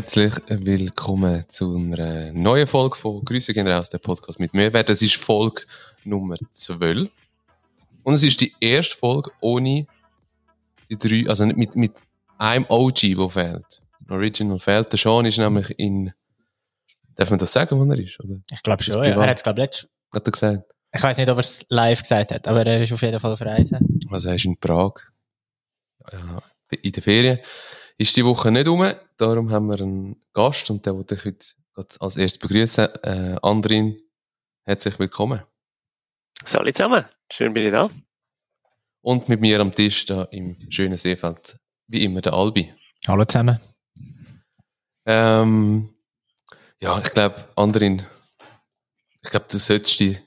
Herzlich 0.00 0.32
willkommen 0.48 1.44
zu 1.50 1.76
einer 1.76 2.32
neuen 2.32 2.66
Folge 2.66 2.96
von 2.96 3.22
Grüße 3.22 3.52
gehen 3.52 3.68
raus, 3.68 3.90
der 3.90 3.98
Podcast 3.98 4.40
mit 4.40 4.54
Mehrwert. 4.54 4.88
Das 4.88 5.02
ist 5.02 5.16
Folge 5.16 5.60
Nummer 6.04 6.36
12. 6.52 7.10
Und 8.02 8.14
es 8.14 8.22
ist 8.22 8.40
die 8.40 8.50
erste 8.62 8.96
Folge 8.96 9.30
ohne 9.40 9.86
die 10.88 10.96
drei, 10.96 11.28
also 11.28 11.44
nicht 11.44 11.58
mit, 11.58 11.76
mit 11.76 11.92
einem 12.38 12.64
OG, 12.70 13.14
der 13.14 13.28
fehlt. 13.28 13.82
Original 14.08 14.58
fehlt. 14.58 14.90
Der 14.90 14.98
Sean 14.98 15.26
ist 15.26 15.36
nämlich 15.36 15.78
in, 15.78 16.10
darf 17.14 17.28
man 17.28 17.38
das 17.38 17.52
sagen, 17.52 17.78
wo 17.78 17.84
er 17.84 17.98
ist? 17.98 18.18
Oder? 18.20 18.40
Ich 18.50 18.62
glaube 18.62 18.82
schon, 18.82 19.04
ja. 19.04 19.10
Er 19.10 19.28
hat 19.28 19.36
es, 19.36 19.42
glaube 19.42 19.68
ich, 19.70 19.86
Hat 20.14 20.26
er 20.26 20.32
gesagt? 20.32 20.64
Ich 20.94 21.02
weiß 21.02 21.18
nicht, 21.18 21.28
ob 21.28 21.36
er 21.36 21.40
es 21.40 21.66
live 21.68 22.00
gesagt 22.00 22.30
hat, 22.30 22.48
aber 22.48 22.64
er 22.64 22.82
ist 22.82 22.90
auf 22.90 23.02
jeden 23.02 23.20
Fall 23.20 23.34
auf 23.34 23.42
Reisen. 23.42 24.00
Also 24.08 24.30
er 24.30 24.36
ist 24.36 24.46
in 24.46 24.56
Prag. 24.56 24.94
Ja, 26.10 26.42
in 26.70 26.90
der 26.90 27.02
Ferien. 27.02 27.38
Ist 27.98 28.16
die 28.16 28.24
Woche 28.24 28.50
nicht 28.50 28.66
rum, 28.66 28.90
darum 29.20 29.50
haben 29.50 29.66
wir 29.66 29.80
einen 29.80 30.16
Gast 30.32 30.70
und 30.70 30.86
der 30.86 30.94
wollte 30.94 31.14
ich 31.14 31.24
heute 31.24 32.00
als 32.00 32.16
erstes 32.16 32.38
begrüßen. 32.38 32.88
Äh, 33.02 33.36
Andrin, 33.42 34.00
herzlich 34.64 34.98
willkommen. 34.98 35.42
Salut 36.44 36.76
zusammen, 36.76 37.04
schön 37.30 37.52
bin 37.52 37.66
ich 37.66 37.72
da. 37.72 37.90
Und 39.02 39.28
mit 39.28 39.40
mir 39.40 39.60
am 39.60 39.72
Tisch 39.72 40.06
da 40.06 40.24
im 40.24 40.56
schönen 40.70 40.96
Seefeld, 40.96 41.58
wie 41.86 42.04
immer, 42.04 42.20
der 42.20 42.32
Albi. 42.32 42.72
Hallo 43.06 43.24
zusammen. 43.24 43.60
Ähm, 45.06 45.90
ja, 46.80 46.98
ich 46.98 47.12
glaube, 47.12 47.44
Andrin, 47.56 48.02
ich 49.22 49.30
glaube, 49.30 49.46
du 49.50 49.58
solltest 49.58 50.00
dich 50.00 50.22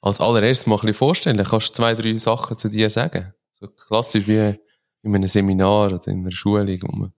als 0.00 0.20
allererstes 0.20 0.66
mal 0.66 0.76
ein 0.76 0.80
bisschen 0.80 0.94
vorstellen. 0.94 1.44
Kannst 1.44 1.68
du 1.70 1.72
zwei, 1.74 1.94
drei 1.94 2.16
Sachen 2.16 2.58
zu 2.58 2.68
dir 2.68 2.90
sagen? 2.90 3.32
So 3.52 3.68
klassisch 3.68 4.26
wie 4.26 4.58
in 5.02 5.14
einem 5.14 5.28
Seminar 5.28 5.86
oder 5.86 6.06
in 6.08 6.20
einer 6.20 6.32
Schulung, 6.32 6.82
wo 6.82 6.96
man 6.96 7.12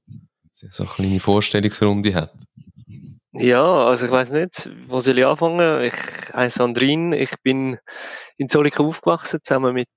so 0.71 0.85
eine 0.85 0.93
kleine 0.93 1.21
Vorstellungsrunde 1.21 2.15
hat. 2.15 2.33
Ja, 3.33 3.87
also 3.87 4.07
ich 4.07 4.13
weiß 4.13 4.31
nicht, 4.31 4.71
wo 4.87 5.01
soll 5.01 5.19
ich 5.19 5.27
anfangen? 5.27 5.83
Ich 5.83 5.95
heiße 6.33 6.63
Andrin, 6.63 7.13
ich 7.13 7.35
bin 7.43 7.79
in 8.37 8.49
Zollikow 8.49 8.87
aufgewachsen, 8.87 9.41
zusammen 9.43 9.75
mit 9.75 9.89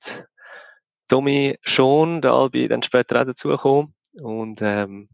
Tommy 1.07 1.57
schon, 1.61 2.21
der 2.21 2.33
Albi 2.33 2.67
dann 2.67 2.81
später 2.81 3.21
auch 3.21 3.25
dazugekommen. 3.25 3.93
Und 4.21 4.61
ähm, 4.61 5.09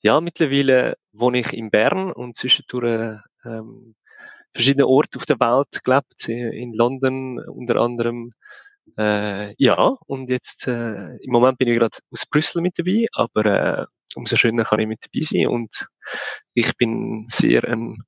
ja, 0.00 0.20
mittlerweile 0.20 0.96
wohne 1.12 1.40
ich 1.40 1.52
in 1.52 1.70
Bern 1.70 2.12
und 2.12 2.36
zwischendurch 2.36 3.18
ähm, 3.44 3.96
verschiedene 4.52 4.86
Orte 4.86 5.18
auf 5.18 5.26
der 5.26 5.40
Welt 5.40 5.82
gelebt, 5.84 6.28
in 6.28 6.72
London 6.72 7.40
unter 7.40 7.76
anderem. 7.76 8.32
Äh, 8.96 9.54
ja, 9.58 9.96
und 10.06 10.30
jetzt 10.30 10.66
äh, 10.68 11.16
im 11.16 11.32
Moment 11.32 11.58
bin 11.58 11.68
ich 11.68 11.78
gerade 11.78 11.98
aus 12.10 12.26
Brüssel 12.26 12.62
mit 12.62 12.78
dabei, 12.78 13.06
aber 13.12 13.44
äh, 13.44 13.86
umso 14.14 14.36
schöner 14.36 14.64
kann 14.64 14.80
ich 14.80 14.86
mit 14.86 15.04
dabei 15.04 15.24
sein 15.24 15.48
und 15.48 15.86
ich 16.54 16.76
bin 16.76 17.26
sehr 17.28 17.64
ein 17.64 17.98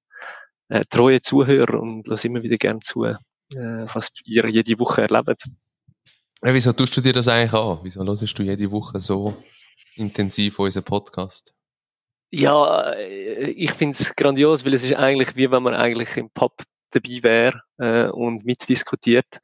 äh, 0.68 0.84
treuer 0.88 1.20
Zuhörer 1.20 1.80
und 1.80 2.06
lasse 2.06 2.28
immer 2.28 2.42
wieder 2.42 2.56
gerne 2.56 2.80
zu, 2.80 3.04
äh, 3.04 3.16
was 3.52 4.10
ihr 4.24 4.48
jede 4.48 4.78
Woche 4.78 5.02
erlebt. 5.02 5.48
Ja, 6.44 6.54
wieso 6.54 6.72
tust 6.72 6.96
du 6.96 7.00
dir 7.00 7.12
das 7.12 7.28
eigentlich 7.28 7.52
an? 7.52 7.80
Wieso 7.82 8.04
hörst 8.04 8.38
du 8.38 8.42
jede 8.42 8.70
Woche 8.70 9.00
so 9.00 9.36
intensiv 9.96 10.58
unseren 10.58 10.84
Podcast? 10.84 11.54
Ja, 12.30 12.92
äh, 12.92 13.50
ich 13.50 13.72
finde 13.72 13.98
es 13.98 14.14
grandios, 14.14 14.64
weil 14.64 14.74
es 14.74 14.84
ist 14.84 14.94
eigentlich 14.94 15.34
wie 15.36 15.50
wenn 15.50 15.62
man 15.62 15.74
eigentlich 15.74 16.16
im 16.16 16.30
Pub 16.30 16.52
dabei 16.90 17.22
wäre 17.22 17.62
äh, 17.78 18.08
und 18.08 18.44
mitdiskutiert. 18.44 19.40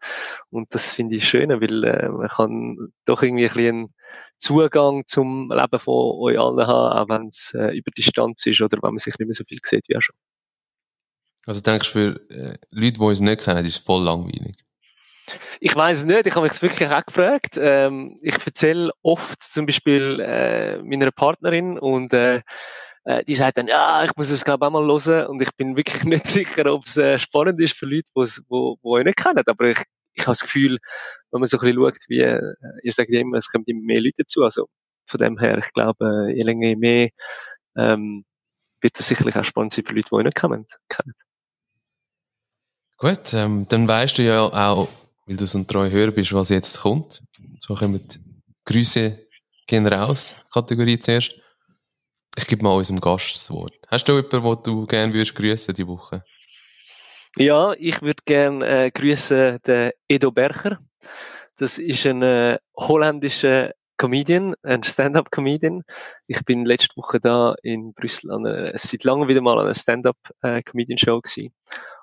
Und 0.51 0.75
das 0.75 0.95
finde 0.95 1.17
ich 1.17 1.29
schön, 1.29 1.51
weil 1.51 1.85
äh, 1.85 2.09
man 2.09 2.29
kann 2.29 2.93
doch 3.05 3.23
irgendwie 3.23 3.47
ein 3.47 3.53
bisschen 3.55 3.95
Zugang 4.39 5.07
zum 5.07 5.51
Leben 5.51 5.79
von 5.79 6.19
euch 6.21 6.39
allen 6.39 6.67
haben, 6.67 6.99
auch 6.99 7.09
wenn 7.09 7.29
es 7.29 7.55
äh, 7.55 7.77
über 7.77 7.91
Distanz 7.97 8.47
ist 8.47 8.61
oder 8.61 8.79
wenn 8.83 8.91
man 8.91 8.99
sich 8.99 9.19
nicht 9.19 9.27
mehr 9.27 9.35
so 9.35 9.45
viel 9.45 9.59
sieht 9.63 9.89
wie 9.89 9.97
auch 9.97 10.03
schon. 10.03 10.17
Also 11.47 11.61
denkst 11.61 11.93
du, 11.93 11.99
für 11.99 12.21
äh, 12.31 12.55
Leute, 12.71 12.93
die 12.95 13.01
uns 13.01 13.21
nicht 13.21 13.45
kennen, 13.45 13.65
ist 13.65 13.77
es 13.77 13.83
voll 13.83 14.03
langweilig? 14.03 14.57
Ich 15.61 15.75
weiß 15.75 15.99
es 15.99 16.05
nicht, 16.05 16.27
ich 16.27 16.35
habe 16.35 16.47
mich 16.47 16.61
wirklich 16.61 16.89
auch 16.91 17.05
gefragt. 17.05 17.59
Ähm, 17.59 18.19
ich 18.23 18.37
erzähle 18.45 18.91
oft 19.03 19.43
zum 19.43 19.67
Beispiel 19.67 20.21
äh, 20.21 20.83
meiner 20.83 21.11
Partnerin 21.11 21.79
und 21.79 22.13
äh, 22.13 22.43
äh, 23.05 23.25
die 23.25 23.35
sagt 23.35 23.59
dann, 23.59 23.69
ja, 23.69 24.05
ich 24.05 24.17
muss 24.17 24.31
es 24.31 24.45
glaube 24.45 24.67
auch 24.67 24.71
mal 24.71 24.87
hören 24.87 25.27
und 25.27 25.43
ich 25.43 25.51
bin 25.57 25.77
wirklich 25.77 26.05
nicht 26.05 26.27
sicher, 26.27 26.73
ob 26.73 26.85
es 26.85 26.97
äh, 26.97 27.19
spannend 27.19 27.61
ist 27.61 27.77
für 27.77 27.87
Leute, 27.87 28.09
die 28.17 28.43
wo, 28.49 28.77
wo 28.83 28.97
euch 28.97 29.05
nicht 29.05 29.19
kennen, 29.19 29.43
aber 29.47 29.71
ich, 29.71 29.79
ich 30.15 30.23
habe 30.23 30.33
das 30.33 30.41
Gefühl, 30.41 30.79
wenn 31.31 31.41
man 31.41 31.47
so 31.47 31.59
ein 31.59 31.61
bisschen 31.61 31.77
schaut, 31.77 31.99
wie, 32.09 32.21
äh, 32.21 32.41
ihr 32.83 32.93
sagt 32.93 33.11
immer, 33.11 33.37
es 33.37 33.51
kommen 33.51 33.65
immer 33.67 33.83
mehr 33.83 34.01
Leute 34.01 34.17
dazu, 34.19 34.43
also 34.43 34.69
von 35.07 35.19
dem 35.19 35.39
her, 35.39 35.59
ich 35.59 35.73
glaube, 35.73 36.29
äh, 36.29 36.37
je 36.37 36.43
länger, 36.43 36.69
je 36.69 36.77
mehr, 36.77 37.11
ähm, 37.77 38.25
wird 38.81 38.99
es 38.99 39.09
sicherlich 39.09 39.37
auch 39.37 39.45
spannend 39.45 39.73
sein 39.73 39.85
für 39.85 39.95
Leute, 39.95 40.09
die 40.11 40.15
euch 40.15 40.25
nicht 40.25 40.37
kennen. 40.37 40.67
Gut, 42.97 43.35
ähm, 43.35 43.67
dann 43.69 43.89
weißt 43.89 44.19
du 44.19 44.23
ja 44.23 44.41
auch, 44.41 44.89
weil 45.27 45.37
du 45.37 45.47
so 45.47 45.59
ein 45.59 45.67
treuer 45.67 45.91
Hörer 45.91 46.13
bist, 46.13 46.33
was 46.33 46.49
jetzt 46.51 46.81
kommt. 46.81 47.23
So 47.59 47.75
kommen 47.75 48.07
die 48.07 48.19
Grüße 48.65 49.19
gehen 49.67 49.87
raus, 49.87 50.35
Kategorie 50.53 50.99
zuerst. 50.99 51.35
Ich 52.37 52.47
gebe 52.47 52.63
mal 52.63 52.75
unserem 52.75 53.01
Gast 53.01 53.35
das 53.35 53.51
Wort. 53.51 53.75
Hast 53.89 54.09
du 54.09 54.17
jemanden, 54.17 54.43
den 54.43 54.63
du 54.65 54.87
gerne 54.87 55.13
würdest 55.15 55.35
grüßen 55.35 55.75
die 55.75 55.87
Woche? 55.87 56.25
Ja, 57.37 57.73
ich 57.79 58.03
würde 58.03 58.23
gerne 58.25 58.67
äh, 58.67 58.91
grüßen 58.91 59.59
den 59.67 59.93
Edo 60.09 60.31
Bercher. 60.31 60.79
Das 61.57 61.79
ist 61.79 62.07
ein 62.07 62.23
äh, 62.23 62.59
holländischer 62.77 63.73
Comedian, 63.97 64.55
ein 64.63 64.83
Stand-up-Comedian. 64.83 65.83
Ich 66.27 66.45
bin 66.45 66.65
letzte 66.65 66.97
Woche 66.97 67.21
da 67.21 67.55
in 67.63 67.95
Brüssel 67.95 68.33
an 68.33 68.47
einer, 68.47 68.73
seit 68.77 69.05
langem 69.05 69.29
wieder 69.29 69.41
mal 69.41 69.59
an 69.59 69.67
einer 69.67 69.75
Stand-up-Comedian-Show 69.75 71.21
gewesen. 71.21 71.55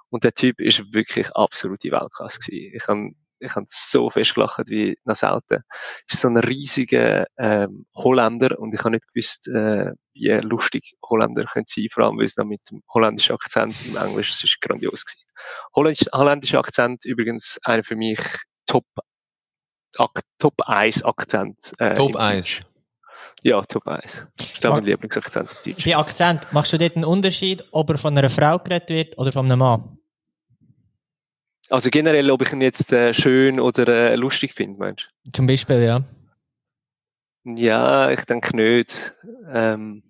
Und 0.10 0.24
der 0.24 0.34
Typ 0.34 0.60
ist 0.60 0.94
wirklich 0.94 1.30
absolute 1.36 1.92
Weltklasse 1.92 2.40
gewesen. 2.40 2.76
Ich 2.76 2.88
habe 2.88 3.12
ich 3.42 3.56
habe 3.56 3.66
so 3.68 4.10
fest 4.10 4.36
gelacht 4.36 4.70
wie 4.70 4.98
noch 5.04 5.16
selten. 5.16 5.64
Ist 6.10 6.22
so 6.22 6.28
ein 6.28 6.38
riesiger 6.38 7.26
ähm, 7.38 7.86
Holländer 7.96 8.60
und 8.60 8.74
ich 8.74 8.80
habe 8.80 8.92
nicht 8.92 9.08
gewusst, 9.14 9.48
äh, 9.48 9.92
wie 10.14 10.30
lustig 10.42 10.94
Holländer 11.04 11.46
können 11.46 11.66
sein, 11.68 11.88
vor 11.92 12.06
allem 12.06 12.18
weil 12.18 12.26
es 12.26 12.36
dann 12.36 12.48
mit 12.48 12.62
dem 12.70 12.82
holländischen 12.94 13.36
Akzent 13.36 13.76
im 13.86 13.98
Englisch, 13.98 14.30
das 14.30 14.44
ist 14.44 14.62
grandios 14.62 15.06
gewesen. 15.06 15.28
Holländisch, 15.76 16.08
holländischer 16.14 16.60
Akzent 16.60 17.06
übrigens 17.06 17.60
einer 17.64 17.84
für 17.84 17.96
mich 17.96 18.20
Top 18.66 18.86
Top 20.38 20.54
1 20.66 21.04
Akzent. 21.04 21.74
Äh, 21.80 21.96
Top 21.96 22.16
1. 22.16 22.62
Ja, 23.44 23.62
Top 23.62 23.88
1. 23.88 24.28
Ich 24.40 24.54
glaube, 24.62 24.78
mein 24.78 24.86
Lieblingsakzent. 24.86 25.50
Bei 25.84 25.98
Akzent, 25.98 26.48
machst 26.52 26.72
du 26.74 26.78
dort 26.78 26.96
einen 26.96 27.06
Unterschied, 27.06 27.66
ob 27.72 27.90
er 27.90 27.98
von 27.98 28.18
einer 28.18 28.30
Frau 28.30 28.58
geredet 28.60 28.90
wird 28.90 29.18
oder 29.18 29.32
von 29.32 29.46
einem 29.46 29.60
Mann? 29.60 30.01
Also 31.72 31.90
generell, 31.90 32.30
ob 32.32 32.42
ich 32.42 32.52
ihn 32.52 32.60
jetzt 32.60 32.92
äh, 32.92 33.14
schön 33.14 33.58
oder 33.58 33.88
äh, 33.88 34.16
lustig 34.16 34.54
finde, 34.54 34.78
meinst 34.78 35.10
du? 35.24 35.32
Zum 35.32 35.48
Beispiel, 35.48 35.82
ja. 35.82 36.04
Ja, 37.46 38.12
ich 38.12 38.26
denke 38.26 38.54
nicht. 38.58 39.14
Ähm, 39.48 40.04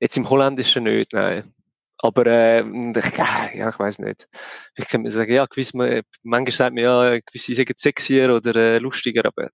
jetzt 0.00 0.16
im 0.16 0.30
Holländischen 0.30 0.84
nicht, 0.84 1.12
nein. 1.12 1.52
Aber 1.98 2.24
äh, 2.24 2.60
ich, 2.60 3.18
ja, 3.54 3.68
ich 3.68 3.78
weiß 3.78 3.98
nicht. 3.98 4.28
Ich 4.76 4.88
kann 4.88 5.02
mir 5.02 5.10
sagen, 5.10 5.30
ja, 5.30 5.44
gewiss, 5.44 5.74
man, 5.74 6.00
manchmal 6.22 6.52
sagt 6.52 6.74
man 6.74 6.84
ja, 6.84 7.18
gewisse 7.18 7.54
sagen 7.54 7.74
sexier 7.76 8.34
oder 8.34 8.56
äh, 8.56 8.78
lustiger, 8.78 9.26
aber 9.26 9.50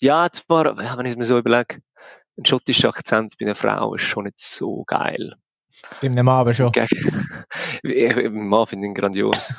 ja, 0.00 0.26
zwar, 0.32 0.74
wenn 0.78 1.04
ich 1.04 1.12
es 1.12 1.18
mir 1.18 1.24
so 1.26 1.36
überlege, 1.36 1.82
ein 2.38 2.46
schottischer 2.46 2.88
Akzent 2.88 3.34
bei 3.38 3.44
einer 3.44 3.54
Frau 3.54 3.94
ist 3.94 4.04
schon 4.04 4.24
nicht 4.24 4.40
so 4.40 4.84
geil. 4.84 5.34
Bei 6.00 6.06
einem 6.08 6.24
Mann 6.24 6.40
aber 6.40 6.54
schon. 6.54 6.72
Beim 6.72 8.48
Mann 8.48 8.66
finde 8.66 8.86
ihn 8.86 8.94
grandios. 8.94 9.52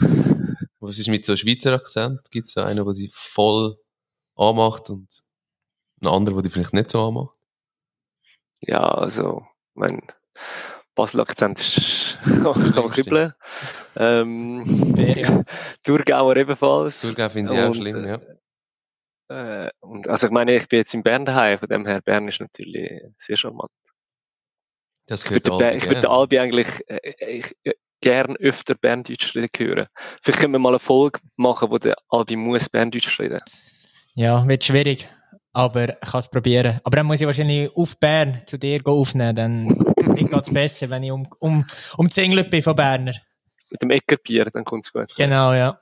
Was 0.80 0.98
ist 0.98 1.08
mit 1.08 1.24
so 1.24 1.32
einem 1.32 1.36
Schweizer 1.36 1.74
Akzent? 1.74 2.30
Gibt 2.30 2.46
es 2.46 2.54
so 2.54 2.62
einen, 2.62 2.84
der 2.84 2.94
dich 2.94 3.12
voll 3.14 3.76
anmacht 4.34 4.90
und 4.90 5.22
einen 6.00 6.12
anderen, 6.12 6.36
der 6.36 6.42
dich 6.44 6.52
vielleicht 6.52 6.72
nicht 6.72 6.90
so 6.90 7.06
anmacht? 7.06 7.36
Ja, 8.62 8.80
also, 8.80 9.46
mein 9.74 10.02
Basel-Akzent 10.94 11.60
ist, 11.60 12.18
kann 12.24 12.42
man 12.42 12.90
kribbeln. 12.90 13.32
Ähm, 13.96 14.94
ja. 14.96 15.44
Thurgauer 15.84 16.36
ebenfalls. 16.36 17.02
Thurgau 17.02 17.28
finde 17.28 17.54
ich 17.54 17.60
auch 17.60 17.74
schlimm, 17.74 18.06
ja. 18.06 18.20
Äh, 19.30 19.70
und, 19.80 20.08
also 20.08 20.26
ich 20.26 20.32
meine, 20.32 20.56
ich 20.56 20.68
bin 20.68 20.78
jetzt 20.78 20.94
in 20.94 21.02
Bern 21.02 21.24
daheim, 21.24 21.58
von 21.58 21.68
dem 21.68 21.86
her, 21.86 22.00
Bern 22.00 22.28
ist 22.28 22.40
natürlich 22.40 23.02
sehr 23.16 23.36
charmant. 23.36 23.70
Das 25.10 25.24
gehört 25.24 25.44
ich 25.44 25.52
würde, 25.52 25.76
ich 25.76 25.86
würde 25.88 26.08
Albi 26.08 26.38
eigentlich 26.38 26.68
äh, 26.86 27.40
ich, 27.40 27.56
äh, 27.64 27.72
gern 28.00 28.36
öfter 28.36 28.76
Berndeutsch 28.76 29.34
reden 29.34 29.48
hören. 29.58 29.86
Vielleicht 30.22 30.38
können 30.38 30.52
wir 30.52 30.60
mal 30.60 30.68
eine 30.68 30.78
Folge 30.78 31.18
machen, 31.34 31.68
wo 31.68 31.78
der 31.78 31.96
Albi 32.08 32.36
muss 32.36 32.68
Berndeutsch 32.68 33.18
reden. 33.18 33.40
Ja, 34.14 34.46
wird 34.46 34.62
schwierig, 34.62 35.08
aber 35.52 35.88
ich 35.88 36.08
kann 36.08 36.20
es 36.20 36.28
probieren. 36.28 36.78
Aber 36.84 36.96
dann 36.96 37.06
muss 37.06 37.20
ich 37.20 37.26
wahrscheinlich 37.26 37.74
auf 37.74 37.98
Bern 37.98 38.40
zu 38.46 38.56
dir 38.56 38.80
aufnehmen, 38.84 39.34
dann 39.34 39.68
geht 40.14 40.32
es 40.32 40.54
besser, 40.54 40.88
wenn 40.90 41.02
ich 41.02 41.10
um, 41.10 41.26
um, 41.40 41.66
um 41.96 42.08
Zinglet 42.08 42.48
bin 42.48 42.62
von 42.62 42.76
Berner. 42.76 43.14
Mit 43.68 43.82
dem 43.82 43.90
Eckerbier, 43.90 44.44
dann 44.44 44.64
kommt 44.64 44.86
es 44.86 44.92
gut. 44.92 45.12
Genau, 45.16 45.52
ja. 45.52 45.80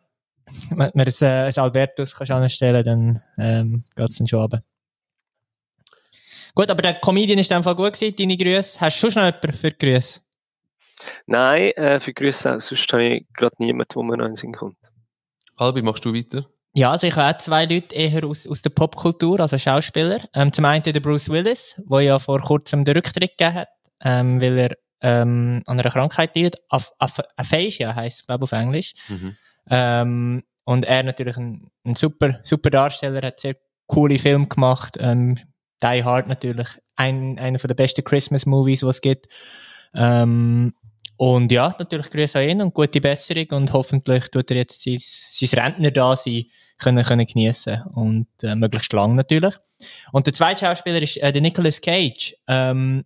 Wenn 0.70 0.78
man 0.78 0.90
ein, 0.94 1.22
ein 1.22 1.54
Albertus 1.54 2.14
kannst 2.14 2.32
anstellen 2.32 2.82
dann 2.82 3.20
ähm, 3.36 3.84
geht 3.94 4.08
es 4.08 4.16
dann 4.16 4.26
schon 4.26 4.40
runter. 4.40 4.62
Gut, 6.54 6.70
aber 6.70 6.82
der 6.82 6.94
Comedian 6.94 7.38
ist 7.38 7.50
in 7.50 7.58
dem 7.58 7.62
Fall 7.62 7.76
gut 7.76 7.92
gewesen, 7.92 8.14
deine 8.16 8.36
Grüße. 8.36 8.80
Hast 8.80 9.02
du 9.02 9.10
schon 9.10 9.22
noch 9.22 9.26
jemanden 9.26 9.52
für 9.52 9.70
die 9.70 9.86
Grüße? 9.86 10.20
Nein, 11.26 11.70
äh, 11.72 12.00
für 12.00 12.12
Grüße 12.12 12.60
sonst 12.60 12.92
habe 12.92 13.04
ich 13.04 13.26
gerade 13.32 13.54
niemanden, 13.58 13.94
wo 13.94 14.02
mir 14.02 14.16
noch 14.16 14.24
in 14.24 14.32
den 14.32 14.36
Sinn 14.36 14.52
kommt. 14.52 14.78
Albi, 15.56 15.82
machst 15.82 16.04
du 16.04 16.14
weiter? 16.14 16.46
Ja, 16.74 16.92
also 16.92 17.06
ich 17.06 17.16
habe 17.16 17.34
auch 17.34 17.38
zwei 17.38 17.64
Leute 17.64 17.94
eher 17.94 18.24
aus, 18.24 18.46
aus 18.46 18.62
der 18.62 18.70
Popkultur, 18.70 19.40
also 19.40 19.58
Schauspieler. 19.58 20.20
Ähm, 20.34 20.52
zum 20.52 20.64
einen 20.64 20.82
der 20.82 21.00
Bruce 21.00 21.28
Willis, 21.28 21.74
der 21.78 22.00
ja 22.00 22.18
vor 22.18 22.40
kurzem 22.40 22.84
den 22.84 22.96
Rücktritt 22.96 23.36
gegeben 23.36 23.54
hat, 23.54 23.68
ähm, 24.04 24.40
weil 24.40 24.58
er 24.58 24.76
ähm, 25.00 25.62
an 25.66 25.80
einer 25.80 25.90
Krankheit 25.90 26.34
liegt. 26.36 26.56
Aph 26.70 26.92
Aphasia 26.98 27.94
heisst 27.94 28.20
es, 28.20 28.26
glaube 28.26 28.44
ich, 28.44 28.52
auf 28.52 28.58
Englisch. 28.58 28.94
Mhm. 29.08 29.36
Ähm, 29.70 30.42
und 30.64 30.84
er 30.84 31.02
natürlich 31.02 31.36
ein, 31.36 31.70
ein 31.84 31.94
super, 31.94 32.40
super 32.42 32.70
Darsteller, 32.70 33.26
hat 33.26 33.40
sehr 33.40 33.54
coole 33.86 34.18
Filme 34.18 34.46
gemacht. 34.46 34.96
Ähm, 35.00 35.38
Die 35.82 36.04
Hard 36.04 36.28
natürlich, 36.28 36.68
ein, 36.96 37.38
einer 37.38 37.58
der 37.58 37.74
besten 37.74 38.04
Christmas-Movies, 38.04 38.82
was 38.82 38.96
es 38.96 39.00
gibt. 39.00 39.28
Ähm, 39.94 40.74
und 41.16 41.50
ja, 41.50 41.74
natürlich 41.78 42.10
Grüße 42.10 42.38
an 42.38 42.48
ihn 42.48 42.62
und 42.62 42.74
gute 42.74 43.00
Besserung 43.00 43.46
und 43.50 43.72
hoffentlich 43.72 44.28
tut 44.28 44.50
er 44.52 44.58
jetzt 44.58 44.82
sein, 44.82 44.98
sein 45.00 45.64
Rentner 45.64 45.90
da 45.90 46.16
sein 46.16 46.44
können, 46.78 47.04
können 47.04 47.26
geniessen 47.26 47.82
und 47.94 48.28
äh, 48.44 48.54
möglichst 48.54 48.92
lang 48.92 49.16
natürlich. 49.16 49.54
Und 50.12 50.26
der 50.26 50.32
zweite 50.32 50.64
Schauspieler 50.64 51.02
ist 51.02 51.16
äh, 51.16 51.32
der 51.32 51.42
Nicolas 51.42 51.80
Cage. 51.80 52.36
Ähm, 52.46 53.04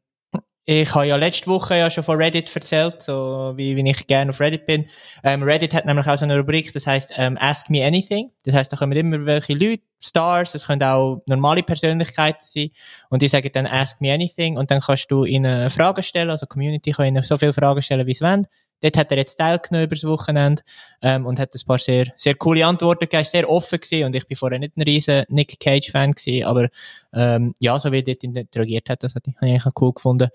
ich 0.65 0.95
habe 0.95 1.07
ja 1.07 1.17
letzte 1.17 1.49
Woche 1.49 1.77
ja 1.77 1.91
schon 1.91 2.05
von 2.05 2.17
Reddit 2.17 2.55
erzählt, 2.55 3.03
so 3.03 3.53
wie, 3.57 3.77
wie 3.77 3.91
ich 3.91 4.07
gerne 4.07 4.31
auf 4.31 4.39
Reddit 4.39 4.65
bin. 4.65 4.89
Ähm, 5.25 5.43
Reddit 5.43 5.75
hat 5.75 5.87
nämlich 5.87 6.07
auch 6.07 6.17
so 6.17 6.25
eine 6.25 6.39
Rubrik, 6.39 6.73
das 6.73 6.87
heißt 6.87 7.15
ähm, 7.17 7.37
Ask 7.41 7.69
Me 7.69 7.85
Anything. 7.85 8.31
Das 8.45 8.55
heißt, 8.55 8.73
da 8.73 8.77
kommen 8.77 8.93
immer 8.93 9.27
welche 9.27 9.55
Leute, 9.55 9.83
Stars, 10.01 10.53
das 10.53 10.67
können 10.67 10.83
auch 10.83 11.23
normale 11.27 11.63
Persönlichkeiten 11.63 12.45
sein. 12.45 12.71
Und 13.09 13.23
die 13.23 13.29
sagen 13.29 13.51
dann 13.53 13.67
Ask 13.67 14.01
Me 14.01 14.13
Anything 14.13 14.57
und 14.57 14.71
dann 14.71 14.81
kannst 14.81 15.11
du 15.11 15.25
ihnen 15.25 15.69
Fragen 15.71 16.03
stellen, 16.03 16.31
also 16.31 16.47
Community 16.47 16.93
kann 16.93 17.07
ihnen 17.07 17.23
so 17.23 17.39
viele 17.39 17.53
Fragen 17.53 17.83
stellen, 17.83 18.07
wie 18.07 18.15
sie 18.15 18.25
wollen. 18.25 18.47
Dort 18.83 18.97
hat 18.97 19.11
er 19.13 19.19
jetzt 19.19 19.37
teilgenommen 19.37 19.87
übers 19.87 20.05
Wochenende 20.05 20.63
ähm, 21.01 21.25
und 21.25 21.39
hat 21.39 21.55
ein 21.55 21.61
paar 21.67 21.79
sehr, 21.79 22.13
sehr 22.17 22.35
coole 22.35 22.67
Antworten 22.67 23.09
gegeben, 23.09 23.25
sehr 23.25 23.49
offen 23.49 23.79
gewesen 23.79 24.07
und 24.07 24.15
ich 24.15 24.27
bin 24.27 24.37
vorher 24.37 24.59
nicht 24.59 24.77
ein 24.77 24.83
riesen 24.83 25.25
Nick 25.29 25.59
Cage-Fan 25.61 26.13
gewesen, 26.13 26.45
aber 26.45 26.69
ähm, 27.13 27.55
ja, 27.61 27.79
so 27.79 27.93
wie 27.93 27.99
er 27.99 28.03
dort 28.03 28.25
interagiert 28.25 28.91
hat, 28.91 29.03
das 29.03 29.15
habe 29.15 29.31
ich 29.31 29.43
eigentlich 29.43 29.73
cool 29.81 29.93
gefunden. 29.93 30.29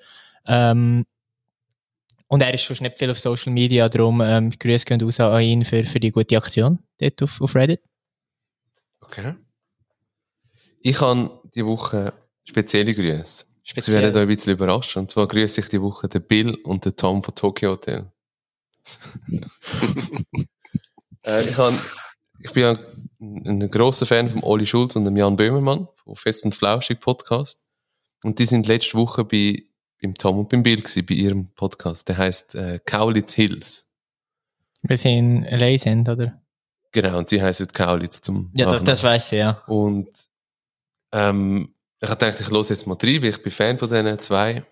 Ähm, 0.47 1.05
und 2.29 2.41
er 2.41 2.53
ist 2.53 2.61
schon 2.61 2.77
nicht 2.81 2.97
viel 2.97 3.11
auf 3.11 3.19
Social 3.19 3.53
Media, 3.53 3.87
darum 3.87 4.21
ähm, 4.21 4.49
Grüße 4.49 4.85
gehen 4.85 5.01
raus 5.01 5.19
an 5.19 5.41
ihn 5.41 5.63
für, 5.63 5.83
für 5.83 5.99
die 5.99 6.11
gute 6.11 6.37
Aktion 6.37 6.79
dort 6.97 7.21
auf, 7.23 7.41
auf 7.41 7.55
Reddit. 7.55 7.81
Okay. 9.01 9.35
Ich 10.81 10.99
habe 11.01 11.41
die 11.55 11.65
Woche 11.65 12.13
spezielle 12.43 12.93
Grüße. 12.93 13.45
Sie 13.67 13.71
Speziell. 13.71 14.01
werden 14.01 14.15
euch 14.15 14.21
ein 14.21 14.27
bisschen 14.27 14.53
überraschen. 14.53 15.01
Und 15.01 15.11
zwar 15.11 15.27
grüße 15.27 15.59
ich 15.59 15.67
die 15.67 15.81
Woche 15.81 16.07
den 16.07 16.21
Bill 16.21 16.55
und 16.63 16.85
den 16.85 16.95
Tom 16.95 17.21
von 17.21 17.35
Tokyo 17.35 17.71
Hotel. 17.71 18.09
Äh, 21.23 21.43
ich, 21.43 21.57
han, 21.57 21.77
ich 22.39 22.51
bin 22.51 22.65
ein, 22.65 22.79
ein 23.45 23.71
grosser 23.71 24.05
Fan 24.05 24.29
von 24.29 24.43
Oli 24.43 24.65
Schulz 24.65 24.95
und 24.95 25.05
dem 25.05 25.17
Jan 25.17 25.35
Böhmermann 25.35 25.87
von 25.95 26.15
Fest 26.15 26.45
und 26.45 26.55
Flauschig 26.55 26.99
Podcast. 26.99 27.59
Und 28.23 28.39
die 28.39 28.45
sind 28.45 28.67
letzte 28.67 28.97
Woche 28.97 29.23
bei, 29.23 29.63
beim 30.01 30.15
Tom 30.15 30.39
und 30.39 30.49
beim 30.49 30.63
Bill 30.63 30.81
gewesen, 30.81 31.05
bei 31.05 31.15
ihrem 31.15 31.49
Podcast. 31.55 32.07
Der 32.07 32.17
heißt 32.17 32.55
äh, 32.55 32.79
Kaulitz 32.83 33.33
Hills. 33.33 33.87
Weil 34.83 34.97
sie 34.97 35.17
in 35.17 35.43
LA 35.43 35.77
sind, 35.77 36.07
oder? 36.07 36.41
Genau, 36.91 37.17
und 37.17 37.27
sie 37.27 37.41
heißen 37.41 37.67
Kaulitz 37.67 38.21
zum 38.21 38.51
Ja, 38.55 38.71
das, 38.71 38.83
das 38.83 39.03
weiß 39.03 39.31
ich, 39.33 39.39
ja. 39.39 39.61
Und 39.67 40.09
ähm, 41.11 41.73
ich 41.99 42.09
habe 42.09 42.19
gedacht, 42.19 42.39
ich 42.39 42.49
höre 42.49 42.69
jetzt 42.69 42.87
mal 42.87 42.97
rein, 43.01 43.21
weil 43.21 43.29
ich 43.29 43.41
bin 43.41 43.51
Fan 43.51 43.77
von 43.77 43.89
diesen 43.89 44.19
zwei. 44.19 44.63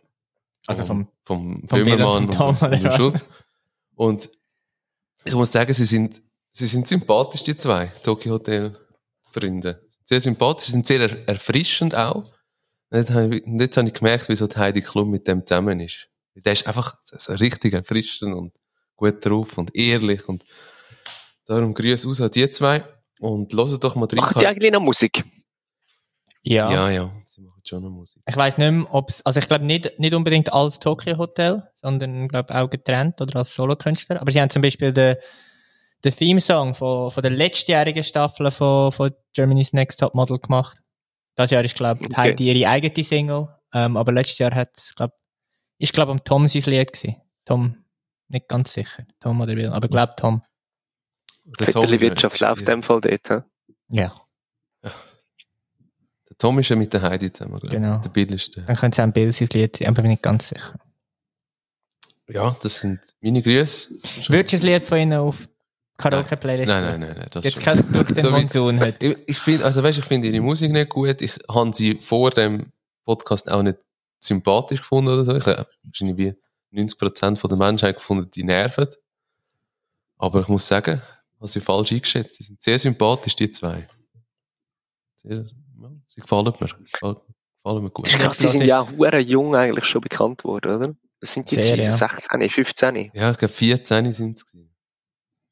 Also 0.68 0.84
vom, 0.84 1.08
vom 1.24 1.64
vom 1.68 1.84
Böhmermann 1.84 2.24
und 2.24 2.30
und 2.30 2.36
vom 2.36 2.56
vom, 2.56 2.70
Tom, 2.70 2.80
oder 2.80 2.84
was? 2.84 2.96
Schulz. 2.96 3.26
Und 3.96 4.30
ich 5.24 5.34
muss 5.34 5.52
sagen, 5.52 5.74
sie 5.74 5.86
sind, 5.86 6.22
sie 6.52 6.68
sind 6.68 6.88
sympathisch, 6.88 7.44
die 7.44 7.58
zwei 7.58 7.92
Tokyo 8.04 8.34
Hotel 8.34 8.78
Freunde. 9.32 9.88
Sehr 10.04 10.22
sympathisch, 10.22 10.68
sie 10.68 10.72
sind 10.74 10.88
sehr 10.88 11.02
er 11.02 11.28
erfrischend 11.28 11.96
auch. 11.96 12.32
Und 12.90 12.98
jetzt 13.00 13.12
habe 13.12 13.36
ich, 13.36 13.44
jetzt 13.46 13.78
habe 13.78 13.88
ich 13.88 13.94
gemerkt, 13.94 14.30
wieso 14.30 14.48
die 14.48 14.56
Heidi 14.56 14.82
Klum 14.82 15.10
mit 15.10 15.28
dem 15.28 15.46
zusammen 15.46 15.80
ist. 15.80 16.08
Der 16.36 16.54
ist 16.54 16.68
einfach 16.68 16.96
so 17.04 17.34
richtig 17.34 17.74
erfrischend 17.74 18.36
und 18.36 18.54
gut 18.96 19.26
drauf 19.26 19.58
und 19.58 19.76
ehrlich 19.76 20.28
und 20.28 20.44
darum 21.46 21.74
Grüße 21.74 22.08
aus 22.08 22.22
an 22.22 22.32
die 22.32 22.50
zwei 22.50 22.84
und 23.20 23.54
hört 23.54 23.84
doch 23.84 23.96
mal 23.96 24.08
Macht 24.14 24.40
die 24.40 24.48
eigentlich 24.48 24.72
noch 24.72 24.82
Musik? 24.82 25.24
Ja. 26.44 26.72
Ja, 26.72 26.90
ja, 26.92 27.12
sie 27.36 27.42
machen 27.42 27.62
schon 27.66 27.84
noch 27.84 27.90
Musik. 27.90 28.22
Ich 28.28 28.36
weiß 28.36 28.58
nicht 28.58 28.72
mehr, 28.72 28.88
ob 28.94 29.12
also 29.24 29.40
ich 29.40 29.48
glaube 29.48 29.66
nicht, 29.66 30.00
nicht 30.00 30.14
unbedingt 30.14 30.52
als 30.54 30.80
Tokyo 30.80 31.18
Hotel, 31.18 31.64
sondern 31.76 32.28
glaube 32.28 32.54
auch 32.56 32.70
getrennt 32.70 33.22
oder 33.22 33.40
als 33.40 33.54
Solokünstler. 33.54 34.22
Aber 34.22 34.32
sie 34.32 34.42
haben 34.42 34.50
zum 34.50 34.62
Beispiel 34.62 34.92
den, 34.94 35.16
den 36.04 36.12
Theme-Song 36.14 36.74
von, 36.74 37.12
von 37.12 37.22
der 37.22 37.32
letztjährigen 37.32 38.04
Staffel 38.04 38.50
von, 38.52 38.92
von 38.92 39.12
Germany's 39.34 39.74
Next 39.74 40.00
Top 40.00 40.16
Model 40.16 40.40
gemacht. 40.40 40.80
Das 41.36 41.52
Jahr 41.52 41.64
ist, 41.66 41.76
glaube 41.76 42.00
ich, 42.02 42.08
Okay. 42.12 42.16
Heidi 42.22 42.52
ihre 42.52 42.70
eigene 42.70 43.04
Single. 43.04 43.50
Ähm, 43.74 43.98
aber 43.98 44.12
letztes 44.14 44.38
Jahr 44.38 44.56
hat 44.56 44.70
es, 44.78 44.96
glaube 44.96 45.14
ich, 45.78 45.92
glaube 45.92 46.12
am 46.12 46.24
Tom 46.24 46.48
sein 46.48 46.62
Lied 46.66 46.94
gewesen. 46.94 47.18
Tom, 47.44 47.76
nicht 48.30 48.48
ganz 48.48 48.74
sicher. 48.74 49.04
Tom 49.20 49.42
oder 49.42 49.56
Will, 49.56 49.68
aber 49.70 49.88
glaube 49.90 50.14
Tom. 50.18 50.42
Der 51.60 51.68
Tom- 51.68 51.84
Vetterli-Wirtschaft 51.84 52.40
läuft 52.40 52.62
in 52.62 52.66
dem 52.66 52.84
Fall 52.84 53.02
dort. 53.02 53.30
hä? 53.30 53.42
Ja, 53.90 54.16
Tom 56.38 56.60
ist 56.60 56.70
ja 56.70 56.76
mit 56.76 56.94
der 56.94 57.02
Heidi 57.02 57.32
zusammen, 57.32 57.60
glaube 57.60 57.68
ich. 57.68 57.82
Genau. 57.82 57.98
Der 57.98 58.10
Bill 58.10 58.34
ist 58.34 58.56
der. 58.56 58.64
dann 58.64 58.76
könnte 58.76 58.96
es 58.96 59.00
auch 59.00 59.04
ein 59.04 59.14
Bill 59.14 59.32
sein 59.32 59.48
Lied 59.54 59.88
aber 59.88 60.02
bin 60.02 60.12
nicht 60.12 60.24
ganz 60.24 60.50
sicher. 60.50 60.74
Ja, 62.28 62.56
das 62.62 62.82
sind 62.82 63.00
meine 63.22 63.42
Grüße. 63.42 63.94
Würdest 64.30 64.54
du 64.54 64.58
das 64.58 64.64
Lied 64.64 64.84
von 64.84 64.98
ihnen 64.98 65.14
auf 65.14 65.48
Karaoke-Playlist 65.98 66.68
Nein, 66.68 66.84
nein, 66.84 67.00
nein, 67.00 67.16
nein. 67.18 67.28
Das 67.32 67.46
Jetzt 67.46 67.62
kannst 67.62 67.84
du 67.94 68.04
den 68.04 68.22
So 68.22 68.32
Monsun 68.32 68.80
heute. 68.80 69.06
Ich, 69.06 69.18
ich 69.27 69.38
finde, 69.38 69.65
also 69.65 69.82
weißt, 69.82 70.00
ich 70.00 70.06
finde 70.06 70.27
ihre 70.27 70.42
Musik 70.42 70.72
nicht 70.72 70.89
gut. 70.89 71.22
Ich 71.22 71.38
habe 71.50 71.72
sie 71.74 71.96
vor 72.01 72.32
dem 72.32 72.72
Podcast 73.06 73.50
auch 73.50 73.62
nicht 73.62 73.77
sympathisch 74.20 74.82
gefunden 74.82 75.12
oder 75.12 75.24
so. 75.24 75.36
Ich 75.36 75.46
habe 75.46 75.68
wahrscheinlich 75.84 76.18
wie 76.72 76.80
90% 76.82 77.38
von 77.38 77.50
der 77.50 77.58
Menschheit 77.58 77.96
gefunden, 77.96 78.30
die 78.32 78.44
nerven. 78.44 78.88
Aber 80.18 80.42
ich 80.42 80.48
muss 80.48 80.68
sagen, 80.68 81.01
habe 81.39 81.48
sie 81.48 81.62
falsch 81.62 81.92
eingeschätzt. 81.92 82.39
Die 82.39 82.44
sind 82.44 82.62
sehr 82.62 82.80
sympathisch, 82.80 83.36
die 83.36 83.51
zwei. 83.51 83.88
Sehr, 85.24 85.46
sie 86.15 86.22
gefallen 86.22 86.53
mir. 86.60 86.67
Sie 86.67 86.91
gefallen, 86.91 87.17
gefallen 87.63 87.84
mir 87.84 87.89
gut. 87.91 88.12
Die 88.12 88.17
das 88.17 88.38
sind 88.38 88.63
ja 88.63 88.81
auch 88.81 88.91
hure 88.91 89.19
jung 89.19 89.55
eigentlich 89.55 89.86
schon 89.86 90.01
bekannt 90.01 90.43
worden, 90.43 90.75
oder? 90.75 90.95
Das 91.22 91.34
sind 91.34 91.50
die 91.50 91.62
Sehr, 91.62 91.77
ja. 91.77 91.93
16, 91.93 92.50
15. 92.50 93.12
Ja, 93.13 93.31
ich 93.31 93.38
glaube 93.38 93.53
14 93.53 94.12
sind 94.12 94.38
es. 94.38 94.45
gewesen. 94.45 94.75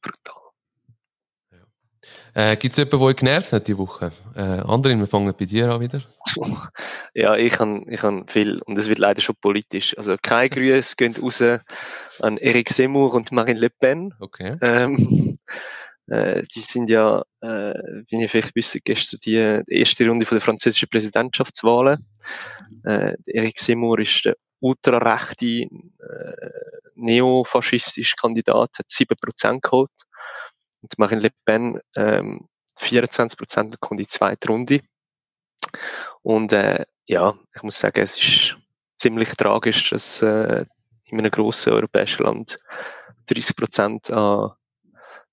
Brutal. 0.02 0.44
Äh, 2.36 2.56
Gibt 2.58 2.74
es 2.74 2.78
jemanden, 2.78 2.98
der 2.98 3.08
euch 3.08 3.16
genervt 3.16 3.54
hat 3.54 3.68
diese 3.68 3.78
Woche? 3.78 4.12
Äh, 4.36 4.42
Andrin, 4.42 5.00
wir 5.00 5.06
fangen 5.08 5.34
bei 5.38 5.46
dir 5.46 5.70
an 5.70 5.82
wieder. 5.82 6.02
Ja, 7.16 7.36
ich 7.36 7.60
habe 7.60 7.84
ich 7.90 8.02
han 8.02 8.28
viel, 8.28 8.60
und 8.64 8.76
es 8.76 8.88
wird 8.88 8.98
leider 8.98 9.22
schon 9.22 9.36
politisch. 9.40 9.96
Also, 10.00 10.16
keine 10.20 10.50
Grüße 10.50 10.96
gehen 10.96 11.16
raus 11.16 11.44
an 12.20 12.38
Eric 12.38 12.70
Zemmour 12.70 13.14
und 13.14 13.32
Marine 13.32 13.60
Le 13.60 13.70
Pen. 13.70 14.16
Okay. 14.20 14.58
Ähm, 14.62 15.38
äh, 16.14 16.44
die 16.54 16.62
sind 16.62 16.90
ja, 16.90 17.24
äh, 17.42 17.74
wie 18.08 18.22
ihr 18.22 18.30
vielleicht 18.30 18.56
wisst, 18.56 18.78
gestern 18.84 19.20
die, 19.26 19.64
die 19.68 19.80
erste 19.80 20.08
Runde 20.08 20.26
von 20.26 20.36
der 20.36 20.46
französischen 20.46 20.90
Präsidentschaftswahlen. 20.90 22.06
Äh, 22.84 23.16
der 23.26 23.36
Eric 23.36 23.58
Zemmour 23.58 24.00
ist 24.00 24.26
der 24.26 24.36
ultrarechte, 24.60 25.46
äh, 25.46 25.68
neofaschistische 26.96 28.16
Kandidat, 28.16 28.70
hat 28.78 28.90
7% 28.90 29.60
geholt. 29.62 29.90
Und 30.82 31.00
Marine 31.00 31.22
Le 31.22 31.30
Pen 31.46 31.80
ähm, 31.96 32.48
24% 32.80 33.62
und 33.62 33.80
kommt 33.80 34.00
in 34.00 34.06
die 34.06 34.08
zweite 34.08 34.50
Runde. 34.50 34.82
Und 36.22 36.54
äh, 36.54 36.86
ja, 37.06 37.34
ich 37.56 37.64
muss 37.64 37.80
sagen, 37.80 38.02
es 38.02 38.18
ist 38.18 38.58
ziemlich 38.98 39.30
tragisch, 39.34 39.90
dass 39.90 40.22
äh, 40.22 40.66
in 41.06 41.20
einem 41.20 41.32
grossen 41.32 41.74
europäischen 41.74 42.24
Land 42.24 42.58
30% 43.30 44.12
an 44.12 44.52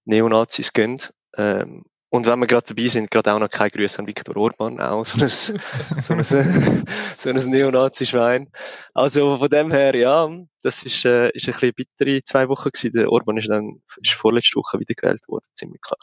Neonazis 0.04 0.72
gehen. 0.72 1.00
Ähm, 1.36 1.84
und 2.12 2.26
wenn 2.26 2.40
wir 2.40 2.46
gerade 2.48 2.66
dabei 2.74 2.88
sind, 2.88 3.10
gerade 3.10 3.32
auch 3.32 3.38
noch 3.38 3.50
kein 3.50 3.70
Grüße 3.70 4.00
an 4.00 4.06
Viktor 4.06 4.36
Orban, 4.36 4.80
auch 4.80 5.04
so 5.06 5.20
ein, 5.20 5.28
so 5.28 6.14
ein, 6.14 6.84
so 7.16 7.30
ein 7.30 7.36
Neonazi-Schwein. 7.36 8.50
Also 8.94 9.36
von 9.38 9.48
dem 9.48 9.70
her, 9.70 9.94
ja, 9.94 10.28
das 10.62 10.82
ist, 10.84 11.04
äh, 11.04 11.30
ist 11.30 11.46
ein 11.48 11.52
bisschen 11.52 11.74
bittere 11.74 12.22
zwei 12.24 12.48
Wochen 12.48 12.70
gewesen. 12.70 12.92
Der 12.92 13.12
Orban 13.12 13.36
ist 13.36 13.48
dann, 13.48 13.80
ist 14.02 14.12
vorletzte 14.12 14.56
Woche 14.56 14.80
wieder 14.80 14.94
gewählt 14.94 15.22
worden, 15.28 15.46
ziemlich 15.54 15.80
klar. 15.80 15.98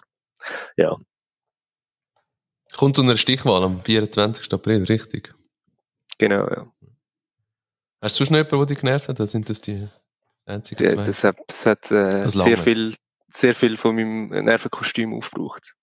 Ja, 0.77 0.95
Kommt 2.75 2.95
zu 2.95 3.01
einer 3.01 3.17
Stichwahl 3.17 3.63
am 3.63 3.81
24. 3.81 4.51
April, 4.51 4.83
richtig? 4.83 5.33
genau, 6.17 6.47
ja. 6.47 6.71
Hast 8.01 8.19
du 8.19 8.25
sonst 8.25 8.31
noch 8.31 8.37
jemanden, 8.37 8.57
der 8.57 8.65
dich 8.67 8.77
genervt 8.79 9.07
hat? 9.07 9.19
Oder 9.19 9.27
sind 9.27 9.49
das 9.49 9.61
die 9.61 9.87
einzigen 10.45 10.83
Ja, 10.83 10.89
zwei? 10.91 11.03
Das 11.03 11.23
hat, 11.23 11.37
das 11.47 11.65
hat 11.65 11.91
äh, 11.91 12.21
Das 12.21 12.33
sehr 12.33 12.57
viel, 12.57 12.95
sehr 13.29 13.55
viel 13.55 13.77
von 13.77 13.95
meinem 13.95 14.29
Nervenkostüm 14.45 15.13
aufgebraucht. 15.13 15.75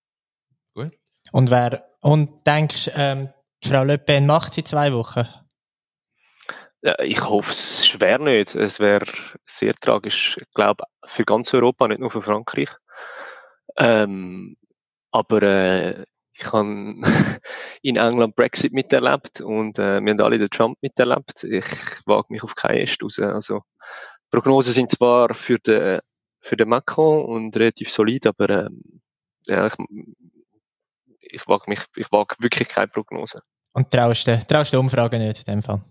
Und 1.33 1.51
wer, 1.51 1.89
und 2.01 2.47
denkst, 2.47 2.91
ähm, 2.95 3.31
die 3.63 3.69
Frau 3.69 3.85
Le 3.85 3.99
Pen 3.99 4.27
macht 4.27 4.55
sie 4.55 4.65
zwei 4.65 4.93
Wochen? 4.93 5.27
Ja, 6.83 6.99
ich 6.99 7.23
hoffe 7.23 7.51
es 7.51 7.87
schwer 7.87 8.19
nicht. 8.19 8.55
Es 8.55 8.79
wäre 8.79 9.07
sehr 9.47 9.75
tragisch, 9.75 10.37
ich 10.39 10.51
glaube, 10.53 10.85
für 11.07 11.25
ganz 11.25 11.55
Europa, 11.55 11.89
nicht 11.89 12.01
nur 12.01 12.11
für 12.11 12.21
Frankreich. 12.21 12.69
Ähm, 13.79 14.57
aber 15.11 15.43
äh, 15.43 16.05
ich 16.35 16.53
habe 16.53 16.97
in 17.83 17.97
England 17.97 18.37
Brexit 18.37 18.75
miterlebt 18.75 19.41
und 19.41 19.79
äh, 19.79 20.01
wir 20.03 20.11
haben 20.11 20.21
alle 20.21 20.39
den 20.39 20.51
Trump 20.51 20.77
miterlebt. 20.83 21.45
Ich 21.45 21.65
wage 22.07 22.27
mich 22.29 22.43
auf 22.43 22.55
keinen 22.55 22.79
Est 22.79 23.03
raus. 23.03 23.19
Also, 23.19 23.63
Prognosen 24.31 24.75
sind 24.75 24.91
zwar 24.91 25.33
für 25.33 25.59
den, 25.59 26.01
für 26.45 26.57
den 26.57 26.69
Macron 26.69 27.25
und 27.25 27.57
relativ 27.57 27.91
solid, 27.91 28.27
aber 28.27 28.67
ähm, 28.67 29.01
ja, 29.47 29.67
ich, 29.67 29.75
ich 31.21 31.49
wage 31.49 31.65
mich, 31.69 31.81
ich 31.97 32.13
wage 32.13 32.37
wirklich 32.39 32.69
keine 32.69 32.89
Prognose. 32.89 33.43
Und 33.73 33.91
traust 33.91 34.27
du, 34.27 34.39
traust 34.47 34.73
du 34.73 34.79
Umfragen 34.79 35.27
nicht 35.27 35.39
in 35.39 35.55
dem 35.55 35.63
Fall? 35.63 35.83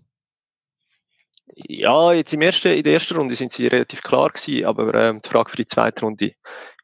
Ja, 1.56 2.12
jetzt 2.12 2.32
im 2.32 2.42
ersten, 2.42 2.68
in 2.68 2.84
der 2.84 2.94
ersten 2.94 3.16
Runde 3.16 3.34
sind 3.34 3.52
sie 3.52 3.66
relativ 3.66 4.02
klar 4.02 4.30
gewesen, 4.30 4.64
aber 4.64 4.94
ähm, 4.94 5.20
die 5.20 5.28
Frage 5.28 5.50
für 5.50 5.56
die 5.56 5.66
zweite 5.66 6.04
Runde 6.04 6.32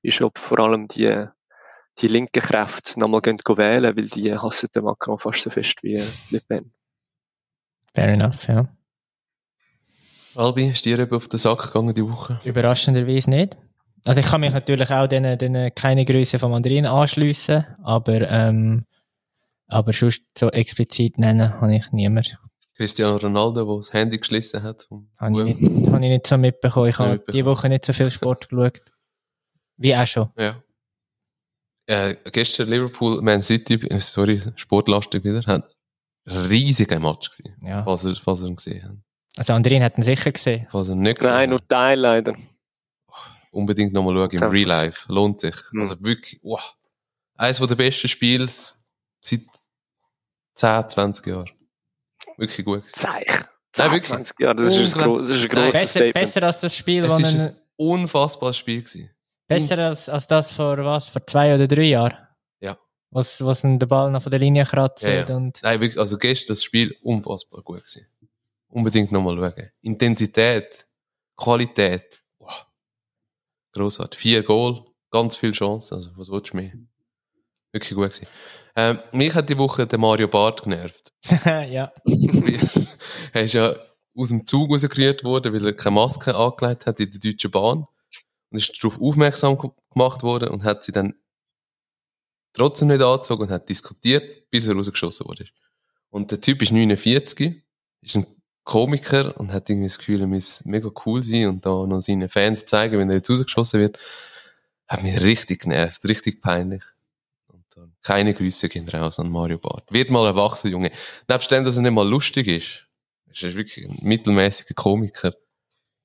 ist, 0.03 0.21
ob 0.21 0.39
vor 0.39 0.59
allem 0.59 0.89
die, 0.89 1.27
die 1.99 2.09
linken 2.09 2.43
Kräfte 2.43 2.99
nochmal 2.99 3.21
gehen 3.21 3.39
wählen, 3.39 3.97
weil 3.97 4.05
die 4.05 4.37
hassen 4.37 4.69
den 4.75 4.85
Macron 4.85 5.19
fast 5.19 5.43
so 5.43 5.51
fest 5.51 5.83
wie 5.83 6.03
Le 6.31 6.41
Pen. 6.41 6.73
Fair 7.95 8.09
enough, 8.09 8.47
ja. 8.49 8.69
Albi, 10.35 10.67
ist 10.67 10.85
dir 10.85 10.99
eben 10.99 11.15
auf 11.15 11.29
den 11.29 11.39
Sack 11.39 11.67
gegangen 11.67 11.95
die 11.95 12.09
Woche? 12.09 12.41
Überraschenderweise 12.45 13.31
nicht. 13.31 13.57
Also 14.05 14.21
ich 14.21 14.27
kann 14.27 14.41
mich 14.41 14.53
natürlich 14.53 14.91
auch 14.91 15.07
den, 15.07 15.39
den 15.39 15.75
keine 15.75 16.05
Grüße 16.05 16.39
von 16.39 16.51
Mandarin 16.51 16.87
anschliessen, 16.87 17.67
aber, 17.83 18.31
ähm, 18.31 18.87
aber 19.67 19.93
sonst 19.93 20.23
so 20.39 20.49
explizit 20.51 21.19
nennen 21.19 21.61
habe 21.61 21.75
ich 21.75 21.93
niemand. 21.93 22.37
Cristiano 22.77 23.17
Ronaldo, 23.17 23.67
der 23.67 23.77
das 23.77 23.93
Handy 23.93 24.19
geschlossen 24.19 24.63
hat. 24.63 24.89
Habe 25.19 25.51
ich, 25.51 25.61
nicht, 25.61 25.89
habe 25.89 26.05
ich 26.05 26.11
nicht 26.11 26.27
so 26.27 26.39
mitbekommen. 26.39 26.89
Ich 26.89 26.99
habe 26.99 27.23
die 27.31 27.45
Woche 27.45 27.69
nicht 27.69 27.85
so 27.85 27.93
viel 27.93 28.11
Sport 28.11 28.49
geschaut. 28.49 28.81
Wie 29.77 29.95
auch 29.95 30.07
schon. 30.07 30.31
Ja. 30.39 30.63
Äh, 31.87 32.17
gestern 32.33 32.69
Liverpool, 32.69 33.21
Man 33.21 33.43
City, 33.43 33.75
äh, 33.75 34.01
sorry, 34.01 34.41
sportlastig 34.57 35.25
wieder, 35.25 35.45
hat 35.45 35.77
ein 36.25 36.37
riesiger 36.47 37.01
Match 37.01 37.29
gesehen. 37.29 37.57
Ja. 37.63 37.83
Falls 37.83 38.05
ihr, 38.05 38.17
falls 38.17 38.43
ihr 38.43 38.49
ihn 38.49 38.57
gesehen 38.57 38.83
habt. 38.85 39.10
Also 39.41 39.55
Andrin 39.55 39.83
hat 39.83 39.97
ihn 39.97 40.03
sicher 40.03 40.33
gesehen. 40.33 40.67
Falls 40.71 40.91
ihr 40.91 40.97
nicht 40.97 41.19
gesehen 41.19 41.33
Nein, 41.33 41.49
nur 41.49 41.67
Teil 41.67 41.99
leider. 41.99 42.35
Unbedingt 43.51 43.95
nochmal 43.95 44.15
schauen 44.15 44.31
im. 44.33 44.43
Real 44.51 44.69
Life. 44.69 45.11
Lohnt 45.11 45.41
sich. 45.41 45.55
Mhm. 45.73 45.81
Also 45.81 45.97
wirklich, 46.05 46.39
wow. 46.43 46.77
Eines 47.39 47.59
der 47.59 47.75
besten 47.75 48.09
Spiele 48.09 48.47
seit 48.47 49.41
10, 50.57 50.89
20 50.91 51.27
Jahren. 51.27 51.51
Wirklich 52.37 52.67
gut. 52.67 52.85
Zeich. 52.93 53.27
Nein, 53.79 53.93
wirklich. 53.93 54.03
20 54.13 54.41
Jahre, 54.41 54.57
das 54.57 54.77
ist 54.77 54.95
ein, 54.99 55.19
das 55.19 55.29
ist 55.31 55.43
ein 55.45 55.49
grosses 55.49 55.73
Besser, 55.73 55.87
Statement. 55.87 56.15
besser 56.15 56.43
als 56.43 56.61
das 56.61 56.77
Spiel, 56.77 57.05
Es 57.05 57.11
wo 57.11 57.17
ist 57.17 57.49
ein, 57.49 57.57
unfassbares 57.77 58.59
Spiel 58.59 58.83
gewesen. 58.83 59.11
besser 59.49 59.79
als, 59.79 60.11
als 60.11 60.27
das 60.27 60.53
vor 60.53 60.77
was? 60.85 61.09
Vor 61.09 61.27
zwei 61.27 61.55
oder 61.55 61.67
drei 61.67 61.85
Jahren? 61.85 62.19
Ja. 62.61 62.77
Was, 63.09 63.43
was 63.43 63.63
den 63.63 63.79
Ball 63.79 64.11
noch 64.11 64.23
von 64.23 64.29
der 64.31 64.41
Linie 64.41 64.67
kratzt 64.67 65.03
Ja, 65.05 65.25
ja. 65.27 65.35
und 65.35 65.61
Nein, 65.63 65.81
wirklich, 65.81 65.99
also 65.99 66.19
gestern 66.19 66.49
das 66.57 66.63
Spiel 66.63 66.95
unfassbar 67.03 67.63
gut 67.63 67.79
gewesen. 67.79 68.07
Unbedingt 68.71 69.13
nochmal 69.13 69.37
schauen. 69.37 69.71
Intensität, 69.83 70.87
Qualität, 71.37 72.23
wow. 72.39 72.67
Grossartig. 73.73 74.19
Vier 74.19 74.43
Goal, 74.43 74.85
ganz 75.11 75.37
viele 75.37 75.53
Chancen, 75.53 75.95
also 75.95 76.11
was 76.17 76.31
willst 76.31 76.53
du 76.53 76.57
mehr? 76.57 76.73
Wirklich 77.73 77.95
gut 77.95 78.13
gewesen. 78.13 78.27
Ähm, 78.77 78.99
mich 79.13 79.35
hat 79.35 79.49
die 79.49 79.59
Woche 79.59 79.87
der 79.87 79.99
Mario 79.99 80.29
Barth 80.29 80.63
genervt. 80.63 81.13
ja. 81.45 81.93
er 83.33 83.43
ist 83.43 83.55
ja 83.55 83.75
aus 84.17 84.29
dem 84.29 84.45
Zug 84.47 84.71
rausgerührt 84.71 85.25
worden, 85.25 85.53
weil 85.53 85.67
er 85.67 85.73
keine 85.73 85.95
Maske 85.95 86.35
angelegt 86.35 86.87
hat 86.87 87.01
in 87.01 87.11
der 87.11 87.21
Deutschen 87.21 87.51
Bahn. 87.51 87.87
Und 88.51 88.59
ist 88.59 88.83
darauf 88.83 89.01
aufmerksam 89.01 89.57
ge- 89.59 89.71
gemacht 89.93 90.23
worden 90.25 90.49
und 90.49 90.65
hat 90.65 90.83
sie 90.83 90.91
dann 90.93 91.15
trotzdem 92.53 92.89
nicht 92.89 93.01
angezogen 93.03 93.43
und 93.45 93.51
hat 93.51 93.69
diskutiert, 93.69 94.51
bis 94.51 94.67
er 94.67 94.75
rausgeschossen 94.75 95.27
wurde. 95.27 95.47
Und 96.11 96.33
der 96.33 96.41
Typ 96.41 96.61
ist 96.63 96.73
49, 96.73 97.63
ist 98.03 98.17
ein 98.17 98.27
Komiker 98.65 99.39
und 99.39 99.53
hat 99.53 99.69
irgendwie 99.69 99.89
das 99.89 99.99
Gefühl, 99.99 100.21
er 100.21 100.27
muss 100.27 100.65
mega 100.65 100.91
cool 101.05 101.23
sein 101.23 101.47
und 101.49 101.67
da 101.67 101.87
noch 101.87 102.01
seinen 102.01 102.29
Fans 102.29 102.65
zeigen, 102.65 102.99
wenn 102.99 103.09
er 103.11 103.17
jetzt 103.17 103.31
rausgeschossen 103.31 103.81
wird. 103.81 103.99
Hat 104.87 105.03
mich 105.03 105.21
richtig 105.21 105.63
genervt, 105.63 106.05
richtig 106.05 106.41
peinlich. 106.41 106.83
Und 107.49 107.65
dann 107.75 107.93
keine 108.03 108.35
Grüße 108.35 108.69
gehen 108.69 108.89
raus 108.89 109.19
an 109.19 109.31
Mario 109.31 109.59
Barth. 109.59 109.91
Wird 109.91 110.11
mal 110.11 110.27
erwachsen, 110.27 110.71
Junge. 110.71 110.91
Nebst 111.29 111.51
dem, 111.51 111.65
dass 111.65 111.77
er 111.77 111.83
nicht 111.83 111.93
mal 111.93 112.09
lustig 112.09 112.49
ist, 112.49 112.87
ist 113.27 113.43
er 113.43 113.55
wirklich 113.55 113.89
ein 113.89 113.99
mittelmäßiger 114.03 114.75
Komiker, 114.75 115.35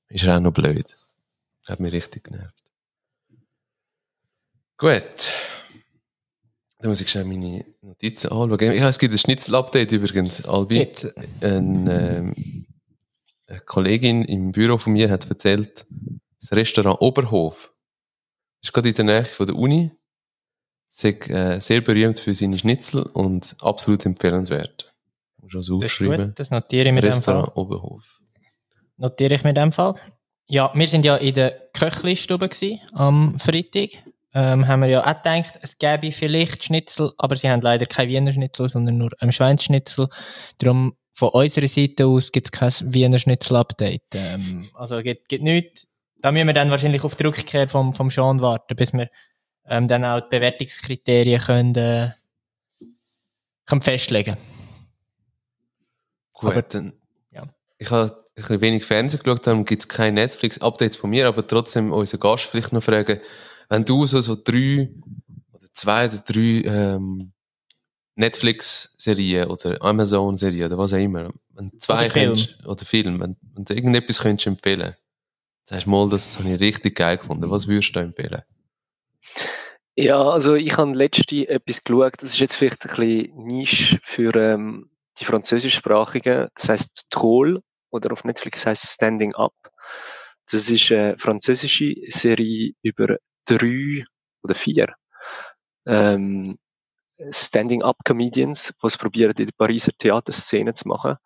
ist 0.08 0.24
er 0.24 0.36
auch 0.36 0.40
noch 0.40 0.52
blöd. 0.52 0.96
Hat 1.66 1.80
mich 1.80 1.92
richtig 1.92 2.24
genervt. 2.24 2.64
Gut. 4.78 5.30
Dann 6.78 6.90
muss 6.90 7.00
ich 7.00 7.08
schnell 7.08 7.24
meine 7.24 7.64
Notizen 7.82 8.28
anschauen. 8.28 8.60
Ja, 8.60 8.88
es 8.88 8.98
gibt 8.98 9.14
ein 9.14 9.18
Schnitzel-Update 9.18 9.92
übrigens, 9.92 10.44
Albi. 10.44 10.78
Jetzt, 10.78 11.06
Ein, 11.40 11.86
ähm, 11.88 12.66
eine 13.46 13.60
Kollegin 13.60 14.24
im 14.24 14.52
Büro 14.52 14.76
von 14.76 14.92
mir 14.92 15.10
hat 15.10 15.28
erzählt, 15.28 15.86
das 16.40 16.52
Restaurant 16.52 17.00
Oberhof 17.00 17.72
ist 18.62 18.72
gerade 18.72 18.88
in 18.88 18.94
der 18.94 19.04
Nähe 19.04 19.24
von 19.24 19.46
der 19.46 19.56
Uni, 19.56 19.90
sei, 20.88 21.10
äh, 21.10 21.60
sehr 21.60 21.80
berühmt 21.80 22.20
für 22.20 22.34
seine 22.34 22.58
Schnitzel 22.58 23.02
und 23.02 23.56
absolut 23.60 24.04
empfehlenswert. 24.04 24.92
Muss 25.40 25.52
das 25.52 25.68
ist 25.68 25.70
aufschreiben. 25.70 26.28
gut, 26.28 26.38
das 26.38 26.50
notiere 26.50 26.88
ich 26.88 26.92
mit 26.92 27.04
dem 27.04 27.12
Fall. 27.12 27.36
Restaurant 27.36 27.56
Oberhof. 27.56 28.20
Notiere 28.96 29.34
ich 29.34 29.44
mit 29.44 29.56
dem 29.56 29.72
Fall. 29.72 29.94
Ja, 30.48 30.72
wir 30.74 30.88
sind 30.88 31.04
ja 31.04 31.16
in 31.16 31.34
der 31.34 31.70
Köchli-Stube 31.72 32.48
am 32.92 33.38
Freitag. 33.38 33.90
Ähm, 34.38 34.68
haben 34.68 34.80
wir 34.80 34.88
ja 34.88 35.00
auch 35.00 35.22
gedacht, 35.22 35.58
es 35.62 35.78
gäbe 35.78 36.12
vielleicht 36.12 36.62
Schnitzel, 36.62 37.10
aber 37.16 37.36
sie 37.36 37.48
haben 37.48 37.62
leider 37.62 37.86
kein 37.86 38.06
Wiener 38.10 38.34
Schnitzel, 38.34 38.68
sondern 38.68 38.98
nur 38.98 39.10
ein 39.18 39.32
Schweinsschnitzel. 39.32 40.08
Darum 40.58 40.94
von 41.14 41.30
unserer 41.30 41.68
Seite 41.68 42.04
aus 42.06 42.30
gibt 42.32 42.48
es 42.48 42.52
kein 42.52 42.92
Wiener 42.92 43.18
Schnitzel-Update. 43.18 44.02
Ähm, 44.14 44.68
also 44.74 44.98
gibt, 44.98 45.30
gibt 45.30 45.42
nichts. 45.42 45.86
Da 46.20 46.32
müssen 46.32 46.48
wir 46.48 46.52
dann 46.52 46.70
wahrscheinlich 46.70 47.02
auf 47.02 47.16
die 47.16 47.24
Rückkehr 47.24 47.66
vom, 47.66 47.94
vom 47.94 48.10
Sean 48.10 48.42
warten, 48.42 48.76
bis 48.76 48.92
wir 48.92 49.08
ähm, 49.68 49.88
dann 49.88 50.04
auch 50.04 50.20
die 50.20 50.28
Bewertungskriterien 50.28 51.40
können, 51.40 51.74
äh, 51.74 52.10
können 53.64 53.80
festlegen 53.80 54.36
Gut, 56.34 56.50
Aber- 56.50 56.60
dann. 56.62 56.92
ja. 57.30 57.44
Ich 57.78 57.90
habe 57.90 58.10
ein 58.12 58.34
bisschen 58.34 58.60
wenig 58.60 58.84
Fernsehen 58.84 59.22
geschaut, 59.22 59.46
darum 59.46 59.64
gibt 59.64 59.82
es 59.82 59.88
keine 59.88 60.20
Netflix-Updates 60.20 60.96
von 60.96 61.08
mir, 61.08 61.26
aber 61.26 61.46
trotzdem 61.46 61.90
unseren 61.90 62.20
Gast 62.20 62.44
vielleicht 62.44 62.74
noch 62.74 62.82
fragen, 62.82 63.20
wenn 63.68 63.84
du 63.84 64.06
so, 64.06 64.20
so 64.20 64.36
drei 64.36 64.90
oder 65.52 65.66
zwei 65.72 66.06
oder 66.06 66.18
drei 66.18 66.62
ähm, 66.64 67.32
Netflix-Serien 68.16 69.48
oder 69.48 69.80
Amazon-Serien 69.82 70.66
oder 70.66 70.78
was 70.78 70.92
auch 70.92 70.98
immer, 70.98 71.32
wenn 71.50 71.78
zwei 71.78 72.06
Oder 72.06 72.10
Film. 72.10 72.26
könntest, 72.28 72.66
oder 72.66 72.84
Film, 72.84 73.20
wenn, 73.20 73.36
wenn 73.54 73.64
du 73.64 73.74
irgendetwas 73.74 74.20
könntest 74.20 74.46
empfehlen, 74.46 74.94
sagst 75.64 75.86
du 75.86 75.90
mal, 75.90 76.08
das 76.08 76.38
habe 76.38 76.50
ich 76.50 76.60
richtig 76.60 76.96
geil 76.96 77.18
gefunden. 77.18 77.50
Was 77.50 77.66
würdest 77.68 77.94
du 77.94 78.00
empfehlen? 78.00 78.42
Ja, 79.96 80.22
also 80.22 80.54
ich 80.54 80.76
habe 80.76 80.92
letzte 80.92 81.48
etwas 81.48 81.82
geschaut, 81.82 82.14
das 82.18 82.30
ist 82.30 82.38
jetzt 82.38 82.56
vielleicht 82.56 82.84
ein 82.84 82.88
bisschen 82.88 83.46
Nische 83.46 83.98
für 84.02 84.34
ähm, 84.34 84.90
die 85.18 85.24
französischsprachigen, 85.24 86.48
das 86.54 86.68
heißt 86.68 87.06
Troll 87.10 87.62
oder 87.90 88.12
auf 88.12 88.24
Netflix 88.24 88.66
heißt 88.66 88.84
es 88.84 88.92
Standing 88.92 89.34
Up. 89.34 89.54
Das 90.50 90.70
ist 90.70 90.92
eine 90.92 91.18
französische 91.18 91.94
Serie 92.08 92.72
über 92.82 93.16
drei 93.46 94.04
oder 94.42 94.54
vier 94.54 94.94
ähm, 95.86 96.58
Standing 97.30 97.82
Up 97.82 97.96
Comedians, 98.04 98.74
die 98.82 98.86
es 98.86 98.98
probieren, 98.98 99.34
in 99.38 99.46
der 99.46 99.54
Pariser 99.56 99.92
Theaterszene 99.96 100.74
zu 100.74 100.88
machen. 100.88 101.16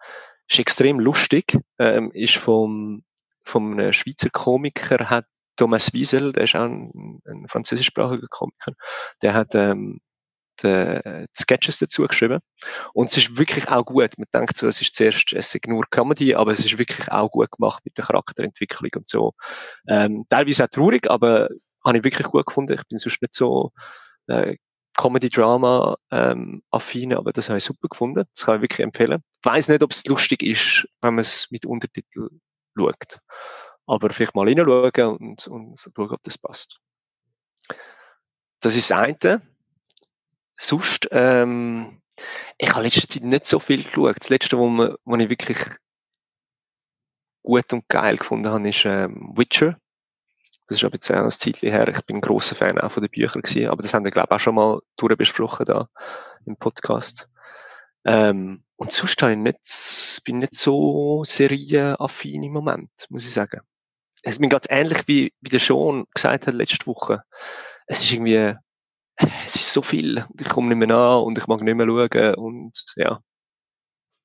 Ist 0.48 0.60
extrem 0.60 1.00
lustig, 1.00 1.58
ähm, 1.78 2.10
ist 2.12 2.36
vom, 2.36 3.02
vom 3.44 3.92
Schweizer 3.92 4.30
Komiker, 4.30 5.10
hat 5.10 5.26
Thomas 5.56 5.92
Wiesel, 5.92 6.32
der 6.32 6.44
ist 6.44 6.54
auch 6.54 6.64
ein, 6.64 7.20
ein 7.26 7.48
französischsprachiger 7.48 8.28
Komiker, 8.28 8.72
der 9.22 9.34
hat 9.34 9.54
ähm, 9.54 10.00
die 10.62 11.26
Sketches 11.36 11.78
dazu 11.78 12.06
geschrieben. 12.06 12.40
Und 12.92 13.10
es 13.10 13.16
ist 13.16 13.38
wirklich 13.38 13.68
auch 13.68 13.84
gut. 13.84 14.18
Man 14.18 14.26
denkt 14.32 14.56
so, 14.56 14.66
es 14.66 14.80
ist 14.80 14.94
zuerst 14.94 15.32
es 15.32 15.54
ist 15.54 15.66
nur 15.66 15.84
Comedy, 15.90 16.34
aber 16.34 16.52
es 16.52 16.64
ist 16.64 16.78
wirklich 16.78 17.10
auch 17.10 17.30
gut 17.30 17.50
gemacht 17.50 17.82
mit 17.84 17.96
der 17.96 18.04
Charakterentwicklung 18.04 18.90
und 18.96 19.08
so. 19.08 19.32
Ähm, 19.88 20.26
teilweise 20.28 20.64
auch 20.64 20.68
traurig, 20.68 21.10
aber 21.10 21.48
habe 21.84 21.98
ich 21.98 22.04
wirklich 22.04 22.28
gut 22.28 22.46
gefunden. 22.46 22.74
Ich 22.74 22.86
bin 22.88 22.98
sonst 22.98 23.22
nicht 23.22 23.34
so 23.34 23.72
äh, 24.26 24.56
Comedy-Drama 24.96 25.96
ähm, 26.10 26.62
aber 26.70 27.32
das 27.32 27.48
habe 27.48 27.58
ich 27.58 27.64
super 27.64 27.88
gefunden. 27.88 28.24
Das 28.34 28.44
kann 28.44 28.56
ich 28.56 28.62
wirklich 28.62 28.80
empfehlen. 28.80 29.22
Ich 29.42 29.50
weiss 29.50 29.68
nicht, 29.68 29.82
ob 29.82 29.92
es 29.92 30.04
lustig 30.06 30.42
ist, 30.42 30.86
wenn 31.00 31.14
man 31.14 31.20
es 31.20 31.50
mit 31.50 31.64
Untertitel 31.64 32.28
schaut. 32.76 33.20
Aber 33.86 34.10
vielleicht 34.10 34.34
mal 34.34 34.48
hineinschauen 34.48 35.16
und, 35.18 35.46
und 35.48 35.78
schauen, 35.78 36.10
ob 36.10 36.22
das 36.22 36.38
passt. 36.38 36.80
Das 38.60 38.76
ist 38.76 38.90
das 38.90 38.98
eine. 38.98 39.42
Sonst, 40.54 41.08
ähm, 41.12 42.02
ich 42.58 42.68
habe 42.70 42.80
in 42.80 42.84
letzter 42.84 43.08
Zeit 43.08 43.22
nicht 43.22 43.46
so 43.46 43.58
viel 43.58 43.82
geschaut. 43.82 44.16
Das 44.20 44.28
letzte, 44.28 44.58
wo, 44.58 44.94
wo 45.04 45.16
ich 45.16 45.28
wirklich 45.30 45.58
gut 47.42 47.72
und 47.72 47.88
geil 47.88 48.18
gefunden 48.18 48.50
habe, 48.50 48.68
ist 48.68 48.84
ähm, 48.84 49.32
Witcher. 49.34 49.78
Das 50.70 50.76
ist 50.76 50.84
aber 50.84 50.94
jetzt 50.94 51.10
auch 51.10 51.16
ein 51.16 51.30
Zeitchen 51.32 51.68
her. 51.68 51.88
Ich 51.88 52.00
bin 52.02 52.18
ein 52.18 52.20
grosser 52.20 52.54
Fan 52.54 52.78
auch 52.78 52.92
von 52.92 53.02
den 53.02 53.10
Büchern 53.10 53.42
gewesen, 53.42 53.66
aber 53.70 53.82
das 53.82 53.92
haben 53.92 54.04
wir, 54.04 54.12
glaube 54.12 54.28
ich, 54.30 54.36
auch 54.36 54.40
schon 54.40 54.54
mal 54.54 54.78
durchbesprochen 54.98 55.66
da 55.66 55.88
im 56.46 56.56
Podcast. 56.56 57.28
Ähm, 58.04 58.62
und 58.76 58.92
sonst 58.92 59.20
habe 59.20 59.32
ich 59.32 59.38
nicht, 59.38 60.22
bin 60.24 60.38
nicht 60.38 60.54
so 60.54 61.24
serienaffin 61.24 62.44
im 62.44 62.52
Moment, 62.52 62.92
muss 63.08 63.24
ich 63.24 63.32
sagen. 63.32 63.62
Es 64.22 64.34
ist 64.34 64.38
mir 64.38 64.48
ganz 64.48 64.68
ähnlich 64.70 65.08
wie, 65.08 65.34
wie 65.40 65.50
der 65.50 65.58
Sean 65.58 66.04
gesagt 66.14 66.46
hat 66.46 66.54
letzte 66.54 66.86
Woche. 66.86 67.24
Es 67.88 68.02
ist 68.02 68.12
irgendwie, 68.12 68.54
es 69.44 69.56
ist 69.56 69.72
so 69.72 69.82
viel. 69.82 70.24
Ich 70.38 70.48
komme 70.48 70.68
nicht 70.68 70.78
mehr 70.78 70.86
nach 70.86 71.22
und 71.22 71.36
ich 71.36 71.48
mag 71.48 71.62
nicht 71.62 71.74
mehr 71.74 71.86
schauen 71.86 72.34
und 72.36 72.84
ja. 72.94 73.20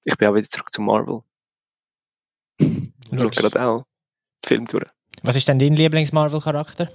Ich 0.04 0.16
bin 0.16 0.28
auch 0.28 0.36
wieder 0.36 0.48
zurück 0.48 0.72
zu 0.72 0.84
Marvel. 0.84 1.22
Ich 2.60 2.92
schaue 3.10 3.32
gerade 3.32 3.66
auch 3.66 3.86
Film 4.46 4.68
durch. 4.68 4.95
Was 5.26 5.36
ist 5.36 5.48
denn 5.48 5.58
dein 5.58 5.74
Lieblings-Marvel-Charakter? 5.74 6.88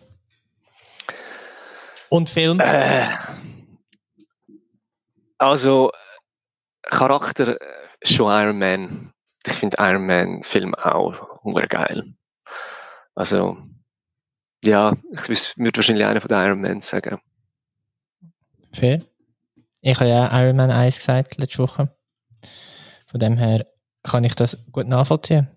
Und 2.11 2.31
Film? 2.31 2.61
Äh, 2.61 3.07
also, 5.39 5.91
Charakter 6.83 7.61
äh, 7.61 8.07
schon 8.07 8.31
Iron 8.31 8.59
Man. 8.59 9.13
Ich 9.45 9.55
finde 9.55 9.79
Iron 9.81 10.07
Man 10.07 10.43
Film 10.45 10.77
auch 10.77 11.41
geil. 11.69 12.15
Also, 13.17 13.59
ja, 14.65 14.97
ich 15.13 15.57
würde 15.57 15.79
wahrscheinlich 15.79 16.05
einer 16.05 16.21
von 16.21 16.29
den 16.29 16.41
Iron 16.41 16.61
Man 16.61 16.81
sagen. 16.83 17.21
Fair. 18.73 19.03
Ich 19.81 19.99
habe 19.99 20.09
ja 20.09 20.41
Iron 20.41 20.57
Man 20.57 20.71
1 20.71 20.99
gesagt 20.99 21.37
letzte 21.39 21.59
Woche. 21.59 21.93
Von 23.07 23.19
dem 23.19 23.39
her 23.39 23.67
kann 24.05 24.23
ich 24.23 24.37
das 24.37 24.57
gut 24.71 24.87
nachvollziehen. 24.87 25.49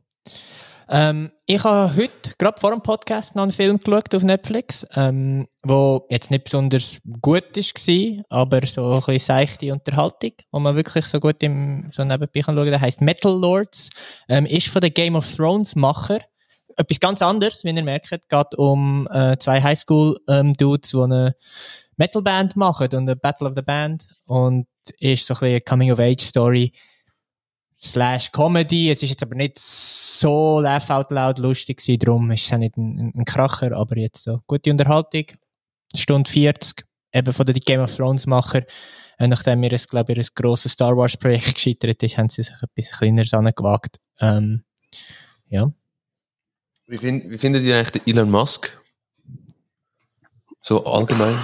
Ähm, 0.96 1.32
ich 1.48 1.64
habe 1.64 1.96
heute, 1.96 2.36
gerade 2.38 2.62
vor 2.62 2.70
dem 2.70 2.84
Podcast, 2.84 3.36
noch 3.36 3.42
einen 3.42 3.52
Film 3.52 3.80
geschaut 3.80 4.14
auf 4.14 4.22
Netflix, 4.22 4.86
ähm, 4.94 5.48
jetzt 6.08 6.30
nicht 6.30 6.44
besonders 6.44 7.00
gut 7.20 7.58
war, 7.58 8.26
aber 8.30 8.68
so 8.68 8.92
ein 8.92 9.00
bisschen 9.00 9.20
seichte 9.20 9.74
Unterhaltung, 9.74 10.34
wo 10.52 10.60
man 10.60 10.76
wirklich 10.76 11.08
so 11.08 11.20
gut 11.20 11.42
im, 11.42 11.90
so 11.92 12.04
nebenbei 12.04 12.42
kann 12.42 12.54
schauen. 12.54 12.68
Der 12.68 12.80
heisst 12.80 13.02
Metal 13.02 13.32
Lords, 13.32 13.90
ähm, 14.30 14.46
ist 14.46 14.68
von 14.68 14.82
den 14.82 14.94
Game 14.94 15.16
of 15.16 15.36
Thrones 15.36 15.76
Macher. 15.76 16.20
Etwas 16.78 17.00
ganz 17.00 17.24
anderes, 17.24 17.64
wie 17.64 17.72
ihr 17.72 17.84
merkt, 17.84 18.12
geht 18.12 18.56
um 18.56 19.08
äh, 19.12 19.36
zwei 19.40 19.64
Highschool-Dudes, 19.64 20.94
ähm, 20.94 21.00
die 21.00 21.04
eine 21.04 21.36
Metalband 21.98 22.56
machen 22.56 22.90
und 22.90 22.94
eine 22.94 23.16
Battle 23.16 23.48
of 23.48 23.56
the 23.56 23.64
Band 23.64 24.06
und 24.26 24.68
ist 25.00 25.26
so 25.26 25.34
ein 25.34 25.40
bisschen 25.40 25.54
eine 25.54 25.62
Coming-of-Age-Story 25.62 26.72
slash 27.82 28.32
Comedy. 28.32 28.92
Es 28.92 29.02
ist 29.02 29.10
jetzt 29.10 29.24
aber 29.24 29.34
nicht 29.34 29.58
so 29.58 30.03
laugh 30.30 30.90
out 30.90 31.12
loud 31.12 31.38
lustig 31.40 31.78
gewesen, 31.78 32.00
darum 32.00 32.32
ist 32.32 32.46
es 32.46 32.54
auch 32.54 32.58
nicht 32.58 32.78
ein, 32.78 33.14
ein 33.16 33.26
Kracher, 33.26 33.72
aber 33.76 33.98
jetzt 33.98 34.24
so 34.24 34.40
gute 34.48 34.72
Unterhaltung. 34.72 35.26
Stunde 35.96 36.30
40, 36.30 36.86
eben 37.14 37.34
von 37.34 37.46
den 37.46 37.56
Game 37.56 37.82
of 37.82 37.96
Thrones 37.96 38.26
Macher. 38.26 38.64
Und 39.20 39.30
nachdem 39.30 39.60
mir 39.60 39.72
es, 39.72 39.88
glaube 39.88 40.14
ich, 40.14 40.20
ein 40.20 40.28
grosses 40.36 40.74
Star 40.74 40.98
Wars 40.98 41.18
Projekt 41.18 41.54
gescheitert 41.56 42.02
ist, 42.02 42.18
haben 42.18 42.30
sie 42.30 42.44
sich 42.44 42.56
etwas 42.62 42.98
kleineres 42.98 43.34
angewagt. 43.34 43.98
Ähm, 44.20 44.64
ja. 45.50 45.72
Wie, 46.88 46.98
find, 46.98 47.30
wie 47.30 47.38
findet 47.38 47.64
ihr 47.64 47.78
eigentlich 47.78 48.08
Elon 48.08 48.32
Musk? 48.32 48.82
So 50.62 50.86
allgemein? 50.86 51.38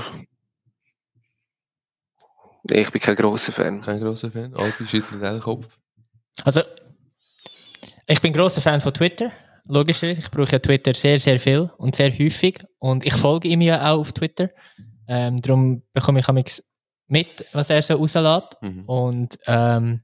Ich 2.64 2.92
bin 2.92 3.02
kein 3.02 3.16
großer 3.16 3.52
Fan. 3.52 3.82
Kein 3.82 4.00
großer 4.00 4.32
Fan? 4.32 4.54
Alpi 4.56 4.88
schüttelt 4.88 5.22
den 5.22 5.40
Kopf. 5.40 5.78
Also, 6.44 6.62
ich 8.10 8.22
bin 8.22 8.34
großer 8.34 8.62
Fan 8.62 8.82
von 8.82 8.94
Twitter. 8.94 9.32
Logischerweise, 9.66 10.22
ich 10.22 10.32
brauche 10.32 10.52
ja 10.52 10.60
Twitter 10.60 10.96
sehr, 10.96 11.20
sehr 11.20 11.40
viel 11.40 11.70
und 11.78 11.96
sehr 11.96 12.12
häufig. 12.12 12.60
Und 12.80 13.06
ich 13.06 13.14
folge 13.14 13.48
ihm 13.48 13.62
ja 13.62 13.92
auch 13.92 14.00
auf 14.00 14.14
Twitter. 14.14 14.50
Ähm, 15.08 15.40
darum 15.42 15.84
bekomme 15.94 16.20
ich 16.20 16.64
mit, 17.08 17.46
was 17.54 17.70
er 17.70 17.84
so 17.84 17.96
rauslässt. 17.96 18.58
Mhm. 18.62 18.86
Und 18.86 19.38
ähm, 19.46 20.02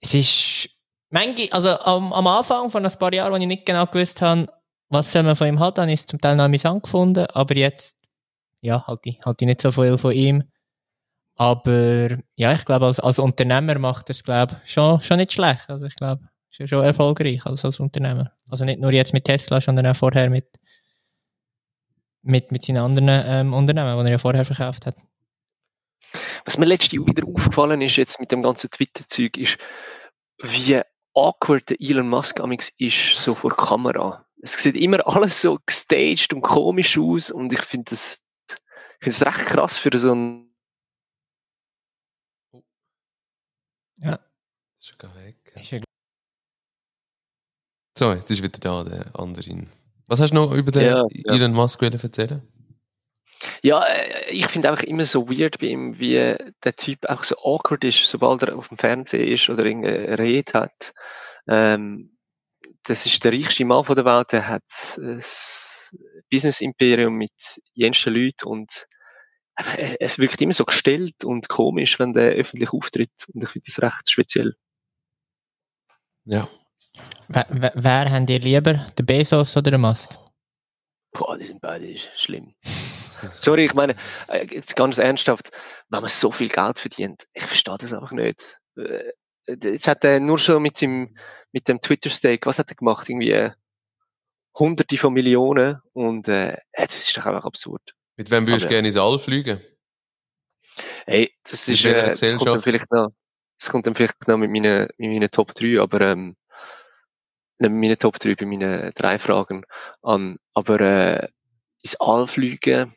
es 0.00 0.14
ist 0.14 0.68
manchmal, 1.10 1.48
also 1.50 1.80
am, 1.80 2.12
am 2.12 2.26
Anfang 2.28 2.70
von 2.70 2.86
ein 2.86 2.98
paar 2.98 3.12
Jahren, 3.12 3.34
als 3.34 3.42
ich 3.42 3.48
nicht 3.48 3.66
genau 3.66 3.86
gewusst 3.86 4.22
habe, 4.22 4.46
was 4.88 5.10
soll 5.10 5.24
man 5.24 5.34
von 5.36 5.48
ihm 5.48 5.58
halten, 5.58 5.80
habe 5.80 5.92
ich 5.92 6.00
es 6.00 6.06
zum 6.06 6.20
Teil 6.20 6.36
noch 6.36 6.44
amüsant 6.44 6.84
gefunden. 6.84 7.26
Aber 7.26 7.56
jetzt, 7.56 7.96
ja, 8.60 8.86
halte 8.86 9.08
ich, 9.08 9.18
halte 9.24 9.44
ich 9.44 9.46
nicht 9.46 9.60
so 9.60 9.72
viel 9.72 9.98
von 9.98 10.12
ihm. 10.12 10.44
Aber 11.36 12.18
ja, 12.36 12.52
ich 12.52 12.64
glaube, 12.64 12.86
als, 12.86 13.00
als 13.00 13.18
Unternehmer 13.18 13.78
macht 13.80 14.10
er 14.10 14.12
es, 14.12 14.22
glaube 14.22 14.60
schon, 14.64 15.00
schon 15.00 15.16
nicht 15.16 15.32
schlecht. 15.32 15.68
Also 15.68 15.86
ich 15.86 15.96
glaube, 15.96 16.29
ist 16.50 16.58
ja 16.58 16.66
schon 16.66 16.84
erfolgreich 16.84 17.44
als, 17.46 17.64
als 17.64 17.80
Unternehmer. 17.80 18.32
Also 18.48 18.64
nicht 18.64 18.80
nur 18.80 18.92
jetzt 18.92 19.12
mit 19.12 19.24
Tesla, 19.24 19.60
sondern 19.60 19.86
auch 19.86 19.96
vorher 19.96 20.30
mit, 20.30 20.46
mit, 22.22 22.50
mit 22.52 22.64
seinen 22.64 22.78
anderen 22.78 23.08
ähm, 23.08 23.54
Unternehmen, 23.54 23.98
die 23.98 24.10
er 24.10 24.12
ja 24.12 24.18
vorher 24.18 24.44
verkauft 24.44 24.86
hat. 24.86 24.96
Was 26.44 26.58
mir 26.58 26.66
letztes 26.66 26.92
wieder 26.92 27.26
aufgefallen 27.26 27.80
ist, 27.82 27.96
jetzt 27.96 28.18
mit 28.18 28.32
dem 28.32 28.42
ganzen 28.42 28.70
Twitter-Zeug, 28.70 29.36
ist, 29.36 29.58
wie 30.38 30.80
awkward 31.14 31.70
der 31.70 31.80
Elon 31.80 32.08
Musk 32.08 32.40
amix 32.40 32.72
ist, 32.78 33.16
so 33.16 33.34
vor 33.34 33.56
Kamera. 33.56 34.26
Es 34.42 34.60
sieht 34.60 34.76
immer 34.76 35.06
alles 35.06 35.42
so 35.42 35.58
gestaged 35.66 36.32
und 36.32 36.42
komisch 36.42 36.98
aus 36.98 37.30
und 37.30 37.52
ich 37.52 37.62
finde 37.62 37.90
das, 37.90 38.24
ich 38.48 39.04
finde 39.04 39.16
es 39.16 39.26
recht 39.26 39.46
krass 39.46 39.78
für 39.78 39.96
so 39.96 40.14
ein 40.14 40.50
Ja. 44.02 44.18
Ist 44.78 44.88
schon 44.88 45.14
weg. 45.14 45.36
So, 48.00 48.14
jetzt 48.14 48.30
ist 48.30 48.42
wieder 48.42 48.58
da 48.58 48.82
der 48.82 49.20
andere. 49.20 49.66
Was 50.06 50.22
hast 50.22 50.30
du 50.30 50.36
noch 50.36 50.52
über 50.52 50.70
den 50.70 50.86
ja, 50.86 51.04
Elon 51.26 51.52
Musk 51.52 51.82
erzählen? 51.82 52.40
Ja, 53.62 53.84
äh, 53.84 54.30
ich 54.30 54.46
finde 54.46 54.70
einfach 54.70 54.84
immer 54.84 55.04
so 55.04 55.28
weird 55.28 55.58
bei 55.58 55.66
ihm, 55.66 55.98
wie 55.98 56.14
der 56.14 56.76
Typ 56.76 57.04
auch 57.10 57.22
so 57.22 57.36
awkward 57.44 57.84
ist, 57.84 58.02
sobald 58.06 58.42
er 58.42 58.56
auf 58.56 58.68
dem 58.68 58.78
Fernsehen 58.78 59.28
ist 59.28 59.50
oder 59.50 59.64
eine 59.64 60.18
Rede 60.18 60.50
hat. 60.54 60.94
Ähm, 61.46 62.16
das 62.84 63.04
ist 63.04 63.22
der 63.22 63.34
reichste 63.34 63.66
Mann 63.66 63.84
der 63.84 64.06
Welt, 64.06 64.32
der 64.32 64.48
hat 64.48 64.62
ein 64.96 65.22
Business-Imperium 66.30 67.12
mit 67.12 67.60
jensten 67.74 68.14
Leuten 68.14 68.48
und 68.48 68.86
es 70.00 70.18
wirkt 70.18 70.40
immer 70.40 70.54
so 70.54 70.64
gestellt 70.64 71.22
und 71.22 71.50
komisch, 71.50 71.98
wenn 71.98 72.14
der 72.14 72.32
öffentlich 72.32 72.72
auftritt. 72.72 73.26
Und 73.34 73.42
ich 73.42 73.50
finde 73.50 73.66
das 73.66 73.82
recht 73.82 74.10
speziell. 74.10 74.54
Ja. 76.24 76.48
Wer, 77.28 77.46
wer, 77.50 77.72
wer 77.74 78.10
haben 78.10 78.26
ihr 78.28 78.40
lieber, 78.40 78.86
der 78.96 79.02
Bezos 79.02 79.56
oder 79.56 79.70
der 79.70 79.78
Musk? 79.78 80.10
Boah, 81.12 81.36
die 81.36 81.44
sind 81.44 81.60
beide 81.60 81.96
schlimm. 82.16 82.54
Sorry, 83.38 83.64
ich 83.64 83.74
meine, 83.74 83.94
äh, 84.28 84.46
jetzt 84.50 84.76
ganz 84.76 84.98
ernsthaft, 84.98 85.50
wenn 85.88 86.00
man 86.00 86.08
so 86.08 86.30
viel 86.30 86.48
Geld 86.48 86.78
verdient, 86.78 87.26
ich 87.32 87.44
verstehe 87.44 87.76
das 87.78 87.92
einfach 87.92 88.12
nicht. 88.12 88.60
Äh, 88.76 89.12
jetzt 89.46 89.88
hat 89.88 90.04
er 90.04 90.20
nur 90.20 90.38
schon 90.38 90.62
mit, 90.62 90.76
seinem, 90.76 91.16
mit 91.52 91.68
dem 91.68 91.80
Twitter-Stake, 91.80 92.46
was 92.46 92.58
hat 92.58 92.70
er 92.70 92.76
gemacht? 92.76 93.08
Irgendwie 93.08 93.32
äh, 93.32 93.50
hunderte 94.58 94.96
von 94.96 95.12
Millionen 95.12 95.80
und 95.92 96.28
äh, 96.28 96.56
das 96.72 96.96
ist 96.96 97.16
doch 97.16 97.26
einfach 97.26 97.44
absurd. 97.44 97.94
Mit 98.16 98.30
wem 98.30 98.46
würdest 98.46 98.66
du 98.66 98.68
gerne 98.68 98.88
ins 98.88 98.96
All 98.96 99.18
fliegen? 99.18 99.60
Hey, 101.06 101.32
das 101.44 101.68
ist, 101.68 101.84
äh, 101.84 102.08
das 102.08 102.36
kommt 102.36 102.48
dann 102.48 102.62
vielleicht 102.62 102.90
noch, 102.92 103.10
das 103.58 103.70
kommt 103.70 103.86
dann 103.86 103.94
vielleicht 103.94 104.28
noch 104.28 104.36
mit 104.36 104.50
meinen, 104.50 104.88
mit 104.98 105.10
meinen 105.10 105.30
Top 105.30 105.54
3, 105.54 105.80
aber, 105.80 106.00
ähm, 106.02 106.36
nicht 107.60 107.70
mit 107.70 107.80
meinen 107.80 107.98
Top 107.98 108.18
3, 108.18 108.34
bei 108.34 108.46
meinen 108.46 108.92
drei 108.94 109.18
Fragen 109.18 109.64
an, 110.02 110.38
aber, 110.54 110.80
äh, 110.80 111.28
ins 111.82 111.96
All 112.00 112.26
fliegen, 112.26 112.94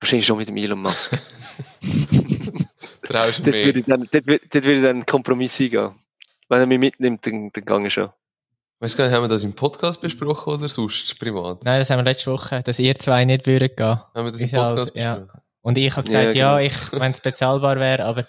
wahrscheinlich 0.00 0.26
schon 0.26 0.38
mit 0.38 0.48
dem 0.48 0.56
Elon 0.56 0.80
Musk. 0.80 1.12
Traust 3.02 3.38
du 3.40 3.44
dort 3.44 3.64
würde, 3.64 3.82
dann, 3.82 4.08
dort, 4.10 4.26
dort 4.26 4.64
würde 4.64 4.82
dann 4.82 4.98
ein 4.98 5.06
Kompromiss 5.06 5.60
eingehen. 5.60 5.94
Wenn 6.48 6.60
er 6.60 6.66
mich 6.66 6.78
mitnimmt, 6.78 7.26
dann, 7.26 7.50
dann 7.52 7.64
gehe 7.64 7.86
ich 7.86 7.92
schon. 7.92 8.10
Weißt 8.78 8.98
du, 8.98 9.10
haben 9.10 9.24
wir 9.24 9.28
das 9.28 9.42
im 9.42 9.54
Podcast 9.54 10.00
besprochen 10.00 10.54
oder 10.54 10.68
sonst 10.68 11.18
privat? 11.18 11.64
Nein, 11.64 11.78
das 11.78 11.88
haben 11.88 11.98
wir 11.98 12.04
letzte 12.04 12.30
Woche, 12.30 12.62
dass 12.62 12.78
ihr 12.78 12.94
zwei 12.96 13.24
nicht 13.24 13.46
würden 13.46 13.70
gehen. 13.74 13.86
Haben 13.86 14.24
wir 14.26 14.32
das 14.32 14.40
im 14.42 14.50
Podcast 14.50 14.76
halt, 14.76 14.94
besprochen? 14.94 15.28
Ja. 15.32 15.42
Und 15.62 15.78
ich 15.78 15.96
habe 15.96 16.06
gesagt, 16.06 16.24
ja, 16.24 16.32
genau. 16.32 16.58
ja 16.58 16.60
ich, 16.60 16.92
wenn 16.92 17.12
es 17.12 17.20
bezahlbar 17.20 17.80
wäre, 17.80 18.04
aber 18.04 18.26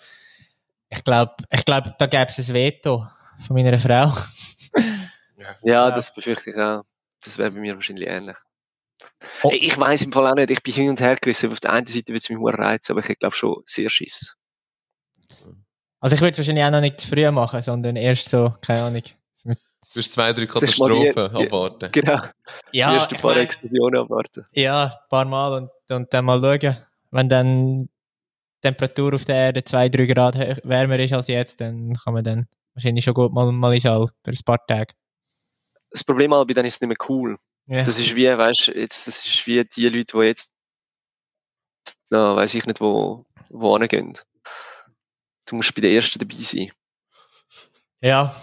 ich 0.90 1.04
glaube, 1.04 1.34
ich 1.52 1.66
glaub, 1.66 1.98
da 1.98 2.06
gäbe 2.08 2.28
es 2.28 2.40
ein 2.40 2.54
Veto 2.54 3.06
von 3.46 3.56
meiner 3.56 3.78
Frau. 3.80 4.14
ja, 5.64 5.92
das 5.92 6.14
befürchte 6.14 6.52
ich 6.52 6.58
auch. 6.58 6.84
Das 7.24 7.38
wäre 7.38 7.52
bei 7.52 7.60
mir 7.60 7.76
wahrscheinlich 7.76 8.08
ähnlich. 8.08 8.38
Oh. 9.44 9.52
Ich 9.54 9.78
weiß 9.78 10.04
im 10.04 10.12
Fall 10.12 10.28
auch 10.28 10.36
nicht, 10.36 10.50
ich 10.50 10.64
bin 10.64 10.74
hin 10.74 10.90
und 10.90 11.02
her 11.02 11.16
gerissen. 11.22 11.52
Auf 11.52 11.60
der 11.60 11.74
einen 11.74 11.86
Seite 11.86 12.10
würde 12.10 12.18
es 12.18 12.30
mich 12.30 12.40
reizen, 12.40 12.92
aber 12.92 13.08
ich 13.08 13.20
glaube 13.20 13.36
schon 13.36 13.62
sehr 13.66 13.90
schiss. 13.90 14.36
Also 16.00 16.16
ich 16.16 16.22
würde 16.22 16.32
es 16.32 16.38
wahrscheinlich 16.38 16.64
auch 16.64 16.72
noch 16.72 16.82
nicht 16.82 17.02
zu 17.02 17.08
früh 17.08 17.30
machen, 17.32 17.62
sondern 17.62 17.96
erst 17.96 18.30
so, 18.30 18.54
keine 18.62 18.84
Ahnung, 18.84 19.04
Du 19.94 20.00
hast 20.02 20.14
zwei, 20.14 20.34
drei 20.34 20.46
Katastrophen 20.46 21.18
abwarten. 21.18 21.90
Genau. 21.92 22.22
Ja, 22.72 22.92
die 22.92 22.98
ersten 22.98 23.16
paar 23.16 23.38
Explosionen 23.38 24.02
abwarten. 24.02 24.46
Ja, 24.52 24.86
ein 24.86 25.10
paar 25.10 25.26
Mal 25.26 25.54
und, 25.54 25.72
und 25.90 26.14
dann 26.14 26.26
mal 26.26 26.42
schauen. 26.42 26.78
Wenn 27.12 27.30
dann 27.30 27.84
die 27.86 27.90
Temperatur 28.62 29.14
auf 29.14 29.24
der 29.26 29.36
Erde 29.36 29.64
zwei, 29.64 29.88
drei 29.88 30.06
Grad 30.06 30.38
wärmer 30.66 31.00
ist 31.00 31.14
als 31.14 31.28
jetzt, 31.28 31.62
dann 31.62 31.94
kann 31.94 32.14
man 32.14 32.24
dann 32.24 32.48
wahrscheinlich 32.78 33.04
schon 33.04 33.14
gut 33.14 33.34
mal, 33.34 33.52
mal 33.52 33.74
in 33.74 33.80
Saal 33.80 34.08
für 34.24 34.32
ein 34.32 34.38
paar 34.46 34.66
Tage. 34.66 34.94
Das 35.90 36.04
Problem 36.04 36.32
Albi, 36.32 36.54
dann 36.54 36.66
ist 36.66 36.76
es 36.76 36.82
nicht 36.82 36.90
mehr 36.90 37.10
cool. 37.10 37.38
Ja. 37.66 37.84
Das 37.84 38.00
ist 38.00 38.16
wie, 38.16 38.28
weißt 38.28 38.68
jetzt, 38.68 39.08
das 39.08 39.26
ist 39.26 39.48
wie 39.48 39.64
die 39.64 39.90
Leute, 39.90 40.18
die 40.18 40.24
jetzt, 40.24 40.54
na, 42.10 42.36
weiß 42.36 42.54
ich 42.54 42.66
nicht, 42.66 42.80
wo, 42.80 43.26
wo 43.50 43.78
hingehen. 43.78 44.18
Du 45.48 45.56
musst 45.56 45.74
bei 45.76 45.82
den 45.82 45.96
Ersten 45.96 46.20
dabei 46.20 46.42
sein. 46.42 46.72
Ja, 48.02 48.34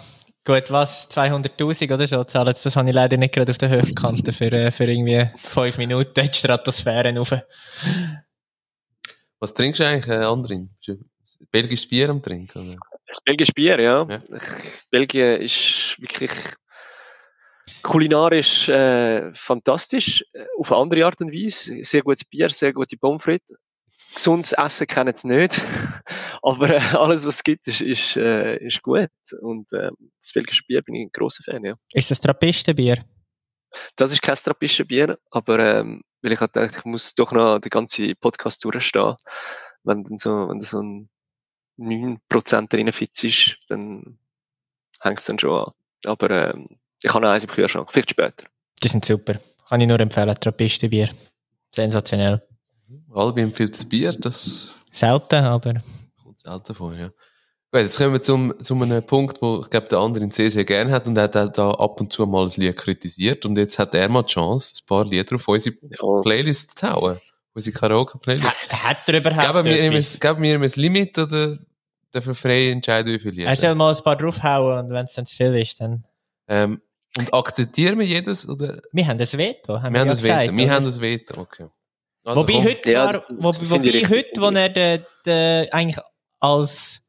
gut, 0.43 0.69
was? 0.69 1.09
200.000 1.09 1.93
oder 1.93 2.07
so 2.07 2.23
zahlen? 2.25 2.53
Das 2.53 2.75
habe 2.75 2.89
ich 2.89 2.95
leider 2.95 3.17
nicht 3.17 3.33
gerade 3.33 3.51
auf 3.51 3.57
der 3.57 3.69
Höchkante 3.69 4.33
für, 4.33 4.51
äh, 4.51 4.71
für 4.71 4.85
irgendwie 4.85 5.29
fünf 5.37 5.77
Minuten 5.77 6.13
die 6.13 6.33
Stratosphäre 6.33 7.15
rauf. 7.15 7.33
Was 9.39 9.53
trinkst 9.53 9.79
du 9.79 9.87
eigentlich, 9.87 10.07
äh, 10.07 10.25
Andrin? 10.25 10.69
Bist 10.85 11.39
du 11.39 11.45
belgisches 11.51 11.87
Bier 11.87 12.09
am 12.09 12.21
Trinken? 12.21 12.69
Oder? 12.69 12.77
Das 13.07 13.21
belgische 13.23 13.53
Bier, 13.53 13.79
ja. 13.79 14.07
Ja. 14.09 14.19
Belgien 14.89 15.41
ist 15.41 15.95
wirklich 15.99 16.31
kulinarisch 17.81 18.67
äh, 18.69 19.33
fantastisch, 19.33 20.23
äh, 20.33 20.45
auf 20.57 20.71
eine 20.71 20.81
andere 20.81 21.05
Art 21.05 21.21
und 21.21 21.31
Weise. 21.31 21.83
Sehr 21.83 22.01
gutes 22.01 22.25
Bier, 22.25 22.49
sehr 22.49 22.73
gute 22.73 22.97
Pommes 22.97 23.23
frites. 23.23 23.57
Gesundes 24.13 24.53
Essen 24.53 24.87
kennen 24.87 25.15
sie 25.15 25.27
nicht, 25.27 25.61
aber 26.41 26.69
äh, 26.69 26.95
alles, 26.95 27.25
was 27.25 27.35
es 27.35 27.43
gibt, 27.43 27.67
ist, 27.67 27.81
ist, 27.81 28.15
äh, 28.17 28.57
ist 28.57 28.81
gut. 28.81 29.09
Und 29.41 29.71
äh, 29.73 29.89
das 30.19 30.31
belgische 30.33 30.63
Bier 30.67 30.81
bin 30.81 30.95
ich 30.95 31.07
ein 31.07 31.11
grosser 31.11 31.43
Fan, 31.43 31.63
ja. 31.63 31.73
Ist 31.93 32.11
das 32.11 32.21
Trappistenbier? 32.21 33.03
Das 33.97 34.11
ist 34.11 34.21
kein 34.21 34.35
strapisches 34.35 34.87
Bier, 34.87 35.17
aber 35.31 35.59
ähm, 35.59 36.01
weil 36.21 36.31
ich 36.31 36.39
halt 36.39 36.53
gedacht, 36.53 36.75
ich 36.77 36.85
muss 36.85 37.13
doch 37.13 37.31
noch 37.33 37.59
den 37.59 37.69
ganzen 37.69 38.15
Podcast 38.19 38.63
durchstehen. 38.63 39.15
Wenn 39.83 40.03
dann 40.03 40.17
so, 40.17 40.49
wenn 40.49 40.61
so 40.61 40.81
ein 40.81 41.09
9% 41.77 42.69
drin 42.69 42.91
fitz 42.91 43.23
ist, 43.23 43.57
dann 43.67 44.17
hängt 45.01 45.19
es 45.19 45.25
dann 45.25 45.39
schon 45.39 45.65
an. 45.67 45.71
Aber 46.05 46.29
ähm, 46.29 46.67
ich 47.01 47.13
habe 47.13 47.21
noch 47.21 47.31
eins 47.31 47.43
im 47.43 47.49
Kühlschrank, 47.49 47.91
vielleicht 47.91 48.11
später. 48.11 48.47
Die 48.81 48.87
sind 48.87 49.05
super. 49.05 49.35
Kann 49.67 49.81
ich 49.81 49.87
nur 49.87 49.99
empfehlen, 49.99 50.35
Trappistenbier. 50.39 51.09
Sensationell. 51.73 52.41
Albi 53.13 53.41
empfiehlt 53.41 53.73
das 53.73 53.85
Bier, 53.85 54.11
das 54.11 54.73
Selten, 54.91 55.43
aber 55.43 55.73
kommt 56.23 56.39
selten 56.39 56.75
vor, 56.75 56.93
ja. 56.93 57.07
Gut, 57.71 57.81
jetzt 57.81 57.97
kommen 57.97 58.13
wir 58.13 58.21
zum, 58.21 58.53
zu 58.59 58.75
einem 58.75 59.05
Punkt, 59.05 59.41
wo 59.41 59.59
ich 59.61 59.69
glaube, 59.69 59.89
der 59.89 59.99
andere 59.99 60.23
in 60.23 60.31
sehr, 60.31 60.49
sehr 60.49 60.63
gerne 60.63 60.91
hat 60.91 61.07
und 61.07 61.17
er 61.17 61.23
hat 61.23 61.35
auch 61.35 61.49
da 61.49 61.71
ab 61.71 61.99
und 61.99 62.13
zu 62.13 62.25
mal 62.25 62.45
ein 62.45 62.51
Lied 62.55 62.77
kritisiert 62.77 63.45
und 63.45 63.57
jetzt 63.57 63.77
hat 63.77 63.93
er 63.95 64.07
mal 64.07 64.21
die 64.23 64.31
Chance, 64.33 64.75
ein 64.75 64.85
paar 64.85 65.05
Lieder 65.05 65.35
auf 65.35 65.47
unsere 65.47 65.75
Ja, 65.81 66.21
Playlist 66.21 66.79
zu 66.79 66.89
hauen. 66.89 67.19
Unsere 67.55 67.75
Karaoke-Playlist. 67.79 68.69
ha- 68.71 68.83
hat 68.89 68.97
er 69.07 69.17
überhaupt 69.17 69.47
Geben 69.47 69.65
wir 69.65 69.83
ihm 69.85 69.93
ein- 69.93 70.19
geben 70.19 70.41
wir 70.43 70.55
ihm 70.55 70.61
ein 70.61 70.71
Limit 70.75 71.17
oder 71.17 71.57
dürfen 72.13 72.27
wir 72.27 72.35
frei 72.35 72.69
entscheiden, 72.69 73.13
wie 73.13 73.19
viele 73.19 73.43
Er 73.45 73.55
soll 73.55 73.69
Lieder? 73.69 73.75
mal 73.75 73.95
ein 73.95 74.03
paar 74.03 74.15
draufhauen 74.17 74.85
und 74.85 74.91
wenn 74.91 75.05
es 75.05 75.13
dann 75.13 75.25
zu 75.25 75.35
viel 75.35 75.55
ist, 75.55 75.79
dann... 75.81 76.03
Ähm, 76.47 76.81
und 77.17 77.33
akzeptieren 77.33 77.97
wir 77.97 78.05
jedes 78.05 78.47
oder? 78.47 78.77
Wir 78.91 79.07
haben 79.07 79.17
das 79.17 79.35
Veto, 79.37 79.81
haben 79.81 79.93
Wir 79.93 80.01
haben 80.01 80.07
ja 80.09 80.13
das 80.13 80.21
Veto. 80.23 80.33
gesagt, 80.37 80.57
Wir 80.57 80.65
oder? 80.65 80.73
haben 80.75 80.85
das 80.85 81.01
Veto, 81.01 81.41
okay. 81.41 81.67
Also, 82.25 82.41
wobei 82.41 82.53
komm. 82.53 82.63
heute 82.65 82.91
Ja, 82.91 83.11
das- 83.13 83.21
wo, 83.29 83.53
wobei 83.69 83.85
ich 83.87 84.09
heute, 84.09 84.41
wo 84.41 84.49
er 84.49 84.69
der, 84.69 85.01
der, 85.25 85.67
eigentlich 85.73 86.03
als, 86.41 87.01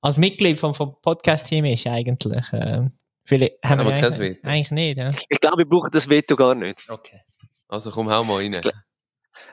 als 0.00 0.16
Mitglied 0.16 0.58
vom, 0.58 0.74
vom 0.74 0.96
Podcast-Team 1.02 1.66
ist, 1.66 1.86
eigentlich, 1.86 2.44
ähm, 2.52 2.92
viele, 3.24 3.50
haben 3.62 3.80
Aber 3.80 3.90
wir 3.90 3.96
kein 4.00 4.04
eigentlich, 4.12 4.18
Veto. 4.38 4.48
eigentlich 4.48 4.70
nicht, 4.70 4.98
ja. 4.98 5.10
Ich 5.28 5.38
glaube, 5.40 5.58
wir 5.58 5.68
brauchen 5.68 5.90
das 5.92 6.08
Veto 6.08 6.34
gar 6.34 6.54
nicht. 6.54 6.88
Okay. 6.88 7.20
Also 7.68 7.90
komm, 7.90 8.10
hau 8.10 8.24
mal 8.24 8.36
rein. 8.36 8.58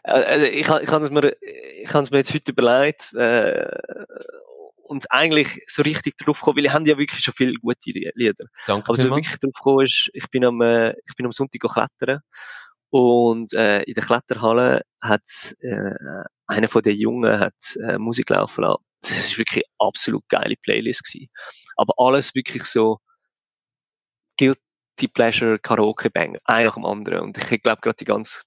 Äh, 0.04 0.12
Also 0.12 0.46
ich, 0.46 0.62
ich 0.62 0.70
habe 0.70 1.06
es 1.06 1.10
mir, 1.12 1.36
ich 1.41 2.12
mir 2.12 2.17
jetzt 2.17 2.34
heute 2.34 2.52
überlegt 2.52 3.13
äh, 3.13 3.67
und 4.84 5.12
eigentlich 5.12 5.63
so 5.67 5.82
richtig 5.84 6.17
drauf 6.17 6.39
gekommen, 6.39 6.58
weil 6.58 6.65
ich 6.65 6.74
haben 6.74 6.86
ja 6.86 6.98
wirklich 6.98 7.24
schon 7.24 7.34
viele 7.34 7.54
gute 7.54 7.78
Lieder. 7.86 8.46
Danke 8.67 8.88
Aber 8.88 8.98
so 8.98 9.04
vielmals. 9.04 9.24
wirklich 9.24 9.39
drauf 9.39 9.54
gekommen 9.54 9.86
ist, 9.86 10.10
ich 10.13 10.30
bin 10.30 10.46
am, 10.46 10.62
äh, 10.62 10.91
ich 11.06 11.15
bin 11.15 11.26
am 11.26 11.32
Sonntag 11.32 11.62
klettern 11.62 12.20
und 12.89 13.54
äh, 13.54 13.84
in 13.84 13.94
der 13.94 14.04
Kletterhalle 14.04 14.82
hat 15.02 15.56
äh, 15.62 16.24
einer 16.48 16.67
von 16.67 16.82
den 16.82 16.98
Jungen 16.98 17.39
hat 17.39 17.56
äh, 17.82 17.98
Musik 17.98 18.30
laufen 18.30 18.63
lassen. 18.63 18.84
Das 19.02 19.17
ist 19.17 19.38
wirklich 19.38 19.63
eine 19.65 19.88
absolut 19.88 20.28
geile 20.28 20.56
Playlist 20.58 21.06
gewesen. 21.06 21.30
Aber 21.78 21.94
alles 21.98 22.36
wirklich 22.36 22.65
so 22.65 23.00
Guilty 24.38 25.08
Pleasure 25.13 25.58
Karaoke 25.58 26.10
Bang, 26.10 26.38
einer 26.44 26.65
nach 26.65 26.76
dem 26.76 26.86
anderen. 26.86 27.22
Und 27.22 27.38
ich 27.38 27.63
glaube 27.63 27.82
gerade 27.82 27.98
die 27.98 28.06
ganze 28.06 28.41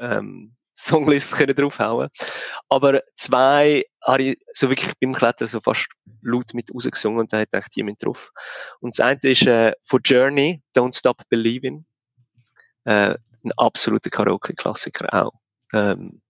ähm, 0.00 0.56
Songlist 0.84 1.34
können 1.34 1.54
draufhauen. 1.54 2.08
Aber 2.68 3.02
zwei 3.16 3.84
habe 4.04 4.22
ich 4.22 4.38
so 4.52 4.68
wirklich 4.68 4.92
beim 5.00 5.12
Klettern 5.12 5.48
so 5.48 5.60
fast 5.60 5.88
laut 6.22 6.54
mit 6.54 6.72
rausgesungen 6.74 7.20
und 7.20 7.32
da 7.32 7.38
hätte 7.38 7.58
ich 7.58 7.68
die 7.68 7.82
mit 7.82 8.02
drauf. 8.02 8.32
Und 8.80 8.98
das 8.98 9.04
eine 9.04 9.20
ist 9.22 9.46
äh, 9.46 9.72
von 9.84 10.00
Journey, 10.04 10.62
Don't 10.76 10.96
Stop 10.96 11.22
Believing. 11.28 11.84
Äh, 12.84 13.16
ein 13.42 13.52
absoluter 13.56 14.10
Karaoke-Klassiker 14.10 15.12
auch. 15.12 15.32
Ähm, 15.72 16.20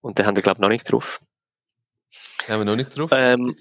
und 0.00 0.18
den 0.18 0.26
haben 0.26 0.36
wir, 0.36 0.42
glaube 0.42 0.58
ich, 0.58 0.62
noch 0.62 0.68
nicht 0.68 0.90
drauf. 0.90 1.20
Den 2.46 2.54
haben 2.54 2.60
wir 2.60 2.64
noch 2.64 2.76
nicht 2.76 2.96
drauf. 2.96 3.10
Ähm, 3.12 3.56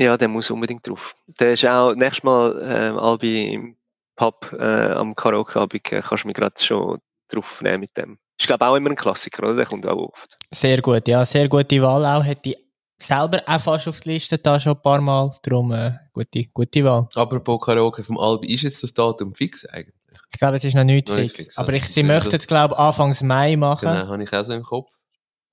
Ja, 0.00 0.16
der 0.16 0.28
muss 0.28 0.50
unbedingt 0.50 0.86
drauf. 0.86 1.16
Der 1.26 1.54
ist 1.54 1.66
auch 1.66 1.94
nächstes 1.94 2.22
Mal 2.22 2.60
ähm, 2.62 2.98
Albi 2.98 3.52
im 3.52 3.76
Pub 4.14 4.52
äh, 4.52 4.92
am 4.92 5.16
Karaoke-Abend, 5.16 5.92
äh, 5.92 6.02
kannst 6.02 6.24
du 6.24 6.28
mich 6.28 6.36
gerade 6.36 6.62
schon 6.62 7.00
drauf 7.28 7.60
nehmen 7.62 7.80
mit 7.80 7.96
dem. 7.96 8.18
Ist, 8.38 8.46
glaube 8.46 8.66
auch 8.66 8.76
immer 8.76 8.90
ein 8.90 8.96
Klassiker, 8.96 9.44
oder? 9.44 9.56
Der 9.56 9.66
kommt 9.66 9.86
auch 9.86 9.96
oft. 10.12 10.36
Sehr 10.52 10.80
gut, 10.80 11.08
ja, 11.08 11.24
sehr 11.26 11.48
gute 11.48 11.82
Wahl 11.82 12.04
auch. 12.06 12.24
Hätte 12.24 12.50
ich 12.50 12.56
selber 13.00 13.42
auch 13.46 13.60
fast 13.60 13.88
auf 13.88 14.00
die 14.00 14.10
Liste 14.14 14.38
da 14.38 14.58
schon 14.60 14.72
ein 14.76 14.82
paar 14.82 15.00
Mal. 15.00 15.32
Darum, 15.42 15.72
äh, 15.72 15.92
gute, 16.12 16.44
gute 16.46 16.84
Wahl. 16.84 17.08
Apropos 17.14 17.60
Karaoke 17.60 18.02
vom 18.04 18.18
Albi, 18.18 18.52
ist 18.52 18.62
jetzt 18.62 18.82
das 18.82 18.94
Datum 18.94 19.34
fix 19.34 19.64
eigentlich? 19.66 19.94
Ich 20.32 20.38
glaube, 20.38 20.56
es 20.56 20.64
ist 20.64 20.74
noch 20.74 20.84
nicht 20.84 21.08
Noch 21.08 21.16
nicht 21.16 21.34
fix. 21.34 21.46
fix. 21.46 21.58
Aber 21.58 21.68
Also, 21.72 21.78
ich, 21.78 21.88
sie 21.92 22.02
möchten 22.02 22.36
es, 22.36 22.46
glaube 22.46 22.74
ich, 22.74 22.78
Anfangs 22.80 23.22
Mai 23.22 23.56
machen. 23.56 23.88
Genau, 23.92 24.08
habe 24.08 24.22
ich 24.22 24.32
auch 24.32 24.44
so 24.44 24.52
im 24.52 24.62
Kopf. 24.62 24.90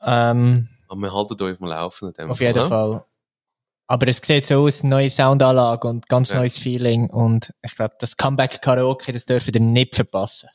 Ähm, 0.01 0.67
Aber 0.87 1.01
wir 1.01 1.13
halten 1.13 1.41
euch 1.43 1.59
mal 1.59 1.69
laufen. 1.69 2.13
auf 2.29 2.39
jeden 2.39 2.57
ja? 2.59 2.67
Fall. 2.67 3.03
Aber 3.87 4.07
es 4.07 4.19
sieht 4.23 4.45
so 4.47 4.63
aus, 4.65 4.83
neue 4.83 5.09
Soundanlage 5.09 5.87
und 5.87 6.07
ganz 6.09 6.29
Ja. 6.29 6.37
neues 6.39 6.57
Feeling. 6.57 7.09
Und 7.09 7.51
ich 7.61 7.75
glaube, 7.75 7.95
das 7.99 8.17
Comeback 8.17 8.61
Karaoke, 8.61 9.11
das 9.11 9.25
dürfen 9.25 9.53
ihr 9.53 9.59
nicht 9.61 9.95
verpassen. 9.95 10.49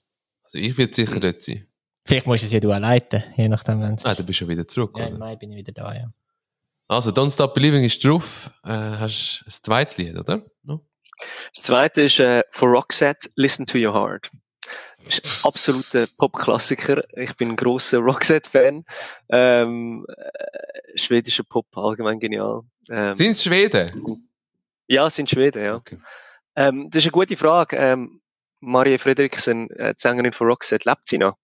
Also 0.44 0.58
ich 0.58 0.76
werde 0.76 0.92
sicher 0.94 1.20
dort 1.20 1.42
sein. 1.42 1.66
Vielleicht 2.10 2.26
musst 2.26 2.42
du 2.42 2.46
es 2.46 2.52
ja 2.52 2.60
du 2.60 2.72
auch 2.72 2.78
leiten, 2.78 3.22
je 3.36 3.48
nachdem. 3.48 3.80
Wenn 3.80 3.96
Ah, 4.02 4.14
du 4.14 4.24
bist 4.24 4.38
schon 4.38 4.48
wieder 4.48 4.66
zurück, 4.66 4.96
ja, 4.98 5.06
im 5.06 5.10
oder? 5.14 5.18
Mai 5.18 5.36
bin 5.36 5.50
ich 5.52 5.58
wieder 5.58 5.72
da, 5.72 5.94
ja. 5.94 6.12
Also, 6.88 7.10
Don't 7.12 7.32
Stop 7.32 7.54
Believing 7.54 7.84
ist 7.84 8.04
drauf. 8.04 8.50
Äh, 8.64 8.70
hast 8.70 9.44
ein 9.46 9.50
zweites 9.50 9.96
Lied, 9.96 10.16
oder? 10.18 10.42
No? 10.64 10.84
Das 11.54 11.62
zweite 11.62 12.02
ist 12.02 12.18
äh, 12.18 12.42
von 12.50 12.70
Roxette, 12.70 13.28
Listen 13.36 13.64
to 13.66 13.78
Your 13.78 13.94
Heart. 13.94 14.30
Ist 15.06 15.24
ein 15.24 15.44
absoluter 15.48 16.06
Pop-Klassiker. 16.18 17.04
Ich 17.16 17.36
bin 17.36 17.50
ein 17.50 17.56
grosser 17.56 17.98
Roxette-Fan. 17.98 18.84
Ähm, 19.28 20.04
äh, 20.08 20.98
schwedischer 20.98 21.44
Pop, 21.44 21.66
allgemein 21.76 22.18
genial. 22.18 22.62
Ähm, 22.90 23.14
Sind 23.14 23.32
es 23.32 23.44
Schweden? 23.44 24.18
ja, 24.88 25.06
es 25.06 25.14
sind 25.14 25.30
Schweden, 25.30 25.62
ja. 25.62 25.76
Okay. 25.76 25.98
Ähm, 26.56 26.90
das 26.90 26.98
ist 26.98 27.04
eine 27.06 27.12
gute 27.12 27.36
Frage. 27.36 27.76
Ähm, 27.76 28.20
Marie 28.58 28.98
Frederiksen, 28.98 29.70
äh, 29.70 29.94
die 29.94 30.00
Sängerin 30.00 30.32
von 30.32 30.48
Roxette, 30.48 30.88
lebt 30.88 31.06
sie 31.06 31.18
noch? 31.18 31.36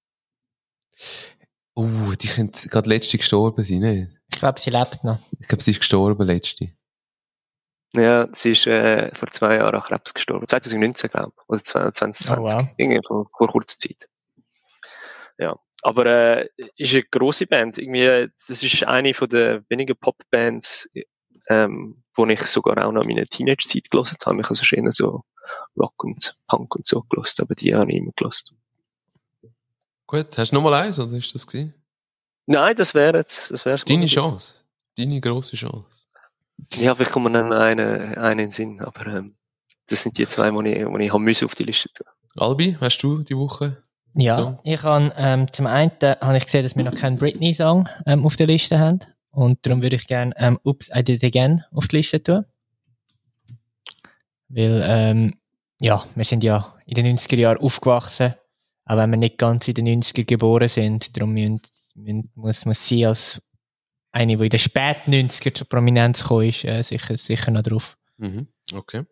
Uh, 1.74 2.14
die 2.14 2.28
könnte 2.28 2.68
gerade 2.68 2.88
letzte 2.88 3.18
gestorben 3.18 3.62
sein, 3.64 3.80
ne? 3.80 4.16
Ich 4.32 4.38
glaube, 4.38 4.58
sie 4.58 4.70
lebt 4.70 5.04
noch. 5.04 5.18
Ich 5.38 5.46
glaube, 5.46 5.62
sie 5.62 5.72
ist 5.72 5.80
gestorben, 5.80 6.26
letzte. 6.26 6.72
Ja, 7.94 8.28
sie 8.32 8.52
ist 8.52 8.66
äh, 8.66 9.14
vor 9.14 9.28
zwei 9.30 9.56
Jahren 9.56 9.74
an 9.74 9.82
Krebs 9.82 10.12
gestorben. 10.12 10.46
2019, 10.46 11.10
glaube 11.10 11.32
ich. 11.34 11.48
Oder 11.48 11.62
2020. 11.62 12.30
Oh, 12.30 12.36
wow. 12.42 12.68
Irgendwie 12.76 13.00
vor, 13.06 13.26
vor 13.36 13.48
kurzer 13.48 13.78
Zeit. 13.78 14.08
Ja. 15.38 15.56
Aber 15.82 16.06
äh, 16.06 16.48
ist 16.76 16.94
eine 16.94 17.04
grosse 17.04 17.46
Band. 17.46 17.78
Irgendwie, 17.78 18.28
das 18.48 18.62
ist 18.62 18.84
eine 18.84 19.14
von 19.14 19.28
den 19.28 19.64
wenigen 19.68 19.96
Popbands, 19.96 20.88
ähm, 21.48 22.02
wo 22.16 22.26
ich 22.26 22.42
sogar 22.42 22.84
auch 22.84 22.92
noch 22.92 23.02
in 23.02 23.08
meiner 23.08 23.26
Teenage-Zeit 23.26 23.90
gelesen 23.90 24.16
habe. 24.24 24.40
Ich 24.40 24.48
habe 24.48 24.58
also 24.58 24.76
eher 24.76 24.92
so 24.92 25.22
Rock 25.78 26.04
und 26.04 26.36
Punk 26.48 26.74
und 26.74 26.86
so 26.86 27.02
gelesen, 27.02 27.42
aber 27.42 27.54
die 27.54 27.74
habe 27.74 27.90
ich 27.92 27.98
immer 27.98 28.12
gelesen. 28.16 28.58
Gut, 30.06 30.38
hast 30.38 30.52
du 30.52 30.56
noch 30.56 30.62
mal 30.62 30.74
eins, 30.74 30.98
oder 30.98 31.16
ist 31.16 31.34
das 31.34 31.46
gewesen? 31.46 31.74
Nein, 32.46 32.76
das 32.76 32.94
wäre 32.94 33.18
jetzt, 33.18 33.50
das 33.50 33.64
wäre 33.64 33.78
Deine 33.84 34.06
Chance. 34.06 34.54
Deine 34.96 35.20
grosse 35.20 35.56
Chance. 35.56 35.84
Ja, 36.74 36.94
vielleicht 36.94 37.12
kommt 37.12 37.26
mir 37.26 37.32
dann 37.32 37.52
eine, 37.52 38.16
eine 38.16 38.32
in 38.32 38.38
den 38.38 38.50
Sinn, 38.50 38.80
aber 38.80 39.06
ähm, 39.08 39.34
das 39.88 40.02
sind 40.04 40.16
die 40.16 40.26
zwei, 40.26 40.50
die 40.50 40.70
ich, 40.70 40.86
die 40.86 41.04
ich 41.04 41.12
haben 41.12 41.24
müssen 41.24 41.44
auf 41.46 41.54
die 41.54 41.64
Liste 41.64 41.90
tun. 41.92 42.06
Albi, 42.36 42.76
hast 42.80 42.98
du 42.98 43.22
die 43.22 43.36
Woche? 43.36 43.82
Ja, 44.16 44.34
So. 44.38 44.58
ich 44.64 44.82
habe 44.82 45.12
ähm, 45.16 45.52
zum 45.52 45.66
einen 45.66 45.90
habe 46.00 46.36
ich 46.38 46.44
gesehen, 46.44 46.62
dass 46.62 46.76
wir 46.76 46.84
noch 46.84 46.94
keinen 46.94 47.18
Britney-Song 47.18 47.88
ähm, 48.06 48.24
auf 48.24 48.36
der 48.36 48.46
Liste 48.46 48.78
haben. 48.78 49.00
Und 49.30 49.58
darum 49.66 49.82
würde 49.82 49.96
ich 49.96 50.06
gerne 50.06 50.32
ähm, 50.38 50.58
Oops, 50.64 50.88
I 50.94 51.02
Did 51.02 51.22
It 51.22 51.24
Again 51.36 51.64
auf 51.72 51.88
die 51.88 51.96
Liste 51.96 52.22
tun. 52.22 52.46
Weil, 54.48 54.82
ähm, 54.86 55.34
ja, 55.80 56.04
wir 56.14 56.24
sind 56.24 56.42
ja 56.42 56.74
in 56.86 56.94
den 56.94 57.18
90er 57.18 57.36
Jahren 57.36 57.58
aufgewachsen, 57.58 58.34
auch 58.86 58.96
wenn 58.96 59.10
wir 59.10 59.16
nicht 59.16 59.38
ganz 59.38 59.68
in 59.68 59.74
den 59.74 60.02
90er 60.02 60.24
geboren 60.24 60.68
sind. 60.68 61.16
Darum 61.16 61.32
müssen, 61.32 61.60
müssen, 61.94 62.30
muss, 62.34 62.64
muss 62.64 62.86
sie 62.86 63.04
als 63.04 63.42
eine, 64.12 64.36
die 64.36 64.44
in 64.44 64.50
den 64.50 64.58
späten 64.58 65.12
90er 65.12 65.54
zur 65.54 65.68
Prominenz 65.68 66.22
gekommen 66.22 66.48
ist, 66.48 66.64
äh, 66.64 66.82
sicher, 66.82 67.18
sicher 67.18 67.50
noch 67.50 67.62
drauf. 67.62 67.98
Mhm. 68.16 68.46
Okay. 68.72 69.04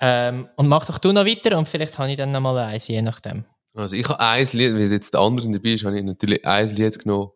Ähm, 0.00 0.48
und 0.56 0.68
mach 0.68 0.86
doch 0.86 0.98
du 0.98 1.12
noch 1.12 1.26
weiter 1.26 1.58
und 1.58 1.68
vielleicht 1.68 1.98
habe 1.98 2.10
ich 2.10 2.16
dann 2.16 2.30
noch 2.30 2.40
mal 2.40 2.56
eins, 2.58 2.86
je 2.86 3.02
nachdem. 3.02 3.44
Also 3.74 3.96
ich 3.96 4.08
habe 4.08 4.20
ein 4.20 4.46
Lied, 4.52 4.74
weil 4.74 4.92
jetzt 4.92 5.14
der 5.14 5.20
andere 5.20 5.50
dabei 5.50 5.70
ist, 5.70 5.84
habe 5.84 5.98
ich 5.98 6.04
natürlich 6.04 6.44
ein 6.44 6.68
Lied 6.68 6.98
genommen, 6.98 7.30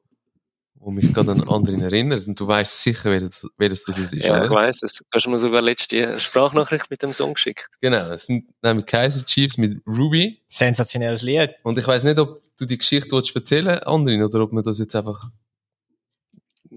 wo 0.82 0.90
mich 0.90 1.14
gerade 1.14 1.30
an 1.30 1.48
anderen 1.48 1.80
erinnert. 1.80 2.26
Und 2.26 2.38
du 2.38 2.46
weißt 2.46 2.82
sicher, 2.82 3.10
welches, 3.10 3.48
welches 3.56 3.84
das 3.84 3.98
ist, 3.98 4.14
Ja, 4.14 4.34
oder? 4.36 4.44
ich 4.46 4.50
weiss 4.50 4.82
es. 4.82 4.96
Du 4.98 5.04
hast 5.12 5.28
mir 5.28 5.38
sogar 5.38 5.62
letzte 5.62 6.18
Sprachnachricht 6.18 6.90
mit 6.90 7.02
dem 7.02 7.12
Song 7.12 7.34
geschickt. 7.34 7.68
Genau, 7.80 8.10
es 8.10 8.26
sind 8.26 8.46
nämlich 8.62 8.86
Kaiser 8.86 9.24
Chiefs 9.24 9.56
mit 9.58 9.80
Ruby. 9.86 10.42
Sensationelles 10.48 11.22
Lied. 11.22 11.54
Und 11.62 11.78
ich 11.78 11.86
weiß 11.86 12.02
nicht, 12.02 12.18
ob 12.18 12.42
du 12.58 12.66
die 12.66 12.78
Geschichte 12.78 13.12
willst 13.12 13.34
erzählen 13.34 13.78
anderen 13.78 14.24
oder 14.24 14.40
ob 14.40 14.52
man 14.52 14.64
das 14.64 14.78
jetzt 14.80 14.96
einfach. 14.96 15.30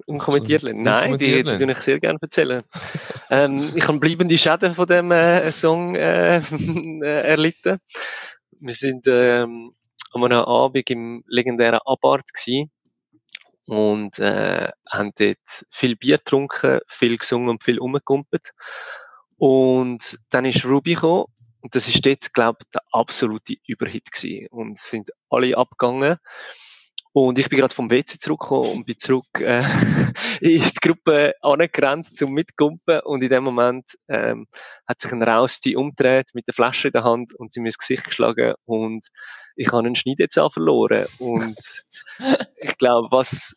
Unkommentiert 0.07 0.61
lassen. 0.61 0.83
Nein, 0.83 1.17
die, 1.17 1.43
die 1.43 1.57
tue 1.57 1.71
ich 1.71 1.77
sehr 1.79 1.99
gerne 1.99 2.19
erzählen. 2.21 2.61
ähm, 3.31 3.71
ich 3.73 3.87
habe 3.87 3.97
bleibende 3.97 4.37
Schäden 4.37 4.75
von 4.75 4.85
dem 4.85 5.09
äh, 5.11 5.51
Song 5.51 5.95
äh, 5.95 6.37
äh, 7.01 7.21
erlitten. 7.27 7.79
Wir 8.59 8.73
sind 8.73 9.05
ähm, 9.07 9.71
an 10.11 10.23
einem 10.25 10.39
Abend 10.41 10.89
im 10.91 11.23
legendären 11.27 11.79
Abart 11.85 12.31
gsi 12.33 12.69
und 13.67 14.19
äh, 14.19 14.69
haben 14.89 15.11
dort 15.17 15.65
viel 15.69 15.95
Bier 15.95 16.17
getrunken, 16.17 16.79
viel 16.87 17.17
gesungen 17.17 17.49
und 17.49 17.63
viel 17.63 17.79
rumgekumpelt. 17.79 18.51
Und 19.37 20.19
dann 20.29 20.45
ist 20.45 20.65
Ruby 20.65 20.93
gekommen 20.95 21.25
und 21.61 21.75
das 21.75 21.87
ist 21.87 22.05
dort, 22.05 22.33
glaube 22.33 22.59
ich, 22.61 22.69
der 22.71 22.81
absolute 22.91 23.55
Überhit 23.67 24.11
gewesen. 24.11 24.47
Und 24.51 24.77
sind 24.77 25.09
alle 25.29 25.57
abgegangen. 25.57 26.17
Und 27.17 27.39
ich 27.39 27.47
bin 27.47 27.59
gerade 27.59 27.73
vom 27.73 27.89
WC 27.89 28.19
zurückgekommen 28.19 28.71
und 28.71 28.85
bin 28.85 28.97
zurück 28.97 29.39
äh, 29.39 29.63
in 30.41 30.61
die 30.61 30.73
Gruppe 30.81 31.33
angerannt 31.39 32.17
zum 32.17 32.33
Mitgumpen. 32.33 32.99
Und 33.05 33.23
in 33.23 33.29
dem 33.29 33.45
Moment 33.45 33.85
ähm, 34.09 34.47
hat 34.85 34.99
sich 34.99 35.13
ein 35.13 35.23
Rausti 35.23 35.77
umgedreht 35.77 36.31
mit 36.33 36.45
der 36.45 36.53
Flasche 36.53 36.89
in 36.89 36.91
der 36.91 37.05
Hand 37.05 37.33
und 37.33 37.53
sie 37.53 37.61
mir 37.61 37.69
ins 37.69 37.77
Gesicht 37.77 38.03
geschlagen. 38.03 38.55
Und 38.65 39.07
ich 39.55 39.69
habe 39.69 39.77
einen 39.77 39.95
Schneidezahn 39.95 40.49
verloren. 40.49 41.05
Und 41.19 41.57
ich 42.57 42.77
glaube, 42.77 43.07
was 43.11 43.55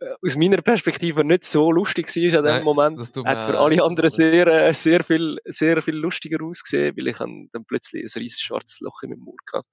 äh, 0.00 0.06
aus 0.26 0.34
meiner 0.34 0.60
Perspektive 0.60 1.24
nicht 1.24 1.44
so 1.44 1.70
lustig 1.70 2.08
war 2.08 2.38
an 2.40 2.44
dem 2.44 2.54
Nein, 2.54 2.64
Moment, 2.64 2.98
hat 2.98 3.46
für 3.46 3.56
alle 3.56 3.84
anderen 3.84 4.10
sehr, 4.10 4.48
äh, 4.48 4.74
sehr 4.74 5.04
viel, 5.04 5.38
sehr 5.44 5.80
viel 5.80 5.94
lustiger 5.94 6.44
ausgesehen, 6.44 6.96
weil 6.96 7.06
ich 7.06 7.18
dann 7.18 7.48
plötzlich 7.68 8.02
ein 8.02 8.20
riesiges 8.20 8.40
schwarzes 8.40 8.80
Loch 8.80 9.04
in 9.04 9.10
meinem 9.10 9.20
Mund 9.20 9.40
hatte. 9.52 9.68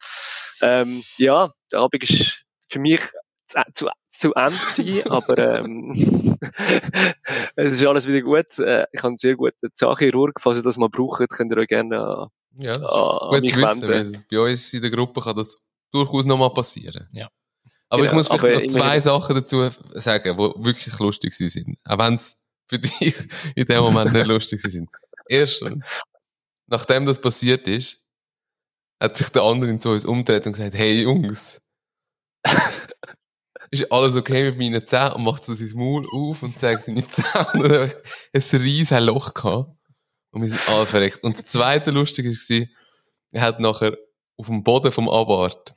Ähm, 0.61 1.01
ja, 1.17 1.51
der 1.71 1.79
Abend 1.79 2.07
ist 2.07 2.46
für 2.67 2.79
mich 2.79 3.01
zu, 3.47 3.61
zu, 3.73 3.87
zu 4.09 4.33
Ende 4.33 4.57
gewesen, 4.57 5.07
aber 5.11 5.59
ähm, 5.59 6.37
es 7.55 7.73
ist 7.73 7.85
alles 7.85 8.07
wieder 8.07 8.21
gut. 8.21 8.59
Äh, 8.59 8.85
ich 8.91 8.99
habe 8.99 9.09
einen 9.09 9.17
sehr 9.17 9.35
guten 9.35 9.69
Zahnchirurg, 9.73 10.39
falls 10.41 10.57
ihr 10.57 10.63
das 10.63 10.77
mal 10.77 10.89
braucht, 10.89 11.29
könnt 11.29 11.51
ihr 11.51 11.57
euch 11.57 11.67
gerne 11.67 11.99
an, 11.99 12.27
Ja, 12.59 12.73
das 12.77 12.81
ist 12.81 12.93
an 12.93 13.29
gut 13.29 13.41
mich 13.41 13.55
wissen, 13.55 13.87
wenden. 13.87 14.25
bei 14.29 14.39
uns 14.39 14.73
in 14.73 14.81
der 14.81 14.91
Gruppe 14.91 15.21
kann 15.21 15.35
das 15.35 15.63
durchaus 15.91 16.25
nochmal 16.25 16.51
passieren. 16.53 17.07
Ja. 17.11 17.29
Aber 17.89 18.03
ich 18.03 18.09
Genau, 18.09 18.17
muss 18.17 18.27
vielleicht 18.27 18.65
noch 18.65 18.81
zwei 18.81 18.99
Sachen 18.99 19.35
dazu 19.35 19.69
sagen, 19.93 20.35
die 20.37 20.65
wirklich 20.65 20.99
lustig 20.99 21.33
sind. 21.33 21.77
Auch 21.85 21.97
wenn 21.99 22.15
es 22.15 22.37
für 22.67 22.79
dich 22.79 23.15
in 23.55 23.65
dem 23.65 23.81
Moment 23.81 24.11
nicht 24.11 24.27
lustig 24.27 24.61
sind. 24.61 24.89
Erstens, 25.29 26.01
nachdem 26.67 27.05
das 27.05 27.21
passiert 27.21 27.65
ist, 27.67 28.03
hat 29.01 29.15
sich 29.15 29.29
der 29.29 29.43
andere 29.43 29.79
zu 29.79 29.89
uns 29.91 30.03
umgedreht 30.03 30.45
und 30.47 30.53
gesagt, 30.53 30.75
hey 30.75 31.03
Jungs, 31.03 31.61
ist 33.71 33.91
alles 33.91 34.15
okay 34.15 34.45
mit 34.45 34.57
meinen 34.57 34.87
Zähnen? 34.87 35.13
Und 35.13 35.23
macht 35.23 35.45
so 35.45 35.53
sein 35.53 35.71
Maul 35.73 36.07
auf 36.11 36.43
und 36.43 36.59
zeigt 36.59 36.85
seine 36.85 37.07
Zähne. 37.09 37.91
Ein 38.33 38.41
riesiges 38.53 38.99
Loch 39.05 39.33
gehabt. 39.33 39.71
Und 40.31 40.41
wir 40.41 40.49
sind 40.49 40.69
alle 40.69 40.85
verreckt. 40.85 41.23
Und 41.23 41.37
das 41.37 41.45
zweite 41.45 41.91
Lustige 41.91 42.29
war, 42.29 42.67
er 43.31 43.41
hat 43.41 43.59
nachher 43.59 43.97
auf 44.37 44.47
dem 44.47 44.63
Boden 44.63 44.91
vom 44.91 45.09
Abart 45.09 45.73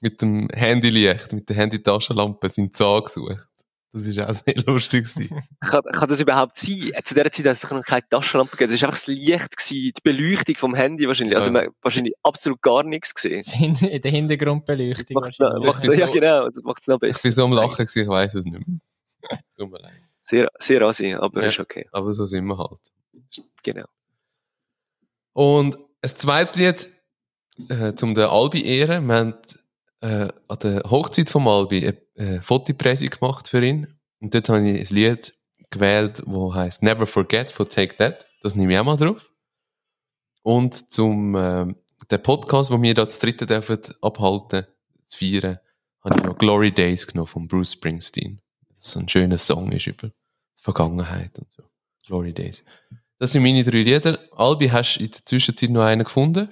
mit 0.00 0.22
dem 0.22 0.48
Handylicht, 0.52 1.32
mit 1.32 1.48
der 1.48 1.56
Handytaschenlampe 1.56 2.48
seinen 2.48 2.72
Zahn 2.72 3.04
gesucht. 3.04 3.47
Das 3.92 4.06
ist 4.06 4.18
auch 4.18 4.34
sehr 4.34 4.54
lustig 4.66 5.04
gewesen. 5.06 5.42
Kann, 5.60 5.82
kann 5.82 6.08
das 6.08 6.20
überhaupt 6.20 6.58
sein? 6.58 6.92
Zu 7.04 7.14
der 7.14 7.32
Zeit 7.32 7.46
hat 7.46 7.52
es 7.52 7.70
noch 7.70 7.82
keine 7.84 8.06
Taschenlampe 8.08 8.56
gegeben. 8.56 8.74
Es 8.74 8.82
war 8.82 8.88
einfach 8.90 9.00
das 9.00 9.06
Licht, 9.06 9.56
gewesen, 9.56 9.92
die 9.96 10.00
Beleuchtung 10.02 10.56
vom 10.56 10.74
Handy 10.74 11.08
wahrscheinlich. 11.08 11.34
Also 11.36 11.48
Ja. 11.48 11.52
man 11.52 11.66
hat 11.66 11.72
wahrscheinlich 11.80 12.14
absolut 12.22 12.60
gar 12.60 12.82
nichts 12.82 13.14
gesehen. 13.14 13.42
In 13.60 13.74
der 14.02 14.10
Hintergrundbeleuchtung 14.10 15.14
Macht's 15.14 15.38
noch, 15.38 15.46
wahrscheinlich. 15.48 15.66
macht's, 15.66 15.98
ja, 15.98 16.06
So- 16.06 16.12
genau, 16.12 16.44
das 16.46 16.62
macht 16.62 16.80
es 16.82 16.86
noch 16.86 16.96
Ich 16.96 17.00
bin 17.00 17.08
besser. 17.12 17.32
so 17.32 17.44
am 17.46 17.52
Lachen 17.52 17.76
gewesen, 17.86 18.02
ich 18.02 18.08
weiss 18.08 18.34
es 18.34 18.44
nicht 18.44 18.66
mehr. 18.68 18.78
Tut 19.56 19.70
mir 19.70 19.78
leid. 19.80 20.00
Sehr, 20.20 20.48
sehr 20.58 20.82
assi, 20.82 21.14
aber 21.14 21.42
Ja. 21.42 21.48
ist 21.48 21.58
okay. 21.58 21.88
Aber 21.92 22.12
so 22.12 22.26
sind 22.26 22.44
wir 22.44 22.58
halt. 22.58 22.80
Genau. 23.62 23.86
Und 25.32 25.78
ein 26.02 26.10
zweites 26.10 26.56
Lied, 26.56 26.92
äh, 27.70 27.94
zum 27.94 28.14
den 28.14 28.24
Albi 28.24 28.64
ehren. 28.66 29.06
Wir 29.06 29.14
haben, 29.14 29.34
äh, 30.00 30.28
an 30.48 30.58
der 30.62 30.82
Hochzeit 30.90 31.30
vom 31.30 31.48
Albi 31.48 31.86
eine, 31.86 32.36
äh, 32.36 32.40
Fotopresse 32.40 33.08
gemacht 33.08 33.48
für 33.48 33.64
ihn. 33.64 33.86
Und 34.20 34.34
dort 34.34 34.48
habe 34.48 34.68
ich 34.68 34.90
ein 34.90 34.94
Lied 34.94 35.34
gewählt, 35.70 36.22
das 36.26 36.54
heisst 36.54 36.82
Never 36.82 37.06
Forget 37.06 37.50
von 37.50 37.68
Take 37.68 37.96
That. 37.96 38.26
Das 38.42 38.54
nehme 38.54 38.72
ich 38.72 38.78
auch 38.78 38.84
mal 38.84 38.96
drauf. 38.96 39.30
Und 40.42 40.90
zum, 40.92 41.34
ähm, 41.36 41.76
den 42.10 42.22
Podcast, 42.22 42.70
wo 42.70 42.80
wir 42.80 42.94
da 42.94 43.04
das 43.04 43.18
dritte 43.18 43.46
dürfen 43.46 43.78
abhalten, 44.00 44.66
zu 45.06 45.18
feiern, 45.18 45.58
habe 46.04 46.16
ich 46.16 46.22
noch 46.22 46.38
Glory 46.38 46.72
Days 46.72 47.06
genommen 47.06 47.26
von 47.26 47.48
Bruce 47.48 47.72
Springsteen. 47.72 48.40
Das 48.74 48.92
so 48.92 49.00
ein 49.00 49.08
schöner 49.08 49.38
Song 49.38 49.72
ist 49.72 49.86
über 49.86 50.08
die 50.08 50.62
Vergangenheit 50.62 51.38
und 51.38 51.50
so. 51.50 51.64
Glory 52.06 52.32
Days. 52.32 52.64
Das 53.18 53.32
sind 53.32 53.42
meine 53.42 53.64
drei 53.64 53.82
Lieder. 53.82 54.18
Albi, 54.32 54.68
hast 54.68 54.96
du 54.96 55.04
in 55.04 55.10
der 55.10 55.26
Zwischenzeit 55.26 55.70
noch 55.70 55.82
einen 55.82 56.04
gefunden, 56.04 56.48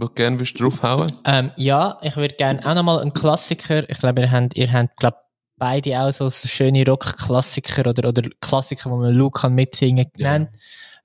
wo 0.00 0.06
du 0.06 0.14
gerne 0.14 0.36
draufhauen? 0.36 1.10
Ähm, 1.24 1.50
ja, 1.56 1.98
ich 2.02 2.16
würde 2.16 2.34
gerne 2.34 2.64
auch 2.66 2.74
nochmal 2.74 3.00
einen 3.00 3.12
Klassiker. 3.12 3.88
Ich 3.88 3.98
glaube, 3.98 4.22
ihr 4.22 4.30
habt, 4.30 4.56
ihr 4.56 4.72
habt 4.72 4.96
glaub, 4.96 5.14
beide 5.56 6.00
auch 6.00 6.12
so, 6.12 6.30
schöne 6.30 6.84
Rock-Klassiker 6.86 7.90
oder, 7.90 8.08
oder 8.08 8.22
Klassiker, 8.40 8.90
wo 8.90 8.96
man 8.96 9.14
Luke 9.14 9.40
kann 9.40 9.54
mitsingen 9.54 10.06
Ja. 10.16 10.36
genannt. 10.38 10.50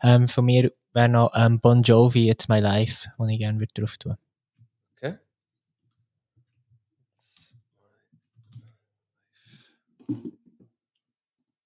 Ähm, 0.01 0.27
von 0.27 0.45
mir 0.45 0.71
wäre 0.93 1.09
noch 1.09 1.31
ähm, 1.35 1.59
Bon 1.59 1.81
Jovi, 1.83 2.29
It's 2.29 2.47
My 2.47 2.59
Life, 2.59 3.09
den 3.19 3.29
ich 3.29 3.39
gerne 3.39 3.59
würde 3.59 3.73
drauf 3.73 3.97
tun. 3.97 4.15
Okay. 4.97 5.17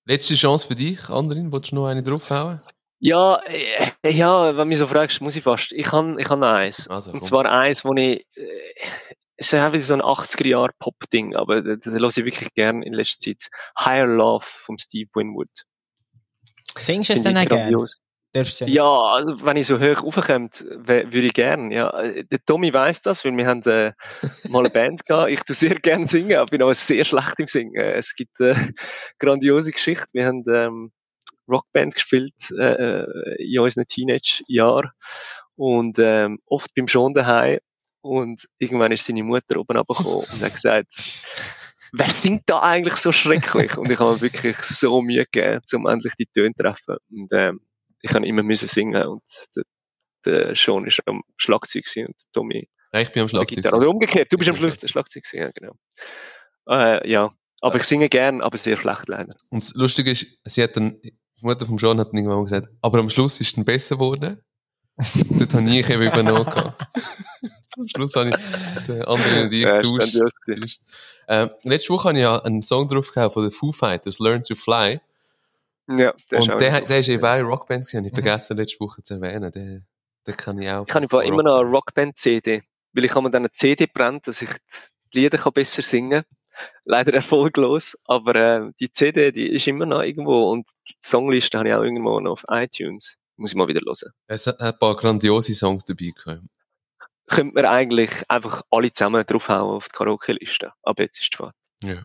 Letzte 0.06 0.34
Chance 0.36 0.68
für 0.68 0.76
dich, 0.76 1.10
Andrin. 1.10 1.52
Wolltest 1.52 1.72
du 1.72 1.76
noch 1.76 1.88
eine 1.88 2.02
draufhauen? 2.02 2.62
Ja, 3.00 3.42
äh, 3.46 4.12
ja, 4.12 4.50
wenn 4.50 4.58
du 4.58 4.66
mich 4.66 4.78
so 4.78 4.88
fragst, 4.88 5.22
muss 5.22 5.36
ich 5.36 5.44
fast. 5.44 5.72
Ich 5.72 5.88
kann, 5.88 6.20
ich 6.20 6.28
noch 6.30 6.42
eins. 6.42 6.88
Also, 6.90 7.12
Und 7.12 7.20
komm. 7.20 7.28
zwar 7.28 7.46
eins, 7.50 7.86
wo 7.86 7.94
ich, 7.94 8.26
äh, 8.36 8.74
es 9.38 9.54
ist 9.54 9.60
auch 9.60 9.72
wieder 9.72 9.82
so 9.82 9.94
ein 9.94 10.02
80er-Jahr-Pop-Ding, 10.02 11.36
aber 11.36 11.62
das, 11.62 11.80
das 11.84 11.94
höre 11.94 12.10
ich 12.10 12.26
wirklich 12.26 12.54
gern 12.56 12.84
in 12.84 12.94
letzter 12.94 13.20
Zeit. 13.20 13.50
Higher 13.80 14.08
Love 14.08 14.46
vom 14.46 14.78
Steve 14.78 15.10
Winwood. 15.14 15.48
Singst 16.78 17.10
du 17.10 17.14
es 17.14 17.22
dann 17.22 17.38
auch 17.38 17.46
gerne? 17.46 17.86
Ja, 18.68 18.86
also 18.86 19.44
wenn 19.44 19.58
ich 19.58 19.66
so 19.66 19.80
hoch 19.80 20.04
raufkomme, 20.04 20.50
würde 20.52 21.28
ich 21.28 21.34
gern. 21.34 21.72
Ja. 21.72 21.90
Äh, 22.00 22.26
Der 22.26 22.40
Tommy 22.46 22.72
weiss 22.74 23.02
das, 23.02 23.26
weil 23.26 23.36
wir 23.36 23.48
haben 23.48 23.64
äh, 23.64 23.94
mal 24.50 24.60
eine 24.60 24.70
Band 24.70 25.04
gehabt. 25.06 25.32
Ich 25.32 25.42
tue 25.42 25.56
sehr 25.56 25.76
gerne 25.76 26.08
singen, 26.08 26.38
aber 26.38 26.46
bin 26.46 26.62
aber 26.62 26.76
sehr 26.76 27.06
schlecht 27.06 27.40
im 27.40 27.48
Singen. 27.48 27.76
Es 27.76 28.14
gibt 28.14 28.40
äh, 28.40 28.56
grandiose 29.20 29.72
Geschichte. 29.72 30.10
Wir 30.14 30.28
haben 30.28 30.44
ähm, 30.48 30.92
Rockband 31.50 31.96
gespielt 31.96 32.34
äh, 32.58 33.02
äh, 33.02 33.54
in 33.54 33.60
unseren 33.60 33.88
Teenage-Jahren 33.88 34.92
und 35.56 35.98
ähm, 36.00 36.40
oft 36.46 36.74
beim 36.76 36.88
Schon 36.88 37.14
daheim. 37.14 37.60
Und 38.02 38.48
irgendwann 38.60 38.94
ist 38.94 39.06
seine 39.06 39.24
Mutter 39.24 39.60
oben 39.60 39.78
runtergekommen 39.78 40.26
und 40.32 40.42
hat 40.42 40.54
gesagt, 40.54 40.94
wer 41.92 42.10
singt 42.10 42.44
da 42.46 42.62
eigentlich 42.62 42.96
so 42.96 43.12
schrecklich? 43.12 43.78
Und 43.78 43.92
ich 43.92 44.00
habe 44.00 44.14
mir 44.14 44.22
wirklich 44.22 44.58
so 44.58 45.02
Mühe 45.02 45.26
gegeben, 45.26 45.62
um 45.74 45.86
endlich 45.86 46.14
die 46.16 46.28
Töne 46.28 46.54
zu 46.56 46.64
treffen. 46.64 46.96
Und 47.12 47.30
ähm, 47.34 47.60
ich 48.02 48.14
habe 48.14 48.26
immer 48.26 48.44
müssen 48.44 48.68
singen 48.68 49.06
und 49.06 49.24
der, 49.56 49.64
der 50.26 50.56
Sean 50.56 50.88
ist 50.88 51.02
am 51.06 51.24
Schlagzeug 51.36 51.86
und 52.08 52.16
Tommy 52.32 52.70
ich 52.92 53.12
bin 53.12 53.24
am 53.24 53.30
Schlagzeug. 53.30 53.72
Oder 53.72 53.90
umgekehrt, 53.90 54.32
du 54.32 54.38
bist 54.38 54.50
am 54.50 54.56
Schlagzeug 54.56 55.24
gewesen, 55.24 55.38
ja, 55.38 55.52
genau. 55.52 55.74
Äh, 56.68 57.10
ja, 57.10 57.32
aber 57.62 57.76
ich 57.78 57.84
singe 57.84 58.10
gern, 58.10 58.42
aber 58.42 58.58
sehr 58.58 58.78
schlecht 58.78 59.08
leider. 59.08 59.36
Und 59.50 59.62
das 59.64 59.74
Lustige 59.76 60.12
ist, 60.12 60.26
sie 60.46 60.64
hat 60.64 60.76
dann, 60.76 61.00
die 61.40 61.46
Mutter 61.46 61.66
vom 61.66 61.78
John 61.78 62.00
hat 62.00 62.08
irgendwann 62.14 62.38
mal 62.38 62.44
gesagt, 62.44 62.70
aber 62.82 63.00
am 63.00 63.10
Schluss 63.10 63.40
ist 63.40 63.58
es 63.58 63.66
besser 63.66 63.96
geworden. 63.96 64.42
Dort 65.30 65.54
habe 65.54 65.70
ich 65.70 65.90
eben 65.90 66.02
übernommen. 66.02 66.48
am 67.78 67.88
Schluss 67.88 68.16
habe 68.16 68.30
ich 68.32 68.86
den 68.86 69.04
anderen 69.06 69.44
und 69.46 69.54
ich 69.54 69.62
Ja, 69.62 69.78
ist 69.78 70.14
getauscht. 70.14 70.36
gewesen. 70.46 70.80
Ähm, 71.28 71.50
letzte 71.64 71.94
Woche 71.94 72.10
habe 72.10 72.18
ich 72.18 72.24
ja 72.24 72.38
einen 72.42 72.62
Song 72.62 72.88
drauf 72.88 73.12
gehabt 73.14 73.34
von 73.34 73.44
den 73.44 73.52
Foo 73.52 73.72
Fighters, 73.72 74.20
Learn 74.20 74.44
to 74.44 74.56
Fly. 74.56 75.00
Ja, 75.88 76.14
der 76.30 76.42
und 76.42 76.52
auch 76.52 76.58
der, 76.58 76.82
der 76.82 77.00
ist 77.00 77.08
eben 77.08 77.24
auch 77.24 77.30
eine 77.30 77.44
Rockband 77.44 77.84
gewesen, 77.84 77.98
habe 77.98 78.08
ich 78.08 78.14
vergessen 78.14 78.58
letzte 78.58 78.80
Woche 78.82 79.02
zu 79.02 79.16
erwähnen. 79.16 79.52
Den, 79.52 79.88
den 80.28 80.38
kann 80.38 80.60
ich 80.60 80.70
auch. 80.70 80.86
Ich 80.88 80.94
habe 80.94 81.06
immer 81.26 81.44
noch 81.44 81.60
eine 81.60 81.70
Rockband. 81.70 82.10
Rockband-CD, 82.16 82.62
weil 82.94 83.06
ich 83.06 83.12
habe 83.16 83.24
mir 83.24 83.32
dann 83.32 83.44
eine 83.44 83.52
CD 83.52 83.88
brennt, 83.88 84.28
dass 84.28 84.42
ich 84.42 84.50
die 85.14 85.22
Lieder 85.22 85.38
kann 85.38 85.54
besser 85.54 85.82
singen 85.82 86.24
Leider 86.86 87.14
erfolglos, 87.14 87.98
aber 88.06 88.36
äh, 88.36 88.72
die 88.80 88.92
CD, 88.92 89.32
die 89.32 89.48
ist 89.48 89.68
immer 89.68 89.86
noch 89.86 90.02
irgendwo 90.02 90.52
und 90.52 90.68
die 90.88 90.96
Songliste 91.02 91.58
habe 91.58 91.70
ich 91.70 91.76
auch 91.76 91.84
irgendwo 91.84 92.20
noch 92.20 92.32
auf 92.32 92.44
iTunes. 92.50 93.18
Muss 93.38 93.52
ich 93.52 93.56
mal 93.56 93.68
wieder 93.68 93.82
hören. 93.86 94.12
Es 94.28 94.48
hat 94.48 94.60
ein 94.60 94.78
paar 94.78 94.96
grandiose 94.96 95.54
Songs 95.54 95.86
dabei 95.86 96.12
gehabt. 96.14 96.46
Könnte 97.28 97.54
man 97.54 97.66
eigentlich 97.66 98.12
einfach 98.28 98.64
alle 98.70 98.92
zusammen 98.92 99.24
draufhauen 99.26 99.78
auf 99.78 99.88
die 99.88 99.96
Karaoke-Liste. 99.98 100.72
Aber 100.82 101.04
jetzt 101.04 101.20
ist 101.20 101.22
es 101.22 101.26
spät. 101.28 101.54
Ja. 101.84 102.04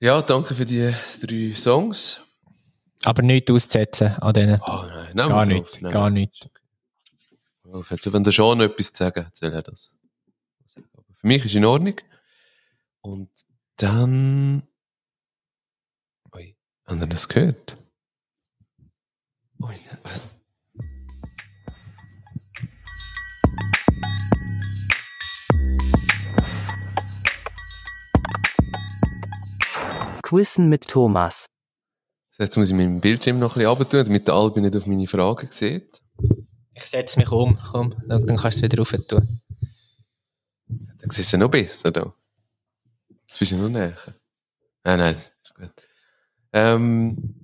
ja, 0.00 0.22
danke 0.22 0.54
für 0.54 0.66
die 0.66 0.92
drei 1.22 1.54
Songs. 1.54 2.22
Aber 3.04 3.22
nichts 3.22 3.50
auszusetzen 3.50 4.16
an 4.20 4.34
denen. 4.34 4.60
Oh 4.66 4.82
nein, 4.86 5.12
nein 5.14 5.28
Gar 5.28 5.46
nicht, 5.46 5.80
gar 5.90 6.10
nicht. 6.10 6.50
Also, 7.72 8.12
wenn 8.12 8.24
der 8.24 8.32
noch 8.32 8.60
etwas 8.60 8.92
zu 8.92 9.04
sagen 9.04 9.26
hat, 9.26 9.36
soll 9.36 9.52
er 9.52 9.62
das. 9.62 9.90
Für 10.74 11.26
mich 11.26 11.44
ist 11.44 11.54
in 11.54 11.64
Ordnung. 11.64 11.94
Und 13.08 13.30
dann. 13.76 14.64
Ui, 16.34 16.54
haben 16.84 17.00
ihr 17.00 17.06
das 17.06 17.26
gehört? 17.26 17.82
Ui, 19.62 19.74
was? 20.02 20.20
Quizzen 30.20 30.68
mit 30.68 30.86
Thomas. 30.86 31.46
Jetzt 32.38 32.58
muss 32.58 32.68
ich 32.68 32.74
meinen 32.74 33.00
Bildschirm 33.00 33.38
noch 33.38 33.56
ein 33.56 33.60
bisschen 33.60 33.68
runter 33.70 33.88
tun, 33.88 34.04
damit 34.04 34.28
der 34.28 34.34
Albi 34.34 34.60
nicht 34.60 34.76
auf 34.76 34.84
meine 34.84 35.06
Fragen 35.06 35.48
sieht. 35.50 36.02
Ich 36.74 36.84
setze 36.84 37.18
mich 37.18 37.30
um. 37.30 37.58
Komm, 37.72 37.94
dann 38.06 38.26
dann 38.26 38.36
kannst 38.36 38.58
du 38.60 38.66
es 38.66 38.70
wieder 38.70 38.78
rauf 38.82 38.90
tun. 39.08 39.40
Dann 40.68 41.08
siehst 41.08 41.32
du 41.32 41.38
ja 41.38 41.44
noch 41.44 41.50
besser 41.50 41.90
da. 41.90 42.12
Jetzt 43.28 43.38
bist 43.38 43.52
du 43.52 43.56
noch 43.56 43.68
näher. 43.68 43.94
Nein, 44.84 44.98
nein, 44.98 45.16
ist 45.42 45.54
gut. 45.54 45.70
Ähm, 46.50 47.34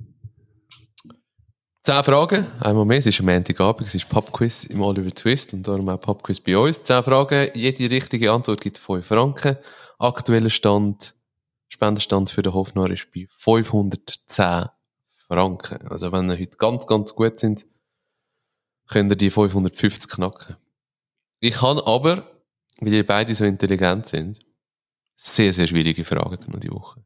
zehn 1.82 2.02
Fragen, 2.02 2.46
einmal 2.60 2.86
mehr. 2.86 2.98
Es 2.98 3.06
ist 3.06 3.20
am 3.20 3.26
Montagabend, 3.26 3.86
es 3.86 3.94
ist 3.94 4.08
Pubquiz 4.08 4.64
im 4.64 4.80
Oliver 4.80 5.10
Twist 5.10 5.52
und 5.52 5.68
darum 5.68 5.90
auch 5.90 6.00
Pubquiz 6.00 6.40
bei 6.40 6.56
uns. 6.56 6.82
Zehn 6.82 7.02
Fragen, 7.02 7.50
jede 7.54 7.90
richtige 7.90 8.32
Antwort 8.32 8.62
gibt 8.62 8.78
5 8.78 9.06
Franken. 9.06 9.58
Aktueller 9.98 10.48
Stand, 10.48 11.14
Spendenstand 11.68 12.30
für 12.30 12.40
den 12.40 12.54
Hofnar 12.54 12.90
ist 12.90 13.08
bei 13.14 13.26
510 13.28 14.70
Franken. 15.28 15.86
Also 15.88 16.12
wenn 16.12 16.30
ihr 16.30 16.38
heute 16.38 16.56
ganz, 16.56 16.86
ganz 16.86 17.14
gut 17.14 17.38
sind, 17.38 17.66
könnt 18.88 19.12
ihr 19.12 19.16
die 19.16 19.30
550 19.30 20.10
knacken. 20.10 20.56
Ich 21.40 21.56
kann 21.56 21.78
aber, 21.78 22.26
weil 22.80 22.94
ihr 22.94 23.06
beide 23.06 23.34
so 23.34 23.44
intelligent 23.44 24.06
sind, 24.06 24.40
sehr, 25.16 25.52
sehr 25.52 25.66
schwierige 25.66 26.04
Fragen 26.04 26.36
genommen 26.38 26.60
die 26.60 26.70
Woche. 26.70 27.04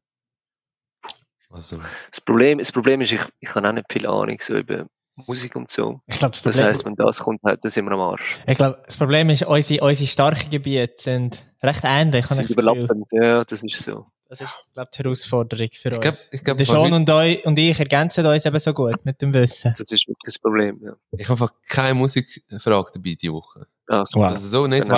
Also, 1.50 1.80
Das 2.10 2.20
Problem, 2.20 2.58
das 2.58 2.72
Problem 2.72 3.00
ist, 3.00 3.12
ich, 3.12 3.22
ich 3.40 3.54
habe 3.54 3.68
auch 3.68 3.72
nicht 3.72 3.90
viel 3.90 4.06
Ahnung 4.06 4.36
so 4.40 4.56
über 4.56 4.86
Musik 5.26 5.56
und 5.56 5.68
so. 5.68 6.00
Ich 6.06 6.18
glaube, 6.18 6.32
das 6.32 6.42
Das 6.42 6.54
Problem, 6.54 6.68
heisst, 6.68 6.84
wenn 6.84 6.94
das 6.94 7.18
kommt, 7.20 7.42
halt, 7.42 7.64
dann 7.64 7.70
sind 7.70 7.86
wir 7.86 7.92
am 7.92 8.00
Arsch. 8.00 8.36
ich 8.46 8.56
glaub, 8.56 8.84
das 8.84 8.96
Problem 8.96 9.30
ist, 9.30 9.42
unsere, 9.44 9.84
unsere 9.84 10.06
starken 10.06 10.50
Gebiete 10.50 10.94
sind 11.02 11.44
recht 11.62 11.80
ähnlich. 11.84 12.24
Ich 12.24 12.26
sind 12.30 12.50
überlappend, 12.50 13.06
ja, 13.12 13.42
das 13.44 13.64
ist 13.64 13.82
so. 13.82 14.06
Das 14.28 14.42
ist, 14.42 14.66
glaube 14.74 14.90
die 14.92 14.98
Herausforderung 14.98 15.68
für 15.72 15.88
ich 15.88 15.94
uns. 15.94 16.00
glaube, 16.02 16.18
ich 16.32 16.44
glaube, 16.44 16.58
Der 16.58 16.66
Sean 16.66 16.92
und, 16.92 17.08
eu, 17.08 17.36
und 17.44 17.58
ich 17.58 17.78
ergänzen 17.78 18.26
uns 18.26 18.44
eben 18.44 18.60
so 18.60 18.74
gut 18.74 19.02
mit 19.04 19.22
dem 19.22 19.32
Wissen. 19.32 19.74
Das 19.78 19.90
ist 19.90 20.06
wirklich 20.06 20.18
das 20.34 20.38
Problem, 20.38 20.78
ja. 20.84 20.92
ich 21.12 21.28
habe 21.28 21.42
einfach 21.42 21.54
keine 21.66 21.94
Musikfrage 21.94 22.90
dabei 22.92 23.16
diese 23.18 23.32
Woche. 23.32 23.66
Ah, 23.88 24.04
so. 24.04 24.18
Wow. 24.20 24.26
Also 24.26 24.48
so 24.48 24.66
nicht. 24.66 24.86
Wow. 24.88 24.92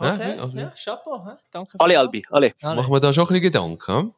Ja, 0.00 0.14
Okay. 0.14 0.38
also- 0.38 0.56
Ja, 0.56 0.72
Chapeau. 0.82 1.26
hä? 1.26 1.30
Danke. 1.50 1.78
Alle 1.78 1.98
Albi, 1.98 2.24
alle. 2.30 2.54
Alle. 2.62 2.76
Machen 2.80 2.92
wir 2.92 3.00
da 3.00 3.12
schon 3.12 3.24
ein 3.24 3.28
bisschen 3.28 3.42
Gedanken. 3.42 4.14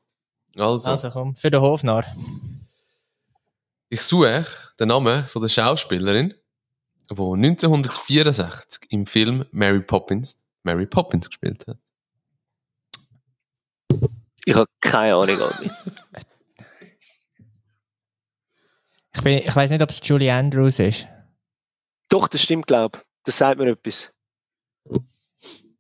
Also, 0.56 0.90
Also 0.90 1.11
komm, 1.11 1.34
für 1.37 1.50
den 1.50 1.61
Hofnarr. 1.61 2.04
ich 3.88 4.02
suche 4.02 4.44
den 4.78 4.88
Namen 4.88 5.24
von 5.26 5.42
der 5.42 5.48
Schauspielerin, 5.48 6.34
die 7.11 7.14
1964 7.14 8.87
im 8.90 9.06
Film 9.06 9.44
Mary 9.50 9.80
Poppins, 9.80 10.44
Mary 10.62 10.87
Poppins 10.87 11.28
gespielt 11.28 11.66
hat. 11.66 11.78
Ich 14.44 14.54
habe 14.54 14.66
keine 14.80 15.14
Ahnung, 15.16 15.40
Albi. 15.42 15.70
Ich, 19.14 19.22
bin, 19.22 19.38
ich 19.38 19.54
weiß 19.56 19.70
nicht, 19.70 19.82
ob 19.82 19.90
es 19.90 20.00
Julie 20.02 20.32
Andrews 20.32 20.78
ist. 20.78 21.06
Doch, 22.08 22.28
das 22.28 22.42
stimmt, 22.42 22.66
glaube 22.66 22.98
ich. 22.98 23.07
Das 23.24 23.37
sagt 23.38 23.59
mir 23.61 23.68
etwas. 23.70 24.11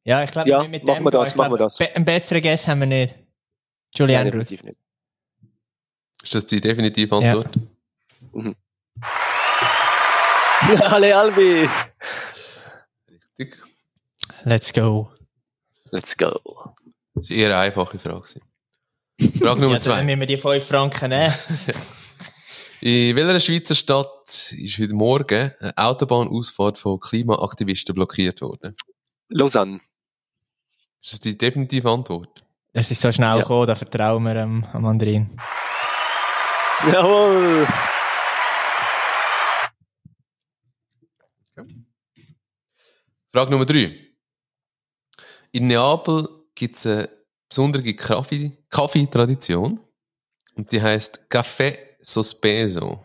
Ja, 0.04 0.22
ich 0.24 0.30
glaube, 0.30 0.48
Ja, 0.50 0.62
mit 0.66 0.84
machen 0.84 0.96
dem 0.98 1.04
wir 1.04 1.10
das, 1.10 1.34
machen 1.34 1.52
wir 1.52 1.58
das. 1.58 1.78
be- 1.78 1.94
Einen 1.94 2.04
besseren 2.04 2.42
Guess 2.42 2.66
haben 2.68 2.80
wir 2.80 2.86
nicht. 2.86 3.14
Julie 3.94 4.16
Nein, 4.16 4.26
Andrews. 4.26 4.48
definitiv 4.48 4.64
nicht. 4.64 4.78
Ist 6.22 6.34
das 6.34 6.46
die 6.46 6.60
definitive 6.60 7.14
Antwort? 7.16 7.54
alle 10.92 11.16
Albi. 11.16 11.68
Richtig. 13.10 13.62
Let's 14.44 14.72
go. 14.72 15.10
Let's 15.90 16.16
go. 16.16 16.74
Das 17.14 17.30
war 17.30 17.36
eher 17.36 17.46
eine 17.48 17.56
einfache 17.58 17.98
Frage. 17.98 18.24
Frage 19.38 19.60
Nummer 19.60 19.66
Ja, 19.66 19.72
dann 19.74 19.82
zwei. 19.82 20.04
müssen 20.04 20.20
wir 20.20 20.26
die 20.26 20.38
5 20.38 20.64
Franken 20.64 21.08
nehmen. 21.10 21.32
In 22.80 23.16
welcher 23.16 23.40
Schweizer 23.40 23.74
Stadt 23.74 24.52
ist 24.56 24.78
heute 24.78 24.94
Morgen 24.94 25.52
eine 25.58 25.76
Autobahnausfahrt 25.76 26.78
von 26.78 27.00
Klimaaktivisten 27.00 27.94
blockiert 27.94 28.40
worden? 28.40 28.76
Lausanne. 29.28 29.80
Ist 31.02 31.12
das 31.14 31.20
die 31.20 31.36
definitive 31.36 31.90
Antwort? 31.90 32.44
Es 32.72 32.90
ist 32.90 33.00
so 33.00 33.10
schnell 33.10 33.36
Ja. 33.36 33.40
gekommen, 33.40 33.66
da 33.66 33.74
vertrauen 33.74 34.22
wir 34.22 34.36
ähm, 34.36 34.64
am 34.72 34.82
Mandarin. 34.82 35.36
Jawohl. 36.86 37.66
Frage 43.32 43.50
Nummer 43.50 43.66
drei. 43.66 43.96
In 45.52 45.66
Neapel 45.66 46.28
gibt 46.54 46.76
es 46.76 46.86
eine 46.86 47.08
besondere 47.48 47.94
Kaffee- 47.94 48.52
Kaffeetradition 48.70 49.80
und 50.54 50.72
die 50.72 50.80
heißt 50.82 51.20
Café 51.30 51.78
Sospeso. 52.00 53.04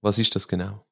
Was 0.00 0.18
ist 0.18 0.34
das 0.34 0.46
genau? 0.46 0.84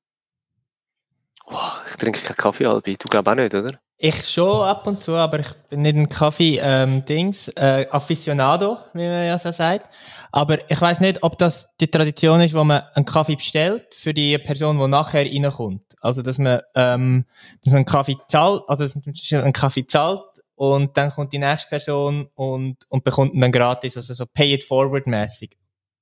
Wow, 1.46 1.80
ich 1.88 1.96
trinke 1.96 2.20
keinen 2.20 2.36
Kaffee, 2.36 2.66
Albi. 2.66 2.96
Du 2.96 3.06
glaubst 3.08 3.28
auch 3.28 3.34
nicht, 3.36 3.54
oder? 3.54 3.78
Ich 3.98 4.28
schon 4.28 4.68
ab 4.68 4.86
und 4.86 5.00
zu, 5.00 5.14
aber 5.14 5.38
ich 5.38 5.50
bin 5.70 5.82
nicht 5.82 5.96
ein 5.96 6.08
Kaffee-Dings, 6.08 7.48
äh, 7.56 7.86
Aficionado, 7.90 8.76
wie 8.92 9.06
man 9.06 9.26
ja 9.26 9.38
so 9.38 9.52
sagt. 9.52 9.88
Aber 10.32 10.70
ich 10.70 10.78
weiß 10.78 11.00
nicht, 11.00 11.22
ob 11.22 11.38
das 11.38 11.68
die 11.80 11.90
Tradition 11.90 12.40
ist, 12.42 12.52
wo 12.52 12.62
man 12.62 12.82
einen 12.94 13.06
Kaffee 13.06 13.36
bestellt 13.36 13.94
für 13.94 14.12
die 14.12 14.36
Person, 14.38 14.78
die 14.78 14.88
nachher 14.88 15.24
reinkommt. 15.24 15.82
Also, 16.00 16.20
dass 16.20 16.36
man, 16.36 16.60
ähm, 16.74 17.24
dass 17.62 17.70
man 17.70 17.76
einen 17.76 17.84
Kaffee 17.86 18.16
zahlt, 18.28 18.62
also, 18.66 18.84
dass 18.84 18.96
man 18.96 19.44
einen 19.44 19.52
Kaffee 19.54 19.86
zahlt 19.86 20.20
und 20.56 20.96
dann 20.96 21.10
kommt 21.10 21.32
die 21.32 21.38
nächste 21.38 21.68
Person 21.68 22.28
und, 22.34 22.76
und 22.88 23.04
bekommt 23.04 23.34
ihn 23.34 23.40
dann 23.40 23.52
gratis, 23.52 23.96
also 23.96 24.12
so 24.12 24.26
pay 24.26 24.54
it 24.54 24.64
forward 24.64 25.06
mäßig. 25.06 25.56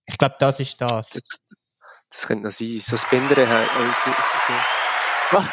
Ich 0.06 0.18
glaube, 0.18 0.36
das 0.38 0.60
ist 0.60 0.80
das. 0.80 1.08
Das, 1.10 1.54
das 2.10 2.26
könnte 2.26 2.44
noch 2.44 2.52
sein. 2.52 2.80
Suspendere 2.80 3.48
haben 3.48 3.86
uns 3.86 4.04
nicht 4.06 4.18
so 4.18 5.36
Ah, 5.36 5.48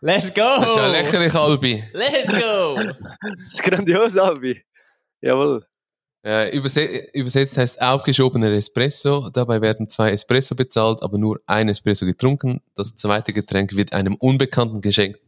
Let's 0.00 0.32
go! 0.34 0.40
Das 0.60 0.70
ist 0.70 0.76
ja 0.76 0.86
lächerlich, 0.88 1.34
Albi. 1.34 1.84
Let's 1.92 2.26
go! 2.26 2.76
Das 2.76 3.52
ist 3.52 3.62
grandios, 3.62 4.16
Albi. 4.16 4.64
Jawohl. 5.20 5.64
Äh, 6.24 6.56
überse 6.56 6.84
übersetzt 7.12 7.58
heißt 7.58 7.80
aufgeschobener 7.82 8.50
Espresso. 8.52 9.28
Dabei 9.30 9.60
werden 9.60 9.88
zwei 9.88 10.10
Espresso 10.10 10.54
bezahlt, 10.54 11.02
aber 11.02 11.18
nur 11.18 11.40
ein 11.46 11.68
Espresso 11.68 12.06
getrunken. 12.06 12.60
Das 12.74 12.94
zweite 12.94 13.32
Getränk 13.32 13.74
wird 13.74 13.92
einem 13.92 14.14
Unbekannten 14.16 14.80
geschenkt, 14.80 15.20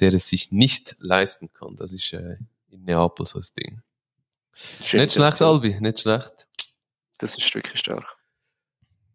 der 0.00 0.12
es 0.14 0.28
sich 0.28 0.52
nicht 0.52 0.96
leisten 1.00 1.52
kann. 1.52 1.76
Das 1.76 1.92
ist 1.92 2.12
äh, 2.12 2.36
in 2.70 2.84
Neapel 2.84 3.26
so 3.26 3.38
das 3.38 3.52
Ding. 3.52 3.82
Schön 4.82 5.00
nicht 5.00 5.12
schlecht, 5.14 5.42
Albi, 5.42 5.76
nicht 5.80 6.00
schlecht. 6.00 6.47
Das 7.18 7.36
ist 7.36 7.54
wirklich 7.54 7.78
stark. 7.78 8.16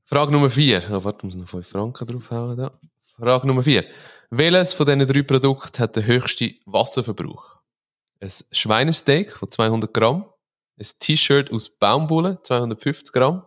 Frage 0.06 0.32
Nummer 0.32 0.49
vier. 0.49 0.84
Oh, 0.91 1.04
warte, 1.04 1.26
muss 1.26 1.36
noch 1.36 1.47
5 1.47 1.68
Franken 1.68 2.06
draufhauen. 2.06 2.58
Da. 2.58 2.78
Frage 3.18 3.47
Nummer 3.47 3.64
vier. 3.64 3.86
Welches 4.30 4.74
von 4.74 4.86
diesen 4.86 5.08
drei 5.08 5.24
Produkten 5.24 5.80
hat 5.80 5.95
den 5.95 6.06
höchsten 6.06 6.56
Wasserverbrauch? 6.66 7.60
Ein 8.20 8.32
Schweinesteak 8.51 9.32
von 9.32 9.49
200 9.49 9.93
Gramm, 9.93 10.26
ein 10.78 10.88
T-Shirt 10.99 11.51
aus 11.51 11.70
Baumwolle, 11.78 12.41
250 12.43 13.14
Gramm, 13.14 13.45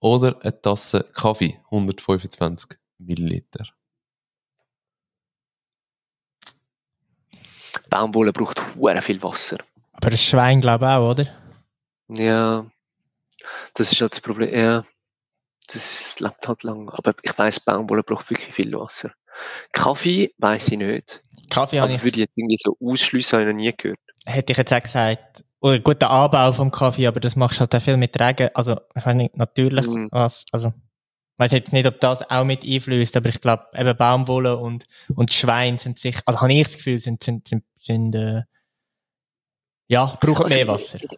oder 0.00 0.36
eine 0.42 0.60
Tasse 0.60 1.06
Kaffee, 1.14 1.60
125 1.66 2.78
Milliliter. 2.98 3.64
Baumwolle 7.88 8.32
braucht 8.32 8.60
hure 8.74 9.02
viel 9.02 9.22
Wasser. 9.22 9.58
Aber 9.92 10.10
das 10.10 10.22
Schwein, 10.22 10.60
glaube 10.60 10.84
ich, 10.84 10.90
auch, 10.90 11.10
oder? 11.10 11.26
Ja. 12.08 12.66
Das 13.74 13.92
ist 13.92 14.00
halt 14.00 14.12
das 14.12 14.20
Problem. 14.20 14.52
Ja. 14.54 14.84
Das 15.72 16.18
lebt 16.20 16.46
halt 16.48 16.62
lang. 16.64 16.90
Aber 16.90 17.14
ich 17.22 17.38
weiss, 17.38 17.60
Baumwolle 17.60 18.02
braucht 18.02 18.28
wirklich 18.30 18.52
viel 18.54 18.72
Wasser. 18.74 19.12
Kaffee 19.72 20.34
weiss 20.38 20.68
ich 20.70 20.78
nicht. 20.78 21.22
Kaffee 21.50 21.80
habe 21.80 21.90
ich 21.92 21.98
ich, 21.98 22.04
würde 22.04 22.20
jetzt 22.20 22.36
irgendwie 22.36 22.58
so 22.58 22.76
ausschliessen, 22.80 23.38
habe 23.38 23.42
ich 23.48 23.54
noch 23.54 23.60
nie 23.60 23.72
gehört. 23.76 23.98
hätte 24.26 24.52
ich 24.52 24.58
jetzt 24.58 24.72
auch 24.72 24.82
gesagt. 24.82 25.44
Oder 25.60 25.78
gut, 25.78 26.02
der 26.02 26.10
Anbau 26.10 26.52
vom 26.52 26.70
Kaffee, 26.70 27.06
aber 27.06 27.20
das 27.20 27.36
machst 27.36 27.56
du 27.56 27.60
halt 27.60 27.74
auch 27.74 27.80
viel 27.80 27.96
mit 27.96 28.18
Regen. 28.20 28.50
Also, 28.54 28.76
ich 28.94 29.06
weiß 29.06 29.14
nicht, 29.14 29.36
natürlich 29.36 29.86
Mhm. 29.86 30.08
was, 30.10 30.44
also, 30.52 30.74
weiß 31.38 31.52
jetzt 31.52 31.72
nicht, 31.72 31.86
ob 31.86 32.00
das 32.00 32.28
auch 32.28 32.44
mit 32.44 32.64
einflößt, 32.64 33.16
aber 33.16 33.28
ich 33.28 33.40
glaube, 33.40 33.66
eben 33.74 33.96
Baumwolle 33.96 34.56
und, 34.58 34.84
und 35.14 35.32
Schwein 35.32 35.78
sind 35.78 35.98
sich, 36.00 36.16
also 36.26 36.40
habe 36.40 36.52
ich 36.52 36.64
das 36.64 36.76
Gefühl, 36.76 36.98
sind, 36.98 37.22
sind, 37.22 37.46
sind, 37.48 37.64
sind 37.80 38.14
äh, 38.14 38.42
ja, 39.88 40.06
brauchen 40.20 40.42
Also 40.44 40.54
mehr 40.54 40.64
ich- 40.64 40.68
Wasser. 40.68 40.98
Ich, 41.00 41.08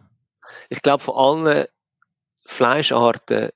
ich 0.69 0.81
glaube, 0.81 1.03
von 1.03 1.15
allen 1.15 1.65
Fleischarten 2.45 3.49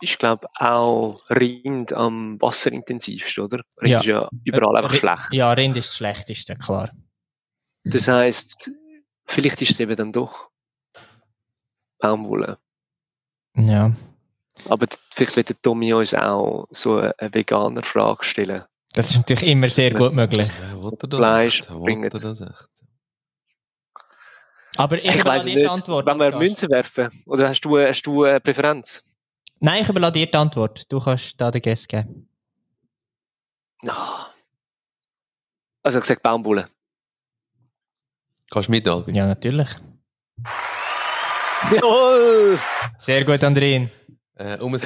ist, 0.00 0.18
glaube 0.18 0.46
auch 0.56 1.22
Rind 1.30 1.92
am 1.92 2.40
wasserintensivsten, 2.40 3.44
oder? 3.44 3.62
Rind 3.80 3.90
Ja. 3.90 4.00
ist 4.00 4.06
ja 4.06 4.28
überall 4.44 4.76
einfach 4.76 4.94
schlecht. 4.94 5.32
Ja, 5.32 5.52
Rind 5.52 5.76
ist 5.76 5.88
das 5.88 5.96
Schlechteste, 5.96 6.56
klar. 6.56 6.90
Das 7.84 8.08
heisst, 8.08 8.70
vielleicht 9.26 9.60
ist 9.62 9.72
es 9.72 9.80
eben 9.80 9.96
dann 9.96 10.12
doch 10.12 10.50
Baumwolle. 11.98 12.58
Ja. 13.56 13.92
Aber 14.66 14.86
vielleicht 15.10 15.36
wird 15.36 15.48
der 15.50 15.62
Tommy 15.62 15.92
uns 15.92 16.14
auch 16.14 16.66
so 16.70 16.98
eine, 16.98 17.14
veganer 17.32 17.82
Frage 17.82 18.24
stellen. 18.24 18.64
Das 18.92 19.10
ist 19.10 19.16
natürlich 19.16 19.44
immer 19.50 19.68
sehr 19.68 19.92
gut 19.92 20.12
möglich. 20.12 20.48
Ja, 20.48 21.08
Fleisch 21.10 21.62
bringt. 21.66 22.14
Er? 24.76 24.80
Aber 24.84 24.98
ich, 24.98 25.14
Ich, 25.14 25.24
weiß 25.24 25.44
nicht, 25.46 25.58
die 25.58 25.66
Antwort. 25.66 26.06
wenn 26.06 26.18
wir 26.18 26.30
Gast. 26.30 26.38
Münzen 26.38 26.70
werfen, 26.70 27.10
oder 27.26 27.48
hast 27.48 27.60
du, 27.62 27.78
hast 27.78 28.02
du 28.02 28.24
eine 28.24 28.40
Präferenz? 28.40 29.02
Nein, 29.60 29.82
ich 29.82 29.88
überlasse 29.88 30.12
dir 30.12 30.26
die 30.26 30.34
Antwort. 30.34 30.90
Du 30.90 31.00
kannst 31.00 31.40
da 31.40 31.50
den 31.50 31.62
Guess 31.62 31.86
geben. 31.86 32.28
Ah. 33.86 34.26
Also 35.82 35.98
ich 35.98 36.04
sage 36.04 36.20
Baumwolle. 36.22 36.66
Kannst 38.50 38.68
du 38.68 38.72
mit, 38.72 38.88
Albi? 38.88 39.12
Ja, 39.12 39.26
natürlich. 39.26 39.68
Jawohl! 41.72 42.58
Sehr 42.98 43.24
gut, 43.24 43.42
Andrin. 43.42 43.90
Äh, 44.36 44.58
um 44.58 44.74
ein. 44.74 44.80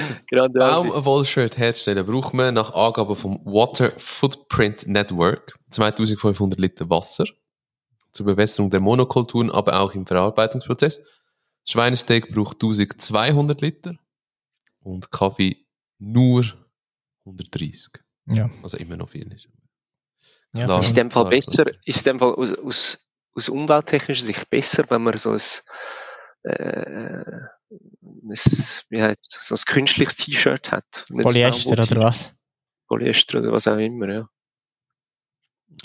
Baumwollshirt 0.53 1.57
herzustellen, 1.57 2.05
braucht 2.05 2.33
man 2.33 2.53
nach 2.53 2.73
Angaben 2.73 3.15
vom 3.15 3.39
Water 3.45 3.91
Footprint 3.97 4.87
Network 4.87 5.57
2500 5.71 6.59
Liter 6.59 6.89
Wasser 6.89 7.25
zur 8.11 8.25
Bewässerung 8.25 8.69
der 8.69 8.79
Monokulturen, 8.79 9.51
aber 9.51 9.79
auch 9.79 9.93
im 9.93 10.05
Verarbeitungsprozess. 10.05 11.01
Schweinesteak 11.65 12.33
braucht 12.33 12.55
1200 12.55 13.61
Liter 13.61 13.95
und 14.81 15.11
Kaffee 15.11 15.65
nur 15.99 16.45
130. 17.25 17.89
Ja. 18.27 18.49
Also 18.63 18.77
immer 18.77 18.97
noch 18.97 19.09
viel. 19.09 19.31
Ist. 19.31 19.47
Ja. 20.53 20.79
Ist 20.79 20.89
in 20.89 20.95
dem 20.95 21.11
Fall 21.11 21.23
klar, 21.23 21.29
besser, 21.29 21.63
ist 21.85 21.97
in 22.07 22.13
dem 22.13 22.19
Fall 22.19 22.33
aus, 22.33 22.53
aus, 22.53 23.09
aus 23.33 23.49
umwelttechnischer 23.49 24.25
Sicht 24.25 24.49
besser, 24.49 24.85
wenn 24.89 25.03
man 25.03 25.17
so 25.17 25.31
ein, 25.31 25.41
äh, 26.43 27.41
ein 27.71 28.35
wie 28.89 29.01
heißt 29.01 29.39
so 29.41 29.55
ein 29.55 29.61
künstliches 29.67 30.15
T-Shirt 30.15 30.71
hat. 30.71 31.05
Polyester 31.07 31.71
oder 31.71 31.99
was? 31.99 32.33
Polyester 32.87 33.39
oder 33.39 33.51
was 33.51 33.67
auch 33.67 33.77
immer, 33.77 34.11
ja. 34.11 34.29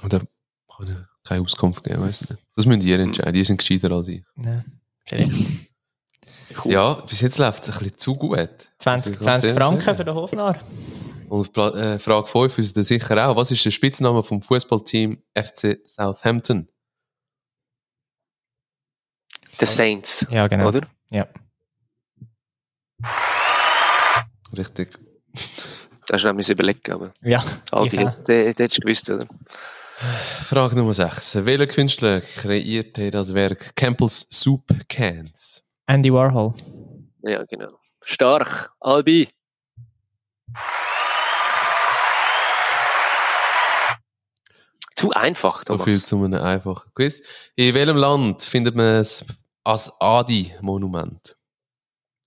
Oder 0.02 0.22
kann 0.66 0.88
ich 0.88 1.13
keine 1.24 1.42
Auskunft 1.42 1.82
geben, 1.84 2.02
weiß 2.02 2.22
nicht. 2.28 2.42
Das 2.54 2.66
müssen 2.66 2.82
ihr 2.82 2.98
entscheiden, 2.98 3.32
die 3.32 3.44
sind 3.44 3.56
gescheiter 3.58 3.90
als 3.92 4.08
ich. 4.08 4.22
Ja. 4.36 4.64
Vielleicht. 5.06 5.32
Cool. 6.64 6.72
Ja, 6.72 6.94
bis 6.94 7.20
jetzt 7.20 7.38
läuft 7.38 7.64
es 7.68 7.74
ein 7.76 7.78
bisschen 7.80 7.98
zu 7.98 8.14
gut. 8.16 8.38
20, 8.78 8.86
Also 8.86 9.10
ich 9.10 9.16
kann 9.16 9.24
20 9.24 9.42
sehr 9.42 9.54
Franken 9.54 9.80
sagen. 9.80 9.96
für 9.98 10.04
den 10.04 10.14
Hofnar. 10.14 10.60
Und 11.28 11.56
äh, 11.56 11.98
Frage 11.98 12.26
5 12.28 12.58
ist 12.58 12.76
dann 12.76 12.84
sicher 12.84 13.28
auch. 13.28 13.34
Was 13.34 13.50
ist 13.50 13.64
der 13.64 13.70
Spitzname 13.72 14.22
vom 14.22 14.40
Fußballteam 14.42 15.20
FC 15.34 15.80
Southampton? 15.86 16.68
The 19.58 19.66
Saints, 19.66 20.26
Ja, 20.30 20.46
genau. 20.46 20.68
oder? 20.68 20.86
Ja. 21.10 21.26
Richtig. 24.56 24.90
Da 26.06 26.14
hast 26.14 26.22
du 26.22 26.28
nämlich 26.28 26.48
überlegen, 26.50 26.92
aber 26.92 27.12
Ja. 27.22 27.42
Albi, 27.72 27.96
Ja. 27.96 28.10
der, 28.10 28.54
der 28.54 28.64
hättest 28.64 28.78
du 28.78 28.80
gewusst, 28.82 29.10
oder? 29.10 29.26
Frage 29.98 30.74
Nummer 30.76 30.92
6. 30.92 31.44
Welcher 31.44 31.66
Künstler 31.66 32.20
kreierte 32.20 33.10
das 33.10 33.32
Werk 33.32 33.76
Campbell's 33.76 34.26
Soup 34.30 34.64
Cans? 34.88 35.62
Andy 35.86 36.12
Warhol. 36.12 36.54
Ja, 37.22 37.44
genau. 37.44 37.78
Stark, 38.02 38.72
Albi. 38.80 39.28
Zu 44.94 45.10
einfach, 45.12 45.58
So 45.58 45.64
Thomas. 45.74 45.84
viel 45.84 46.04
zu 46.04 46.22
einem 46.24 46.40
einfachen 46.40 46.90
Quiz. 46.94 47.22
In 47.56 47.74
welchem 47.74 47.96
Land 47.96 48.42
findet 48.42 48.76
man 48.76 48.86
das 48.96 49.24
Asadi-Monument? 49.64 51.36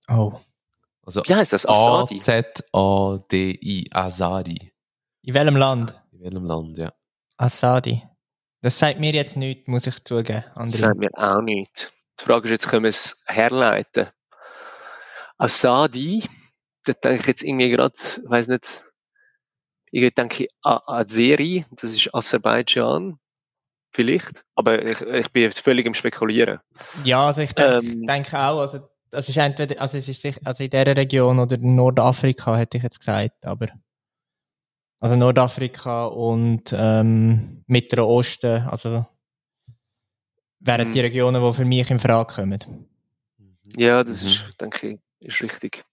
Oh. 0.08 0.32
Also 1.02 1.22
Wie 1.26 1.34
heißt 1.34 1.52
das? 1.54 1.66
Asadi? 1.66 2.18
A-Z-A-D-I. 2.20 3.86
Asadi. 3.92 4.72
In 5.22 5.34
welchem 5.34 5.56
Land? 5.56 5.94
In 6.12 6.20
welchem 6.20 6.44
Land, 6.44 6.78
ja. 6.78 6.92
Asadi. 7.38 8.02
Das 8.60 8.78
sagt 8.78 8.98
mir 8.98 9.12
jetzt 9.12 9.36
nichts, 9.36 9.68
muss 9.68 9.86
ich 9.86 10.02
zugeben. 10.04 10.44
Das 10.48 10.58
André. 10.58 10.76
sagt 10.76 10.98
mir 10.98 11.10
auch 11.14 11.40
nicht. 11.40 11.92
Die 12.20 12.24
Frage 12.24 12.46
ist 12.46 12.50
jetzt, 12.50 12.68
können 12.68 12.82
wir 12.82 12.90
es 12.90 13.22
herleiten? 13.26 14.08
Asadi, 15.38 16.24
da 16.84 16.92
denke 16.94 17.20
ich 17.20 17.26
jetzt 17.28 17.42
irgendwie 17.44 17.70
gerade, 17.70 17.94
ich 17.96 18.28
weiß 18.28 18.48
nicht, 18.48 18.84
ich 19.92 20.14
denke 20.14 20.48
A- 20.62 20.82
Azeri, 20.98 21.64
das 21.70 21.90
ist 21.94 22.12
Aserbaidschan, 22.12 23.18
vielleicht, 23.92 24.44
aber 24.56 24.84
ich, 24.84 25.00
ich 25.00 25.30
bin 25.30 25.42
jetzt 25.44 25.60
völlig 25.60 25.86
im 25.86 25.94
Spekulieren. 25.94 26.58
Ja, 27.04 27.26
also 27.28 27.40
ich 27.42 27.52
denke 27.54 27.78
Ähm. 27.86 28.04
denke 28.06 28.36
auch, 28.38 28.58
also 28.60 28.88
das 29.10 29.28
ist 29.28 29.36
entweder, 29.38 29.80
also 29.80 29.96
es 29.96 30.08
ist 30.08 30.20
sicher, 30.20 30.40
also 30.44 30.64
in 30.64 30.70
dieser 30.70 30.96
Region 30.96 31.38
oder 31.38 31.54
in 31.54 31.76
Nordafrika 31.76 32.56
hätte 32.56 32.76
ich 32.78 32.82
jetzt 32.82 32.98
gesagt, 32.98 33.46
aber 33.46 33.68
also 35.00 35.16
Nordafrika 35.16 36.06
und 36.06 36.74
ähm, 36.76 37.62
Mittlerer 37.66 38.06
Osten, 38.06 38.62
also 38.68 39.06
wären 40.60 40.88
Mhm. 40.88 40.92
die 40.92 41.00
Regionen, 41.00 41.42
die 41.42 41.52
für 41.54 41.64
mich 41.64 41.90
in 41.90 41.98
Frage 41.98 42.34
kommen. 42.34 42.88
Ja, 43.76 44.02
das 44.02 44.22
Mhm. 44.22 44.28
ist, 44.28 44.60
denke 44.60 44.88
ich, 44.90 45.00
ist 45.28 45.42
richtig. 45.42 45.84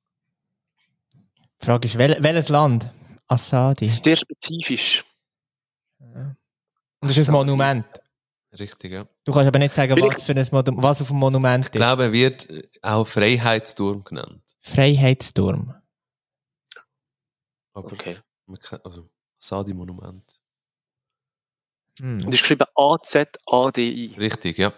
Die 1.62 1.66
Frage 1.66 1.88
ist, 1.88 1.98
wel, 1.98 2.18
welches 2.22 2.50
Land? 2.50 2.90
Assadi. 3.28 3.86
Das 3.86 3.96
ist 3.96 4.04
sehr 4.04 4.16
spezifisch. 4.16 5.04
Und 6.00 6.36
das 7.02 7.18
ist 7.18 7.28
ein. 7.28 7.34
Monument. 7.34 7.86
Richtig, 8.58 8.92
ja. 8.94 9.06
Du 9.26 9.34
kannst 9.34 9.48
aber 9.48 9.60
nicht 9.60 9.74
sagen, 9.74 10.00
was, 10.02 10.24
für 10.24 10.32
ein 10.34 10.48
Monument, 10.52 10.84
was 10.84 11.02
auf 11.02 11.08
dem 11.10 11.18
Monument 11.18 11.66
Ich 11.66 11.70
ist. 11.70 11.78
glaube, 11.78 12.04
er 12.04 12.12
wird 12.14 12.50
äh, 12.50 12.64
auch 12.82 13.06
Freiheitsturm 13.06 14.04
genannt. 14.04 14.42
Freiheitsturm. 14.62 15.74
Aber 17.74 17.92
Okay. 17.92 18.18
Man 18.48 18.60
also 18.84 19.10
Asadi-Monument. 19.42 20.40
Hm. 22.00 22.26
Und 22.26 22.34
ist 22.34 22.42
geschrieben 22.42 22.66
A-Z-A-D-I. 22.76 24.16
Richtig, 24.18 24.58
ja. 24.58 24.74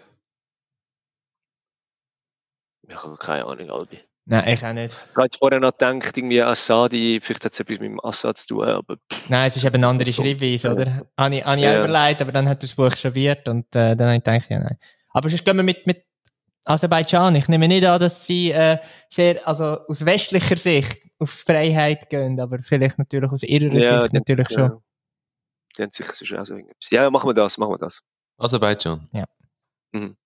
Ich 2.88 2.96
habe 3.02 3.16
keine 3.16 3.44
Ahnung, 3.44 3.70
Albi. 3.70 3.98
Nein, 4.24 4.48
ich 4.48 4.64
auch 4.64 4.72
nicht. 4.72 4.94
Ich 4.94 5.14
habe 5.16 5.22
jetzt 5.22 5.38
vorher 5.38 5.58
noch 5.58 5.72
gedacht, 5.76 6.16
irgendwie 6.16 6.42
Assadi, 6.42 7.18
vielleicht 7.22 7.44
hat 7.46 7.52
es 7.54 7.60
etwas 7.60 7.78
mit 7.80 7.90
dem 7.90 8.00
Assad 8.04 8.36
zu 8.36 8.48
tun, 8.48 8.64
aber 8.68 8.96
pff, 8.96 9.28
Nein, 9.28 9.48
es 9.48 9.56
ist 9.56 9.64
eben 9.64 9.76
eine 9.76 9.86
andere 9.86 10.12
Schreibweise, 10.12 10.70
oder? 10.70 11.08
Habe 11.18 11.36
ich, 11.36 11.44
habe 11.44 11.60
ich 11.60 11.66
auch 11.66 11.72
Ja. 11.72 11.84
überlegt, 11.84 12.20
aber 12.22 12.32
dann 12.32 12.48
hat 12.48 12.62
das 12.62 12.74
Buch 12.74 12.90
buchstabiert 12.90 13.48
und 13.48 13.74
äh, 13.74 13.96
dann 13.96 14.08
habe 14.08 14.16
ich 14.18 14.24
gedacht, 14.24 14.50
ja, 14.50 14.58
nein. 14.58 14.78
Aber 15.10 15.30
sonst 15.30 15.44
gehen 15.44 15.56
wir 15.56 15.62
mit, 15.62 15.86
mit 15.86 16.04
Aserbaidschan. 16.64 17.36
Ich 17.36 17.48
nehme 17.48 17.68
nicht 17.68 17.86
an, 17.86 17.98
dass 18.00 18.26
sie 18.26 18.50
äh, 18.50 18.78
sehr, 19.08 19.46
also 19.48 19.78
aus 19.86 20.04
westlicher 20.04 20.56
Sicht 20.58 21.07
auf 21.18 21.30
Freiheit 21.30 22.08
gehen, 22.10 22.38
aber 22.40 22.58
vielleicht 22.60 22.98
natürlich 22.98 23.30
aus 23.30 23.42
ihrer 23.42 23.70
Sicht 23.72 23.84
die- 24.12 24.16
natürlich 24.16 24.48
schon. 24.50 24.62
Ja. 24.70 24.82
Die 25.76 25.82
haben 25.82 25.90
sicher 25.92 26.40
auch 26.40 26.46
so 26.46 26.54
irgendetwas. 26.54 26.90
Ja, 26.90 27.02
ja, 27.02 27.10
machen 27.10 27.28
wir 27.28 27.34
das, 27.34 27.58
machen 27.58 27.72
wir 27.72 27.78
das. 27.78 28.00
Aserbaidschan. 28.38 29.08
Mhm. 29.92 30.16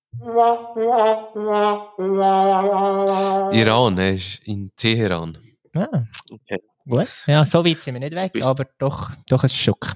Iran, 3.53 3.99
er 3.99 4.15
ist 4.15 4.41
in 4.47 4.71
Teheran. 4.77 5.39
Ah, 5.75 6.05
Okay. 6.31 6.59
gut. 6.87 7.09
Ja, 7.27 7.45
so 7.47 7.65
weit 7.65 7.81
sind 7.81 7.95
wir 7.95 8.01
nicht 8.01 8.15
weg, 8.15 8.33
Bist- 8.33 8.47
aber 8.47 8.67
doch, 8.79 9.11
doch 9.29 9.43
ein 9.43 9.49
Schock. 9.49 9.95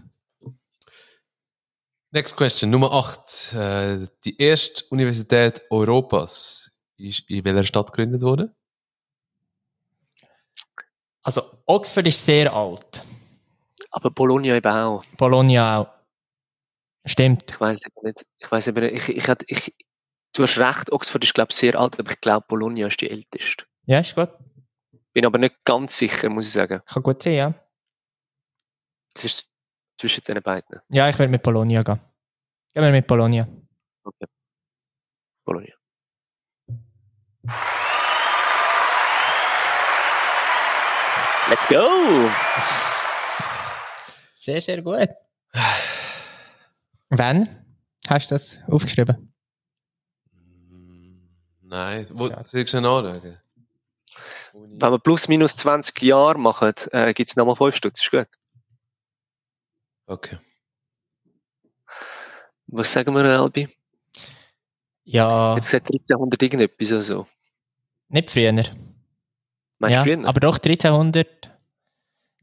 Next 2.13 2.35
question, 2.37 2.71
Nummer 2.71 2.93
8. 2.93 3.53
Äh, 3.55 4.07
die 4.25 4.41
erste 4.41 4.85
Universität 4.91 5.63
Europas 5.71 6.71
ist 6.97 7.29
in 7.29 7.45
welcher 7.45 7.65
Stadt 7.65 7.93
gegründet 7.93 8.23
worden? 8.23 8.55
Also, 11.27 11.43
Oxford 11.67 12.07
ist 12.07 12.25
sehr 12.25 12.53
alt. 12.53 13.03
Aber 13.91 14.13
Bologna 14.13 14.55
eben 14.55 14.73
auch. 14.73 15.05
Bologna 15.17 15.81
auch. 15.81 15.89
Stimmt. 17.05 17.51
Ich 17.51 17.61
weiß 17.61 17.85
eben 17.87 18.07
nicht. 18.07 18.25
Ich 18.39 18.53
weiß 18.53 18.69
eben 18.69 18.81
nicht. 18.81 19.09
Ich, 19.09 19.29
ich, 19.29 19.37
ich, 19.49 19.75
du 20.35 20.45
hast 20.45 20.57
recht, 20.57 20.93
Oxford 20.93 21.25
ist, 21.25 21.35
glaube 21.35 21.49
ich, 21.51 21.57
sehr 21.57 21.77
alt, 21.77 21.99
aber 21.99 22.13
ich 22.13 22.21
glaube, 22.21 22.47
Bologna 22.47 22.87
ist 22.87 23.01
die 23.01 23.11
älteste. 23.11 23.65
Ja, 23.87 23.99
ist 23.99 24.15
gut. 24.15 24.31
Bin 25.15 25.27
aber 25.27 25.39
nicht 25.39 25.57
ganz 25.65 25.99
sicher, 25.99 26.31
muss 26.31 26.47
ich 26.47 26.53
sagen. 26.53 26.81
Kann 26.87 27.03
gut 27.03 27.21
sein, 27.21 27.35
ja. 27.35 27.55
Das 29.15 29.25
ist 29.25 29.53
zwischen 29.99 30.23
den 30.23 30.41
beiden. 30.41 30.81
Ja, 30.91 31.09
ich 31.09 31.19
will 31.19 31.27
mit 31.27 31.43
Bologna 31.43 31.83
gehen. 31.83 31.99
Gehen 32.73 32.85
wir 32.85 32.93
mit 32.93 33.07
Bologna. 33.09 33.49
Okay. 34.05 34.27
Bologna. 35.45 35.73
Let's 41.49 41.67
go! 41.69 42.29
Sehr, 44.39 44.61
sehr 44.61 44.83
gut. 44.83 45.09
Wann 47.11 47.49
hast 48.09 48.31
du 48.31 48.35
das 48.35 48.61
aufgeschrieben? 48.69 49.33
Nein, 51.63 52.07
wo, 52.11 52.29
Schade. 52.29 52.49
soll 52.49 52.61
ich 52.61 52.71
schon 52.71 52.85
anschauen? 52.85 53.39
Wenn 54.53 54.91
wir 54.93 54.99
plus 54.99 55.29
minus 55.29 55.57
20 55.57 56.01
Jahre 56.03 56.39
machen, 56.39 56.73
äh, 56.93 57.13
gibt 57.15 57.31
es 57.31 57.37
nochmal 57.37 57.57
5 57.57 57.77
Stutz. 57.77 58.01
Ist 58.01 58.11
gut. 58.11 58.29
Okay. 60.07 60.39
Was 62.69 62.93
sagen 62.93 63.15
wir, 63.15 63.25
Albi? 63.25 63.69
Ja, 65.05 65.55
Jetzt 65.57 65.71
seit 65.71 65.83
1300 65.91 66.43
irgendetwas 66.43 66.91
oder 66.93 67.03
so. 67.03 67.27
nicht 68.09 68.31
früher. 68.31 68.53
Meinst 69.79 70.07
ja, 70.07 70.17
du 70.17 70.27
aber 70.27 70.41
doch 70.41 70.57
1300, 70.57 71.51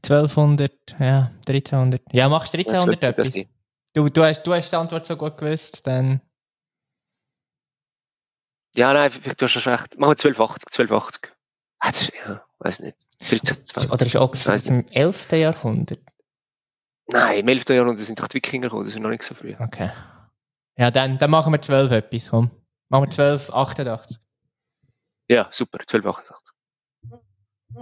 1200, 0.04 0.72
ja, 1.00 1.32
1300. 1.48 2.02
Ja, 2.12 2.30
machst 2.30 2.54
du 2.54 2.58
Ja, 2.58 2.64
1300 2.64 3.02
sollte 3.02 3.14
das 3.14 3.30
etwas? 3.30 3.50
Du, 3.94 4.10
du, 4.10 4.24
hast, 4.24 4.44
du 4.44 4.54
hast 4.54 4.72
die 4.72 4.76
Antwort 4.76 5.06
so 5.06 5.16
gut 5.16 5.38
gewusst, 5.38 5.86
dann... 5.86 6.22
Ja, 8.76 8.92
nein, 8.92 9.12
vielleicht 9.12 9.40
du 9.40 9.46
hast 9.46 9.52
schon 9.52 9.74
recht. 9.74 10.00
Machen 10.00 10.16
wir 10.18 10.32
1280, 10.32 10.64
1280. 10.72 11.32
Ah, 11.80 11.92
ja, 12.28 12.44
weiß 12.60 12.80
nicht. 12.80 13.08
13, 13.30 13.66
20. 13.66 13.92
Oder 13.92 14.06
ist 14.06 14.16
Oxford 14.16 14.56
aus 14.56 14.64
dem 14.64 14.88
11. 14.90 15.32
Jahrhundert? 15.34 16.00
Nein, 17.08 17.40
im 17.40 17.48
11. 17.48 17.70
Jahrhundert 17.70 18.04
sind 18.04 18.20
doch 18.20 18.28
die 18.28 18.36
Wikinger 18.36 18.64
gekommen, 18.64 18.86
das 18.86 18.96
ist 18.96 19.00
noch 19.00 19.10
nicht 19.10 19.24
so 19.24 19.36
früh. 19.36 19.54
Okay. 19.60 19.92
Ja, 20.76 20.90
dann, 20.90 21.20
dann 21.20 21.30
machen 21.30 21.54
wir 21.54 21.62
12 21.62 21.92
etwas, 21.92 22.30
komm. 22.30 22.50
Machen 22.90 23.04
wir 23.04 23.10
12, 23.10 23.52
88. 23.52 24.18
Ja, 25.28 25.48
super, 25.52 25.80
1288. 25.80 26.53
Äh, 27.76 27.82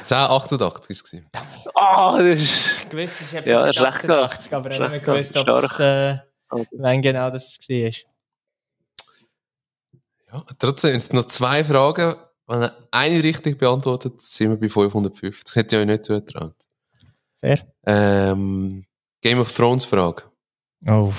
1088 0.00 0.90
ist 0.90 1.04
es. 1.04 1.10
gewesen. 1.10 1.26
Ah, 1.74 2.18
das 2.18 2.38
ist. 2.40 2.66
Ich 2.82 2.88
gewusst, 2.88 3.14
es 3.14 3.20
ist 3.22 3.34
etwas 3.34 3.46
Ja, 3.46 3.64
mit 3.66 3.76
schlecht 3.76 4.10
88, 4.10 4.54
aber 4.54 4.70
ich 4.70 4.80
habe 4.80 4.92
nicht 4.92 5.04
gewusst, 5.04 5.36
ob 5.36 5.48
es, 5.48 5.78
äh, 5.78 6.18
wann 6.48 7.02
genau 7.02 7.30
das 7.30 7.58
war. 7.68 7.90
Ja, 10.32 10.44
trotzdem 10.58 10.90
sind 10.92 11.02
es 11.02 11.12
noch 11.12 11.26
zwei 11.26 11.64
Fragen. 11.64 12.14
Wenn 12.46 12.62
ihr 12.62 12.72
eine 12.92 13.22
richtig 13.22 13.58
beantwortet, 13.58 14.20
sind 14.22 14.50
wir 14.50 14.56
bei 14.56 14.68
550. 14.68 15.56
Hätte 15.56 15.76
ich 15.76 15.80
euch 15.82 15.86
nicht 15.86 16.04
zugetraut. 16.04 16.54
Fair. 17.40 17.58
Ähm, 17.84 18.84
Game 19.20 19.40
of 19.40 19.54
Thrones 19.54 19.84
Frage. 19.84 20.22
Oh. 20.86 21.12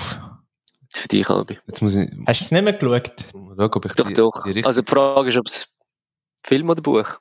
Für 0.90 1.08
dich, 1.08 1.28
Albi. 1.28 1.58
Jetzt 1.66 1.82
muss 1.82 1.94
ich 1.94 2.08
Hast 2.26 2.40
du 2.40 2.44
es 2.46 2.50
nicht 2.50 2.62
mehr 2.64 2.72
geschaut? 2.72 3.34
mal 3.34 3.54
schauen, 3.56 3.70
ob 3.74 3.84
ich 3.84 3.92
Doch, 3.92 4.06
die, 4.08 4.14
doch. 4.14 4.42
die 4.44 4.48
richtig... 4.48 4.66
Also 4.66 4.82
die 4.82 4.90
Frage 4.90 5.28
ist, 5.28 5.36
ob 5.36 5.46
es 5.46 5.68
Film 6.44 6.70
oder 6.70 6.80
Buch? 6.82 7.18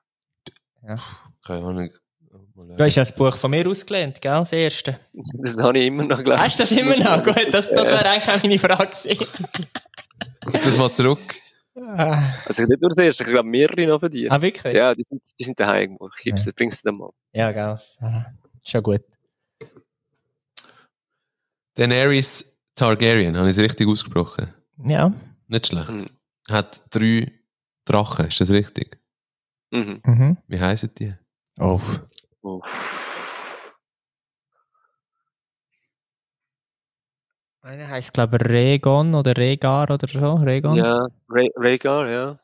Keine 1.46 1.64
Ahnung. 1.66 1.90
Du 2.32 2.84
hast 2.84 2.96
ja 2.96 3.02
das 3.04 3.14
Buch 3.16 3.36
von 3.36 3.52
mir 3.52 3.68
ausgelehnt, 3.68 4.22
gell? 4.22 4.32
Das 4.32 4.52
erste. 4.54 5.00
Das 5.34 5.58
habe 5.60 5.78
ich 5.80 5.88
immer 5.88 6.04
noch 6.04 6.18
geglaubt. 6.18 6.42
Hast 6.42 6.60
du 6.60 6.64
das 6.64 6.72
immer 6.72 6.98
noch? 6.98 7.24
Gut, 7.24 7.36
das, 7.52 7.70
das 7.70 7.92
wäre 7.92 8.06
eigentlich 8.10 8.30
auch 8.34 8.42
meine 8.44 8.60
Frage 8.60 8.88
gewesen. 8.88 9.28
Gib 10.52 10.64
das 10.64 10.78
mal 10.78 10.92
zurück. 10.92 11.20
ah, 11.76 12.22
Also 12.46 12.64
nicht 12.64 12.82
nur 12.82 12.90
das 12.90 12.98
erste, 12.98 13.24
ich 13.24 13.30
glaube 13.30 13.48
mehrere 13.50 13.86
noch 13.86 14.00
von 14.00 14.10
dir. 14.10 14.32
ah, 14.32 14.42
wirklich? 14.42 14.74
Ja, 14.74 14.96
die 14.96 15.04
sind, 15.04 15.22
die 15.40 15.44
sind 15.44 15.60
daheim 15.60 15.82
irgendwo. 15.92 16.10
Ich 16.18 16.24
gib's 16.24 16.42
Ja. 16.46 16.52
dir, 16.52 16.54
bringst 16.54 16.86
du 16.86 16.90
dir 16.92 16.98
mal. 16.98 17.10
Ja, 17.34 17.52
gell. 17.52 17.80
Ah, 18.00 18.26
schon 18.64 18.84
gut. 18.84 19.02
Daenerys 21.76 22.57
Targaryen, 22.78 23.36
habe 23.36 23.50
ich 23.50 23.58
es 23.58 23.64
richtig 23.64 23.88
ausgesprochen? 23.88 24.54
Ja. 24.86 25.12
Nicht 25.48 25.68
schlecht. 25.68 25.90
Hm. 25.90 26.06
Hat 26.50 26.82
drei 26.92 27.32
Drachen, 27.86 28.28
ist 28.28 28.40
das 28.40 28.52
richtig? 28.52 29.00
Mhm. 29.72 30.00
Mhm. 30.06 30.38
Wie 30.48 30.60
heißen 30.60 30.92
die? 30.98 31.14
Oh. 31.60 31.82
Uff. 32.42 32.98
Einer 37.62 37.90
heisst, 37.90 38.14
glaube 38.14 38.38
ich, 38.38 38.48
Regon 38.48 39.16
oder 39.16 39.36
Regar 39.36 39.90
oder 39.90 40.08
so. 40.08 40.36
Regon. 40.36 40.78
Ja, 40.78 41.08
Ray, 41.30 41.50
Rhaegar, 41.58 42.08
ja. 42.10 42.40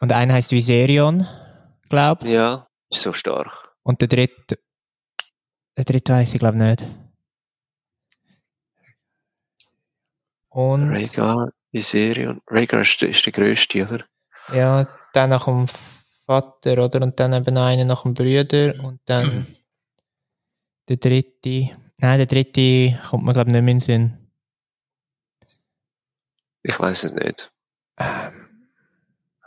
Und 0.00 0.12
einer 0.12 0.34
heisst 0.34 0.50
Viserion, 0.50 1.26
glaube 1.88 2.26
ich. 2.26 2.34
Ja, 2.34 2.66
ist 2.90 3.02
so 3.02 3.12
stark. 3.12 3.72
Und 3.84 4.00
der 4.00 4.08
dritte. 4.08 4.58
Der 5.76 5.84
dritte 5.84 6.12
weiß 6.12 6.34
ich, 6.34 6.40
glaube 6.40 6.58
ich, 6.58 6.62
nicht. 6.62 7.01
Und 10.52 10.90
Rhaegar, 10.90 11.50
Viserion. 11.72 12.40
Rhaegar 12.48 12.82
ist, 12.82 13.00
der- 13.00 13.08
ist 13.10 13.24
der 13.24 13.32
grösste, 13.32 13.84
oder? 13.86 14.04
ja, 14.52 14.86
dann 15.12 15.30
nach 15.30 15.44
dem 15.46 15.66
Vater, 16.26 16.72
oder? 16.84 17.02
Und 17.02 17.18
dann 17.20 17.32
eben 17.32 17.56
einer 17.56 17.84
nach 17.84 18.02
dem 18.02 18.14
Brüder. 18.14 18.74
Und 18.82 19.00
dann 19.06 19.46
der 20.88 20.96
dritte. 20.96 21.70
Nein, 21.98 22.18
der 22.18 22.26
dritte 22.26 22.98
kommt 23.08 23.24
mir, 23.24 23.32
glaube 23.32 23.50
ich, 23.50 23.54
nicht 23.54 23.62
mehr 23.62 23.72
in 23.72 23.78
den 23.78 23.80
Sinn. 23.80 24.18
Ich 26.64 26.78
weiß 26.78 27.04
es 27.04 27.12
nicht. 27.12 27.50
Ähm, 27.98 28.48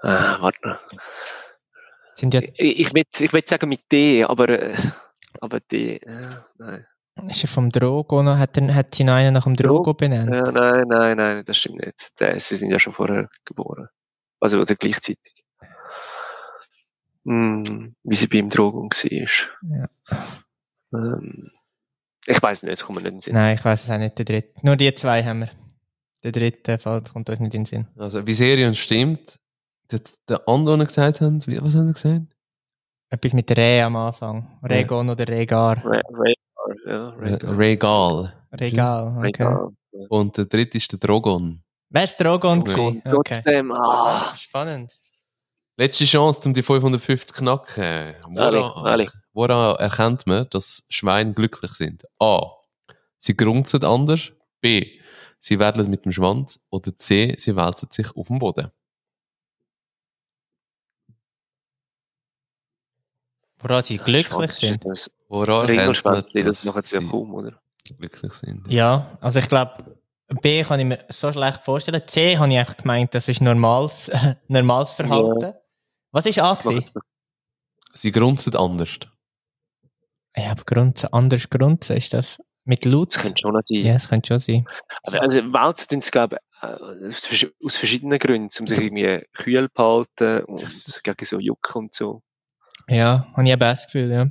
Ah, 0.02 0.38
warte 0.42 0.60
noch. 0.68 0.80
sind 2.16 2.34
ja, 2.34 2.42
Ich, 2.42 2.80
ich 2.80 2.94
will, 2.94 3.04
ich 3.20 3.50
sagen 3.50 3.70
mit 3.70 3.92
D, 3.92 4.24
aber, 4.24 4.50
äh, 4.50 4.76
aber 5.42 5.60
D, 5.62 5.98
äh, 5.98 6.30
nein. 6.58 6.86
Ist 7.28 7.44
er 7.44 7.48
vom 7.48 7.70
Drogo 7.70 8.22
noch? 8.24 8.38
Hat, 8.38 8.58
er, 8.58 8.74
hat 8.76 8.94
sie 8.96 9.04
noch 9.04 9.14
einen 9.14 9.34
nach 9.34 9.46
dem 9.46 9.56
Drogo 9.56 9.94
benannt? 9.94 10.34
Ja, 10.34 10.52
nein, 10.52 10.86
nein, 10.88 11.18
nein, 11.18 11.46
das 11.46 11.58
stimmt 11.58 11.78
nicht. 11.86 12.12
Der, 12.20 12.40
sie 12.40 12.56
sind 12.56 12.72
ja 12.72 12.80
schon 12.80 12.94
vorher 12.94 13.30
geboren. 13.46 13.88
Also, 14.40 14.60
oder 14.60 14.76
gleichzeitig. 14.76 15.34
Hm, 17.26 17.96
wie 18.04 18.16
sie 18.16 18.28
beim 18.28 18.50
Drogen 18.50 18.90
war. 18.92 19.90
Ähm, 20.94 21.52
ich 22.28 22.42
weiß 22.42 22.64
nicht, 22.64 22.74
es 22.74 22.84
kommt 22.84 22.98
mir 22.98 23.02
nicht 23.04 23.10
in 23.10 23.16
den 23.16 23.22
Sinn. 23.22 23.34
Nein, 23.34 23.56
ich 23.56 23.66
weiß 23.66 23.84
es 23.84 23.90
auch 23.90 23.98
nicht, 23.98 24.18
der 24.18 24.26
dritte. 24.26 24.54
Nur 24.66 24.76
die 24.76 24.94
zwei 24.94 25.24
haben 25.24 25.40
wir. 25.42 25.50
Der 26.24 26.32
dritte 26.32 26.78
fällt, 26.80 27.14
kommt 27.14 27.30
uns 27.30 27.40
nicht 27.40 27.54
in 27.54 27.62
den 27.64 27.66
Sinn. 27.66 27.88
Also 27.98 28.26
Viserion 28.26 28.76
stimmt. 28.76 29.40
Der, 29.92 30.02
der 30.28 30.48
andere, 30.48 30.86
gesagt 30.86 31.22
haben, 31.22 31.46
wie, 31.48 31.62
was 31.62 31.76
haben 31.76 31.88
sie 31.88 31.94
gesagt? 31.94 32.26
Etwas 33.10 33.34
mit 33.34 33.52
Re 33.56 33.84
am 33.84 33.96
Anfang. 33.96 34.60
Regon 34.64 35.10
oder 35.10 35.28
Regar. 35.28 35.78
Ra- 35.86 36.02
Rhaegar, 36.10 36.35
ja, 36.86 37.10
Äh. 37.20 37.46
Regal. 37.46 38.34
Regal. 38.54 39.18
Okay. 39.18 40.06
Und 40.10 40.38
der 40.38 40.46
dritte 40.46 40.78
ist 40.78 40.92
der 40.92 41.00
Drogon. 41.00 41.62
Wer 41.90 42.04
ist 42.04 42.18
Drogon? 42.20 42.60
Okay. 42.60 42.74
gewesen? 42.74 43.02
Okay. 43.06 43.34
Trotzdem, 43.34 43.72
ah, 43.72 44.34
Spannend. 44.38 44.92
Letzte 45.78 46.06
Chance, 46.06 46.42
um 46.46 46.54
die 46.54 46.64
550 46.64 47.36
knacken. 47.36 48.16
Ali, 48.38 48.60
Woran, 48.60 49.10
woran 49.34 49.76
erkennt 49.78 50.26
man, 50.26 50.48
dass 50.50 50.86
Schweine 50.90 51.34
glücklich 51.34 51.72
sind? 51.74 52.06
A. 52.20 52.48
Sie 53.18 53.36
grunzen 53.36 53.84
anders. 53.84 54.32
B. 54.62 55.00
Sie 55.38 55.60
werden 55.60 55.90
mit 55.90 56.06
dem 56.06 56.12
Schwanz. 56.12 56.60
Oder 56.70 56.98
C. 56.98 57.36
Sie 57.38 57.56
wälzen 57.56 57.90
sich 57.92 58.16
auf 58.16 58.28
dem 58.28 58.40
Boden. 58.40 58.72
Woran 63.60 63.84
sie 63.84 63.98
glücklich 63.98 64.52
sind. 64.52 64.84
Erkennt 65.62 66.06
das 66.06 66.28
sie 66.62 66.96
ja 66.96 67.02
sie 67.02 67.08
kaum, 67.08 67.34
oder? 67.34 67.54
glücklich 67.98 68.34
sind? 68.34 68.68
Ja, 68.68 69.18
also 69.22 69.40
ich 69.40 69.48
glaube, 69.48 69.98
B 70.42 70.64
kann 70.64 70.80
ich 70.80 70.86
mir 70.86 71.06
so 71.10 71.32
schlecht 71.32 71.64
vorstellen. 71.64 72.02
C 72.08 72.38
habe 72.38 72.52
ich 72.52 72.58
einfach 72.58 72.78
gemeint, 72.78 73.14
das 73.14 73.28
ist 73.28 73.42
normales, 73.42 74.10
normales 74.48 74.92
Verhalten. 74.92 75.54
Was 76.12 76.26
ist 76.26 76.40
A 76.40 76.56
sie 77.94 78.12
grunzen 78.12 78.56
anders. 78.56 79.00
Ja, 80.36 80.52
aber 80.52 80.64
Grunzen, 80.66 81.14
anders 81.14 81.50
Grunzen, 81.50 81.96
ist 81.96 82.14
das 82.14 82.38
mit 82.66 82.84
Laut? 82.86 83.16
Das 83.16 83.22
könnte 83.22 83.42
schon 83.42 83.54
noch 83.54 83.62
sein. 83.62 83.78
Ja, 83.86 83.94
das 83.94 84.10
könnte 84.10 84.28
schon 84.28 84.40
sein. 84.40 84.68
Aber 85.04 85.22
Also, 85.22 85.40
Wälzen 85.42 85.88
tun 85.88 86.02
sie, 86.02 86.12
glaube 86.12 86.38
ich, 86.38 86.64
äh, 86.64 87.08
aus 87.08 87.28
versch- 87.28 87.54
aus 87.64 87.78
verschiedenen 87.78 88.20
Gründen, 88.20 88.50
um 88.60 88.68
sich 88.68 88.80
irgendwie 88.80 89.24
kühl 89.34 89.70
behalten 89.70 90.44
und 90.46 91.02
gegen 91.04 91.26
so 91.26 91.40
Jucken 91.40 91.84
und 91.84 91.94
so. 91.94 92.22
Ja, 92.90 93.28
habe 93.34 93.44
ich 93.44 93.52
eben 93.54 93.62
auch 93.64 93.68
das 93.68 93.86
Gefühl, 93.86 94.12
ja. 94.12 94.28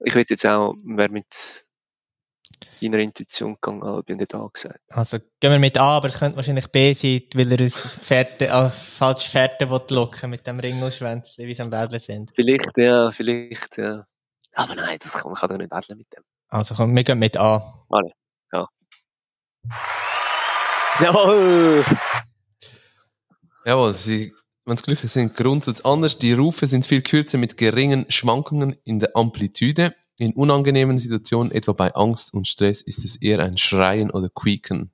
Ich 0.00 0.14
würde 0.14 0.30
jetzt 0.30 0.46
auch, 0.46 0.74
wer 0.84 1.10
mit 1.10 1.64
deiner 2.80 2.98
Intuition 2.98 3.54
gegangen, 3.54 3.82
habe 3.82 4.04
ich 4.06 4.16
nicht 4.16 4.34
A 4.34 4.48
gesagt. 4.52 4.80
Also 4.90 5.18
gehen 5.40 5.52
wir 5.52 5.58
mit 5.58 5.78
A, 5.78 5.96
aber 5.96 6.08
es 6.08 6.18
könnte 6.18 6.36
wahrscheinlich 6.36 6.68
B 6.68 6.92
sein, 6.92 7.22
weil 7.34 7.52
er 7.52 7.60
uns 7.60 7.76
Pferde, 7.76 8.46
äh, 8.46 8.70
falsche 8.70 9.30
Pferde 9.30 9.64
locken 9.90 10.30
mit 10.30 10.46
dem 10.46 10.60
Ringelschwänzchen, 10.60 11.46
wie 11.46 11.54
sie 11.54 11.62
am 11.62 11.72
Wädler 11.72 12.00
sind. 12.00 12.30
Vielleicht, 12.34 12.76
ja, 12.76 13.10
vielleicht, 13.10 13.78
ja. 13.78 14.06
Aber 14.54 14.74
nein, 14.74 14.98
das 15.02 15.12
kann, 15.12 15.32
man 15.32 15.40
kann 15.40 15.50
doch 15.50 15.58
nicht 15.58 15.70
wedeln 15.70 15.98
mit 15.98 16.12
dem. 16.12 16.22
Also 16.48 16.74
komm, 16.74 16.94
wir 16.94 17.04
gehen 17.04 17.18
mit 17.18 17.36
A. 17.36 17.84
Jawohl! 21.00 21.84
Jawohl, 23.64 23.94
sie, 23.94 24.32
wenn 24.66 24.76
sie 24.76 24.82
glücklich 24.82 25.12
sind, 25.12 25.36
sie 25.36 25.84
anders. 25.84 26.18
Die 26.18 26.32
Rufe 26.32 26.66
sind 26.66 26.86
viel 26.86 27.00
kürzer 27.00 27.38
mit 27.38 27.56
geringen 27.56 28.04
Schwankungen 28.08 28.76
in 28.84 28.98
der 28.98 29.16
Amplitude. 29.16 29.94
In 30.18 30.32
unangenehmen 30.32 30.98
Situationen, 30.98 31.52
etwa 31.52 31.72
bei 31.72 31.94
Angst 31.94 32.34
und 32.34 32.48
Stress, 32.48 32.82
ist 32.82 33.04
es 33.04 33.16
eher 33.16 33.40
ein 33.40 33.56
Schreien 33.56 34.10
oder 34.10 34.28
Quieken. 34.28 34.90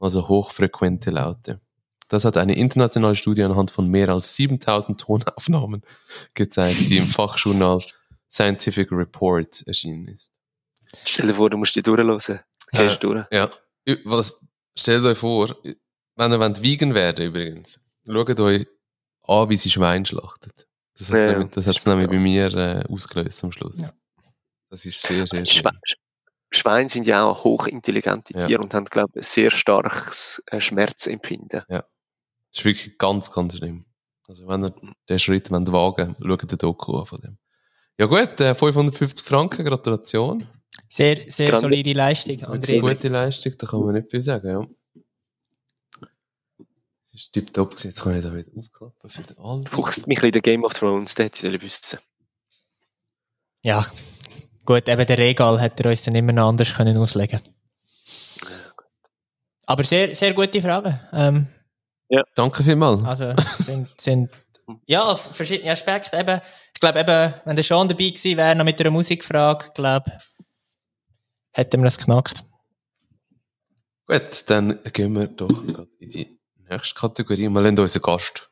Also 0.00 0.28
hochfrequente 0.28 1.10
Laute. 1.10 1.60
Das 2.08 2.24
hat 2.24 2.36
eine 2.36 2.56
internationale 2.56 3.14
Studie 3.14 3.44
anhand 3.44 3.70
von 3.70 3.86
mehr 3.86 4.08
als 4.08 4.34
7000 4.34 5.00
Tonaufnahmen 5.00 5.82
gezeigt, 6.34 6.80
die 6.80 6.96
im 6.96 7.06
Fachjournal 7.06 7.82
Scientific 8.28 8.90
Report 8.90 9.62
erschienen 9.66 10.08
ist. 10.08 10.32
Stell 11.04 11.28
dir 11.28 11.34
vor, 11.34 11.50
du 11.50 11.56
musst 11.56 11.76
die 11.76 11.82
durchhören. 11.82 12.18
Gehst 12.18 12.40
Äh, 12.72 12.98
durch. 12.98 13.26
Ja, 13.30 13.50
was, 14.04 14.40
stellt 14.76 15.04
euch 15.04 15.18
vor, 15.18 15.56
wenn 16.16 16.32
ihr 16.32 16.40
wollt 16.40 16.62
vegan 16.62 16.94
werden 16.94 17.26
übrigens, 17.26 17.78
schaut 18.06 18.40
euch 18.40 18.66
an, 19.30 19.48
wie 19.48 19.56
sie 19.56 19.70
Schwein 19.70 20.04
schlachtet. 20.04 20.66
Das 20.98 21.08
hat 21.08 21.16
Ja, 21.16 21.30
nämlich, 21.32 21.50
das 21.50 21.66
hat's 21.66 21.86
nämlich 21.86 22.08
bei 22.08 22.18
mir 22.18 22.54
äh, 22.54 22.84
ausgelöst 22.92 23.42
am 23.44 23.52
Schluss. 23.52 23.78
Ja. 23.78 23.90
Das 24.68 24.84
ist 24.84 25.02
sehr, 25.02 25.26
sehr 25.26 25.46
schön. 25.46 25.62
Schwe 25.62 25.70
Schweine 26.52 26.88
sind 26.88 27.06
ja 27.06 27.24
auch 27.24 27.44
hochintelligente 27.44 28.34
Ja. 28.36 28.46
Tiere 28.46 28.60
und 28.60 28.74
haben, 28.74 28.86
glaube 28.86 29.10
ich, 29.14 29.20
ein 29.20 29.22
sehr 29.22 29.50
starkes 29.52 30.42
äh, 30.46 30.60
Schmerzempfinden. 30.60 31.62
Das 31.68 31.84
ist 32.52 32.64
wirklich 32.64 32.98
ganz, 32.98 33.30
ganz 33.30 33.56
schlimm. 33.56 33.84
Also 34.26 34.48
wenn 34.48 34.64
ihr 34.64 34.74
den 35.08 35.18
Schritt 35.18 35.50
wollt 35.50 35.72
wagen 35.72 36.16
schaut 36.20 36.50
den 36.50 36.58
Doku 36.58 36.98
an 36.98 37.06
von 37.06 37.20
dem. 37.20 37.38
Ja 37.98 38.06
gut, 38.06 38.40
äh, 38.40 38.54
550 38.54 39.24
Franken, 39.24 39.64
Gratulation. 39.64 40.46
Sehr, 40.88 41.30
sehr 41.30 41.50
Grande. 41.50 41.60
solide 41.62 41.92
Leistung, 41.92 42.36
André. 42.38 42.80
Gute 42.80 43.08
Leistung, 43.08 43.52
da 43.58 43.66
kann 43.66 43.80
man 43.80 43.94
nicht 43.94 44.10
viel 44.10 44.22
sagen, 44.22 44.48
ja. 44.48 44.66
Das 47.20 47.26
ist 47.26 47.32
tipptopp 47.32 47.70
gewesen. 47.72 47.88
Jetzt 47.88 48.02
kann 48.02 48.16
ich 48.16 48.22
da 48.22 48.34
wieder 48.34 48.48
aufklappen 48.56 49.10
für 49.10 49.22
den 49.22 49.38
Albi. 49.38 49.68
Fuchst 49.68 50.06
mich 50.06 50.22
in 50.22 50.32
der 50.32 50.40
Game 50.40 50.64
of 50.64 50.72
Thrones, 50.72 51.14
das 51.14 51.26
hätte 51.26 51.48
ich 51.48 51.60
wissen. 51.60 51.98
Ja, 53.62 53.84
gut, 54.64 54.88
eben 54.88 55.06
der 55.06 55.18
Regal 55.18 55.60
hätte 55.60 55.84
er 55.84 55.90
uns 55.90 56.02
dann 56.02 56.14
immer 56.14 56.32
noch 56.32 56.48
anders 56.48 56.72
können 56.72 56.96
auslegen 56.96 57.40
Aber 59.66 59.84
sehr, 59.84 60.14
sehr 60.14 60.32
gute 60.32 60.62
Fragen. 60.62 60.98
Ähm, 61.12 61.46
Danke 62.34 62.64
vielmals. 62.64 63.04
also 63.04 63.34
sind, 63.58 64.00
sind 64.00 64.30
ja 64.86 65.14
verschiedene 65.14 65.72
Aspekte. 65.72 66.16
Eben, 66.16 66.40
ich 66.72 66.80
glaube, 66.80 67.00
eben, 67.00 67.34
wenn 67.44 67.54
der 67.54 67.64
Sean 67.64 67.86
dabei 67.86 68.08
gewesen 68.08 68.38
wäre, 68.38 68.56
noch 68.56 68.64
mit 68.64 68.80
einer 68.80 68.90
Musikfrage, 68.90 69.72
glaube 69.74 70.10
hätten 71.52 71.82
wir 71.82 71.84
das 71.84 71.98
geknackt. 71.98 72.44
Gut, 74.06 74.44
dann 74.46 74.82
gehen 74.94 75.14
wir 75.14 75.26
doch 75.26 75.48
gerade 75.66 75.90
in 75.98 76.08
die 76.08 76.39
nächste 76.70 76.94
Kategorie. 76.94 77.48
Wir 77.48 77.60
lassen 77.60 77.78
unseren 77.78 78.02
Gast 78.02 78.50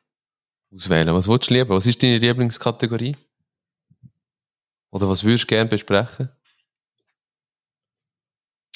auswählen. 0.73 1.13
Was 1.13 1.27
willst 1.27 1.49
du 1.49 1.53
lieber? 1.53 1.75
Was 1.75 1.85
ist 1.85 2.01
deine 2.03 2.17
Lieblingskategorie? 2.17 3.15
Oder 4.91 5.09
was 5.09 5.23
würdest 5.23 5.43
du 5.43 5.47
gerne 5.47 5.69
besprechen? 5.69 6.29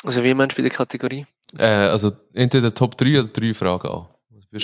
Also 0.04 0.24
wie 0.24 0.34
meinst 0.34 0.58
du 0.58 0.62
bei 0.62 0.70
der 0.70 0.78
Kategorie? 0.78 1.26
Äh, 1.58 1.66
also 1.66 2.12
entweder 2.34 2.74
Top 2.74 2.98
3 2.98 3.20
oder 3.20 3.30
3 3.30 3.54
Fragen 3.54 3.88
an. 3.88 4.08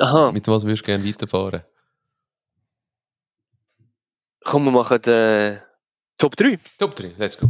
Aha. 0.01 0.31
mit 0.31 0.47
was 0.47 0.63
würdest 0.63 0.83
du 0.83 0.85
gerne 0.85 1.05
weiterfahren? 1.05 1.63
Komm, 4.43 4.65
wir 4.65 4.71
machen 4.71 5.01
den 5.01 5.61
Top 6.17 6.35
3. 6.35 6.59
Top 6.77 6.95
3, 6.95 7.13
let's 7.17 7.37
go. 7.37 7.49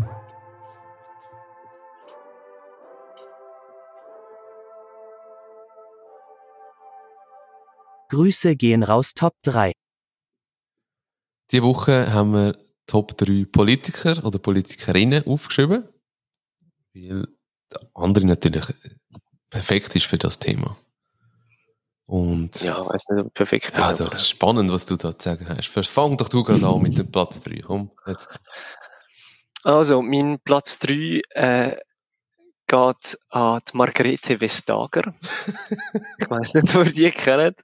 Grüße 8.10 8.56
gehen 8.56 8.84
raus 8.84 9.14
Top 9.14 9.36
3. 9.44 9.72
Diese 11.52 11.64
Woche 11.64 12.12
haben 12.12 12.34
wir 12.34 12.58
Top 12.86 13.18
3 13.18 13.46
Politiker 13.52 14.24
oder 14.26 14.40
Politikerinnen 14.40 15.26
aufgeschrieben. 15.26 15.88
Weil 16.94 17.28
der 17.72 17.82
andere 17.94 18.26
natürlich 18.26 18.66
perfekt 19.50 19.96
ist 19.96 20.06
für 20.06 20.18
das 20.18 20.40
Thema. 20.40 20.76
Und 22.08 22.62
Ja, 22.62 22.84
weiß 22.84 23.10
nicht, 23.10 23.26
ob 23.26 23.34
perfekt. 23.36 23.72
Ja, 23.78 23.88
also, 23.88 24.06
das 24.06 24.22
ist 24.22 24.30
spannend, 24.30 24.72
was 24.72 24.88
du 24.88 24.96
da 24.96 25.18
zu 25.18 25.30
sagen 25.30 25.48
hast. 25.48 25.68
Fang 25.88 26.18
doch 26.18 26.30
du 26.30 26.44
gerade 26.44 26.68
an 26.68 26.82
mit 26.82 26.98
dem 26.98 27.12
Platz 27.12 27.42
3. 27.42 27.62
Komm, 27.62 27.92
jetzt. 28.08 28.30
Also, 29.64 30.02
mein 30.02 30.40
Platz 30.44 30.80
3 30.80 31.22
äh, 31.30 31.78
geht 32.70 33.18
an 33.32 33.60
die 33.68 33.78
Margarete 33.78 34.40
Vestager. 34.40 35.14
ich 36.20 36.30
weiß 36.30 36.54
nicht, 36.54 36.76
ob 36.76 36.86
ihr 36.86 36.94
die 36.94 37.12
kennt. 37.12 37.60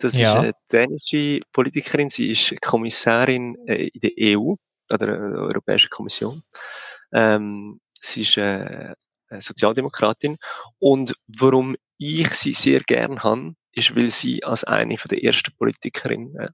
Das 0.00 0.18
Ja. 0.18 0.32
ist 0.32 0.38
eine 0.38 0.52
dänische 0.70 1.40
Politikerin. 1.52 2.10
Sie 2.10 2.30
ist 2.32 2.54
Kommissarin 2.60 3.56
äh, 3.66 3.86
in 3.88 4.00
der 4.00 4.10
EU, 4.38 4.54
oder 4.92 5.06
der 5.06 5.16
Europäischen 5.18 5.88
Kommission. 5.90 6.42
Ähm, 7.12 7.80
sie 8.00 8.22
ist 8.22 8.36
äh, 8.36 8.94
eine 9.28 9.40
Sozialdemokratin. 9.40 10.36
Und 10.78 11.14
warum 11.28 11.76
ich 11.98 12.34
sie 12.34 12.52
sehr 12.52 12.80
gern 12.80 13.22
habe, 13.22 13.54
ist, 13.72 13.94
weil 13.96 14.10
sie 14.10 14.42
als 14.44 14.64
eine 14.64 14.98
von 14.98 15.08
der 15.08 15.22
ersten 15.24 15.52
Politikerinnen 15.56 16.50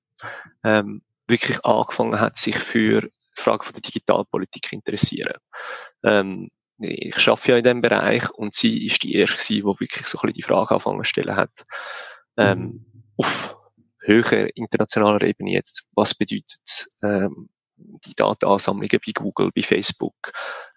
ähm, 0.63 1.03
wirklich 1.27 1.65
angefangen 1.65 2.21
hat, 2.21 2.37
sich 2.37 2.57
für 2.57 3.01
die 3.03 3.11
Frage 3.43 3.65
von 3.65 3.73
der 3.73 3.83
Digitalpolitik 3.83 4.73
interessieren. 4.73 5.35
Ähm, 6.05 6.51
ich 6.79 7.29
arbeite 7.29 7.53
ja 7.53 7.59
in 7.59 7.65
diesem 7.65 7.81
Bereich 7.83 8.31
und 8.31 8.55
sie 8.55 8.87
ist 8.87 9.03
die 9.03 9.15
erste, 9.15 9.53
die 9.53 9.65
wirklich 9.65 10.07
so 10.07 10.19
ein 10.19 10.23
bisschen 10.23 10.33
die 10.35 10.43
Frage 10.43 10.71
angefangen 10.71 10.99
zu 10.99 11.05
stellen 11.05 11.37
hat, 11.37 11.67
ähm, 12.37 12.87
auf 13.17 13.57
höherer 14.01 14.49
internationaler 14.57 15.23
Ebene 15.23 15.53
jetzt, 15.53 15.85
was 15.95 16.15
bedeutet 16.15 16.89
ähm, 17.03 17.49
die 17.79 18.15
Datenansammlungen 18.15 19.01
bei 19.05 19.13
Google, 19.13 19.51
bei 19.55 19.63
Facebook, 19.63 20.15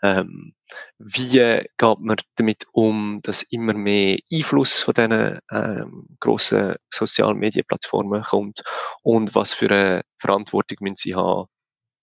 ähm, 0.03 0.53
wie 0.99 1.29
geht 1.29 1.99
man 1.99 2.17
damit 2.35 2.65
um, 2.73 3.21
dass 3.23 3.41
immer 3.43 3.73
mehr 3.73 4.19
Einfluss 4.31 4.83
von 4.83 4.93
diesen 4.93 5.39
ähm, 5.51 6.07
grossen 6.19 6.75
sozialen 6.93 7.37
Medienplattformen 7.37 8.21
kommt? 8.23 8.63
Und 9.01 9.33
was 9.33 9.53
für 9.53 9.69
eine 9.69 10.03
Verantwortung 10.19 10.77
müssen 10.81 10.97
sie 10.97 11.15
haben 11.15 11.47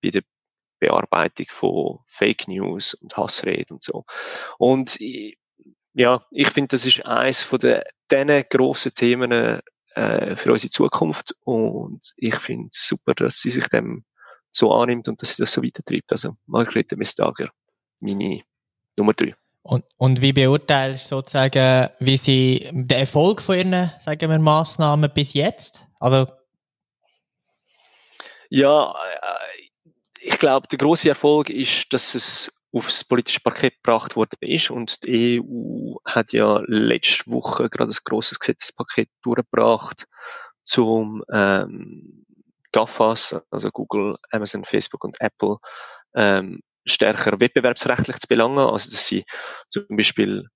bei 0.02 0.10
der 0.10 0.22
Bearbeitung 0.78 1.46
von 1.50 1.98
Fake 2.06 2.48
News 2.48 2.94
und 2.94 3.16
Hassrede 3.16 3.74
und 3.74 3.82
so. 3.82 4.04
Und 4.58 4.98
ja, 5.94 6.24
ich 6.30 6.50
finde, 6.50 6.68
das 6.68 6.86
ist 6.86 7.04
eines 7.04 7.42
von 7.42 7.58
den 7.60 8.44
grossen 8.48 8.94
Themen 8.94 9.60
äh, 9.94 10.36
für 10.36 10.52
unsere 10.52 10.70
Zukunft 10.70 11.34
und 11.44 12.12
ich 12.16 12.36
finde 12.36 12.68
es 12.70 12.86
super, 12.88 13.14
dass 13.14 13.40
sie 13.40 13.50
sich 13.50 13.66
dem 13.68 14.04
so 14.50 14.72
annimmt 14.72 15.08
und 15.08 15.20
dass 15.20 15.36
sie 15.36 15.42
das 15.42 15.52
so 15.52 15.62
weitertreibt. 15.62 16.12
Also 16.12 16.34
Margrethe 16.46 16.98
Vestager, 16.98 17.50
meine 18.00 18.42
Nummer 18.96 19.12
drei. 19.12 19.34
Und, 19.62 19.84
und 19.96 20.22
wie 20.22 20.32
beurteilst 20.32 21.10
du 21.10 21.16
sozusagen, 21.16 21.90
wie 21.98 22.16
sie 22.16 22.68
den 22.70 22.98
Erfolg 22.98 23.42
von 23.42 23.56
ihren, 23.56 23.90
sagen 24.00 24.30
wir, 24.30 24.38
Massnahmen 24.38 25.10
bis 25.12 25.34
jetzt? 25.34 25.86
Also, 26.00 26.26
Ja, 28.50 28.92
äh, 28.92 29.67
ich 30.28 30.38
glaube, 30.38 30.68
der 30.68 30.76
große 30.76 31.08
Erfolg 31.08 31.48
ist, 31.48 31.90
dass 31.94 32.14
es 32.14 32.52
aufs 32.70 33.02
politische 33.02 33.40
Parkett 33.40 33.76
gebracht 33.82 34.14
worden 34.14 34.36
ist 34.40 34.70
und 34.70 35.02
die 35.04 35.40
EU 35.40 35.96
hat 36.04 36.34
ja 36.34 36.60
letzte 36.66 37.30
Woche 37.30 37.70
gerade 37.70 37.90
ein 37.90 37.98
grosses 38.04 38.38
Gesetzespaket 38.38 39.08
durchgebracht 39.22 40.04
zum 40.62 41.24
ähm, 41.32 42.26
GAFAs, 42.72 43.36
also 43.50 43.70
Google, 43.70 44.16
Amazon, 44.30 44.66
Facebook 44.66 45.02
und 45.04 45.16
Apple, 45.18 45.56
ähm, 46.14 46.60
stärker 46.84 47.40
wettbewerbsrechtlich 47.40 48.18
zu 48.18 48.28
belangen. 48.28 48.58
Also 48.58 48.90
dass 48.90 49.08
sie 49.08 49.24
zum 49.70 49.86
Beispiel 49.88 50.46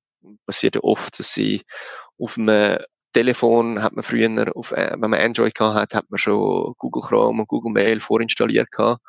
passiert 0.44 0.74
ja 0.74 0.82
oft, 0.82 1.18
dass 1.18 1.32
sie 1.32 1.62
auf 2.18 2.36
einem 2.36 2.78
Telefon 3.14 3.82
hat 3.82 3.94
man 3.94 4.04
früher, 4.04 4.54
auf, 4.54 4.72
äh, 4.72 4.96
wenn 4.98 5.10
man 5.10 5.20
Android 5.20 5.54
gehabt 5.54 5.76
hat, 5.76 5.94
hat 5.94 6.10
man 6.10 6.18
schon 6.18 6.74
Google 6.76 7.02
Chrome 7.02 7.40
und 7.40 7.48
Google 7.48 7.72
Mail 7.72 8.00
vorinstalliert 8.00 8.70
gehabt. 8.70 9.00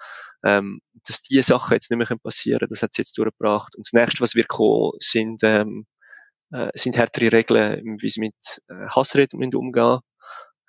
Ähm, 0.44 0.82
dass 1.08 1.22
diese 1.22 1.44
Sachen 1.44 1.74
jetzt 1.74 1.90
nicht 1.90 1.98
mehr 1.98 2.18
passieren 2.18 2.60
können, 2.60 2.70
das 2.70 2.84
hat 2.84 2.94
sie 2.94 3.02
jetzt 3.02 3.18
durchgebracht. 3.18 3.76
Und 3.76 3.86
das 3.86 3.94
nächste, 3.94 4.22
was 4.22 4.36
wird 4.36 4.48
kommen, 4.48 4.92
sind, 5.00 5.42
ähm, 5.44 5.86
äh, 6.52 6.70
sind 6.76 6.98
härtere 6.98 7.32
Regeln, 7.32 7.98
wie 8.02 8.10
sie 8.10 8.20
mit 8.22 8.36
äh, 8.68 8.88
Hassreden 8.90 9.44
umgehen 9.56 10.00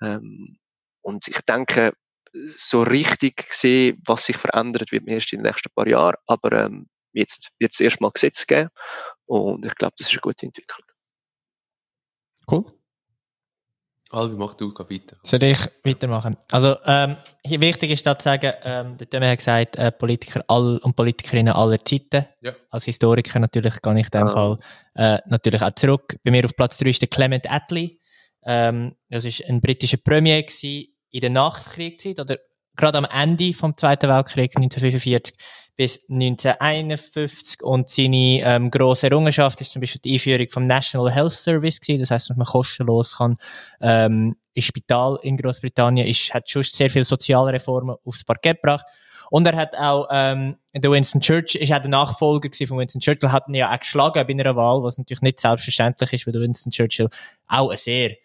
ähm, 0.01 0.57
Und 1.01 1.27
ich 1.27 1.41
denke, 1.41 1.93
so 2.57 2.83
richtig 2.83 3.49
gesehen, 3.49 4.01
was 4.05 4.25
sich 4.25 4.37
verändert, 4.37 4.91
wird 4.91 5.07
erst 5.07 5.33
in 5.33 5.39
den 5.39 5.47
nächsten 5.47 5.71
paar 5.73 5.87
Jahren. 5.87 6.15
Aber 6.27 6.51
ähm, 6.51 6.87
jetzt 7.13 7.51
wird 7.59 7.73
es 7.73 7.79
erstmal 7.79 8.11
Gesetz 8.11 8.45
geben. 8.45 8.69
Und 9.25 9.65
ich 9.65 9.75
glaube, 9.75 9.93
das 9.97 10.07
ist 10.07 10.13
eine 10.13 10.21
gute 10.21 10.45
Entwicklung. 10.45 10.85
cool. 12.51 12.74
Albi, 14.11 14.35
mach 14.35 14.53
du, 14.53 14.71
geh 14.73 14.83
weiter. 14.95 15.17
Soll 15.23 15.43
ich 15.43 15.59
weitermachen? 15.83 16.37
Also, 16.51 16.77
ähm, 16.85 17.17
hier 17.43 17.59
wichtig 17.59 17.91
ist 17.91 18.05
da 18.05 18.17
zu 18.17 18.23
sagen, 18.25 18.53
ähm, 18.63 18.97
der 18.97 19.09
Tömme 19.09 19.29
hat 19.29 19.39
gesagt, 19.39 19.75
äh, 19.77 19.91
Politiker 19.91 20.43
all 20.47 20.77
und 20.77 20.95
Politikerinnen 20.95 21.53
aller 21.53 21.83
Zeiten. 21.83 22.25
Ja. 22.41 22.53
Als 22.69 22.85
Historiker 22.85 23.39
natürlich 23.39 23.81
kann 23.81 23.97
ich 23.97 24.05
in 24.05 24.11
dem 24.11 24.27
Ah. 24.27 24.31
Fall 24.31 24.57
äh, 24.95 25.19
natürlich 25.27 25.61
auch 25.61 25.73
zurück. 25.75 26.15
Bei 26.23 26.31
mir 26.31 26.45
auf 26.45 26.55
Platz 26.55 26.77
3 26.77 26.89
ist 26.89 27.01
der 27.01 27.09
Clement 27.09 27.49
Attlee. 27.51 27.97
Ähm, 28.45 28.95
das 29.09 29.25
ist 29.25 29.43
ein 29.49 29.59
britischer 29.59 29.97
Premier 29.97 30.43
gewesen, 30.43 30.87
in 31.09 31.21
der 31.21 31.29
Nachkriegszeit 31.31 32.19
oder 32.19 32.37
gerade 32.75 32.97
am 32.99 33.05
Ende 33.05 33.53
vom 33.53 33.75
Zweiten 33.75 34.07
Weltkrieg 34.09 34.55
1945 34.55 35.35
bis 35.75 36.05
1951 36.09 37.61
und 37.61 37.89
seine 37.89 38.41
ähm, 38.43 38.71
grosse 38.71 39.07
Errungenschaft 39.07 39.59
ist 39.61 39.71
zum 39.71 39.81
Beispiel 39.81 40.01
die 40.03 40.13
Einführung 40.13 40.47
vom 40.49 40.67
National 40.67 41.11
Health 41.11 41.33
Service 41.33 41.79
gewesen. 41.79 42.01
Das 42.01 42.11
heißt, 42.11 42.29
dass 42.29 42.37
man 42.37 42.45
kostenlos 42.45 43.17
kann 43.17 43.37
ähm, 43.81 44.35
ins 44.53 44.65
Spital 44.65 45.19
in 45.21 45.37
Großbritannien 45.37 46.07
ist, 46.07 46.33
hat 46.33 46.49
schon 46.49 46.63
sehr 46.63 46.89
viele 46.89 47.05
Sozialreformen 47.05 47.95
aufs 48.05 48.23
Parkett 48.23 48.61
gebracht. 48.61 48.85
Und 49.29 49.47
er 49.47 49.55
hat 49.55 49.75
auch, 49.75 50.07
ähm, 50.11 50.57
der 50.73 50.91
Winston 50.91 51.19
Churchill, 51.19 51.61
ist 51.61 51.73
auch 51.73 51.81
der 51.81 51.89
Nachfolger 51.89 52.49
von 52.67 52.77
Winston 52.77 53.01
Churchill, 53.01 53.31
hat 53.31 53.47
ihn 53.47 53.55
ja 53.55 53.73
auch 53.73 53.79
geschlagen 53.79 54.25
bei 54.27 54.33
einer 54.33 54.55
Wahl, 54.55 54.83
was 54.83 54.97
natürlich 54.97 55.21
nicht 55.21 55.39
selbstverständlich 55.39 56.13
ist, 56.13 56.27
weil 56.27 56.33
der 56.33 56.41
Winston 56.41 56.71
Churchill 56.71 57.09
auch 57.47 57.69
eine 57.69 57.77
sehr 57.77 58.15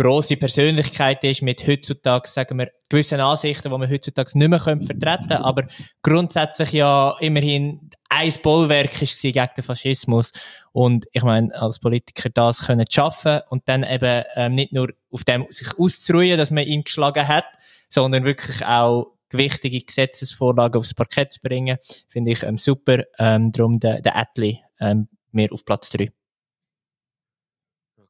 grosse 0.00 0.36
Persönlichkeit 0.36 1.22
ist, 1.24 1.42
mit 1.42 1.66
heutzutage, 1.66 2.28
sagen 2.28 2.58
wir, 2.58 2.70
gewissen 2.88 3.20
Ansichten, 3.20 3.70
die 3.70 3.78
man 3.78 3.90
heutzutage 3.90 4.38
nicht 4.38 4.48
mehr 4.48 4.58
vertreten 4.60 5.28
können, 5.28 5.42
aber 5.42 5.66
grundsätzlich 6.02 6.72
ja 6.72 7.16
immerhin 7.20 7.90
ein 8.08 8.32
Bollwerk 8.42 9.02
ist 9.02 9.20
gegen 9.20 9.48
den 9.56 9.64
Faschismus. 9.64 10.32
Und 10.72 11.06
ich 11.12 11.22
meine, 11.22 11.54
als 11.54 11.78
Politiker 11.78 12.30
das 12.30 12.66
können 12.66 12.86
schaffen 12.90 13.40
und 13.50 13.68
dann 13.68 13.84
eben 13.84 14.24
ähm, 14.36 14.52
nicht 14.52 14.72
nur 14.72 14.88
auf 15.10 15.24
dem 15.24 15.46
sich 15.50 15.78
auszuruhen, 15.78 16.38
dass 16.38 16.50
man 16.50 16.64
ihn 16.64 16.84
geschlagen 16.84 17.28
hat, 17.28 17.46
sondern 17.88 18.24
wirklich 18.24 18.64
auch 18.64 19.14
gewichtige 19.28 19.80
Gesetzesvorlagen 19.80 20.78
aufs 20.78 20.94
Parkett 20.94 21.34
zu 21.34 21.40
bringen, 21.40 21.78
finde 22.08 22.32
ich 22.32 22.42
ähm, 22.42 22.58
super. 22.58 23.04
Ähm, 23.18 23.52
darum 23.52 23.78
der, 23.78 24.00
der 24.00 24.16
Atli 24.16 24.60
ähm, 24.80 25.08
mehr 25.30 25.52
auf 25.52 25.64
Platz 25.64 25.90
3. 25.90 26.10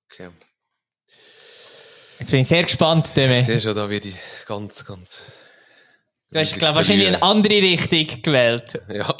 Okay. 0.07 0.31
Jetzt 2.21 2.31
bin 2.31 2.41
ich 2.41 2.49
sehr 2.49 2.63
gespannt, 2.63 3.17
Demi. 3.17 3.39
Ich 3.39 3.47
sehe 3.47 3.61
schon, 3.61 3.75
da 3.75 3.89
werde 3.89 4.09
ich 4.09 4.15
ganz, 4.47 4.85
ganz. 4.85 5.23
Du 6.31 6.39
hast, 6.39 6.55
glaube 6.59 6.77
wahrscheinlich 6.77 7.09
eine 7.09 7.23
andere 7.23 7.55
Richtung 7.55 8.23
gewählt. 8.23 8.81
Ja. 8.89 9.17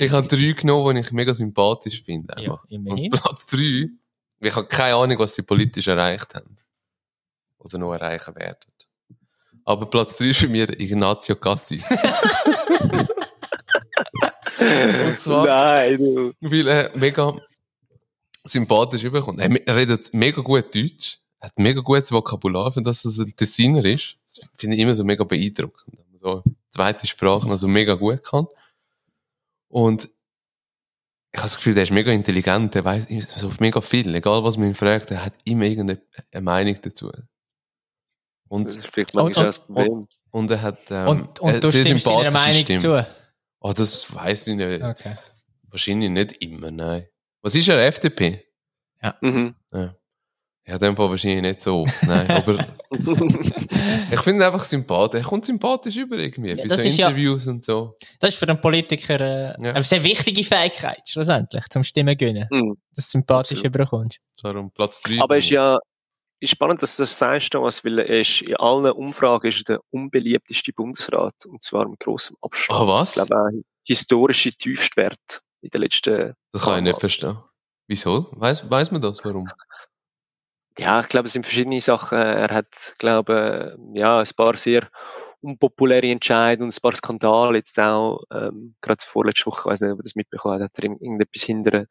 ich 0.00 0.10
habe 0.10 0.26
drei 0.26 0.52
genommen, 0.52 0.96
die 0.96 1.02
ich 1.02 1.12
mega 1.12 1.34
sympathisch 1.34 2.02
finde. 2.02 2.34
Ja, 2.42 2.58
immerhin. 2.68 3.12
Und 3.12 3.20
Platz 3.22 3.46
drei, 3.46 3.88
ich 4.40 4.56
habe 4.56 4.66
keine 4.66 4.96
Ahnung, 4.96 5.18
was 5.18 5.34
sie 5.34 5.42
politisch 5.42 5.86
erreicht 5.86 6.34
haben. 6.34 6.56
Oder 7.58 7.78
noch 7.78 7.92
erreichen 7.92 8.34
werden. 8.34 8.58
Aber 9.64 9.86
Platz 9.90 10.16
drei 10.16 10.26
ist 10.30 10.40
für 10.40 10.48
mich 10.48 10.68
Ignazio 10.80 11.36
Cassis. 11.36 11.88
Und 14.58 15.20
zwar, 15.20 15.46
Nein, 15.46 15.98
du. 15.98 16.32
weil 16.40 16.66
er 16.66 16.90
mega 16.94 17.36
sympathisch 18.46 19.02
überkommt. 19.04 19.40
Er 19.40 19.50
er 19.66 19.76
redet 19.76 20.12
mega 20.14 20.40
gut 20.42 20.74
Deutsch, 20.74 21.18
er 21.40 21.48
hat 21.48 21.58
mega 21.58 21.80
gutes 21.80 22.10
Vokabular, 22.12 22.72
für 22.72 22.82
das 22.82 23.04
er 23.04 23.24
ein 23.24 23.34
Designer 23.38 23.84
ist. 23.84 24.16
Das 24.26 24.40
finde 24.58 24.76
ich 24.76 24.82
immer 24.82 24.94
so 24.94 25.04
mega 25.04 25.24
beeindruckend, 25.24 25.98
so 26.16 26.42
zweite 26.70 27.06
Sprachen 27.06 27.50
also 27.50 27.68
mega 27.68 27.94
gut 27.94 28.22
kann. 28.24 28.46
Und 29.68 30.04
ich 31.32 31.38
habe 31.38 31.48
das 31.48 31.56
Gefühl, 31.56 31.74
der 31.74 31.82
ist 31.84 31.92
mega 31.92 32.12
intelligent, 32.12 32.74
der 32.74 32.84
weiß 32.84 33.06
so 33.36 33.50
mega 33.60 33.80
viel. 33.80 34.14
Egal 34.14 34.42
was 34.42 34.56
man 34.56 34.68
ihn 34.68 34.74
fragt, 34.74 35.10
er 35.10 35.24
hat 35.24 35.34
immer 35.44 35.64
irgendeine 35.64 36.00
Meinung 36.40 36.78
dazu. 36.80 37.10
Das 37.10 37.22
Und, 38.48 38.68
ist 38.68 38.86
vielleicht 38.86 39.14
Und- 39.14 39.22
manchmal 39.24 39.46
das 39.46 39.58
und- 39.58 39.66
Problem. 39.74 40.08
und 40.30 40.50
er 40.50 40.62
hat 40.62 40.78
ähm, 40.90 41.08
und, 41.08 41.40
und 41.40 41.48
eine 41.50 41.60
du 41.60 41.70
sehr 41.70 41.84
sympathische 41.84 42.30
Meinung 42.32 42.60
Stimme. 42.60 42.80
zu? 42.80 43.06
Oh, 43.60 43.72
das 43.72 44.14
weiß 44.14 44.46
ich 44.46 44.54
nicht. 44.54 44.82
Okay. 44.82 45.16
Wahrscheinlich 45.68 46.10
nicht 46.10 46.32
immer, 46.42 46.70
nein. 46.70 47.06
Was 47.46 47.54
ist 47.54 47.68
er, 47.68 47.78
FDP? 47.86 48.44
Mhm. 49.20 49.54
Ja, 49.72 49.94
in 50.64 50.78
dem 50.80 50.96
Fall 50.96 51.10
wahrscheinlich 51.10 51.42
nicht 51.42 51.60
so 51.60 51.84
nein. 52.04 52.28
Aber 52.30 52.58
ich 54.10 54.20
finde 54.20 54.40
ihn 54.40 54.42
einfach 54.42 54.64
sympathisch. 54.64 55.20
Er 55.20 55.24
kommt 55.28 55.44
sympathisch 55.44 55.96
über 55.96 56.16
irgendwie, 56.18 56.48
Ja, 56.50 56.56
bei 56.56 56.64
das 56.64 56.82
so 56.82 56.88
ist 56.88 56.96
ja- 56.96 57.06
Interviews 57.06 57.46
und 57.46 57.64
so. 57.64 57.96
Das 58.18 58.30
ist 58.30 58.36
für 58.40 58.48
einen 58.48 58.60
Politiker 58.60 59.20
äh, 59.20 59.54
Ja. 59.64 59.74
eine 59.74 59.84
sehr 59.84 60.02
wichtige 60.02 60.42
Fähigkeit, 60.42 61.02
schlussendlich, 61.06 61.62
zum 61.70 61.84
Stimmen 61.84 62.16
gewinnen. 62.16 62.48
Mhm. 62.50 62.76
Dass 62.96 63.04
du 63.06 63.10
sympathisch 63.12 63.58
Absolut. 63.58 63.74
überkommst. 63.76 64.18
Darum 64.42 64.72
Platz 64.72 65.00
3. 65.02 65.20
Aber 65.20 65.38
ist 65.38 65.50
ja 65.50 65.78
ist 66.40 66.50
spannend, 66.50 66.82
dass 66.82 66.96
du 66.96 67.04
das 67.04 67.16
sagst, 67.16 67.52
Thomas, 67.52 67.84
weil 67.84 68.00
er 68.00 68.20
ist 68.22 68.42
in 68.42 68.56
allen 68.56 68.90
Umfragen 68.90 69.46
ist 69.46 69.60
er 69.60 69.76
der 69.76 69.80
unbeliebteste 69.90 70.72
Bundesrat 70.72 71.46
und 71.46 71.62
zwar 71.62 71.88
mit 71.88 72.00
grossem 72.00 72.36
Abstand. 72.42 72.80
Ah, 72.80 72.86
was? 72.88 73.10
Ich 73.16 73.24
glaube 73.24 73.36
auch 73.40 73.50
historische 73.84 74.50
Tiefstwert 74.52 75.42
in 75.60 75.70
den 75.70 75.80
letzten. 75.82 76.34
Das 76.52 76.62
kann 76.62 76.76
ich 76.78 76.82
nicht 76.82 77.00
verstehen. 77.00 77.38
Wieso? 77.88 78.28
Weiß, 78.32 78.68
weiß 78.70 78.90
man 78.90 79.02
das? 79.02 79.24
Warum? 79.24 79.48
Ja, 80.78 81.00
ich 81.00 81.08
glaube, 81.08 81.26
es 81.26 81.32
sind 81.32 81.44
verschiedene 81.44 81.80
Sachen. 81.80 82.18
Er 82.18 82.52
hat, 82.52 82.94
glaube 82.98 83.78
ja, 83.94 84.18
ein 84.20 84.28
paar 84.36 84.56
sehr 84.56 84.90
unpopuläre 85.40 86.10
Entscheidungen 86.10 86.68
und 86.68 86.76
ein 86.76 86.82
paar 86.82 86.94
Skandale 86.94 87.58
jetzt 87.58 87.78
auch, 87.78 88.24
ähm, 88.32 88.74
gerade 88.80 89.02
vorletzte 89.04 89.46
Woche, 89.46 89.60
ich 89.60 89.66
weiß 89.66 89.80
nicht, 89.80 89.92
ob 89.92 90.00
er 90.00 90.02
das 90.02 90.14
mitbekommen 90.14 90.54
hat, 90.56 90.62
hat 90.62 90.78
er 90.78 90.90
irgendetwas 90.90 91.42
hinter, 91.42 91.86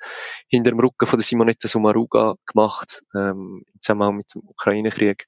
hinter 0.47 0.71
dem 0.71 0.79
Rücken 0.79 1.07
von 1.07 1.17
der 1.17 1.25
Simonetta 1.25 1.67
Sommaruga 1.67 2.35
gemacht, 2.45 3.03
ähm, 3.15 3.63
im 3.73 3.81
Zusammenhang 3.81 4.17
mit 4.17 4.33
dem 4.35 4.41
Ukraine-Krieg. 4.45 5.25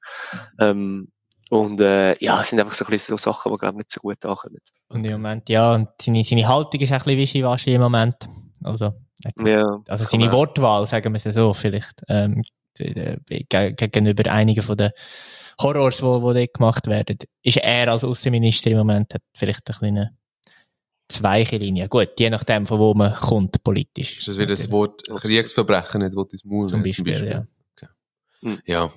Ähm, 0.59 1.11
und 1.49 1.79
äh, 1.81 2.17
ja, 2.23 2.41
es 2.41 2.49
sind 2.49 2.59
einfach 2.59 2.73
so, 2.73 2.85
ein 2.85 2.91
bisschen 2.91 3.17
so 3.17 3.31
Sachen, 3.31 3.51
die, 3.51 3.57
glaube 3.57 3.75
ich, 3.75 3.77
nicht 3.79 3.91
so 3.91 3.99
gut 4.01 4.23
ankommen. 4.25 4.57
Und 4.89 5.05
im 5.05 5.13
Moment, 5.13 5.47
ja, 5.49 5.73
und 5.75 5.89
seine, 6.01 6.23
seine 6.23 6.47
Haltung 6.47 6.79
ist 6.81 6.91
ein 6.91 6.97
bisschen 6.99 7.17
wischiwaschi 7.17 7.73
im 7.73 7.81
Moment. 7.81 8.15
Also, 8.63 8.93
er- 9.23 9.47
Ja, 9.47 9.79
also 9.87 10.05
seine 10.05 10.25
man- 10.25 10.33
Wortwahl, 10.33 10.85
sagen 10.87 11.13
wir 11.13 11.21
es 11.23 11.33
so, 11.35 11.53
vielleicht, 11.53 12.01
ähm, 12.09 12.41
ge- 12.77 13.73
gegenüber 13.73 14.31
einigen 14.31 14.61
von 14.61 14.77
den 14.77 14.91
Horrors, 15.61 15.97
die, 15.97 16.03
die 16.03 16.33
dort 16.39 16.53
gemacht 16.53 16.87
werden, 16.87 17.17
ist 17.41 17.57
er 17.57 17.91
als 17.91 18.03
Außenminister 18.03 18.69
im 18.71 18.77
Moment, 18.77 19.13
hat 19.13 19.23
vielleicht 19.35 19.67
eine 19.69 19.77
kleine 19.77 20.17
Zweichenlinie. 21.09 21.87
Gut, 21.87 22.09
je 22.19 22.29
nachdem, 22.29 22.65
von 22.65 22.79
wo 22.79 22.93
man 22.93 23.13
kommt, 23.15 23.63
politisch. 23.63 24.19
Ist 24.19 24.27
das 24.27 24.37
wieder 24.37 24.47
das 24.49 24.69
Wort 24.69 25.03
Kriegsverbrechen 25.07 26.01
nicht, 26.01 26.15
wo 26.15 26.25
das 26.25 26.43
Maul 26.43 26.67
Zum 26.67 26.83
Beispiel, 26.83 27.25
ja. 27.27 27.45
Okay. 27.75 27.87
Hm. 28.41 28.59
Ja. 28.65 28.91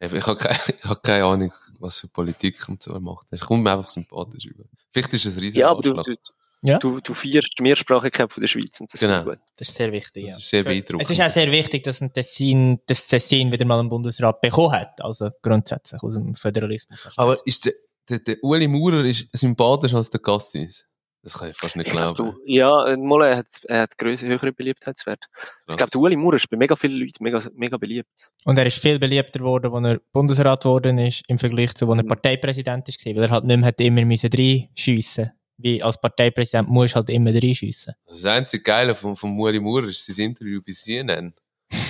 Ich 0.00 0.26
habe 0.26 0.36
keine, 0.36 0.58
ich 0.78 0.84
habe 0.84 1.00
keine 1.02 1.24
Ahnung, 1.24 1.52
was 1.80 1.98
für 1.98 2.08
Politik 2.08 2.68
und 2.68 2.82
so 2.82 2.92
er 2.92 3.00
macht. 3.00 3.26
Er 3.30 3.38
kommt 3.38 3.62
mir 3.64 3.72
einfach 3.72 3.90
sympathisch 3.90 4.46
über. 4.46 4.64
Vielleicht 4.92 5.12
ist 5.14 5.26
es 5.26 5.36
ein 5.36 5.40
riesiger 5.40 5.60
Ja, 5.62 5.70
aber 5.70 5.82
du, 5.82 5.94
du, 5.94 6.14
Ja. 6.62 6.78
du, 6.78 7.00
du 7.00 7.14
feierst 7.14 7.48
die 7.58 7.62
Mehrsprachigkeit 7.62 8.32
von 8.32 8.40
der 8.42 8.48
Schweiz 8.48 8.78
und 8.80 8.92
das 8.92 9.00
Genau. 9.00 9.18
ist 9.20 9.24
gut. 9.24 9.38
Das 9.56 9.68
ist 9.68 9.74
sehr 9.76 9.92
wichtig. 9.92 10.24
Das 10.24 10.32
ja. 10.32 10.38
ist 10.38 10.48
sehr 10.48 10.62
beeindruckend. 10.64 11.02
Es 11.02 11.10
ist 11.10 11.20
auch 11.20 11.30
sehr 11.30 11.50
wichtig, 11.50 11.84
dass 11.84 12.00
ein 12.00 12.12
Tessin, 12.12 12.80
das 12.86 13.06
Tessin 13.06 13.50
wieder 13.50 13.64
mal 13.64 13.78
einen 13.80 13.88
Bundesrat 13.88 14.40
bekommen 14.40 14.72
hat. 14.72 15.00
Also 15.02 15.30
grundsätzlich 15.42 16.02
aus 16.02 16.14
dem 16.14 16.34
Föderalismus. 16.34 17.08
Aber 17.16 17.38
ist 17.46 17.64
der, 17.64 17.72
der, 18.08 18.18
der 18.18 18.36
Uli 18.44 18.68
Maurer 18.68 19.04
ist 19.04 19.26
sympathischer 19.32 19.96
als 19.96 20.10
der 20.10 20.20
Cassis? 20.20 20.86
Das 21.22 21.34
kann 21.34 21.50
ich 21.50 21.56
fast 21.56 21.76
nicht 21.76 21.88
Ich 21.88 21.92
glaub, 21.92 22.14
glauben. 22.16 22.36
du, 22.36 22.40
ja, 22.46 22.86
äh, 22.86 22.96
mal, 22.96 23.22
er 23.26 23.36
hat, 23.36 23.46
er 23.64 23.82
hat 23.82 23.98
größer, 23.98 24.26
höhere 24.26 24.52
Beliebtheitswert. 24.52 25.22
Ich 25.68 25.76
glaube, 25.76 25.90
der 25.90 26.00
Uli 26.00 26.16
Maurer 26.16 26.36
ist 26.36 26.48
bei 26.48 26.56
mega 26.56 26.74
vielen 26.76 26.98
Leuten 26.98 27.22
mega, 27.22 27.42
mega 27.54 27.76
beliebt. 27.76 28.30
Und 28.46 28.58
er 28.58 28.64
ist 28.66 28.78
viel 28.78 28.98
beliebter 28.98 29.38
geworden, 29.40 29.72
als 29.74 29.92
er 29.94 30.00
Bundesrat 30.12 30.62
geworden 30.62 30.96
ist, 30.98 31.22
im 31.28 31.38
Vergleich 31.38 31.74
zu, 31.74 31.86
als 31.90 31.98
er 31.98 32.04
Mhm. 32.04 32.08
Parteipräsident 32.08 32.88
war. 32.88 33.14
Weil 33.16 33.22
er 33.24 33.30
halt 33.30 33.44
nicht 33.44 33.56
mehr 33.58 33.66
hat 33.66 33.80
immer 33.82 34.04
müssen 34.04 34.30
reinschiessen 34.32 35.30
Wie 35.58 35.82
als 35.82 36.00
Parteipräsident 36.00 36.70
musst 36.70 36.94
du 36.94 36.96
halt 36.96 37.10
immer 37.10 37.34
reinschiessen. 37.34 37.92
Das 38.06 38.24
einzige 38.24 38.62
Geile 38.62 38.94
von, 38.94 39.14
von 39.14 39.38
Uli 39.38 39.60
Maurer 39.60 39.88
ist 39.88 40.06
sein 40.06 40.24
Interview 40.26 40.62
bei 40.66 40.72
CNN. 40.72 41.34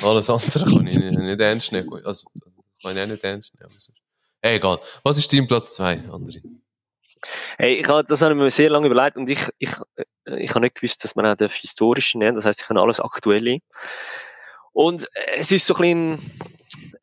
Alles 0.02 0.28
andere 0.28 0.64
kann 0.64 0.86
ich 0.88 0.98
nicht, 0.98 1.18
nicht 1.18 1.40
ernst 1.40 1.70
nehmen. 1.70 1.88
Also, 2.04 2.26
kann 2.82 2.96
ich 2.96 3.02
auch 3.02 3.06
nicht 3.06 3.22
ernst 3.22 3.54
nehmen. 3.60 3.72
Hey, 4.42 4.56
egal. 4.56 4.78
Was 5.04 5.18
ist 5.18 5.32
dein 5.32 5.46
Platz 5.46 5.76
2, 5.76 5.98
André? 6.08 6.42
Hey, 7.58 7.74
ich 7.74 7.88
hab, 7.88 8.06
das 8.06 8.22
habe 8.22 8.34
ich 8.34 8.40
mir 8.40 8.50
sehr 8.50 8.70
lange 8.70 8.86
überlegt 8.86 9.16
und 9.16 9.28
ich, 9.28 9.40
ich, 9.58 9.70
äh, 9.96 10.42
ich 10.42 10.50
habe 10.50 10.60
nicht 10.60 10.76
gewusst, 10.76 11.04
dass 11.04 11.16
man 11.16 11.26
auch 11.26 11.36
den 11.36 11.48
historischen 11.48 12.20
nennen. 12.20 12.34
Das 12.34 12.44
heißt, 12.44 12.62
ich 12.62 12.66
kann 12.66 12.78
alles 12.78 13.00
aktuelle. 13.00 13.58
Und 14.72 15.04
äh, 15.14 15.36
es 15.38 15.52
ist 15.52 15.66
so 15.66 15.74
ein, 15.76 16.18
bisschen 16.18 16.40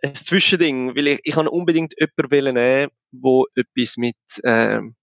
ein 0.04 0.16
Zwischending, 0.16 0.96
weil 0.96 1.08
ich, 1.08 1.20
ich 1.24 1.36
habe 1.36 1.50
unbedingt 1.50 1.94
jemanden 2.00 2.56
nehmen, 2.56 2.92
wo 3.12 3.46
etwas 3.56 3.98
mit, 3.98 4.16
ähm, 4.44 4.96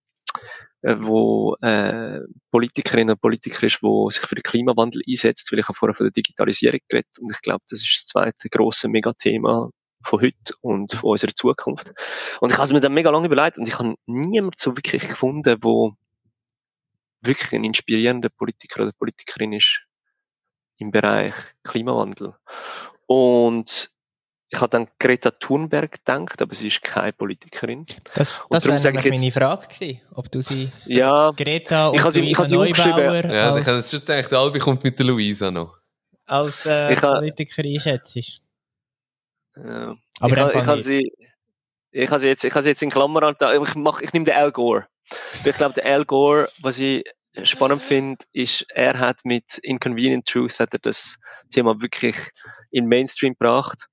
äh, 0.83 0.97
wo 0.99 1.57
äh, 1.63 2.21
Politikerinnen 2.51 3.15
und 3.15 3.21
Politiker 3.21 3.67
ist, 3.67 3.83
wo 3.83 4.11
sich 4.11 4.23
für 4.23 4.35
den 4.35 4.43
Klimawandel 4.43 5.03
einsetzt, 5.09 5.51
weil 5.53 5.61
ich 5.61 5.69
habe 5.69 5.77
vorher 5.77 5.95
von 5.95 6.07
der 6.07 6.13
Digitalisierung 6.13 6.81
geredet 6.89 7.19
und 7.21 7.33
ich 7.33 7.41
glaube, 7.41 7.65
das 7.69 7.81
ist 7.81 7.95
das 7.97 8.07
zweite 8.07 8.49
große 8.49 8.89
Megathema 8.89 9.71
von 10.05 10.21
heute 10.21 10.55
und 10.61 10.93
von 10.93 11.11
unserer 11.11 11.35
Zukunft. 11.35 11.93
Und 12.41 12.51
ich 12.51 12.57
habe 12.57 12.65
es 12.67 12.73
mir 12.73 12.81
dann 12.81 12.95
mega 12.95 13.11
lange 13.11 13.27
überlegt 13.27 13.59
und 13.59 13.67
ich 13.69 13.79
habe 13.79 13.95
niemanden 14.07 14.57
so 14.57 14.77
wirklich 14.77 15.09
gefunden, 15.09 15.57
wo 15.63 15.95
wirklich 17.23 17.53
ein 17.53 17.65
inspirierender 17.65 18.29
Politiker 18.29 18.83
oder 18.83 18.93
Politikerin 18.93 19.53
ist 19.55 19.81
im 20.79 20.91
Bereich 20.91 21.35
Klimawandel. 21.63 22.35
Und 23.07 23.91
ich 24.51 24.61
habe 24.61 24.69
dann 24.71 24.89
Greta 24.99 25.31
Thunberg 25.31 25.91
gedacht, 26.05 26.41
aber 26.43 26.55
sie 26.55 26.69
ist 26.69 26.83
keine 26.83 27.13
Politikerin. 27.13 27.87
Das, 28.15 28.45
das 28.51 28.63
darum 28.65 28.65
wäre 28.69 28.79
sage 28.79 28.99
ich 28.99 29.05
nämlich 29.05 29.21
meine 29.21 29.27
jetzt- 29.27 29.39
Frage 29.39 29.67
gewesen. 29.69 30.01
Ob 30.15 30.31
du 30.31 30.43
sie 30.43 30.71
Ja, 30.87 31.31
Greta 31.31 31.89
und 31.89 31.97
Ich 31.97 32.03
habe 32.03 32.13
sie- 32.13 32.21
ich 32.21 32.37
Luisa 32.37 32.39
habe 32.39 32.49
sie. 32.49 32.55
Neubauer 32.57 33.25
Ja, 33.33 33.49
ich 33.49 33.53
als, 33.57 33.67
hätte 33.67 33.77
jetzt 33.79 33.91
schon 33.91 34.01
gedacht, 34.01 34.33
Albi 34.33 34.59
kommt 34.59 34.85
mit 34.85 34.99
der 34.99 35.07
Luisa 35.07 35.51
noch. 35.51 35.79
als 36.27 36.67
äh, 36.67 36.93
Ich 36.93 37.01
Politiker 37.01 37.63
einschätzt. 37.65 38.17
Ja. 39.57 39.97
Aber 40.21 40.49
ich, 40.49 40.55
ich 40.57 40.67
habe 40.67 40.77
nicht. 40.77 40.85
sie, 40.85 41.13
ich 41.91 42.11
sie 42.11 42.29
jetzt, 42.29 42.45
ich 42.45 42.53
habe 42.53 42.63
sie 42.63 42.71
jetzt 42.71 42.83
in 42.83 42.91
Klammern, 42.91 43.25
an- 43.25 43.63
ich 43.63 43.75
mach, 43.75 44.01
ich 44.01 44.13
nehme 44.13 44.25
den 44.25 44.35
Al 44.35 44.53
Gore. 44.53 44.87
Ich 45.45 45.57
glaube, 45.57 45.75
der 45.75 45.87
Al 45.87 46.05
Gore, 46.05 46.49
was 46.61 46.79
ich 46.79 47.05
spannend 47.43 47.83
finde, 47.83 48.25
ist, 48.33 48.65
er 48.71 48.99
hat 48.99 49.21
mit 49.25 49.59
Inconvenient 49.59 50.27
Truth 50.27 50.61
hat 50.61 50.73
er 50.73 50.79
das 50.79 51.19
Thema 51.51 51.81
wirklich 51.81 52.17
in 52.71 52.87
Mainstream 52.87 53.33
gebracht. 53.33 53.87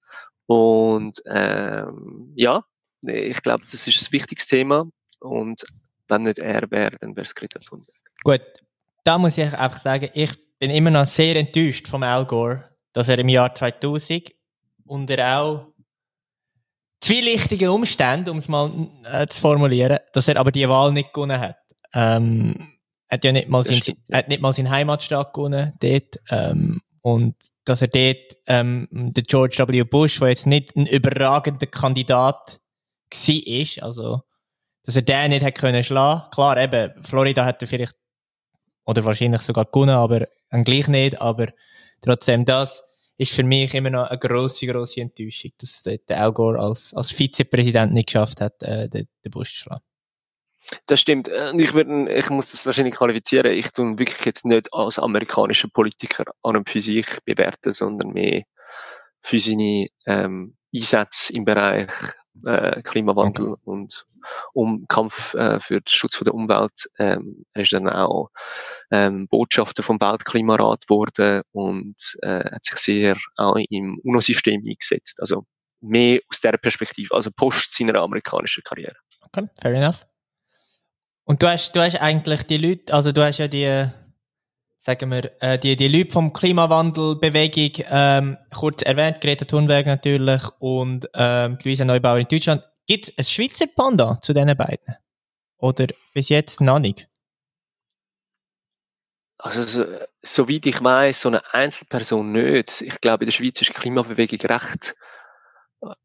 Und 0.45 1.21
ähm, 1.25 2.33
ja, 2.35 2.63
ich 3.01 3.41
glaube, 3.41 3.63
das 3.63 3.87
ist 3.87 3.87
ein 3.87 4.11
wichtiges 4.13 4.47
Thema. 4.47 4.85
Und 5.19 5.63
wenn 6.07 6.23
nicht 6.23 6.39
er 6.39 6.69
wäre, 6.71 6.97
dann 6.99 7.15
wäre 7.15 7.25
es 7.25 7.35
Greta 7.35 7.59
Thunberg. 7.59 7.95
Gut, 8.23 8.41
da 9.03 9.17
muss 9.17 9.37
ich 9.37 9.45
einfach 9.57 9.79
sagen, 9.79 10.09
ich 10.13 10.31
bin 10.59 10.69
immer 10.69 10.91
noch 10.91 11.07
sehr 11.07 11.35
enttäuscht 11.35 11.87
vom 11.87 12.03
Al 12.03 12.25
Gore, 12.25 12.69
dass 12.93 13.07
er 13.09 13.17
im 13.19 13.29
Jahr 13.29 13.53
2000 13.53 14.31
unter 14.91 15.39
auch 15.39 15.67
zwielichtigen 16.99 17.69
Umständen, 17.69 18.29
um 18.29 18.37
es 18.39 18.49
mal 18.49 18.69
äh, 19.05 19.25
zu 19.27 19.39
formulieren, 19.39 19.99
dass 20.11 20.27
er 20.27 20.37
aber 20.37 20.51
die 20.51 20.67
Wahl 20.67 20.91
nicht 20.91 21.13
gewonnen 21.13 21.39
hat. 21.39 21.55
Ähm, 21.93 22.73
er 23.07 23.15
hat 23.15 23.23
ja 23.23 23.31
nicht 23.31 23.47
mal, 23.47 23.63
sein, 23.63 23.81
hat 24.11 24.27
nicht 24.27 24.41
mal 24.41 24.53
seinen 24.53 24.69
Heimatstaat 24.69 25.33
gewonnen 25.33 25.73
dort. 25.79 26.19
Ähm, 26.29 26.81
und 27.01 27.35
dass 27.63 27.81
er 27.81 27.87
dort 27.87 28.35
ähm, 28.47 28.87
der 28.91 29.23
George 29.23 29.63
W. 29.65 29.83
Bush, 29.83 30.19
der 30.19 30.29
jetzt 30.29 30.45
nicht 30.45 30.75
ein 30.75 30.85
überragender 30.85 31.67
Kandidat 31.67 32.59
war, 33.09 33.83
also 33.83 34.21
dass 34.83 34.95
er 34.97 35.01
den 35.03 35.31
nicht 35.31 35.43
hat 35.43 35.55
können 35.55 35.83
schlagen. 35.83 36.29
Klar, 36.31 36.57
eben, 36.57 37.01
Florida 37.01 37.45
er 37.61 37.67
vielleicht 37.67 37.95
oder 38.85 39.05
wahrscheinlich 39.05 39.41
sogar 39.41 39.65
gewonnen, 39.65 39.95
aber 39.95 40.27
gleich 40.65 40.87
nicht, 40.89 41.21
aber 41.21 41.47
trotzdem 42.01 42.45
das 42.45 42.83
ist 43.21 43.33
für 43.33 43.43
mich 43.43 43.73
immer 43.75 43.91
noch 43.91 44.07
eine 44.07 44.17
grosse, 44.17 44.65
grosse 44.65 45.01
Enttäuschung, 45.01 45.51
dass 45.59 45.83
der 45.83 46.21
Al 46.21 46.33
Gore 46.33 46.59
als, 46.59 46.91
als 46.95 47.11
Vizepräsident 47.11 47.93
nicht 47.93 48.07
geschafft 48.07 48.41
hat, 48.41 48.61
äh, 48.63 48.89
den, 48.89 49.07
den 49.23 49.31
Bush 49.31 49.53
zu 49.53 49.59
schlagen. 49.61 49.83
Das 50.87 51.01
stimmt. 51.01 51.29
Äh, 51.29 51.53
ich, 51.57 51.73
würde, 51.73 52.11
ich 52.11 52.29
muss 52.31 52.51
das 52.51 52.65
wahrscheinlich 52.65 52.95
qualifizieren. 52.95 53.53
Ich 53.53 53.71
tue 53.71 53.99
wirklich 53.99 54.25
jetzt 54.25 54.45
nicht 54.45 54.73
als 54.73 54.97
amerikanischer 54.97 55.67
Politiker 55.71 56.23
an 56.41 56.57
und 56.57 56.69
für 56.69 56.79
sich 56.79 57.05
bewerten, 57.23 57.73
sondern 57.73 58.11
mehr 58.11 58.43
für 59.21 59.39
seine 59.39 59.87
ähm, 60.07 60.55
Einsätze 60.73 61.33
im 61.33 61.45
Bereich 61.45 61.91
äh, 62.45 62.81
Klimawandel 62.81 63.53
okay. 63.53 63.61
und 63.65 64.05
um 64.53 64.87
Kampf 64.87 65.33
äh, 65.33 65.59
für 65.59 65.81
den 65.81 65.87
Schutz 65.87 66.15
von 66.15 66.25
der 66.25 66.33
Umwelt. 66.33 66.89
Ähm, 66.99 67.45
er 67.53 67.63
ist 67.63 67.73
dann 67.73 67.89
auch 67.89 68.29
ähm, 68.91 69.27
Botschafter 69.27 69.83
vom 69.83 69.99
Weltklimarat 69.99 70.87
geworden 70.87 71.41
und 71.51 71.95
äh, 72.21 72.43
hat 72.51 72.63
sich 72.63 72.75
sehr 72.75 73.17
auch 73.35 73.57
im 73.69 73.99
UNO-System 74.03 74.63
eingesetzt. 74.67 75.19
Also 75.21 75.45
mehr 75.81 76.19
aus 76.29 76.41
der 76.41 76.57
Perspektive, 76.57 77.13
also 77.15 77.31
post 77.31 77.75
seiner 77.75 77.95
amerikanischen 77.95 78.63
Karriere. 78.63 78.95
Okay, 79.21 79.47
fair 79.59 79.73
enough. 79.73 80.05
Und 81.23 81.41
du 81.41 81.47
hast, 81.47 81.75
du 81.75 81.81
hast 81.81 82.01
eigentlich 82.01 82.43
die 82.43 82.57
Leute, 82.57 82.93
also 82.93 83.11
du 83.11 83.23
hast 83.23 83.37
ja 83.37 83.47
die, 83.47 83.87
sagen 84.81 85.11
wir, 85.11 85.31
äh, 85.41 85.59
die, 85.59 85.75
die 85.75 85.87
Leute 85.87 86.11
vom 86.11 86.33
Klimawandelbewegung 86.33 87.85
ähm, 87.89 88.37
kurz 88.53 88.81
erwähnt, 88.81 89.21
Greta 89.21 89.45
Thunberg 89.45 89.85
natürlich 89.85 90.41
und 90.59 91.07
ähm, 91.13 91.57
Luisa 91.63 91.85
Neubauer 91.85 92.17
in 92.17 92.27
Deutschland. 92.27 92.63
Gibt 92.87 93.09
es 93.09 93.17
ein 93.17 93.23
Schweizer 93.23 93.67
Panda 93.67 94.19
zu 94.21 94.33
diesen 94.33 94.57
beiden? 94.57 94.95
Oder 95.57 95.87
bis 96.13 96.29
jetzt 96.29 96.61
noch 96.61 96.79
nicht? 96.79 97.07
Also, 99.37 99.63
so, 99.63 99.85
soweit 100.23 100.65
ich 100.65 100.83
weiß, 100.83 101.21
so 101.21 101.29
eine 101.29 101.53
Einzelperson 101.53 102.31
nicht. 102.31 102.81
Ich 102.81 102.99
glaube, 103.01 103.23
in 103.23 103.27
der 103.27 103.33
Schweiz 103.33 103.61
ist 103.61 103.69
die 103.69 103.73
Klimabewegung 103.73 104.39
recht 104.41 104.95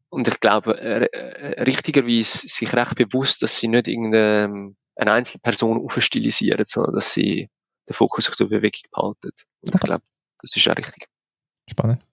und 0.09 0.27
ich 0.27 0.39
glaube, 0.39 0.79
äh, 0.79 1.05
äh, 1.05 1.63
richtigerweise 1.63 2.47
sich 2.47 2.73
recht 2.73 2.95
bewusst, 2.95 3.41
dass 3.41 3.57
sie 3.57 3.67
nicht 3.67 3.87
irgendeine 3.87 4.75
eine 4.95 5.11
Einzelperson 5.11 5.83
aufstilisieren, 5.83 6.65
sondern 6.65 6.95
dass 6.95 7.13
sie 7.13 7.49
den 7.87 7.93
Fokus 7.93 8.27
auf 8.29 8.35
der 8.35 8.45
Bewegung 8.45 8.81
behalten. 8.91 9.31
Und 9.61 9.75
ich 9.75 9.81
glaube, 9.81 10.03
das 10.39 10.55
ist 10.55 10.67
auch 10.67 10.75
richtig. 10.75 11.07
Spannend. 11.69 12.03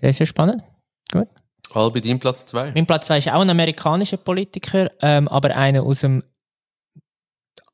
Sehr, 0.00 0.12
sehr 0.12 0.26
spannend. 0.26 0.62
Gut. 1.10 1.28
Albi, 1.72 2.00
dein 2.00 2.20
Platz 2.20 2.46
2? 2.46 2.72
Mein 2.72 2.86
Platz 2.86 3.06
2 3.06 3.18
ist 3.18 3.28
auch 3.28 3.40
ein 3.40 3.50
amerikanischer 3.50 4.16
Politiker, 4.16 4.90
ähm, 5.00 5.28
aber 5.28 5.56
einer 5.56 5.82
aus 5.82 6.00
dem 6.00 6.22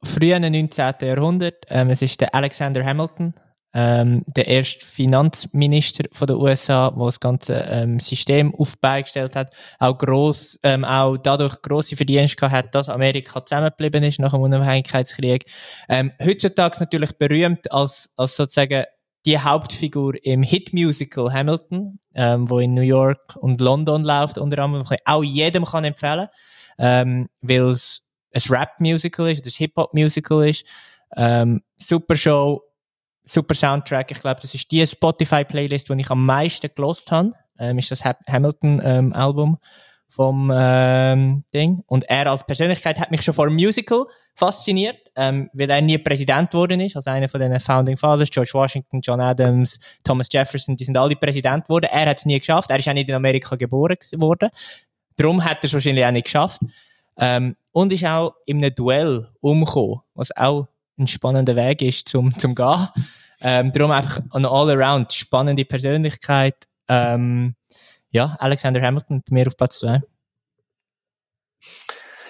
frühen 0.03 0.43
19. 0.43 0.95
Jahrhundert. 1.03 1.67
Ähm, 1.69 1.91
es 1.91 2.03
ist 2.03 2.21
der 2.21 2.35
Alexander 2.35 2.85
Hamilton 2.85 3.35
ähm, 3.73 4.25
der 4.27 4.49
erste 4.49 4.85
Finanzminister 4.85 6.05
von 6.13 6.27
der 6.27 6.39
USA, 6.39 6.91
der 6.91 7.07
das 7.07 7.21
ganze 7.21 7.55
ähm, 7.55 8.01
System 8.01 8.55
aufbeigestellt 8.55 9.37
hat, 9.37 9.55
auch 9.79 9.97
gross, 9.97 10.59
ähm, 10.63 10.85
auch 10.85 11.17
dadurch 11.17 11.61
große 11.63 11.97
Verdienste 11.97 12.37
gehabt 12.37 12.55
hat, 12.55 12.75
dass 12.75 12.89
Amerika 12.89 13.45
zusammengeblieben 13.45 14.03
ist 14.03 14.19
nach 14.19 14.33
dem 14.33 14.41
Unabhängigkeitskrieg. 14.41 15.45
Ähm, 15.89 16.13
heutzutage 16.23 16.79
natürlich 16.81 17.13
berühmt 17.13 17.71
als, 17.71 18.11
als 18.17 18.37
sozusagen 18.37 18.85
die 19.27 19.39
Hauptfigur 19.39 20.15
im 20.25 20.43
Hit-Musical 20.43 21.33
Hamilton, 21.33 21.99
ähm, 22.15 22.49
wo 22.49 22.59
in 22.59 22.75
New 22.75 22.81
York 22.83 23.37
und 23.37 23.61
London 23.61 24.03
läuft, 24.03 24.39
unter 24.39 24.63
anderem, 24.63 24.85
ich 24.91 24.99
auch 25.05 25.23
jedem 25.23 25.65
kann 25.65 25.85
empfehlen, 25.85 26.29
ähm, 26.79 27.29
weil 27.41 27.69
es 27.69 28.03
ein 28.35 28.43
Rap-Musical 28.49 29.31
ist, 29.31 29.45
ein 29.45 29.53
Hip-Hop-Musical 29.53 30.49
ist. 30.49 30.65
Ähm, 31.17 31.61
super 31.77 32.17
Show, 32.17 32.63
super 33.33 33.55
Soundtrack. 33.55 34.11
Ich 34.11 34.21
glaube, 34.21 34.41
das 34.41 34.55
ist 34.55 34.71
die 34.71 34.87
Spotify-Playlist, 34.87 35.89
die 35.89 36.01
ich 36.01 36.11
am 36.11 36.25
meisten 36.25 36.69
gelost 36.75 37.11
habe. 37.13 37.33
Ähm, 37.59 37.79
ist 37.79 37.91
das 37.91 38.03
Hamilton-Album 38.05 39.51
ähm, 39.51 39.59
vom 40.09 40.53
ähm, 40.53 41.45
Ding. 41.55 41.83
Und 41.87 42.05
er 42.09 42.31
als 42.31 42.45
Persönlichkeit 42.45 42.99
hat 42.99 43.11
mich 43.11 43.23
schon 43.23 43.35
vor 43.35 43.49
Musical 43.49 44.07
fasziniert, 44.35 44.99
ähm, 45.15 45.49
weil 45.53 45.71
er 45.71 45.81
nie 45.81 45.99
Präsident 45.99 46.51
geworden 46.51 46.81
ist, 46.81 46.97
also 46.97 47.11
einer 47.11 47.29
von 47.29 47.41
den 47.41 47.59
Founding 47.61 47.97
Fathers, 47.97 48.31
George 48.31 48.51
Washington, 48.55 49.01
John 49.03 49.21
Adams, 49.21 49.79
Thomas 50.03 50.29
Jefferson, 50.31 50.77
die 50.77 50.85
sind 50.85 50.97
alle 50.97 51.15
Präsident 51.15 51.65
geworden. 51.65 51.89
Er 51.91 52.07
hat 52.11 52.19
es 52.19 52.27
nie 52.27 52.39
geschafft. 52.39 52.71
Er 52.71 52.79
ist 52.79 52.89
auch 52.89 52.95
nicht 52.95 53.09
in 53.09 53.15
Amerika 53.15 53.57
geboren 53.57 53.99
worden. 54.17 54.51
Darum 55.17 55.45
hat 55.45 55.59
er 55.59 55.65
es 55.65 55.75
wahrscheinlich 55.75 56.05
auch 56.05 56.11
nicht 56.11 56.25
geschafft. 56.25 56.63
Ähm, 57.19 57.57
und 57.73 57.93
ist 57.93 58.05
auch 58.05 58.35
in 58.47 58.57
einem 58.59 58.75
Duell 58.75 59.29
umgekommen, 59.41 60.01
was 60.15 60.35
auch 60.37 60.67
ein 60.99 61.07
spannender 61.07 61.55
Weg 61.55 61.83
ist 61.83 62.09
zum, 62.09 62.37
zum 62.39 62.55
Gehen. 62.55 62.89
Ähm, 63.43 63.73
darum 63.73 63.91
einfach 63.91 64.21
eine 64.31 64.49
all-around 64.49 65.13
spannende 65.13 65.65
Persönlichkeit. 65.65 66.67
Ähm, 66.89 67.55
ja, 68.11 68.37
Alexander 68.39 68.83
Hamilton, 68.83 69.23
mir 69.31 69.47
auf 69.47 69.57
Platz 69.57 69.79
2. 69.79 70.03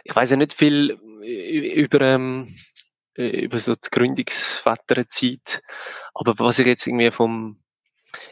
Ich 0.04 0.14
weiß 0.14 0.30
ja 0.30 0.36
nicht 0.36 0.52
viel 0.52 0.98
über, 1.22 2.00
ähm, 2.00 2.54
über 3.14 3.58
so 3.58 3.74
die 3.74 3.88
Gründungsväterzeit, 3.90 5.62
aber 6.14 6.38
was 6.38 6.58
ich 6.58 6.66
jetzt 6.66 6.86
irgendwie 6.86 7.10
vom, 7.10 7.60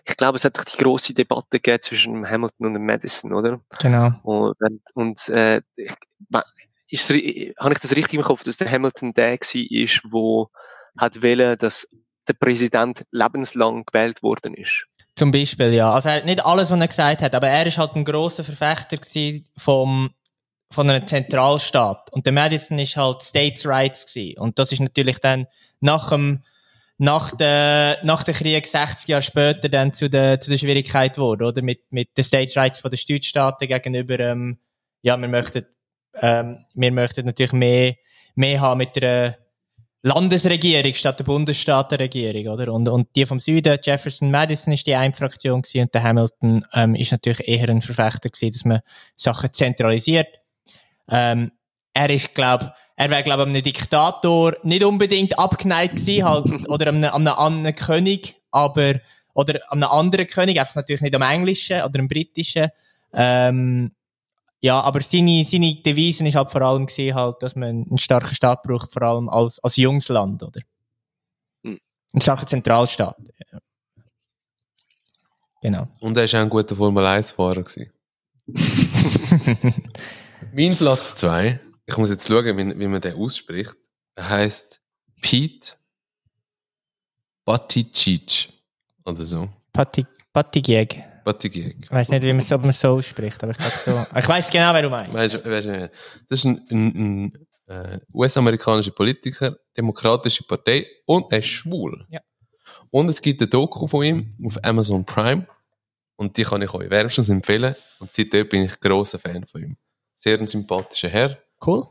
ich 0.04 0.16
glaube, 0.16 0.36
es 0.36 0.44
hat 0.44 0.58
doch 0.58 0.64
die 0.64 0.76
große 0.76 1.14
Debatte 1.14 1.60
gegeben 1.60 1.82
zwischen 1.82 2.28
Hamilton 2.28 2.76
und 2.76 2.84
Madison, 2.84 3.32
oder? 3.32 3.60
Genau. 3.80 4.12
Und, 4.22 4.56
und 4.94 5.28
äh, 5.28 5.62
ich, 5.76 5.94
ist, 6.88 7.10
habe 7.10 7.74
ich 7.74 7.80
das 7.80 7.94
richtig 7.94 8.14
im 8.14 8.22
Kopf, 8.22 8.44
dass 8.44 8.56
der 8.56 8.70
Hamilton 8.70 9.12
der 9.12 9.32
war, 9.32 9.70
ist, 9.70 10.00
wo 10.04 10.50
hat 10.96 11.22
wählen, 11.22 11.56
dass 11.58 11.86
der 12.28 12.34
Präsident 12.34 13.04
lebenslang 13.10 13.84
gewählt 13.84 14.22
worden 14.22 14.54
ist? 14.54 14.86
Zum 15.14 15.30
Beispiel, 15.30 15.72
ja. 15.74 15.92
Also 15.92 16.10
er 16.10 16.24
nicht 16.24 16.44
alles, 16.44 16.70
was 16.70 16.80
er 16.80 16.88
gesagt 16.88 17.22
hat, 17.22 17.34
aber 17.34 17.48
er 17.48 17.66
ist 17.66 17.78
halt 17.78 17.96
ein 17.96 18.04
großer 18.04 18.44
Verfechter 18.44 18.98
vom, 19.56 20.10
von 20.70 20.88
einem 20.88 21.06
Zentralstaat. 21.06 22.12
Und 22.12 22.26
der 22.26 22.32
Madison 22.32 22.78
ist 22.78 22.96
halt 22.96 23.22
States 23.22 23.66
Rights 23.66 24.06
gewesen. 24.06 24.38
Und 24.38 24.58
das 24.58 24.70
ist 24.70 24.80
natürlich 24.80 25.18
dann 25.18 25.46
nach 25.80 26.10
dem, 26.10 26.44
nach 26.98 27.32
der, 27.32 27.98
nach 28.04 28.22
der 28.22 28.34
Krieg 28.34 28.66
60 28.66 29.08
Jahre 29.08 29.22
später 29.22 29.68
dann 29.68 29.92
zu 29.92 30.08
der, 30.08 30.40
zu 30.40 30.50
der 30.50 30.58
Schwierigkeit 30.58 31.14
geworden, 31.14 31.44
oder? 31.44 31.62
Mit, 31.62 31.80
mit 31.90 32.16
den 32.16 32.24
States 32.24 32.56
Rights 32.56 32.78
von 32.78 32.90
den 32.90 32.98
Südstaaten 32.98 33.66
gegenüber, 33.66 34.20
ähm, 34.20 34.58
ja, 35.02 35.16
wir 35.16 35.28
möchten 35.28 35.64
ähm, 36.20 36.64
wir 36.74 36.92
möchten 36.92 37.26
natürlich 37.26 37.52
mehr, 37.52 37.94
mehr 38.34 38.60
haben 38.60 38.78
mit 38.78 38.96
der 38.96 39.38
Landesregierung 40.02 40.94
statt 40.94 41.18
der 41.18 41.24
Bundesstaatenregierung, 41.24 42.54
oder? 42.54 42.72
Und, 42.72 42.88
und 42.88 43.08
die 43.16 43.26
vom 43.26 43.40
Süden, 43.40 43.78
Jefferson 43.82 44.30
Madison 44.30 44.72
ist 44.72 44.86
die 44.86 44.94
eine 44.94 45.12
Fraktion 45.12 45.62
gewesen, 45.62 45.82
und 45.82 45.94
der 45.94 46.02
Hamilton 46.04 46.64
ähm, 46.72 46.94
ist 46.94 47.10
natürlich 47.10 47.48
eher 47.48 47.68
ein 47.68 47.82
Verfechter 47.82 48.30
gewesen, 48.30 48.52
dass 48.52 48.64
man 48.64 48.80
Sachen 49.16 49.52
zentralisiert. 49.52 50.28
Ähm, 51.10 51.50
er 51.94 52.10
ist, 52.10 52.32
glaub, 52.34 52.72
er 52.94 53.10
wäre, 53.10 53.24
glaube 53.24 53.42
ich, 53.42 53.48
einem 53.48 53.62
Diktator 53.62 54.56
nicht 54.62 54.84
unbedingt 54.84 55.36
abgeneigt 55.36 55.96
gewesen, 55.96 56.24
halt, 56.24 56.46
oder 56.68 56.88
einem, 56.88 57.04
einem 57.04 57.26
anderen 57.28 57.74
König, 57.74 58.36
aber, 58.52 59.00
oder 59.34 59.60
einem 59.72 59.84
anderen 59.84 60.28
König, 60.28 60.60
einfach 60.60 60.76
natürlich 60.76 61.02
nicht 61.02 61.16
am 61.16 61.22
englischen 61.22 61.82
oder 61.82 61.98
am 61.98 62.06
britischen, 62.06 62.68
ähm, 63.14 63.90
ja, 64.60 64.80
aber 64.80 65.00
seine, 65.00 65.44
seine 65.44 65.74
Devise 65.76 66.26
ist 66.26 66.34
halt 66.34 66.50
vor 66.50 66.62
allem 66.62 66.86
gesehen 66.86 67.14
halt, 67.14 67.42
dass 67.42 67.54
man 67.54 67.84
einen 67.88 67.98
starken 67.98 68.34
Staat 68.34 68.62
braucht, 68.62 68.92
vor 68.92 69.02
allem 69.02 69.28
als, 69.28 69.58
als 69.60 69.76
junges 69.76 70.08
Land, 70.08 70.42
oder? 70.42 70.60
Mhm. 71.62 71.78
Ein 72.12 72.20
starker 72.20 72.46
Zentralstaat. 72.46 73.16
Ja. 73.52 73.58
Genau. 75.60 75.88
Und 76.00 76.16
er 76.16 76.24
war 76.24 76.40
auch 76.40 76.42
ein 76.44 76.50
guter 76.50 76.76
Formel 76.76 77.04
1-Fahrer. 77.04 77.64
mein 80.52 80.76
Platz 80.76 81.14
2 81.16 81.60
Ich 81.86 81.96
muss 81.96 82.10
jetzt 82.10 82.26
schauen, 82.26 82.56
wie, 82.56 82.78
wie 82.78 82.86
man 82.86 83.00
den 83.00 83.14
ausspricht. 83.14 83.76
Er 84.14 84.28
heißt 84.28 84.80
Pete 85.20 85.72
Buttigieg. 87.44 88.52
Oder 89.04 89.24
so. 89.24 89.48
Patti, 89.72 90.04
Pattigieg. 90.32 91.02
Buttigieg. 91.28 91.76
Ich 91.82 91.90
weiß 91.90 92.08
nicht, 92.08 92.22
wie 92.22 92.32
man 92.32 92.38
es, 92.38 92.50
ob 92.52 92.62
man 92.62 92.72
so 92.72 92.96
ausspricht, 92.96 93.42
aber 93.42 93.52
ich 93.52 93.58
glaube 93.58 93.76
so. 93.84 94.18
Ich 94.18 94.28
weiß 94.28 94.50
genau, 94.50 94.72
wer 94.72 94.82
du 94.82 94.88
meinst. 94.88 95.12
Weißt 95.12 95.44
weißt 95.44 95.68
das 96.28 96.38
ist 96.38 96.44
ein, 96.46 96.66
ein, 96.70 96.86
ein 96.96 97.46
äh, 97.66 98.00
US-amerikanischer 98.14 98.92
Politiker, 98.92 99.58
demokratische 99.76 100.44
Partei 100.44 100.86
und 101.04 101.30
er 101.30 101.40
ist 101.40 101.48
schwul. 101.48 102.06
Ja. 102.08 102.20
Und 102.90 103.10
es 103.10 103.20
gibt 103.20 103.42
ein 103.42 103.50
Doku 103.50 103.86
von 103.86 104.04
ihm 104.04 104.30
auf 104.42 104.56
Amazon 104.64 105.04
Prime 105.04 105.46
und 106.16 106.34
die 106.34 106.44
kann 106.44 106.62
ich 106.62 106.72
euch 106.72 106.88
wärmstens 106.88 107.28
empfehlen 107.28 107.76
und 107.98 108.10
seitdem 108.10 108.48
bin 108.48 108.62
ich 108.62 108.80
grosser 108.80 109.18
Fan 109.18 109.44
von 109.46 109.62
ihm. 109.62 109.76
Sehr 110.14 110.38
ein 110.38 110.48
sympathischer 110.48 111.10
Herr. 111.10 111.38
Cool. 111.64 111.86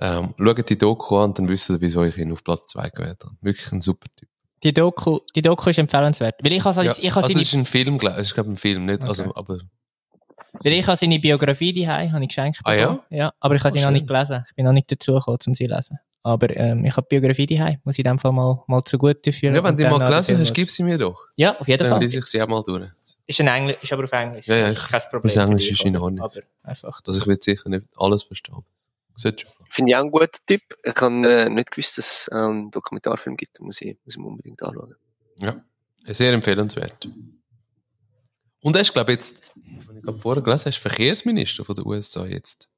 Ähm, 0.00 0.34
schaut 0.36 0.68
die 0.68 0.76
Doku 0.76 1.16
an, 1.16 1.32
dann 1.32 1.48
wisst 1.48 1.70
ihr, 1.70 1.80
wieso 1.80 2.04
ich 2.04 2.18
ihn 2.18 2.32
auf 2.32 2.44
Platz 2.44 2.66
2 2.66 2.90
gewählt 2.90 3.24
habe. 3.24 3.36
Wirklich 3.40 3.72
ein 3.72 3.80
super 3.80 4.08
Typ. 4.14 4.28
Die 4.62 4.72
Doku, 4.72 5.18
die 5.34 5.42
Doku 5.42 5.70
ist 5.70 5.78
empfehlenswert. 5.78 6.36
Weil 6.42 6.52
ich 6.52 6.64
habe, 6.64 6.84
Ja, 6.84 6.94
ich 6.98 7.16
also 7.16 7.28
seine, 7.28 7.40
es 7.40 7.48
ist 7.48 7.54
ein 7.54 7.64
Film, 7.66 7.98
glaube 7.98 8.14
ich. 8.16 8.20
Es 8.22 8.26
ist, 8.28 8.34
glaube 8.34 8.50
ich, 8.50 8.54
ein 8.54 8.58
Film, 8.58 8.84
nicht, 8.86 9.02
also, 9.02 9.24
Okay. 9.24 9.32
aber, 9.34 9.58
weil 10.62 10.72
ich 10.74 10.86
habe 10.86 10.96
seine 10.96 11.18
Biografie 11.18 11.72
daheim, 11.72 12.12
habe 12.12 12.22
ich 12.22 12.28
geschenkt 12.28 12.60
Ah, 12.64 12.72
ja? 12.74 12.80
bekommen. 12.82 13.00
Ja, 13.10 13.32
aber 13.40 13.56
ich 13.56 13.64
habe 13.64 13.74
Oh, 13.74 13.78
sie 13.78 13.84
noch 13.84 13.90
nicht 13.90 14.06
gelesen. 14.06 14.44
Ich 14.48 14.54
bin 14.54 14.64
noch 14.64 14.72
nicht 14.72 14.90
dazu 14.92 15.14
gekommen, 15.14 15.38
um 15.46 15.54
sie 15.54 15.66
zu 15.66 15.74
lesen. 15.74 15.98
Aber 16.24 16.56
ähm, 16.56 16.84
ich 16.84 16.96
habe 16.96 17.04
die 17.10 17.18
Biografie 17.18 17.46
daheim. 17.46 17.78
Muss 17.82 17.94
ich 17.94 18.04
in 18.04 18.10
dem 18.12 18.18
Fall 18.20 18.30
mal, 18.30 18.62
mal 18.68 18.84
zugute 18.84 19.32
führen. 19.32 19.56
ja, 19.56 19.64
wenn 19.64 19.76
du 19.76 19.82
dann 19.82 19.98
mal 19.98 20.08
gelesen 20.08 20.38
hast, 20.38 20.54
gib 20.54 20.70
sie 20.70 20.84
mir 20.84 20.96
doch. 20.96 21.26
Ja, 21.34 21.58
auf 21.58 21.66
jeden 21.66 21.82
Dann 21.82 21.90
Fall. 21.94 22.00
lese 22.00 22.18
ich 22.18 22.26
sie 22.26 22.40
auch 22.40 22.46
mal 22.46 22.62
durch. 22.62 22.86
Ist, 23.26 23.40
ein 23.40 23.48
Engl 23.48 23.76
ist 23.82 23.92
aber 23.92 24.04
auf 24.04 24.12
Englisch. 24.12 24.46
Ja, 24.46 24.54
ja, 24.56 24.68
ist 24.68 24.88
kein 24.88 25.00
Problem. 25.10 25.22
das 25.34 25.36
Englisch 25.36 25.70
ist 25.72 25.84
in? 25.84 25.96
Ordnung. 25.96 26.24
Aber 26.24 26.40
einfach. 26.62 27.00
Also 27.04 27.18
ich 27.18 27.26
will 27.26 27.38
sicher 27.40 27.68
nicht 27.70 27.86
alles 27.96 28.22
verstehen. 28.22 28.62
Sollte 29.16 29.46
schon. 29.46 29.61
Finde 29.74 29.90
ich 29.92 29.96
auch 29.96 30.02
ein 30.04 30.10
guter 30.10 30.28
Typ. 30.46 30.60
Ich 30.84 30.94
habe 31.00 31.26
äh, 31.32 31.48
nicht 31.48 31.70
gewusst, 31.70 31.96
dass 31.96 32.06
es 32.22 32.28
einen 32.28 32.70
Dokumentarfilm 32.70 33.38
gibt. 33.38 33.58
Muss 33.60 33.80
ich, 33.80 33.96
muss 34.04 34.14
ich 34.14 34.20
mir 34.20 34.26
unbedingt 34.26 34.62
anschauen. 34.62 34.94
Ja, 35.38 35.64
sehr 36.04 36.32
empfehlenswert. 36.34 37.08
Und 38.60 38.76
er 38.76 38.82
ist, 38.82 38.92
glaube 38.92 39.12
ich, 39.12 39.16
jetzt, 39.16 39.50
wenn 39.86 39.96
ich 39.96 40.02
gerade 40.02 40.18
vorher 40.18 40.42
gelesen 40.42 40.60
habe, 40.62 40.70
ist 40.70 40.78
Verkehrsminister 40.78 41.64
von 41.64 41.74
den 41.74 41.86
USA 41.86 42.26
jetzt. 42.26 42.68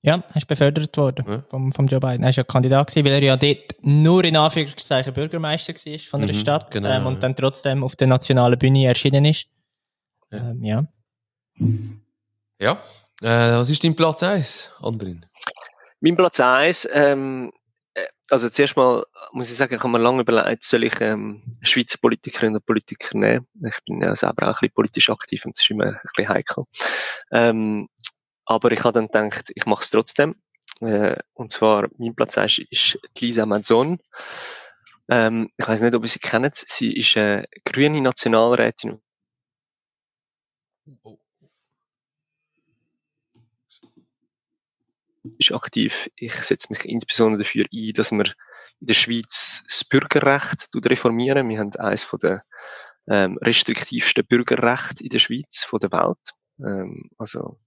Ja, 0.00 0.16
er 0.28 0.36
ist 0.36 0.46
befördert 0.48 0.96
worden 0.96 1.24
Ja. 1.28 1.44
vom, 1.50 1.72
vom 1.72 1.86
Joe 1.88 2.00
Biden. 2.00 2.22
Er 2.22 2.30
ist 2.30 2.36
ja 2.36 2.44
Kandidat 2.44 2.88
gewesen, 2.88 3.04
weil 3.06 3.12
er 3.14 3.22
ja 3.22 3.36
dort 3.36 3.74
nur 3.82 4.24
in 4.24 4.36
Anführungszeichen 4.36 5.12
Bürgermeister 5.12 5.74
war 5.74 5.98
von 5.98 6.22
einer 6.22 6.32
Mhm, 6.32 6.36
Stadt 6.38 6.70
genau, 6.70 6.88
ähm, 6.90 7.06
und 7.06 7.14
ja. 7.14 7.20
dann 7.20 7.36
trotzdem 7.36 7.84
auf 7.84 7.96
der 7.96 8.06
nationalen 8.06 8.58
Bühne 8.58 8.86
erschienen 8.86 9.24
ist. 9.26 9.46
Ja. 10.30 10.50
Ähm, 10.50 10.62
ja. 10.64 10.84
Ja. 12.60 12.72
Äh, 13.22 13.56
was 13.58 13.70
ist 13.70 13.84
dein 13.84 13.94
Platz 13.94 14.22
1, 14.22 14.70
Andrin? 14.80 15.24
Mein 16.00 16.16
Platz 16.16 16.40
1, 16.40 16.88
ähm, 16.92 17.52
äh, 17.94 18.06
also 18.30 18.48
zuerst 18.50 18.76
mal 18.76 19.04
muss 19.32 19.50
ich 19.50 19.56
sagen, 19.56 19.74
ich 19.74 19.80
habe 19.80 19.90
mir 19.90 19.98
lange 19.98 20.22
überlegt, 20.22 20.64
soll 20.64 20.84
ich 20.84 21.00
ähm, 21.00 21.42
Schweizer 21.62 21.98
Politikerin 22.00 22.54
oder 22.54 22.64
Politiker 22.64 23.16
nehmen. 23.16 23.46
Ich 23.64 23.78
bin 23.84 24.00
ja 24.00 24.14
selber 24.14 24.44
auch 24.44 24.48
ein 24.48 24.52
bisschen 24.60 24.74
politisch 24.74 25.10
aktiv 25.10 25.44
und 25.44 25.56
es 25.56 25.62
ist 25.62 25.70
immer 25.70 25.86
ein 25.86 26.00
bisschen 26.02 26.28
heikel. 26.28 26.64
Ähm, 27.32 27.88
aber 28.46 28.72
ich 28.72 28.84
habe 28.84 28.92
dann 28.92 29.30
gedacht, 29.30 29.50
ich 29.54 29.66
mache 29.66 29.82
es 29.82 29.90
trotzdem. 29.90 30.36
Äh, 30.80 31.16
und 31.34 31.52
zwar, 31.52 31.88
mein 31.98 32.14
Platz 32.14 32.36
1 32.38 32.60
ist 32.70 32.98
Lisa 33.18 33.46
Manzon. 33.46 33.98
Ähm, 35.08 35.50
ich 35.56 35.66
weiß 35.66 35.82
nicht, 35.82 35.94
ob 35.94 36.02
ihr 36.02 36.08
sie 36.08 36.18
kennt. 36.18 36.54
Sie 36.54 36.92
ist 36.92 37.16
eine 37.16 37.46
grüne 37.64 38.00
Nationalrätin 38.00 39.00
ist 45.38 45.52
aktiv. 45.52 46.10
Ich 46.16 46.34
setze 46.34 46.68
mich 46.70 46.84
insbesondere 46.84 47.42
dafür 47.42 47.64
ein, 47.72 47.92
dass 47.94 48.12
wir 48.12 48.24
in 48.80 48.86
der 48.86 48.94
Schweiz 48.94 49.64
das 49.68 49.84
Bürgerrecht 49.84 50.68
reformieren. 50.74 51.48
Wir 51.48 51.58
haben 51.60 51.74
eines 51.76 52.04
von 52.04 52.18
der 52.20 52.42
ähm, 53.08 53.38
restriktivsten 53.42 54.26
Bürgerrechte 54.26 55.04
in 55.04 55.10
der 55.10 55.18
Schweiz 55.18 55.64
von 55.64 55.80
der 55.80 55.92
Welt. 55.92 56.18
Ähm, 56.60 57.10
also 57.18 57.58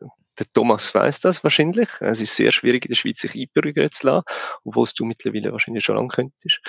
der- 0.00 0.10
Thomas 0.54 0.94
weiß 0.94 1.20
das 1.20 1.44
wahrscheinlich. 1.44 1.88
Es 2.00 2.20
ist 2.20 2.34
sehr 2.34 2.52
schwierig 2.52 2.86
in 2.86 2.90
der 2.90 2.96
Schweiz 2.96 3.20
sich 3.20 3.34
einbürgern 3.34 3.92
zu 3.92 4.06
lassen, 4.06 4.24
obwohl 4.64 4.84
es 4.84 4.94
du 4.94 5.04
mittlerweile 5.04 5.52
wahrscheinlich 5.52 5.84
schon 5.84 5.96
lange 5.96 6.08
könntest. 6.08 6.60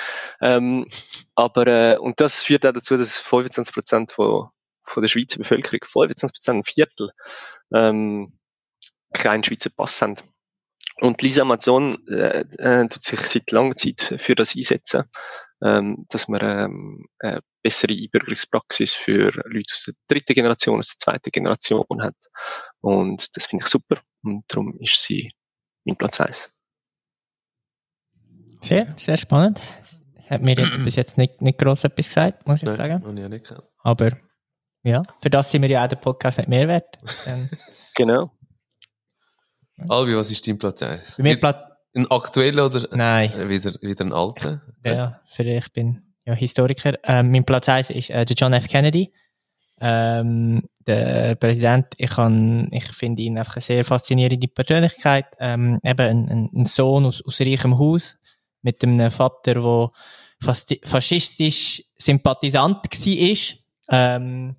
Ähm, 0.41 0.85
aber 1.35 1.67
äh, 1.67 1.97
und 1.97 2.19
das 2.19 2.43
führt 2.43 2.65
auch 2.65 2.73
dazu, 2.73 2.97
dass 2.97 3.17
25 3.17 3.73
Prozent 3.73 4.11
von 4.11 4.49
von 4.85 5.01
der 5.01 5.07
Schweizer 5.07 5.37
Bevölkerung, 5.37 5.79
25 5.85 6.33
Prozent, 6.33 6.57
ein 6.59 6.63
Viertel, 6.65 7.11
ähm, 7.73 8.37
keinen 9.13 9.43
Schweizer 9.43 9.69
Pass 9.69 10.01
haben. 10.01 10.17
Und 11.03 11.21
Lisa 11.21 11.41
Amazon 11.41 11.97
äh, 12.07 12.45
äh, 12.59 12.87
tut 12.87 13.03
sich 13.03 13.19
seit 13.19 13.51
langer 13.51 13.75
Zeit 13.75 14.15
für 14.19 14.35
das 14.35 14.55
einsetzen, 14.55 15.03
ähm, 15.61 16.05
dass 16.07 16.29
man 16.29 16.39
ähm, 16.41 17.05
eine 17.19 17.41
bessere 17.61 17.91
Einbürgerungspraxis 17.91 18.93
für 18.93 19.31
Leute 19.43 19.73
aus 19.73 19.83
der 19.85 19.95
dritten 20.07 20.33
Generation, 20.33 20.79
aus 20.79 20.95
der 20.95 20.99
zweiten 20.99 21.29
Generation 21.29 22.01
hat. 22.01 22.15
Und 22.79 23.35
das 23.35 23.47
finde 23.47 23.65
ich 23.65 23.69
super. 23.69 23.97
Und 24.23 24.45
darum 24.47 24.77
ist 24.79 25.03
sie 25.03 25.33
mein 25.83 25.97
Platz 25.97 26.21
1. 26.21 26.49
Sehr, 28.61 28.87
sehr 28.95 29.17
spannend. 29.17 29.59
Hat 30.29 30.41
mir 30.41 30.55
jetzt 30.55 30.81
bis 30.85 30.95
jetzt 30.95 31.17
nicht, 31.17 31.41
nicht 31.41 31.59
gross 31.59 31.83
etwas 31.83 32.07
gesagt, 32.07 32.47
muss 32.47 32.61
ich 32.61 32.69
Nein, 32.69 32.77
sagen. 32.77 33.13
ich 33.17 33.21
ja 33.21 33.27
nicht. 33.27 33.53
Aber 33.79 34.11
ja, 34.83 35.03
für 35.21 35.29
das 35.29 35.51
sind 35.51 35.63
wir 35.63 35.69
ja 35.69 35.83
auch 35.83 35.89
der 35.89 35.97
Podcast 35.97 36.37
mit 36.37 36.47
Mehrwert. 36.47 36.97
Genau. 37.93 38.31
Albi, 39.89 40.15
was 40.15 40.31
ist 40.31 40.47
dein 40.47 40.57
Platz 40.57 40.81
1? 40.81 41.15
bei 41.17 41.23
mir 41.23 41.39
Platz. 41.39 41.69
Ein 41.95 42.09
aktueller 42.09 42.65
oder 42.65 42.87
Nein. 42.91 43.31
wieder, 43.49 43.73
wieder 43.81 44.05
ein 44.05 44.13
alter? 44.13 44.61
Ja, 44.83 45.21
für 45.27 45.43
ich 45.43 45.71
bin 45.73 46.01
ja 46.25 46.33
Historiker. 46.33 46.93
Ähm, 47.03 47.31
mein 47.31 47.45
Platz 47.45 47.69
1 47.69 47.91
ist 47.91 48.09
äh, 48.09 48.25
der 48.25 48.35
John 48.35 48.53
F. 48.53 48.67
Kennedy. 48.67 49.13
Ähm, 49.79 50.63
der 50.87 51.35
Präsident, 51.35 51.87
ich, 51.97 52.09
kann, 52.09 52.67
ich 52.71 52.85
finde 52.87 53.21
ihn 53.21 53.37
einfach 53.37 53.57
eine 53.57 53.61
sehr 53.61 53.85
faszinierende 53.85 54.47
Persönlichkeit. 54.47 55.25
Ähm, 55.39 55.79
eben 55.83 56.29
ein, 56.29 56.49
ein, 56.53 56.65
Sohn 56.65 57.05
aus, 57.05 57.23
aus 57.23 57.41
reichem 57.41 57.77
Haus 57.77 58.17
mit 58.61 58.83
einem 58.83 59.11
Vater, 59.11 59.53
der 59.53 59.91
fast, 60.41 60.75
faschistisch 60.83 61.83
Sympathisant 61.97 62.85
war. 62.85 63.57
Ähm, 63.89 64.55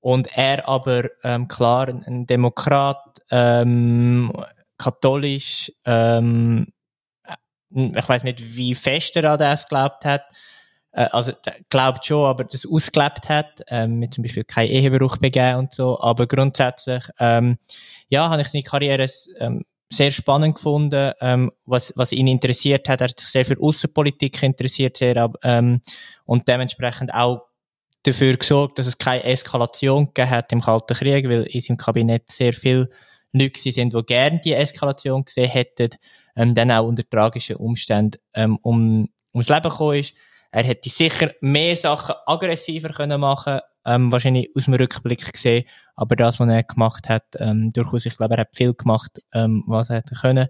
und 0.00 0.28
er 0.36 0.68
aber 0.68 1.08
ähm, 1.24 1.48
klar 1.48 1.88
ein 1.88 2.26
Demokrat, 2.26 3.07
ähm, 3.30 4.32
katholisch, 4.78 5.72
ähm, 5.84 6.66
ich 7.70 8.08
weiß 8.08 8.24
nicht, 8.24 8.56
wie 8.56 8.74
fest 8.74 9.16
er 9.16 9.32
an 9.32 9.38
das 9.38 9.66
glaubt 9.66 10.04
hat. 10.04 10.22
Äh, 10.92 11.08
also 11.12 11.32
glaubt 11.68 12.06
schon, 12.06 12.24
aber 12.24 12.44
das 12.44 12.66
ausgelebt 12.66 13.28
hat, 13.28 13.62
ähm, 13.68 13.98
mit 13.98 14.14
zum 14.14 14.22
Beispiel 14.22 14.44
kein 14.44 14.68
Ehebruch 14.68 15.18
begehen 15.18 15.56
und 15.56 15.72
so. 15.72 16.00
Aber 16.00 16.26
grundsätzlich, 16.26 17.04
ähm, 17.18 17.58
ja, 18.08 18.28
habe 18.28 18.42
ich 18.42 18.48
seine 18.48 18.62
Karriere 18.62 19.08
ähm, 19.38 19.64
sehr 19.90 20.10
spannend 20.10 20.56
gefunden. 20.56 21.12
Ähm, 21.20 21.52
was, 21.66 21.92
was 21.96 22.12
ihn 22.12 22.26
interessiert 22.26 22.88
hat, 22.88 23.00
er 23.00 23.08
hat 23.08 23.20
sich 23.20 23.28
sehr 23.28 23.44
für 23.44 23.60
Außenpolitik 23.60 24.42
interessiert, 24.42 24.96
sehr 24.96 25.30
ähm, 25.42 25.80
und 26.24 26.48
dementsprechend 26.48 27.12
auch 27.14 27.42
dafür 28.02 28.36
gesorgt, 28.36 28.78
dass 28.78 28.86
es 28.86 28.98
keine 28.98 29.24
Eskalation 29.24 30.06
gegeben 30.06 30.30
hat 30.30 30.52
im 30.52 30.60
Kalten 30.60 30.94
Krieg, 30.94 31.28
weil 31.28 31.42
in 31.44 31.60
seinem 31.60 31.76
Kabinett 31.76 32.30
sehr 32.30 32.52
viele 32.52 32.88
Leute 33.32 33.72
sind, 33.72 33.94
die 33.94 34.02
gerne 34.04 34.40
die 34.44 34.54
Eskalation 34.54 35.24
gesehen 35.24 35.50
hätten, 35.50 35.90
ähm, 36.36 36.54
dann 36.54 36.70
auch 36.70 36.86
unter 36.86 37.08
tragischen 37.08 37.56
Umständen 37.56 38.20
ähm, 38.34 38.58
um, 38.62 39.08
ums 39.34 39.48
Leben 39.48 39.68
gekommen 39.68 39.98
ist. 39.98 40.14
Er 40.50 40.64
hätte 40.64 40.88
sicher 40.88 41.32
mehr 41.40 41.76
Sachen 41.76 42.14
aggressiver 42.26 42.88
können 42.88 43.20
machen 43.20 43.60
ähm, 43.88 44.12
wahrscheinlich 44.12 44.50
aus 44.54 44.66
dem 44.66 44.74
Rückblick 44.74 45.32
gesehen, 45.32 45.64
aber 45.94 46.14
das, 46.14 46.38
was 46.38 46.48
er 46.48 46.62
gemacht 46.62 47.08
hat, 47.08 47.24
ähm, 47.38 47.70
durchaus, 47.72 48.04
ich 48.04 48.16
glaube, 48.16 48.34
er 48.34 48.42
hat 48.42 48.54
viel 48.54 48.74
gemacht, 48.74 49.20
ähm, 49.32 49.64
was 49.66 49.88
er 49.88 49.96
hätte 49.96 50.14
können. 50.14 50.48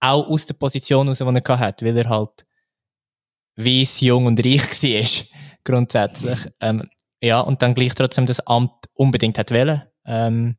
Auch 0.00 0.26
aus 0.26 0.46
der 0.46 0.54
Position 0.54 1.06
heraus, 1.06 1.18
die 1.18 1.24
er 1.24 1.58
hatte, 1.58 1.84
weil 1.84 1.96
er 1.96 2.08
halt 2.08 2.46
weiss, 3.56 4.00
jung 4.00 4.26
und 4.26 4.44
reich 4.44 4.82
war, 4.82 5.26
grundsätzlich. 5.64 6.38
Ähm, 6.60 6.88
ja, 7.22 7.40
und 7.40 7.60
dann 7.62 7.74
gleich 7.74 7.94
trotzdem 7.94 8.26
das 8.26 8.40
Amt 8.40 8.72
unbedingt 8.94 9.38
hat 9.38 9.50
wollen. 9.50 9.82
Ähm, 10.06 10.56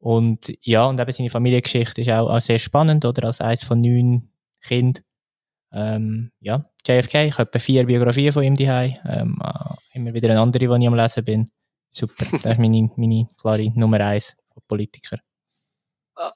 und 0.00 0.52
ja, 0.62 0.86
und 0.86 0.98
eben 0.98 1.12
seine 1.12 1.30
Familiengeschichte 1.30 2.00
ist 2.00 2.10
auch, 2.10 2.30
auch 2.30 2.40
sehr 2.40 2.58
spannend, 2.58 3.04
oder? 3.04 3.24
Als 3.26 3.40
eines 3.40 3.64
von 3.64 3.80
neun 3.80 4.30
Kindern. 4.62 5.04
Ähm, 5.72 6.32
ja, 6.40 6.64
JFK, 6.86 7.26
ich 7.26 7.38
habe 7.38 7.60
vier 7.60 7.86
Biografien 7.86 8.32
von 8.32 8.42
ihm 8.42 8.56
daheim. 8.56 8.96
Ähm, 9.06 9.38
äh, 9.44 9.98
immer 9.98 10.14
wieder 10.14 10.30
eine 10.30 10.40
andere, 10.40 10.66
die 10.66 10.82
ich 10.82 10.88
am 10.88 10.94
Lesen 10.94 11.24
bin. 11.24 11.50
Super, 11.92 12.24
das 12.32 12.52
ist 12.52 12.58
meine, 12.58 12.90
meine 12.96 13.28
klare 13.40 13.70
Nummer 13.78 14.00
eins 14.00 14.34
von 14.52 14.62
Politiker. 14.66 15.18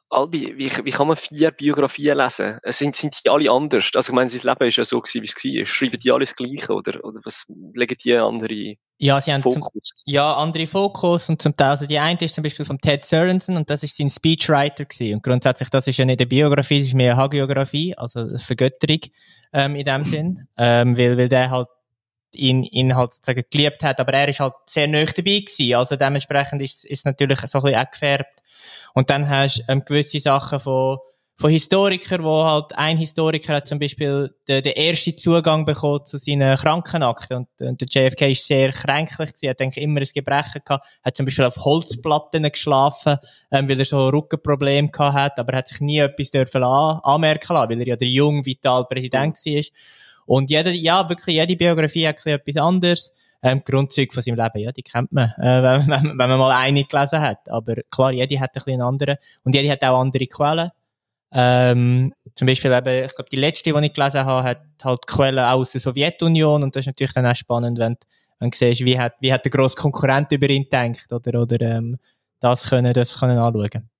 Albi, 0.08 0.56
wie, 0.56 0.70
wie 0.84 0.90
kann 0.90 1.08
man 1.08 1.16
vier 1.16 1.50
Biografien 1.50 2.16
lesen? 2.16 2.58
Sind, 2.66 2.96
sind 2.96 3.18
die 3.24 3.30
alle 3.30 3.50
anders? 3.50 3.90
Also 3.94 4.12
ich 4.12 4.14
meine, 4.14 4.30
sein 4.30 4.48
Leben 4.48 4.68
ist 4.68 4.76
ja 4.76 4.84
so 4.84 5.00
gewesen, 5.00 5.22
wie 5.22 5.26
es 5.26 5.60
war. 5.60 5.66
Schreiben 5.66 6.00
die 6.00 6.10
alles 6.10 6.34
Gleiche 6.34 6.72
oder, 6.72 7.04
oder 7.04 7.20
was 7.24 7.44
legen 7.74 7.96
die 8.02 8.14
andere 8.14 8.76
Ja, 8.98 9.20
sie 9.20 9.32
haben 9.32 9.42
zum, 9.42 9.62
Fokus? 9.62 10.02
ja, 10.06 10.34
andere 10.34 10.66
Fokus 10.66 11.28
und 11.28 11.42
zum 11.42 11.56
Teil, 11.56 11.70
also 11.70 11.86
die 11.86 11.98
eine 11.98 12.18
ist 12.20 12.34
zum 12.34 12.44
Beispiel 12.44 12.64
von 12.64 12.78
Ted 12.78 13.04
Sorensen 13.04 13.56
und 13.56 13.68
das 13.68 13.82
ist 13.82 13.96
sein 13.96 14.08
Speechwriter 14.08 14.86
gewesen. 14.86 15.16
Und 15.16 15.22
grundsätzlich, 15.22 15.68
das 15.68 15.86
ist 15.86 15.98
ja 15.98 16.04
nicht 16.04 16.20
eine 16.20 16.28
Biografie, 16.28 16.78
das 16.78 16.88
ist 16.88 16.94
mehr 16.94 17.12
eine 17.12 17.22
Hagiografie, 17.22 17.94
also 17.96 18.20
eine 18.20 18.38
Vergötterung, 18.38 19.00
ähm, 19.52 19.76
in 19.76 19.84
dem 19.84 20.04
Sinn. 20.04 20.48
Ähm, 20.56 20.96
weil, 20.96 21.18
weil 21.18 21.28
der 21.28 21.50
halt 21.50 21.68
ihn, 22.34 22.62
ihn 22.64 22.96
halt 22.96 23.14
sozusagen 23.14 23.44
geliebt 23.50 23.82
hat, 23.82 24.00
aber 24.00 24.12
er 24.14 24.28
ist 24.28 24.40
halt 24.40 24.54
sehr 24.66 24.88
nöch 24.88 25.12
dabei 25.12 25.40
gewesen. 25.40 25.74
Also 25.74 25.96
dementsprechend 25.96 26.62
ist, 26.62 26.84
ist 26.84 27.04
natürlich 27.04 27.38
so 27.40 27.58
ein 27.58 27.64
bisschen 27.64 27.80
auch 27.80 27.90
gefärbt. 27.90 28.33
Und 28.94 29.10
dann 29.10 29.28
hast 29.28 29.58
du 29.58 29.64
ähm, 29.68 29.84
gewisse 29.84 30.20
Sachen 30.20 30.60
von, 30.60 30.98
von 31.36 31.50
Historikern, 31.50 32.22
wo 32.22 32.44
halt 32.44 32.72
ein 32.76 32.96
Historiker 32.96 33.54
hat 33.54 33.66
zum 33.66 33.80
Beispiel 33.80 34.32
den, 34.46 34.62
den 34.62 34.72
ersten 34.72 35.16
Zugang 35.18 35.64
bekommen 35.64 36.06
zu 36.06 36.16
seinen 36.16 36.56
Krankenakten. 36.56 37.38
Und, 37.38 37.48
und 37.60 37.80
der 37.80 37.88
JFK 37.88 38.30
ist 38.30 38.46
sehr 38.46 38.72
kränklich 38.72 39.32
gewesen, 39.32 39.50
hat 39.50 39.60
denke 39.60 39.80
immer 39.80 40.00
ein 40.00 40.08
Gebrechen 40.14 40.62
gehabt, 40.64 40.86
hat 41.04 41.16
zum 41.16 41.26
Beispiel 41.26 41.44
auf 41.44 41.56
Holzplatten 41.56 42.44
geschlafen, 42.44 43.16
ähm, 43.50 43.68
weil 43.68 43.80
er 43.80 43.84
so 43.84 44.08
Rückenprobleme 44.08 44.90
gehabt 44.90 45.14
hat, 45.14 45.38
aber 45.40 45.58
hat 45.58 45.68
sich 45.68 45.80
nie 45.80 45.98
etwas 45.98 46.30
dürfen 46.30 46.62
an, 46.62 47.00
anmerken 47.02 47.54
lassen, 47.54 47.70
weil 47.70 47.80
er 47.80 47.88
ja 47.88 47.96
der 47.96 48.08
jung, 48.08 48.46
vital 48.46 48.84
Präsident 48.86 49.36
war. 49.36 49.62
Und 50.26 50.50
jede, 50.50 50.70
ja, 50.70 51.06
wirklich 51.08 51.36
jede 51.36 51.56
Biografie 51.56 52.06
hat 52.06 52.24
ein 52.24 52.34
etwas 52.34 52.56
anderes. 52.56 53.12
Ähm, 53.44 53.60
die 53.66 53.70
Grundzüge 53.70 54.12
von 54.12 54.22
seinem 54.22 54.36
Leben, 54.36 54.58
ja, 54.58 54.72
die 54.72 54.82
kennt 54.82 55.12
man, 55.12 55.30
äh, 55.38 55.62
wenn, 55.62 55.86
wenn, 55.88 56.18
wenn 56.18 56.30
man 56.30 56.38
mal 56.38 56.50
eine 56.50 56.82
gelesen 56.82 57.20
hat. 57.20 57.48
Aber 57.50 57.74
klar, 57.90 58.10
jede 58.10 58.40
hat 58.40 58.56
ein 58.56 58.62
bisschen 58.64 58.80
andere. 58.80 59.18
Und 59.44 59.54
jede 59.54 59.70
hat 59.70 59.84
auch 59.84 60.00
andere 60.00 60.26
Quellen. 60.26 60.70
Ähm, 61.30 62.14
zum 62.34 62.46
Beispiel 62.46 62.72
eben, 62.72 63.04
ich 63.04 63.14
glaube, 63.14 63.28
die 63.30 63.36
letzte, 63.36 63.72
die 63.72 63.86
ich 63.86 63.92
gelesen 63.92 64.24
habe, 64.24 64.48
hat 64.48 64.62
halt 64.82 65.06
Quellen 65.06 65.44
aus 65.44 65.72
der 65.72 65.80
Sowjetunion. 65.82 66.62
Und 66.62 66.74
das 66.74 66.80
ist 66.80 66.86
natürlich 66.86 67.12
dann 67.12 67.26
auch 67.26 67.36
spannend, 67.36 67.78
wenn, 67.78 67.98
wenn 68.38 68.50
du 68.50 68.56
siehst, 68.56 68.82
wie 68.82 68.98
hat, 68.98 69.14
wie 69.20 69.32
hat 69.32 69.44
der 69.44 69.50
grosse 69.50 69.76
Konkurrent 69.76 70.32
über 70.32 70.48
ihn 70.48 70.64
gedacht, 70.64 71.12
oder, 71.12 71.42
oder, 71.42 71.60
ähm, 71.60 71.98
das 72.40 72.68
können, 72.68 72.94
das 72.94 73.18
können 73.18 73.36
anschauen. 73.36 73.90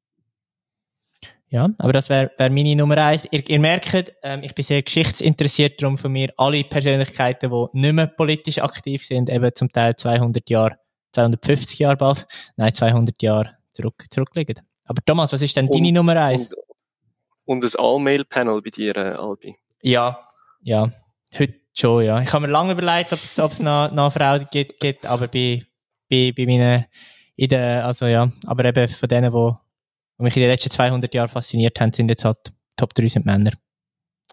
Ja, 1.55 1.68
aber 1.78 1.92
das 1.92 2.09
wäre 2.09 2.32
wär 2.36 2.50
meine 2.50 2.74
Nummer 2.74 2.96
eins. 2.96 3.28
Ihr, 3.30 3.48
ihr 3.48 3.61
merkt, 3.61 4.12
ähm, 4.24 4.42
ich 4.42 4.52
bin 4.57 4.64
sehr 4.64 4.82
geschichtsinteressiert, 4.82 5.80
darum 5.80 5.96
von 5.96 6.11
mir 6.11 6.34
alle 6.36 6.64
Persönlichkeiten, 6.64 7.48
die 7.48 7.78
nicht 7.78 7.92
mehr 7.92 8.09
politisch 8.09 8.59
aktiv 8.59 9.07
sind, 9.07 9.30
eben 9.30 9.55
zum 9.55 9.68
Teil 9.68 9.94
200 9.94 10.50
Jahre, 10.50 10.76
250 11.12 11.78
Jahre 11.78 11.96
bald, 11.96 12.26
nein, 12.57 12.74
200 12.74 13.22
Jahre 13.22 13.57
zurück, 13.72 14.05
zurückliegen. 14.11 14.57
Aber 14.84 15.00
Thomas, 15.07 15.32
was 15.32 15.42
ist 15.42 15.57
denn 15.57 15.68
deine 15.68 15.86
Und- 15.86 15.94
Nummer 15.94 16.16
eins? 16.16 16.52
Und, 17.46 17.62
und 17.62 17.64
ein 17.64 17.70
All-Mail-Panel 17.78 18.61
bei 18.61 18.70
dir, 18.70 18.96
äh, 18.96 19.14
Albi. 19.14 19.55
Ja, 19.80 20.18
ja, 20.61 20.90
heute 21.38 21.55
schon, 21.72 22.02
ja. 22.02 22.20
Ich 22.20 22.32
habe 22.32 22.48
mir 22.48 22.52
lange 22.52 22.72
überlegt, 22.72 23.12
ob 23.12 23.20
es 23.20 23.38
noch, 23.61 23.92
noch 23.92 24.16
eine 24.16 24.38
Frau 24.40 24.44
gibt, 24.50 24.80
gibt 24.80 25.07
aber 25.07 25.28
bei, 25.28 25.62
bei, 26.11 26.32
bei 26.36 26.46
meinen, 26.46 26.86
in 27.36 27.48
der, 27.48 27.86
also 27.86 28.07
ja, 28.07 28.28
aber 28.44 28.64
eben 28.64 28.88
von 28.88 29.09
denen, 29.09 29.30
die, 29.32 29.52
die 30.19 30.23
mich 30.23 30.37
in 30.37 30.43
den 30.43 30.51
letzten 30.51 30.71
200 30.71 31.12
Jahren 31.15 31.29
fasziniert 31.29 31.81
haben, 31.81 31.93
sind 31.93 32.09
jetzt 32.09 32.25
halt 32.25 32.53
Top 32.77 32.95
3 32.95 33.09
sind 33.09 33.27
Männer. 33.27 33.53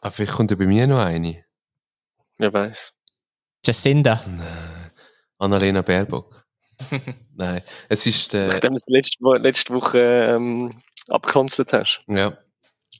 Ah, 0.01 0.09
vielleicht 0.09 0.33
kommt 0.33 0.51
ja 0.51 0.57
bei 0.57 0.65
mir 0.65 0.87
noch 0.87 0.99
eine. 0.99 1.43
Wer 2.37 2.51
weiß. 2.53 2.93
Jacinda. 3.65 4.23
Nein. 4.27 4.91
Annalena 5.37 5.81
Baerbock. 5.81 6.45
Nein, 7.35 7.61
es 7.89 8.05
ist 8.07 8.33
der, 8.33 8.47
Nachdem 8.47 8.71
du 8.71 8.77
es 8.77 8.87
letzte, 8.87 9.17
letzte 9.37 9.73
Woche 9.73 9.99
ähm, 9.99 10.81
abgekanzelt 11.09 11.73
hast. 11.73 12.03
ja. 12.07 12.37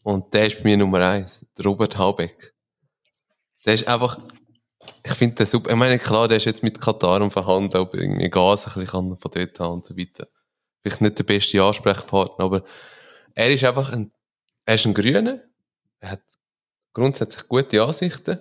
Und 0.04 0.34
der 0.34 0.48
ist 0.48 0.58
bei 0.58 0.64
mir 0.64 0.78
Nummer 0.78 1.00
eins, 1.08 1.46
der 1.56 1.66
Robert 1.66 1.96
Habeck. 1.96 2.56
Der 3.66 3.76
ist 3.76 3.88
einfach, 3.88 4.20
ich 5.04 5.14
finde 5.14 5.36
den 5.36 5.46
super. 5.46 5.70
Ich 5.70 5.76
meine, 5.76 6.00
klar, 6.00 6.28
der 6.28 6.38
ist 6.38 6.46
jetzt 6.46 6.64
mit 6.64 6.82
Katar 6.82 7.22
am 7.22 7.30
Verhandeln, 7.30 7.84
ob 7.84 7.94
er 7.94 8.02
irgendwie 8.02 8.28
Gas 8.30 8.66
ein 8.66 8.74
bisschen 8.74 8.88
kann 8.88 9.20
von 9.20 9.32
dort 9.32 9.60
haben 9.60 9.74
und 9.74 9.86
so 9.86 9.96
weiter. 9.96 10.28
Vielleicht 10.82 11.02
nicht 11.02 11.20
der 11.20 11.24
beste 11.24 11.62
Ansprechpartner, 11.62 12.46
aber 12.46 12.64
er 13.36 13.52
ist 13.52 13.64
einfach 13.64 13.92
ein, 13.92 14.12
er 14.66 14.76
ist 14.76 14.86
ein 14.86 14.94
Grüner. 14.94 15.42
Er 16.00 16.12
hat 16.12 16.22
grundsätzlich 16.94 17.48
gute 17.48 17.84
Ansichten. 17.84 18.40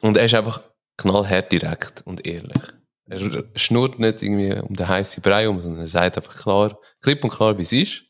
Und 0.00 0.16
er 0.16 0.26
ist 0.26 0.34
einfach 0.34 0.62
knallhart 0.96 1.50
direkt 1.50 2.02
und 2.06 2.26
ehrlich. 2.26 2.62
Er 3.06 3.44
schnurrt 3.56 3.98
nicht 3.98 4.22
irgendwie 4.22 4.54
um 4.60 4.74
den 4.74 4.88
heißen 4.88 5.22
Brei 5.22 5.48
um, 5.48 5.60
sondern 5.60 5.82
er 5.82 5.88
sagt 5.88 6.16
einfach 6.16 6.36
klar, 6.36 6.78
klipp 7.00 7.24
und 7.24 7.30
klar, 7.30 7.56
wie 7.56 7.62
es 7.62 7.72
ist. 7.72 8.04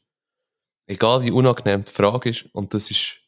Egal 0.87 1.22
wie 1.22 1.31
unangenehm 1.31 1.85
die 1.85 1.93
Frage 1.93 2.31
ist. 2.31 2.47
Und 2.53 2.74
das 2.74 2.91
ist 2.91 3.20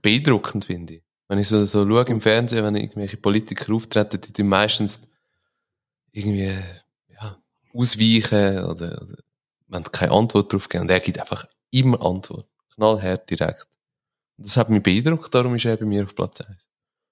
beeindruckend, 0.00 0.64
finde 0.64 0.94
ich. 0.94 1.02
Wenn 1.28 1.38
ich 1.38 1.48
so, 1.48 1.66
so 1.66 1.86
schaue 1.86 2.06
im 2.06 2.20
Fernsehen, 2.20 2.64
wenn 2.64 2.76
irgendwelche 2.76 3.16
Politiker 3.16 3.74
auftreten, 3.74 4.20
die 4.20 4.32
tun 4.32 4.46
meistens 4.46 5.08
irgendwie, 6.12 6.56
ausweichen 7.76 8.64
oder, 8.64 9.02
oder 9.02 9.16
wenn 9.68 9.82
keine 9.84 10.12
Antwort 10.12 10.52
drauf 10.52 10.68
geben. 10.68 10.82
Und 10.82 10.90
er 10.90 11.00
gibt 11.00 11.18
einfach 11.18 11.46
immer 11.70 12.00
Antwort. 12.04 12.48
Knallhart 12.74 13.28
direkt. 13.30 13.66
Und 14.36 14.46
das 14.46 14.56
hat 14.56 14.68
mich 14.68 14.82
beeindruckt, 14.82 15.34
darum 15.34 15.54
ist 15.54 15.64
er 15.64 15.76
bei 15.76 15.86
mir 15.86 16.04
auf 16.04 16.14
Platz 16.14 16.40
1. 16.40 16.68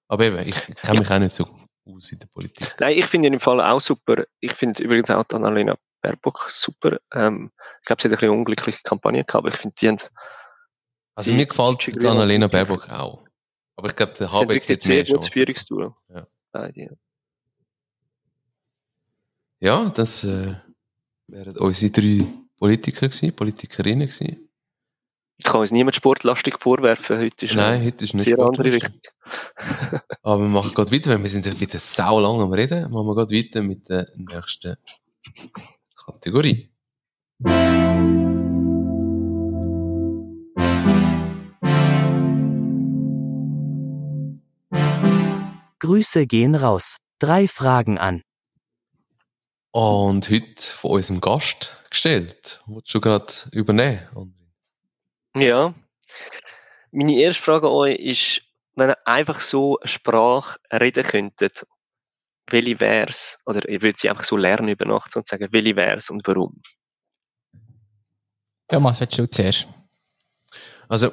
Aber 0.07 0.25
eben, 0.25 0.47
ich 0.47 0.55
kenne 0.83 0.99
mich 0.99 1.09
auch 1.09 1.19
nicht 1.19 1.35
so 1.35 1.47
aus 1.85 2.11
in 2.11 2.19
der 2.19 2.27
Politik. 2.27 2.73
Nein, 2.79 2.97
ich 2.97 3.05
finde 3.05 3.27
ihn 3.27 3.33
im 3.33 3.39
Fall 3.39 3.59
auch 3.61 3.79
super. 3.79 4.25
Ich 4.39 4.53
finde 4.53 4.83
übrigens 4.83 5.09
auch 5.09 5.25
Annalena 5.29 5.77
Baerbock 6.01 6.49
super. 6.53 6.99
Ähm, 7.13 7.51
ich 7.81 7.85
glaube, 7.87 8.01
sie 8.01 8.07
hat 8.07 8.11
ein 8.11 8.11
bisschen 8.11 8.29
eine 8.29 8.37
unglückliche 8.37 8.79
Kampagne 8.83 9.23
gehabt, 9.23 9.45
aber 9.45 9.49
ich 9.49 9.55
finde, 9.55 9.75
die 9.79 9.87
haben 9.89 9.99
Also 11.15 11.33
mir 11.33 11.45
gefällt 11.45 11.87
die 11.87 12.07
Annalena 12.07 12.47
Baerbock 12.47 12.89
auch. 12.89 13.25
Aber 13.75 13.89
ich 13.89 13.95
glaube, 13.95 14.13
der 14.13 14.31
Habeck 14.31 14.61
hat 14.61 14.69
mehr 14.69 14.79
sehr 14.79 15.03
gutes. 15.05 15.29
Führungstool. 15.29 15.93
Ja. 16.09 16.27
Beide. 16.51 16.81
Ja, 16.81 16.89
das 19.65 20.23
äh, 20.23 20.53
wären 21.27 21.57
unsere 21.57 21.91
drei 21.91 22.23
Politiker 22.59 23.07
gewesen, 23.07 23.35
Politikerinnen 23.35 24.07
gewesen. 24.07 24.49
Ich 25.37 25.45
kann 25.45 25.59
uns 25.59 25.71
niemand 25.71 25.95
sportlastig 25.95 26.59
vorwerfen. 26.59 27.17
Heute 27.17 27.45
ist 27.45 27.53
äh, 27.53 27.55
Nein, 27.55 27.83
heute 27.83 28.05
ist 28.05 28.13
nicht 28.13 28.25
sehr 28.25 28.37
andere 28.37 28.71
sportlastig. 28.71 29.11
Richtung. 29.25 29.99
Aber 30.21 30.43
wir 30.43 30.49
machen 30.49 30.71
gerade 30.75 30.91
weiter, 30.91 31.09
weil 31.09 31.23
wir 31.23 31.29
sind 31.29 31.47
ja 31.47 31.59
wieder 31.59 31.79
sau 31.79 32.19
lang 32.19 32.41
am 32.41 32.53
Reden. 32.53 32.91
Machen 32.91 33.07
wir 33.07 33.15
gerade 33.15 33.35
weiter 33.35 33.63
mit 33.63 33.89
der 33.89 34.07
nächsten 34.15 34.77
Kategorie. 36.05 36.69
Grüße 45.79 46.27
gehen 46.27 46.53
raus. 46.53 46.97
Drei 47.19 47.47
Fragen 47.47 47.97
an. 47.97 48.21
Und 49.75 50.29
heute 50.29 50.61
von 50.61 50.91
unserem 50.91 51.19
Gast 51.19 51.75
gestellt. 51.89 52.61
Wolltest 52.65 52.95
du 52.95 53.01
gerade 53.01 53.33
übernehmen? 53.51 54.07
André? 54.15 55.45
Ja. 55.45 55.73
Meine 56.91 57.19
erste 57.19 57.43
Frage 57.43 57.67
an 57.67 57.73
euch 57.73 57.99
ist, 57.99 58.41
wenn 58.75 58.91
ihr 58.91 59.05
einfach 59.05 59.41
so 59.41 59.77
eine 59.77 59.89
Sprache 59.89 60.57
reden 60.71 61.03
könntet, 61.03 61.67
welche 62.47 62.79
wär's? 62.79 63.41
Oder 63.45 63.67
ihr 63.67 63.81
würdet 63.81 63.99
sie 63.99 64.09
einfach 64.09 64.23
so 64.23 64.37
lernen 64.37 64.69
über 64.69 64.85
Nacht 64.85 65.13
und 65.17 65.27
sagen, 65.27 65.49
welche 65.51 65.75
wär's 65.75 66.09
und 66.09 66.25
warum? 66.25 66.61
Thomas, 68.69 69.01
willst 69.01 69.17
du 69.17 69.29
zuerst? 69.29 69.67
Also, 70.87 71.11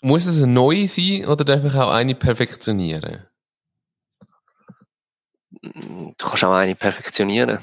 muss 0.00 0.26
es 0.26 0.42
eine 0.42 0.52
neue 0.52 0.88
sein 0.88 1.24
oder 1.26 1.44
darf 1.44 1.64
ich 1.64 1.74
auch 1.74 1.92
eine 1.92 2.16
perfektionieren? 2.16 3.28
Du 5.62 6.14
kannst 6.18 6.42
auch 6.42 6.54
eine 6.54 6.74
perfektionieren. 6.74 7.60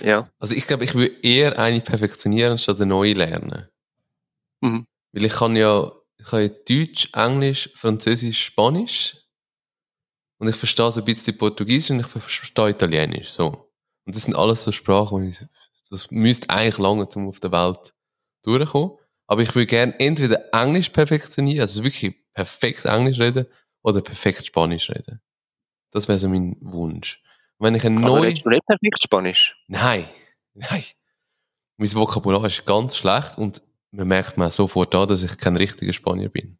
Ja. 0.00 0.30
Also 0.38 0.54
ich 0.54 0.66
glaube, 0.66 0.84
ich 0.84 0.94
würde 0.94 1.14
eher 1.22 1.58
eine 1.58 1.80
perfektionieren, 1.80 2.58
statt 2.58 2.76
eine 2.76 2.86
neue 2.86 3.14
lernen. 3.14 3.68
Mhm. 4.60 4.86
Weil 5.12 5.24
ich 5.24 5.32
kann 5.32 5.56
ja, 5.56 5.92
ich 6.18 6.26
kann 6.26 6.42
ja 6.42 6.48
Deutsch, 6.48 7.10
Englisch, 7.12 7.70
Französisch, 7.74 8.44
Spanisch. 8.44 9.16
Und 10.38 10.48
ich 10.48 10.56
verstehe 10.56 10.92
so 10.92 11.00
ein 11.00 11.04
bisschen 11.04 11.36
Portugiesisch 11.36 11.90
und 11.90 12.00
ich 12.00 12.06
verstehe 12.06 12.70
Italienisch. 12.70 13.30
So. 13.30 13.72
Und 14.06 14.14
das 14.14 14.24
sind 14.24 14.36
alles 14.36 14.62
so 14.62 14.72
Sprachen, 14.72 15.24
die 15.24 15.30
ich, 15.30 15.40
das 15.90 16.10
müsste 16.10 16.50
eigentlich 16.50 16.78
lange, 16.78 17.08
um 17.14 17.28
auf 17.28 17.40
der 17.40 17.52
Welt 17.52 17.94
durchkommen. 18.42 18.98
Aber 19.26 19.42
ich 19.42 19.54
würde 19.54 19.66
gerne 19.66 19.98
entweder 19.98 20.52
Englisch 20.52 20.90
perfektionieren, 20.90 21.62
also 21.62 21.82
wirklich 21.82 22.14
perfekt 22.32 22.84
Englisch 22.84 23.18
reden, 23.18 23.46
oder 23.82 24.00
perfekt 24.00 24.46
Spanisch 24.46 24.90
reden. 24.90 25.20
Das 25.92 26.08
wäre 26.08 26.18
so 26.18 26.28
mein 26.28 26.56
Wunsch. 26.60 27.22
Wenn 27.58 27.74
ich 27.74 27.84
eine 27.84 27.96
Aber 27.98 28.20
neue... 28.20 28.34
du 28.34 28.50
nicht 28.50 28.66
perfekt 28.66 29.02
Spanisch? 29.02 29.56
Nein, 29.68 30.08
nein. 30.54 30.84
Mein 31.78 31.94
Vokabular 31.94 32.44
ist 32.46 32.64
ganz 32.66 32.96
schlecht 32.96 33.38
und 33.38 33.62
man 33.90 34.08
merkt 34.08 34.36
mir 34.36 34.50
sofort 34.50 34.94
an, 34.94 35.08
dass 35.08 35.22
ich 35.22 35.36
kein 35.38 35.56
richtiger 35.56 35.92
Spanier 35.92 36.28
bin. 36.28 36.58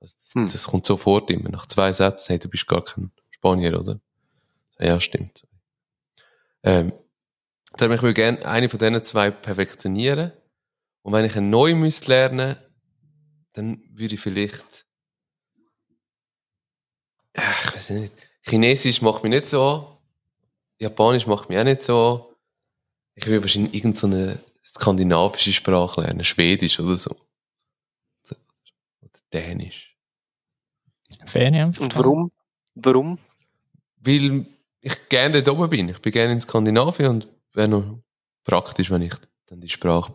Also 0.00 0.16
das, 0.18 0.34
Hm. 0.34 0.44
das 0.52 0.66
kommt 0.66 0.86
sofort 0.86 1.30
immer. 1.30 1.50
Nach 1.50 1.66
zwei 1.66 1.92
Sätzen, 1.92 2.28
hey, 2.28 2.38
du 2.38 2.48
bist 2.48 2.66
gar 2.66 2.84
kein 2.84 3.10
Spanier, 3.30 3.78
oder? 3.80 4.00
Ja, 4.78 5.00
stimmt. 5.00 5.46
Ähm, 6.62 6.92
darum, 7.76 7.94
ich 7.94 8.02
würde 8.02 8.14
gerne 8.14 8.44
eine 8.46 8.68
von 8.68 8.78
diesen 8.78 9.04
zwei 9.04 9.30
perfektionieren 9.30 10.32
Und 11.02 11.12
wenn 11.12 11.24
ich 11.24 11.36
ein 11.36 11.50
neu 11.50 11.74
müsste 11.74 12.08
lernen, 12.08 12.56
dann 13.54 13.82
würde 13.90 14.14
ich 14.14 14.20
vielleicht, 14.20 14.86
ich 17.34 17.74
weiß 17.74 17.90
nicht, 17.90 18.12
Chinesisch 18.42 19.02
macht 19.02 19.22
mich 19.22 19.30
nicht 19.30 19.46
so 19.48 19.62
an, 19.64 19.97
Japanisch 20.78 21.26
macht 21.26 21.48
mich 21.48 21.58
auch 21.58 21.64
nicht 21.64 21.82
so. 21.82 22.34
Ich 23.14 23.26
würde 23.26 23.42
wahrscheinlich 23.42 23.74
irgendeine 23.74 24.36
so 24.36 24.40
skandinavische 24.64 25.52
Sprache 25.52 26.02
lernen, 26.02 26.24
Schwedisch 26.24 26.78
oder 26.78 26.96
so. 26.96 27.16
Oder 29.00 29.10
Dänisch. 29.32 29.96
Fair, 31.26 31.52
ja. 31.52 31.66
Und 31.66 31.96
warum? 31.96 32.30
Warum? 32.74 33.18
Weil 33.96 34.46
ich 34.80 35.08
gerne 35.08 35.42
dort 35.42 35.58
oben 35.58 35.70
bin. 35.70 35.88
Ich 35.88 36.00
bin 36.00 36.12
gerne 36.12 36.32
in 36.34 36.40
Skandinavien 36.40 37.10
und 37.10 37.28
wäre 37.54 37.68
noch 37.68 37.98
praktisch, 38.44 38.90
wenn 38.90 39.02
ich 39.02 39.14
dann 39.46 39.60
die 39.60 39.68
Sprache 39.68 40.14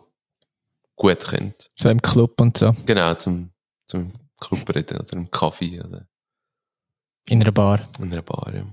gut 0.96 1.20
könnte. 1.20 1.68
So 1.76 1.90
im 1.90 2.00
Club 2.00 2.40
und 2.40 2.56
so. 2.56 2.72
Genau, 2.86 3.12
zum, 3.14 3.50
zum 3.86 4.12
Club 4.40 4.74
reden 4.74 4.98
oder 4.98 5.12
im 5.12 5.30
Kaffee 5.30 5.80
oder 5.80 6.08
In 7.28 7.42
einer 7.42 7.52
Bar. 7.52 7.86
in 7.98 8.12
einer 8.12 8.22
Bar. 8.22 8.54
Ja. 8.54 8.64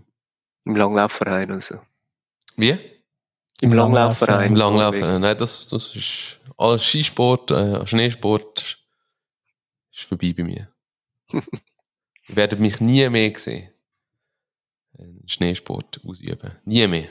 Im 0.66 0.76
Langlaufverein 0.76 1.52
oder 1.52 1.62
so. 1.62 1.80
Wie? 2.56 2.78
Im 3.62 3.74
Langlaufverein. 3.74 4.48
Im 4.48 4.56
Langlaufen. 4.56 5.22
Nein, 5.22 5.38
das, 5.38 5.68
das 5.68 5.96
ist 5.96 6.40
alles 6.58 6.84
Skisport, 6.84 7.52
äh, 7.52 7.86
Schneesport 7.88 8.80
ist 9.92 10.04
vorbei 10.04 10.34
bei 10.36 10.44
mir. 10.44 10.74
Ihr 11.32 12.36
werdet 12.36 12.60
mich 12.60 12.80
nie 12.80 13.08
mehr 13.10 13.38
sehen. 13.38 13.72
Schneesport 15.26 16.00
ausüben. 16.06 16.58
Nie 16.66 16.88
mehr. 16.88 17.10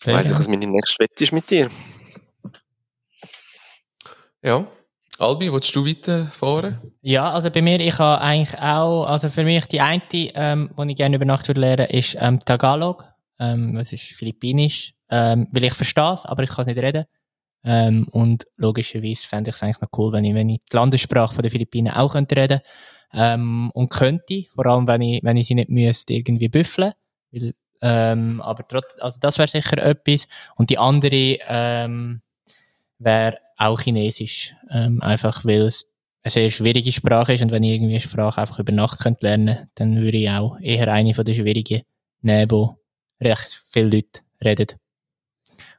Ich 0.00 0.06
weiss 0.06 0.28
nicht, 0.28 0.38
was 0.38 0.48
meine 0.48 0.66
nächste 0.66 0.98
Wette 0.98 1.24
ist 1.24 1.32
mit 1.32 1.50
dir. 1.50 1.70
Ja. 4.42 4.66
Albi, 5.18 5.52
willst 5.52 5.74
du 5.76 5.86
weiterfahren? 5.86 6.78
Ja, 7.02 7.30
also 7.30 7.50
bei 7.50 7.62
mir, 7.62 7.80
ich 7.80 7.98
habe 7.98 8.20
eigentlich 8.20 8.58
auch, 8.60 9.06
also 9.06 9.28
für 9.28 9.44
mich 9.44 9.66
die 9.66 9.80
eine, 9.80 10.02
ähm, 10.12 10.70
die 10.76 10.90
ich 10.90 10.96
gerne 10.96 11.16
über 11.16 11.24
Nacht 11.24 11.46
würde 11.48 11.60
lernen, 11.60 11.86
ist 11.88 12.16
ähm, 12.20 12.40
Tagalog. 12.40 13.04
Ähm, 13.38 13.74
das 13.74 13.92
ist 13.92 14.02
Philippinisch. 14.02 14.94
Ähm, 15.10 15.46
weil 15.52 15.64
ich 15.64 15.74
verstehe 15.74 16.14
es, 16.14 16.24
aber 16.24 16.42
ich 16.42 16.50
kann 16.50 16.62
es 16.62 16.74
nicht 16.74 16.82
reden. 16.82 17.04
Ähm, 17.64 18.08
und 18.10 18.46
logischerweise 18.56 19.26
fände 19.26 19.50
ich 19.50 19.56
es 19.56 19.62
eigentlich 19.62 19.80
noch 19.80 19.88
cool, 19.96 20.12
wenn 20.12 20.24
ich, 20.24 20.34
wenn 20.34 20.48
ich 20.48 20.60
die 20.70 20.76
Landessprache 20.76 21.40
den 21.40 21.50
Philippinen 21.50 21.92
auch 21.92 22.12
könnte 22.12 22.36
reden 22.36 22.60
ähm, 23.12 23.70
und 23.72 23.90
könnte, 23.90 24.44
vor 24.50 24.66
allem 24.66 24.86
wenn 24.86 25.02
ich, 25.02 25.22
wenn 25.22 25.36
ich 25.36 25.46
sie 25.46 25.54
nicht 25.54 25.70
müsste 25.70 26.14
irgendwie 26.14 26.48
büffeln. 26.48 26.92
Weil, 27.30 27.54
ähm, 27.80 28.40
aber 28.40 28.66
trotz, 28.66 28.96
also 28.98 29.18
das 29.20 29.38
wäre 29.38 29.48
sicher 29.48 29.78
etwas. 29.78 30.26
Und 30.56 30.70
die 30.70 30.78
andere 30.78 31.38
ähm, 31.48 32.22
wäre 33.04 33.38
auch 33.56 33.80
Chinesisch. 33.80 34.54
Ähm, 34.70 35.00
einfach 35.02 35.44
weil 35.44 35.62
es 35.62 35.86
eine 36.22 36.30
sehr 36.30 36.50
schwierige 36.50 36.90
Sprache 36.90 37.34
ist 37.34 37.42
und 37.42 37.52
wenn 37.52 37.62
ich 37.62 37.72
irgendwie 37.72 37.94
eine 37.94 38.00
Sprache 38.00 38.40
einfach 38.40 38.58
über 38.58 38.72
Nacht 38.72 38.98
könnte 39.00 39.26
lernen 39.26 39.68
dann 39.74 40.00
würde 40.00 40.16
ich 40.16 40.30
auch 40.30 40.58
eher 40.58 40.90
eine 40.92 41.12
von 41.12 41.24
den 41.24 41.34
schwierigen 41.34 41.82
nehmen, 42.22 42.50
wo 42.50 42.78
recht 43.20 43.62
viele 43.70 43.90
Leute 43.90 44.20
reden. 44.42 44.78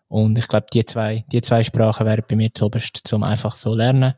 Und 0.07 0.37
ich 0.37 0.47
glaube, 0.47 0.67
die 0.71 0.85
zwei, 0.85 1.25
die 1.31 1.41
zwei 1.41 1.63
Sprachen 1.63 2.05
wären 2.05 2.23
bei 2.27 2.35
mir 2.35 2.53
zuoberst, 2.53 3.01
zum 3.05 3.23
einfach 3.23 3.53
so 3.53 3.73
lernen. 3.73 4.13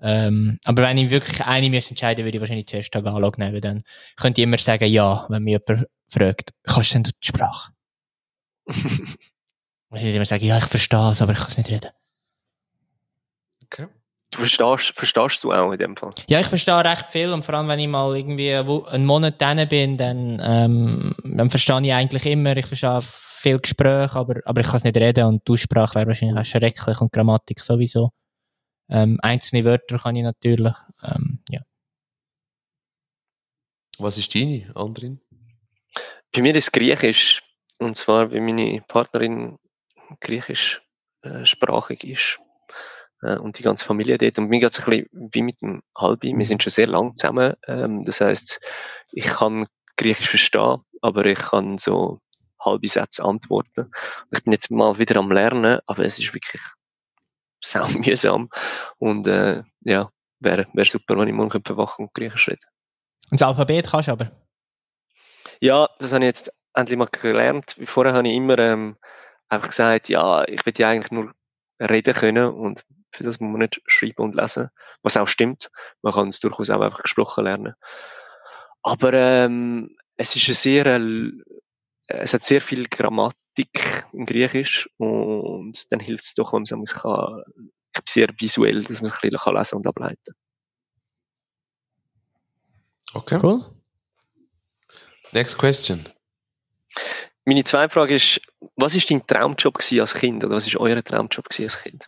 Ähm, 0.00 0.58
aber 0.64 0.82
wenn 0.82 0.98
ich 0.98 1.10
wirklich 1.10 1.42
eine 1.44 1.70
müsste 1.70 1.90
entscheiden, 1.90 2.24
würde 2.24 2.36
ich 2.36 2.40
wahrscheinlich 2.40 2.66
zuerst 2.66 2.92
Tagalog 2.92 3.38
nehmen. 3.38 3.60
Dann 3.60 3.82
könnte 4.16 4.40
ich 4.40 4.44
immer 4.44 4.58
sagen, 4.58 4.90
ja, 4.90 5.26
wenn 5.28 5.42
mich 5.42 5.52
jemand 5.52 5.86
fragt, 6.10 6.50
kannst 6.64 6.90
du 6.90 6.94
denn 6.94 7.12
die 7.22 7.26
Sprache? 7.26 7.72
Muss 9.90 10.02
ich 10.02 10.14
immer 10.14 10.24
sagen, 10.24 10.44
ja, 10.44 10.58
ich 10.58 10.64
verstehe 10.64 11.10
es, 11.10 11.22
aber 11.22 11.32
ich 11.32 11.38
kann 11.38 11.48
es 11.48 11.58
nicht 11.58 11.70
reden. 11.70 11.90
Verstehst, 14.36 14.94
verstehst 14.94 15.44
du 15.44 15.52
auch 15.52 15.72
in 15.72 15.78
dem 15.78 15.96
Fall. 15.96 16.12
Ja, 16.28 16.40
ich 16.40 16.46
verstehe 16.46 16.84
recht 16.84 17.10
viel 17.10 17.32
und 17.32 17.44
vor 17.44 17.54
allem, 17.54 17.68
wenn 17.68 17.78
ich 17.78 17.88
mal 17.88 18.16
irgendwie 18.16 18.54
einen 18.54 19.06
Monat 19.06 19.40
drin 19.40 19.66
bin, 19.68 19.96
dann, 19.96 20.40
ähm, 20.44 21.14
dann 21.24 21.50
verstehe 21.50 21.80
ich 21.82 21.92
eigentlich 21.92 22.26
immer, 22.26 22.56
ich 22.56 22.66
verstehe 22.66 23.00
viel 23.02 23.58
Gespräche, 23.58 24.16
aber, 24.16 24.40
aber 24.44 24.60
ich 24.60 24.66
kann 24.66 24.76
es 24.76 24.84
nicht 24.84 24.96
reden 24.96 25.24
und 25.24 25.48
die 25.48 25.52
Aussprache 25.52 25.94
wäre 25.94 26.08
wahrscheinlich 26.08 26.38
auch 26.38 26.44
schrecklich 26.44 27.00
und 27.00 27.12
Grammatik 27.12 27.60
sowieso. 27.60 28.10
Ähm, 28.88 29.18
einzelne 29.22 29.64
Wörter 29.64 29.98
kann 29.98 30.16
ich 30.16 30.22
natürlich, 30.22 30.74
ähm, 31.02 31.40
ja. 31.50 31.60
Was 33.98 34.18
ist 34.18 34.34
deine, 34.34 34.70
Andrin? 34.74 35.20
Bei 36.32 36.42
mir 36.42 36.54
ist 36.54 36.72
Griechisch. 36.72 37.42
Und 37.78 37.96
zwar, 37.96 38.30
weil 38.30 38.40
meine 38.40 38.82
Partnerin 38.88 39.58
griechisch 40.20 40.82
äh, 41.22 41.44
sprachig 41.44 42.04
ist. 42.04 42.38
Äh, 43.26 43.38
und 43.38 43.58
die 43.58 43.62
ganze 43.62 43.84
Familie 43.84 44.18
dort. 44.18 44.38
Und 44.38 44.48
mir 44.48 44.60
geht 44.60 44.70
es 44.70 44.78
ein 44.78 44.84
bisschen 44.84 45.08
wie 45.32 45.42
mit 45.42 45.60
dem 45.60 45.82
Halbi. 45.96 46.32
Wir 46.36 46.44
sind 46.44 46.62
schon 46.62 46.70
sehr 46.70 46.86
lang 46.86 47.16
zusammen. 47.16 47.54
Ähm, 47.66 48.04
das 48.04 48.20
heißt, 48.20 48.60
ich 49.12 49.24
kann 49.24 49.66
Griechisch 49.96 50.28
verstehen, 50.28 50.82
aber 51.00 51.24
ich 51.26 51.38
kann 51.38 51.78
so 51.78 52.20
halbe 52.60 52.86
Sätze 52.86 53.24
antworten. 53.24 53.86
Und 53.86 54.38
ich 54.38 54.44
bin 54.44 54.52
jetzt 54.52 54.70
mal 54.70 54.98
wieder 54.98 55.16
am 55.16 55.32
Lernen, 55.32 55.80
aber 55.86 56.04
es 56.04 56.18
ist 56.18 56.34
wirklich 56.34 56.62
sau 57.64 57.86
mühsam. 57.98 58.48
Und 58.98 59.26
äh, 59.26 59.62
ja, 59.80 60.10
wäre 60.38 60.66
wär 60.72 60.84
super, 60.84 61.16
wenn 61.16 61.28
ich 61.28 61.34
morgen 61.34 61.62
verwachen 61.64 62.06
und 62.06 62.14
Griechisch 62.14 62.48
rede. 62.48 62.66
Und 63.30 63.40
das 63.40 63.48
Alphabet 63.48 63.88
kannst 63.90 64.08
du 64.08 64.12
aber. 64.12 64.30
Ja, 65.60 65.88
das 65.98 66.12
habe 66.12 66.24
ich 66.24 66.28
jetzt 66.28 66.52
endlich 66.74 66.98
mal 66.98 67.08
gelernt. 67.10 67.76
Vorher 67.84 68.12
habe 68.12 68.28
ich 68.28 68.34
immer 68.34 68.58
ähm, 68.58 68.96
einfach 69.48 69.68
gesagt, 69.68 70.10
ja, 70.10 70.46
ich 70.46 70.64
will 70.66 70.74
ja 70.76 70.90
eigentlich 70.90 71.10
nur 71.10 71.32
reden 71.80 72.14
können 72.14 72.52
und 72.52 72.84
für 73.12 73.24
das 73.24 73.40
muss 73.40 73.50
man 73.50 73.60
nicht 73.60 73.80
schreiben 73.86 74.22
und 74.22 74.34
lesen, 74.34 74.70
was 75.02 75.16
auch 75.16 75.28
stimmt. 75.28 75.70
Man 76.02 76.12
kann 76.12 76.28
es 76.28 76.40
durchaus 76.40 76.70
auch 76.70 76.80
einfach 76.80 77.02
gesprochen 77.02 77.44
lernen. 77.44 77.74
Aber 78.82 79.12
ähm, 79.12 79.96
es 80.16 80.36
ist 80.36 80.48
ein 80.48 80.54
sehr, 80.54 80.86
äh, 80.86 81.30
es 82.08 82.34
hat 82.34 82.44
sehr 82.44 82.60
viel 82.60 82.86
Grammatik 82.88 84.04
im 84.12 84.26
Griechisch 84.26 84.88
und 84.96 85.90
dann 85.90 86.00
hilft 86.00 86.24
es 86.24 86.34
doch, 86.34 86.52
wenn 86.52 86.64
man 86.68 86.82
es 86.82 86.94
kann, 86.94 87.42
ich 87.56 88.02
bin 88.02 88.04
sehr 88.08 88.28
visuell, 88.38 88.82
dass 88.84 89.00
man 89.00 89.10
es 89.10 89.16
ein 89.16 89.30
bisschen 89.30 89.38
kann 89.38 89.56
lesen 89.56 89.76
und 89.76 89.86
ableiten 89.86 90.34
Okay. 93.14 93.38
Cool. 93.42 93.64
Next 95.32 95.56
question. 95.56 96.06
Meine 97.44 97.64
zweite 97.64 97.92
Frage 97.92 98.14
ist, 98.14 98.40
was 98.76 98.94
ist 98.94 99.10
dein 99.10 99.26
Traumjob 99.26 99.78
als 99.78 100.14
Kind 100.14 100.44
oder 100.44 100.56
was 100.56 100.66
ist 100.66 100.76
euer 100.76 101.02
Traumjob 101.02 101.46
als 101.58 101.82
Kind? 101.82 102.06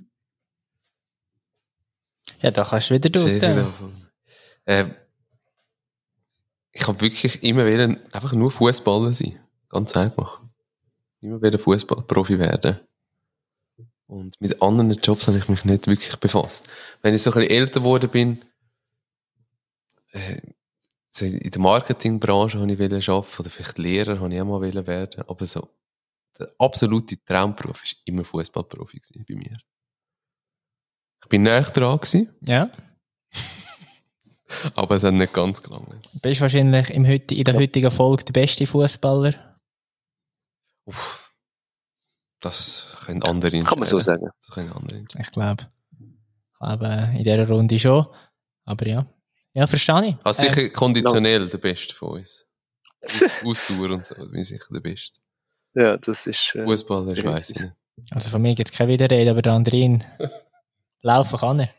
Ja, 2.40 2.50
da 2.50 2.64
kannst 2.64 2.90
du 2.90 2.94
wieder 2.94 3.10
durch. 3.10 3.38
davon. 3.38 3.92
Ähm, 4.66 4.94
ich 6.72 6.86
habe 6.86 7.00
wirklich 7.00 7.42
immer 7.42 7.66
wieder 7.66 7.96
einfach 8.12 8.32
nur 8.32 8.50
Fußballer 8.50 9.12
sein. 9.12 9.38
Ganz 9.68 9.96
einfach. 9.96 10.40
Immer 11.20 11.42
wieder 11.42 11.58
Fußballprofi 11.58 12.38
werden. 12.38 12.78
Und 14.06 14.40
mit 14.40 14.62
anderen 14.62 14.90
Jobs 14.92 15.26
habe 15.26 15.38
ich 15.38 15.48
mich 15.48 15.64
nicht 15.64 15.86
wirklich 15.86 16.16
befasst. 16.16 16.66
Wenn 17.02 17.14
ich 17.14 17.22
so 17.22 17.30
ein 17.30 17.34
bisschen 17.34 17.50
älter 17.50 17.80
geworden 17.80 18.08
bin, 18.10 18.42
äh, 20.12 20.40
so 21.10 21.24
in 21.24 21.50
der 21.50 21.60
Marketingbranche 21.60 22.58
habe 22.60 22.72
ich 22.72 22.78
wollen 22.78 22.92
arbeiten, 22.92 23.40
oder 23.40 23.50
vielleicht 23.50 23.78
Lehrer 23.78 24.20
habe 24.20 24.34
ich 24.34 24.40
auch 24.40 24.46
mal 24.46 24.60
wollen 24.60 24.86
werden, 24.86 25.24
aber 25.26 25.46
so, 25.46 25.68
der 26.38 26.50
absolute 26.58 27.22
Traumberuf 27.24 27.84
ist 27.84 27.96
immer 28.04 28.24
Fußballprofi 28.24 29.00
bei 29.28 29.34
mir. 29.34 29.58
Ich 31.22 31.28
bin 31.28 31.42
näher 31.42 31.62
dran 31.62 31.96
gewesen, 31.98 32.34
Ja. 32.46 32.70
aber 34.74 34.96
es 34.96 35.02
hat 35.04 35.14
nicht 35.14 35.32
ganz 35.32 35.62
gelangt. 35.62 36.08
Du 36.12 36.18
bist 36.20 36.40
wahrscheinlich 36.40 36.90
im 36.90 37.06
heut, 37.06 37.30
in 37.32 37.44
der 37.44 37.54
heutigen 37.54 37.90
Folge 37.90 38.24
der 38.24 38.32
beste 38.32 38.66
Fußballer. 38.66 39.34
Uff. 40.84 41.32
Das 42.40 42.86
können 43.04 43.22
andere 43.24 43.48
entscheiden. 43.56 43.66
Kann 43.66 43.78
man 43.80 43.88
so 43.88 43.98
sagen. 44.00 44.28
Das 44.40 44.54
können 44.54 44.72
andere. 44.72 45.04
Ich 45.18 45.32
glaube. 45.32 45.66
Ich 45.90 46.58
glaube, 46.60 47.10
in 47.16 47.24
dieser 47.24 47.48
Runde 47.48 47.78
schon. 47.78 48.06
Aber 48.64 48.86
ja. 48.86 49.06
Ja, 49.54 49.66
verstehe 49.66 50.08
ich. 50.10 50.16
Also 50.24 50.42
sicher 50.42 50.68
konditionell 50.70 51.48
der 51.48 51.58
Beste 51.58 51.94
von 51.94 52.18
uns. 52.18 52.46
Ausdauer 53.44 53.90
und 53.90 54.06
so, 54.06 54.14
bin 54.14 54.36
ich 54.36 54.48
sicher 54.48 54.66
der 54.72 54.80
Beste. 54.80 55.18
Ja, 55.74 55.96
das 55.96 56.26
ist. 56.26 56.54
Äh, 56.54 56.64
Fußballer, 56.64 57.12
ich 57.16 57.24
weiss 57.24 57.50
nicht. 57.50 57.72
Also 58.10 58.28
von 58.28 58.40
mir 58.42 58.54
gibt 58.54 58.70
es 58.70 58.76
keine 58.76 58.92
Widerrede, 58.92 59.30
aber 59.30 59.42
der 59.42 59.52
Andrin 59.52 60.04
laufen 61.02 61.38
kann 61.38 61.60
er. 61.60 61.70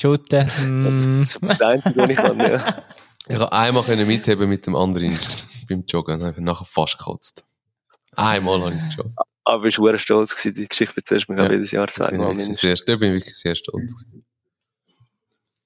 Shooten. 0.00 0.46
das 0.46 0.58
Mm. 1.06 1.12
ist 1.12 1.38
das 1.42 1.60
Einzige, 1.60 2.00
was 2.02 2.10
ich 2.10 2.16
kann. 2.16 2.38
Ja. 2.40 2.84
Ich 3.26 3.38
habe 3.38 3.50
einmal 3.52 3.82
können 3.84 4.06
mitheben 4.06 4.50
mit 4.50 4.66
dem 4.66 4.76
anderen 4.76 5.18
beim 5.66 5.82
Joggen 5.88 6.20
und 6.20 6.26
habe 6.26 6.42
nachher 6.44 6.66
fast 6.66 6.98
gekotzt. 6.98 7.42
Einmal 8.16 8.60
habe 8.60 8.72
ich 8.74 8.80
es 8.82 8.86
geschafft. 8.86 9.14
Aber 9.44 9.64
ich 9.64 9.78
war 9.78 9.96
stolz 9.98 10.36
gewesen. 10.36 10.54
Die 10.56 10.68
Geschichte 10.68 10.96
erzählst 10.98 11.28
du 11.28 11.32
mir 11.32 11.42
Ja. 11.44 11.50
jedes 11.50 11.70
Jahr 11.70 11.88
zweimal 11.88 12.18
wirklich 12.36 12.48
mindestens. 12.48 12.60
sehr, 12.60 12.74
da 12.86 12.96
bin 12.98 13.08
ich 13.14 13.22
wirklich 13.22 13.38
sehr 13.38 13.54
stolz. 13.54 13.94
gewesen. 13.94 14.26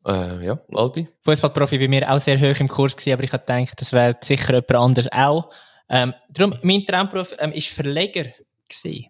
Äh, 0.06 0.46
ja, 0.46 0.60
Albi? 0.72 1.08
Fußballprofi 1.24 1.78
bei 1.78 1.88
mir 1.88 2.08
auch 2.08 2.20
sehr 2.20 2.38
hoch 2.40 2.60
im 2.60 2.68
Kurs 2.68 2.96
gewesen, 2.96 3.14
aber 3.14 3.24
ich 3.24 3.32
habe 3.32 3.44
gedacht, 3.44 3.80
das 3.80 3.92
wäre 3.92 4.16
sicher 4.22 4.52
jemand 4.54 4.74
anders 4.74 5.08
auch. 5.10 5.52
Ähm, 5.88 6.14
darum, 6.30 6.54
mein 6.62 6.84
Traumberuf 6.86 7.34
ähm, 7.40 7.50
ist 7.52 7.68
Verleger 7.68 8.26
gewesen. 8.68 9.06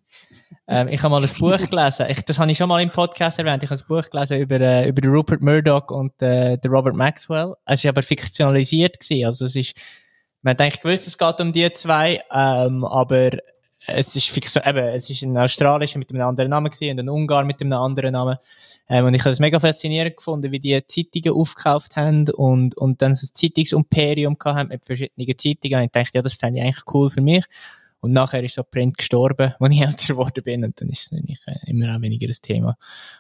Ähm, 0.67 0.89
ich 0.89 1.03
habe 1.03 1.11
mal 1.11 1.23
ein 1.23 1.31
Buch 1.39 1.71
gelesen. 1.71 2.07
Ich, 2.09 2.23
das 2.23 2.39
habe 2.39 2.51
ich 2.51 2.59
schon 2.59 2.69
mal 2.69 2.81
im 2.81 2.91
Podcast 2.91 3.39
erwähnt. 3.39 3.63
Ich 3.63 3.71
habe 3.71 3.81
ein 3.81 3.87
Buch 3.87 4.09
gelesen 4.11 4.39
über, 4.39 4.61
äh, 4.61 4.89
über 4.89 5.09
Rupert 5.09 5.41
Murdoch 5.41 5.91
und 5.91 6.21
äh, 6.21 6.59
Robert 6.67 6.95
Maxwell. 6.95 7.55
Es 7.65 7.85
war 7.85 7.91
aber 7.91 8.03
fiktionalisiert 8.03 9.01
gewesen. 9.01 9.27
Also 9.27 9.47
es 9.47 9.57
ist, 9.57 9.81
man 10.43 10.53
hat 10.53 10.61
eigentlich 10.61 10.81
gewusst, 10.83 11.07
es 11.07 11.19
geht 11.19 11.41
um 11.41 11.53
die 11.53 11.73
zwei, 11.73 12.21
ähm, 12.33 12.85
aber 12.85 13.31
es 13.87 14.15
ist 14.15 14.29
fiktion, 14.29 14.63
eben, 14.67 14.87
es 14.89 15.09
ist 15.09 15.23
ein 15.23 15.37
Australischer 15.37 15.99
mit 15.99 16.11
einem 16.11 16.23
anderen 16.23 16.51
Namen 16.51 16.71
gewesen 16.71 16.93
und 16.93 17.01
ein 17.01 17.09
Ungar 17.09 17.45
mit 17.45 17.61
einem 17.61 17.73
anderen 17.73 18.13
Namen. 18.13 18.37
Ähm, 18.91 19.05
und 19.07 19.15
ich 19.15 19.21
habe 19.21 19.31
es 19.31 19.39
mega 19.39 19.61
faszinierend 19.61 20.17
gefunden, 20.17 20.51
wie 20.51 20.61
die 20.61 20.83
Zeitungen 20.87 21.39
aufgekauft 21.39 21.97
haben 21.97 22.29
und, 22.31 22.77
und 22.77 23.03
dann 23.03 23.15
so 23.15 23.27
ein 23.27 23.31
Zeitungsimperium 23.35 24.39
gehabt 24.39 24.59
haben 24.59 24.69
mit 24.69 24.85
verschiedenen 24.85 25.39
Zeitungen. 25.39 25.79
Und 25.79 25.85
ich 25.85 25.93
dachte, 25.93 26.11
ja, 26.15 26.23
das 26.23 26.35
fände 26.35 26.59
ich 26.59 26.65
eigentlich 26.65 26.85
cool 26.93 27.11
für 27.11 27.21
mich. 27.21 27.45
Und 28.01 28.13
nachher 28.13 28.45
ist 28.45 28.55
so 28.55 28.63
Print 28.63 28.97
gestorben, 28.97 29.55
als 29.61 29.75
ich 29.75 29.81
älter 29.81 30.07
geworden 30.09 30.45
bin. 30.45 30.65
Und 30.65 30.81
dann 30.81 30.89
ist 30.89 31.13
es 31.13 31.47
äh, 31.47 31.71
immer 31.71 31.97
auch 31.97 32.01
weniger 32.01 32.29
ein 32.29 32.37
Thema 32.41 32.77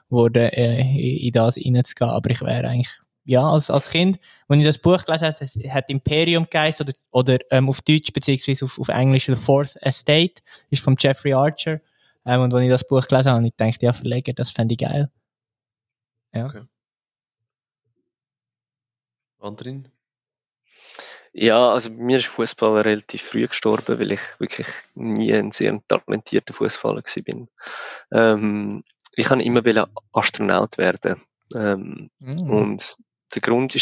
geworden, 0.08 0.50
äh, 0.50 1.26
in, 1.26 1.32
das 1.32 1.56
reinzugehen. 1.56 2.10
Aber 2.10 2.30
ich 2.30 2.40
wäre 2.40 2.68
eigentlich, 2.68 2.90
ja, 3.24 3.46
als, 3.46 3.70
als 3.70 3.90
Kind, 3.90 4.18
wenn 4.48 4.60
ich 4.60 4.66
das 4.66 4.78
Buch 4.78 5.04
gelesen 5.04 5.26
habe, 5.26 5.44
es 5.44 5.56
hat 5.72 5.90
Imperium 5.90 6.46
geheißen 6.48 6.86
oder, 6.86 6.96
oder 7.10 7.38
ähm, 7.50 7.68
auf 7.68 7.82
Deutsch 7.82 8.12
beziehungsweise 8.12 8.64
auf, 8.64 8.78
auf 8.78 8.88
Englisch 8.88 9.26
The 9.26 9.36
Fourth 9.36 9.76
Estate, 9.82 10.40
ist 10.70 10.82
von 10.82 10.96
Jeffrey 10.98 11.34
Archer. 11.34 11.80
Ähm, 12.24 12.42
und 12.42 12.52
wenn 12.52 12.62
ich 12.62 12.70
das 12.70 12.86
Buch 12.86 13.06
gelesen 13.06 13.32
habe, 13.32 13.46
ich 13.46 13.54
dachte, 13.56 13.84
ja, 13.84 13.92
Verleger, 13.92 14.32
das 14.32 14.50
fände 14.50 14.74
ich 14.74 14.78
geil. 14.78 15.10
Ja. 16.34 16.46
Okay. 16.46 16.62
Andrin? 19.40 19.88
Ja, 21.40 21.70
also 21.70 21.90
bei 21.90 22.02
mir 22.02 22.18
ist 22.18 22.26
Fußball 22.26 22.80
relativ 22.80 23.22
früh 23.22 23.46
gestorben, 23.46 24.00
weil 24.00 24.10
ich 24.10 24.20
wirklich 24.40 24.66
nie 24.96 25.32
ein 25.32 25.52
sehr 25.52 25.80
talentierter 25.86 26.52
Fußballer 26.52 27.02
bin. 27.24 27.48
Ähm, 28.10 28.82
ich 29.12 29.26
kann 29.26 29.38
immer 29.38 29.64
Astronaut 30.12 30.78
werden. 30.78 31.22
Ähm, 31.54 32.10
Mhm. 32.18 32.50
Und 32.50 32.96
der 33.34 33.40
Grund 33.42 33.72
war, 33.74 33.78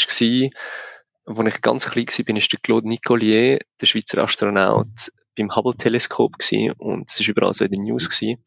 als 1.37 1.55
ich 1.55 1.61
ganz 1.63 1.87
klein 1.91 2.07
war, 2.07 2.37
ist 2.37 2.53
der 2.53 2.61
Claude 2.63 2.89
Nicolier, 2.89 3.59
der 3.81 3.87
Schweizer 3.87 4.23
Astronaut, 4.23 5.11
beim 5.37 5.55
Hubble-Teleskop 5.55 6.39
gewesen 6.39 6.73
und 6.73 7.11
es 7.11 7.21
war 7.21 7.29
überall 7.29 7.53
so 7.55 7.65
in 7.65 7.73
den 7.73 7.85
News 7.85 8.11
gewesen. 8.11 8.45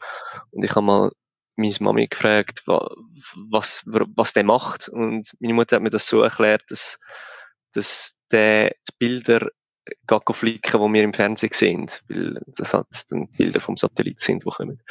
Und 0.52 0.64
ich 0.64 0.72
habe 0.72 0.86
mal 0.86 1.12
meine 1.56 1.74
Mami 1.80 2.08
gefragt, 2.08 2.62
wa- 2.68 2.90
was, 3.50 3.84
was 3.86 4.34
der 4.34 4.44
macht. 4.44 4.88
Und 4.88 5.36
meine 5.40 5.54
Mutter 5.56 5.78
hat 5.78 5.84
mir 5.84 5.90
das 5.90 6.08
so 6.08 6.22
erklärt, 6.22 6.64
dass, 6.70 7.00
dass 7.74 8.16
der 8.32 8.70
die 8.70 8.94
Bilder 8.98 9.50
go 10.08 10.22
flicken, 10.32 10.82
die 10.82 10.94
wir 10.94 11.04
im 11.04 11.14
Fernsehen 11.14 11.54
sehen, 11.54 11.92
weil 12.08 12.42
das 12.48 12.74
halt 12.74 12.88
dann 13.10 13.28
Bilder 13.30 13.60
vom 13.60 13.76
Satellit 13.76 14.20
sind, 14.20 14.44
die 14.46 14.50
kommen. 14.50 14.82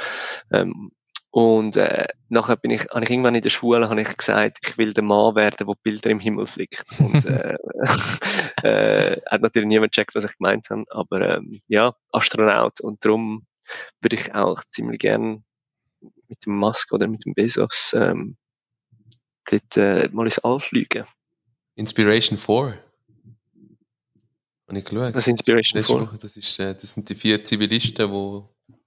Ähm, 0.52 0.90
und 1.30 1.76
äh, 1.76 2.06
nachher 2.28 2.56
bin 2.56 2.70
ich, 2.70 2.88
habe 2.90 3.04
ich 3.04 3.10
irgendwann 3.10 3.34
in 3.34 3.42
der 3.42 3.50
Schule 3.50 3.88
habe 3.88 4.00
ich 4.00 4.16
gesagt, 4.16 4.58
ich 4.66 4.78
will 4.78 4.94
der 4.94 5.04
Mann 5.04 5.34
werden, 5.34 5.66
der 5.66 5.74
Bilder 5.82 6.10
im 6.10 6.20
Himmel 6.20 6.46
fliegt. 6.46 6.84
Und 6.98 7.24
äh, 7.26 7.56
äh, 8.62 9.20
hat 9.26 9.42
natürlich 9.42 9.68
niemand 9.68 9.92
gecheckt, 9.92 10.14
was 10.14 10.24
ich 10.24 10.36
gemeint 10.38 10.70
habe, 10.70 10.84
aber 10.90 11.36
ähm, 11.36 11.60
ja, 11.68 11.94
Astronaut. 12.12 12.80
Und 12.80 13.04
darum 13.04 13.46
würde 14.00 14.16
ich 14.16 14.34
auch 14.34 14.62
ziemlich 14.70 15.00
gern 15.00 15.44
mit 16.28 16.44
dem 16.46 16.56
Musk 16.56 16.92
oder 16.92 17.06
mit 17.08 17.24
dem 17.26 17.34
Bezos 17.34 17.94
ähm, 17.96 18.36
dort 19.50 19.76
äh, 19.76 20.08
mal 20.10 20.24
ins 20.24 20.38
All 20.38 20.60
fliegen. 20.60 21.04
Inspiration 21.74 22.38
4. 22.38 22.87
Habe 24.68 24.78
ich 24.78 24.84
geschaut. 24.84 25.14
Das 25.14 25.24
ist 25.24 25.28
Inspiration 25.28 25.78
Letzte 25.78 25.94
4. 25.94 26.02
Woche, 26.02 26.18
das, 26.18 26.36
ist, 26.36 26.58
äh, 26.58 26.74
das 26.74 26.92
sind 26.92 27.08
die 27.08 27.14
vier 27.14 27.42
Zivilisten, 27.42 28.10
die 28.10 28.42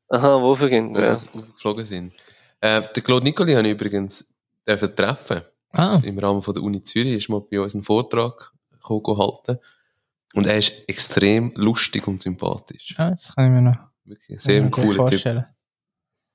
Aha, 0.09 0.41
wo 0.41 0.55
vergehen? 0.55 0.93
Ja. 0.93 1.01
ja. 1.01 1.21
geflogen 1.53 1.85
sind. 1.85 2.13
Äh, 2.59 2.81
der 2.81 3.03
Claude 3.03 3.23
Nicoli 3.23 3.53
habe 3.53 3.67
ich 3.67 3.73
übrigens 3.73 4.31
dürfen 4.67 4.95
treffen. 4.95 5.41
Ah, 5.71 5.99
Im 6.03 6.19
Rahmen 6.19 6.41
von 6.41 6.53
der 6.53 6.61
Uni 6.63 6.83
Zürich 6.83 7.15
ist 7.15 7.29
mal 7.29 7.41
bei 7.41 7.59
uns 7.59 7.73
einen 7.73 7.83
Vortrag 7.83 8.51
gekommen, 8.71 9.17
halten. 9.17 9.57
Und 10.33 10.45
er 10.45 10.57
ist 10.57 10.87
extrem 10.87 11.53
lustig 11.55 12.07
und 12.07 12.21
sympathisch. 12.21 12.93
ja, 12.97 13.09
das 13.09 13.33
kann 13.33 13.45
ich 13.45 13.51
mir 13.51 13.71
noch 13.71 13.77
Wirklich 14.03 14.41
sehr 14.41 14.61
ein 14.61 14.71
cooler 14.71 15.05
Typ. 15.05 15.09
vorstellen. 15.09 15.45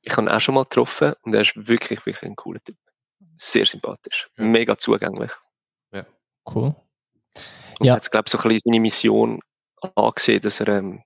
Ich 0.02 0.12
habe 0.12 0.23
ihn 0.23 0.28
auch 0.28 0.40
schon 0.40 0.55
mal 0.55 0.64
getroffen 0.64 1.12
und 1.23 1.35
er 1.35 1.43
ist 1.43 1.55
wirklich, 1.56 2.05
wirklich 2.06 2.23
ein 2.23 2.36
cooler 2.36 2.62
Typ. 2.62 2.77
Sehr 3.36 3.66
sympathisch. 3.66 4.31
Ja. 4.39 4.44
Mega 4.44 4.77
zugänglich. 4.77 5.32
Cool. 6.47 6.77
Und 7.78 7.86
Ja. 7.86 7.94
hat, 7.97 8.11
glaube 8.11 8.24
ich, 8.27 8.32
so 8.32 8.39
ein 8.39 8.43
bisschen 8.48 8.70
seine 8.73 8.81
Mission 8.81 9.40
angesehen, 9.94 10.40
dass 10.40 10.61
er 10.61 10.69
ähm, 10.69 11.03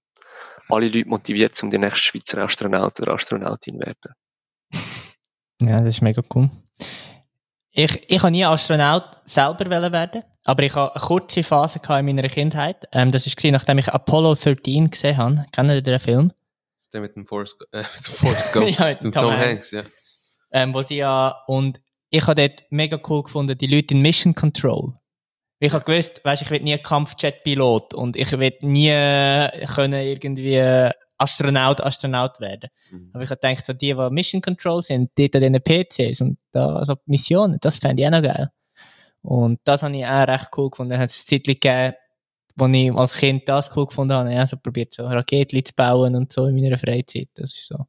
alle 0.68 0.88
Leute 0.88 1.08
motiviert, 1.08 1.60
um 1.62 1.70
die 1.70 1.78
nächste 1.78 2.02
Schweizer 2.02 2.38
Astronaut 2.38 3.00
oder 3.00 3.14
Astronautin 3.14 3.74
zu 3.80 3.86
werden. 3.86 4.14
Ja, 5.62 5.78
das 5.78 5.88
ist 5.96 6.00
mega 6.00 6.22
cool. 6.34 6.48
Ich, 7.72 8.10
ich 8.10 8.18
habe 8.22 8.30
nie 8.30 8.46
Astronaut 8.46 9.20
selber 9.26 9.70
wollen 9.70 9.92
werden, 9.92 10.22
aber 10.44 10.62
ich 10.62 10.74
habe 10.74 10.94
eine 10.94 11.04
kurze 11.04 11.42
Phase 11.44 11.78
in 11.86 12.06
meiner 12.06 12.28
Kindheit. 12.30 12.88
Ähm, 12.92 13.12
das 13.12 13.26
war, 13.26 13.50
nachdem 13.50 13.76
ich 13.76 13.88
Apollo 13.88 14.36
13 14.36 14.90
gesehen 14.90 15.18
habe. 15.18 15.44
Kennen 15.52 15.76
Sie 15.76 15.82
den 15.82 16.00
Film? 16.00 16.32
Der 16.94 17.02
mit 17.02 17.14
dem 17.14 17.26
Forrest, 17.26 17.62
äh, 17.72 17.82
mit 17.82 18.08
dem 18.08 18.14
Forrest 18.14 18.52
Gump. 18.54 18.70
Ja, 18.70 18.88
mit 18.88 19.02
dem 19.04 19.12
Tom 19.12 19.22
Tom, 19.24 19.32
Hanks. 19.32 19.46
Hanks, 19.46 19.70
ja. 19.72 19.82
Ähm, 20.52 20.72
wo 20.74 20.82
sie 20.82 20.96
ja, 20.96 21.42
und 21.46 21.80
ich 22.08 22.26
habe 22.26 22.34
dort 22.48 22.64
mega 22.70 22.98
cool 23.08 23.22
gefunden, 23.22 23.56
die 23.56 23.66
Leute 23.66 23.94
in 23.94 24.02
Mission 24.02 24.34
Control. 24.34 24.94
Ich 25.62 25.72
habe 25.74 25.84
gewusst, 25.84 26.22
weißt, 26.24 26.42
ich 26.42 26.50
will 26.50 26.62
nie 26.62 26.78
Kampfjet-Pilot 26.78 27.92
und 27.92 28.16
ich 28.16 28.32
will 28.32 28.52
nie 28.62 28.88
können 29.66 30.02
irgendwie 30.02 30.90
Astronaut, 31.18 31.82
Astronaut 31.82 32.40
werden. 32.40 32.70
Mhm. 32.90 33.10
Aber 33.12 33.22
ich 33.22 33.30
habe 33.30 33.40
gedacht, 33.40 33.66
so 33.66 33.74
die, 33.74 33.94
die 33.94 34.10
Mission 34.10 34.40
Control 34.40 34.82
sind, 34.82 35.10
die 35.18 35.30
an 35.34 35.40
diesen 35.40 35.62
PCs 35.62 36.20
und 36.22 36.38
da, 36.50 36.76
also 36.76 36.96
Missionen, 37.04 37.58
das 37.60 37.76
fände 37.76 38.02
ich 38.02 38.08
auch 38.08 38.12
noch 38.12 38.22
geil. 38.22 38.48
Und 39.22 39.60
das 39.64 39.82
habe 39.82 39.94
ich 39.94 40.06
auch 40.06 40.26
recht 40.26 40.48
cool 40.56 40.70
gefunden. 40.70 40.92
Dann 40.92 41.00
hat 41.00 41.10
es 41.10 41.26
Zeit 41.26 41.44
gegeben, 41.44 41.94
wo 42.56 42.66
ich 42.66 42.92
als 42.92 43.16
Kind 43.16 43.46
das 43.46 43.76
cool 43.76 43.86
gefunden 43.86 44.14
habe. 44.14 44.32
Ja, 44.32 44.46
so 44.46 44.56
probiert 44.56 44.94
so 44.94 45.04
Raketen 45.04 45.62
zu 45.62 45.74
bauen 45.74 46.16
und 46.16 46.32
so 46.32 46.46
in 46.46 46.54
meiner 46.54 46.78
Freizeit. 46.78 47.28
Das 47.34 47.52
ist 47.52 47.66
so. 47.66 47.86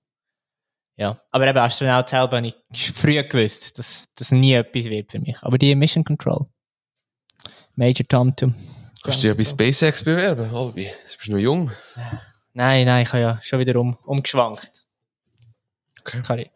Ja. 0.97 1.17
Aber 1.31 1.47
eben 1.47 1.57
Astronaut 1.57 2.09
selber 2.09 2.37
habe 2.37 2.47
ich 2.47 2.91
früh 2.91 3.23
gewusst, 3.23 3.79
dass 3.79 4.09
das 4.15 4.31
nie 4.31 4.53
etwas 4.53 4.83
wird 4.85 5.11
für 5.11 5.19
mich. 5.19 5.37
Aber 5.41 5.57
die 5.57 5.73
Mission 5.73 6.03
Control. 6.03 6.47
Major 7.75 8.07
Tom. 8.07 8.33
Kannst 8.35 8.55
du 9.03 9.11
dich 9.11 9.23
ja 9.23 9.33
bei 9.33 9.43
SpaceX 9.43 10.03
bewerben, 10.03 10.53
Albi. 10.53 10.83
Du 10.85 11.17
bist 11.17 11.29
noch 11.29 11.37
jung. 11.37 11.71
Nein, 12.53 12.85
nein, 12.85 13.03
ich 13.03 13.09
habe 13.09 13.21
ja 13.21 13.39
schon 13.41 13.59
wieder 13.59 13.79
um, 13.79 13.97
umgeschwankt. 14.05 14.83
Okay. 16.01 16.21
Kann 16.21 16.39
ich. 16.39 16.51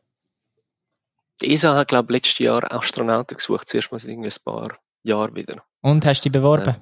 Die 1.41 1.51
ESA 1.51 1.75
hat, 1.75 1.89
glaube 1.89 2.11
ich, 2.11 2.17
letztes 2.17 2.39
Jahr 2.39 2.71
Astronauten 2.71 3.37
gesucht, 3.37 3.67
zuerst 3.67 3.91
mal 3.91 4.01
irgendwie 4.03 4.29
ein 4.29 4.43
paar 4.43 4.77
Jahre 5.03 5.35
wieder. 5.35 5.63
Und 5.81 6.05
hast 6.05 6.21
du 6.21 6.29
dich 6.29 6.31
beworben? 6.31 6.75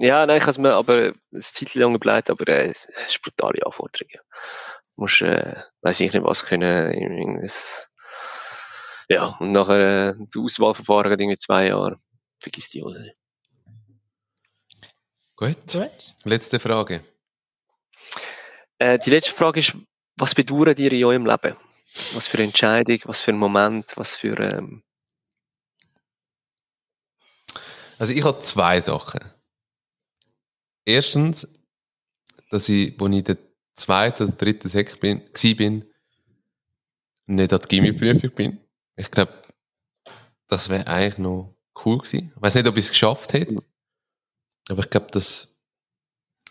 Ja, 0.00 0.24
nein, 0.26 0.36
ich 0.36 0.42
habe 0.42 0.50
es 0.50 0.58
mir 0.58 0.74
aber 0.74 0.94
eine 1.32 1.40
Zeit 1.40 1.74
lang 1.74 1.92
gebleibt, 1.92 2.30
aber 2.30 2.46
äh, 2.48 2.70
es 2.70 2.88
ist 3.08 3.20
brutale 3.20 3.64
Anforderungen. 3.66 4.20
Du 4.96 5.02
musst, 5.02 5.22
äh, 5.22 5.56
weiß 5.82 6.00
ich 6.00 6.12
nicht 6.12 6.24
was 6.24 6.44
können, 6.44 6.92
irgendwas. 6.92 7.88
Ja, 9.08 9.36
und 9.40 9.52
nachher, 9.52 10.10
äh, 10.10 10.14
die 10.18 10.38
Auswahlverfahren 10.38 11.10
geht 11.10 11.20
irgendwie 11.20 11.38
zwei 11.38 11.68
Jahre. 11.68 11.98
Vergiss 12.40 12.70
die, 12.70 12.82
oder? 12.82 13.04
Gut. 15.38 15.72
Gut. 15.72 16.14
Letzte 16.24 16.58
Frage. 16.58 17.04
Äh, 18.78 18.98
die 18.98 19.10
letzte 19.10 19.32
Frage 19.32 19.60
ist, 19.60 19.76
was 20.16 20.34
bedauert 20.34 20.80
ihr 20.80 20.90
in 20.90 21.04
eurem 21.04 21.26
Leben? 21.26 21.56
Was 22.14 22.26
für 22.26 22.38
eine 22.38 22.48
Entscheidung, 22.48 22.98
was 23.04 23.22
für 23.22 23.30
ein 23.30 23.38
Moment, 23.38 23.96
was 23.96 24.16
für, 24.16 24.36
ähm, 24.38 24.82
Also 27.98 28.12
ich 28.12 28.24
habe 28.24 28.40
zwei 28.40 28.80
Sachen. 28.80 29.20
Erstens, 30.84 31.48
dass 32.50 32.68
ich, 32.68 33.00
als 33.00 33.14
ich 33.14 33.24
der 33.24 33.38
zweite 33.74 34.24
oder 34.24 34.32
dritte 34.32 34.68
Sek 34.68 34.98
bin, 35.00 35.22
gsi 35.32 35.54
bin, 35.54 35.84
nicht 37.26 37.52
an 37.52 37.60
die 37.60 37.68
Gimmi-Prüfung 37.68 38.30
bin. 38.34 38.60
Ich 38.96 39.10
glaube, 39.10 39.42
das 40.48 40.68
wäre 40.68 40.86
eigentlich 40.86 41.18
noch 41.18 41.54
cool 41.84 41.98
gewesen. 41.98 42.32
Ich 42.34 42.42
weiß 42.42 42.56
nicht, 42.56 42.66
ob 42.66 42.76
ich 42.76 42.84
es 42.86 42.90
geschafft 42.90 43.32
hätte. 43.32 43.62
Aber 44.68 44.80
ich 44.80 44.90
glaube, 44.90 45.08
das 45.12 45.48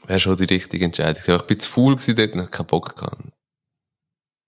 wäre 0.06 0.20
schon 0.20 0.38
die 0.38 0.46
richtige 0.46 0.86
Entscheidung. 0.86 1.24
Ja, 1.26 1.36
Ich 1.38 1.42
bin 1.44 1.60
zu 1.60 1.70
faul 1.70 1.96
gewesen 1.96 2.16
dort 2.16 2.34
und 2.34 2.42
hab 2.42 2.52
keinen 2.52 2.68
Bock 2.68 2.96
gehabt. 2.96 3.22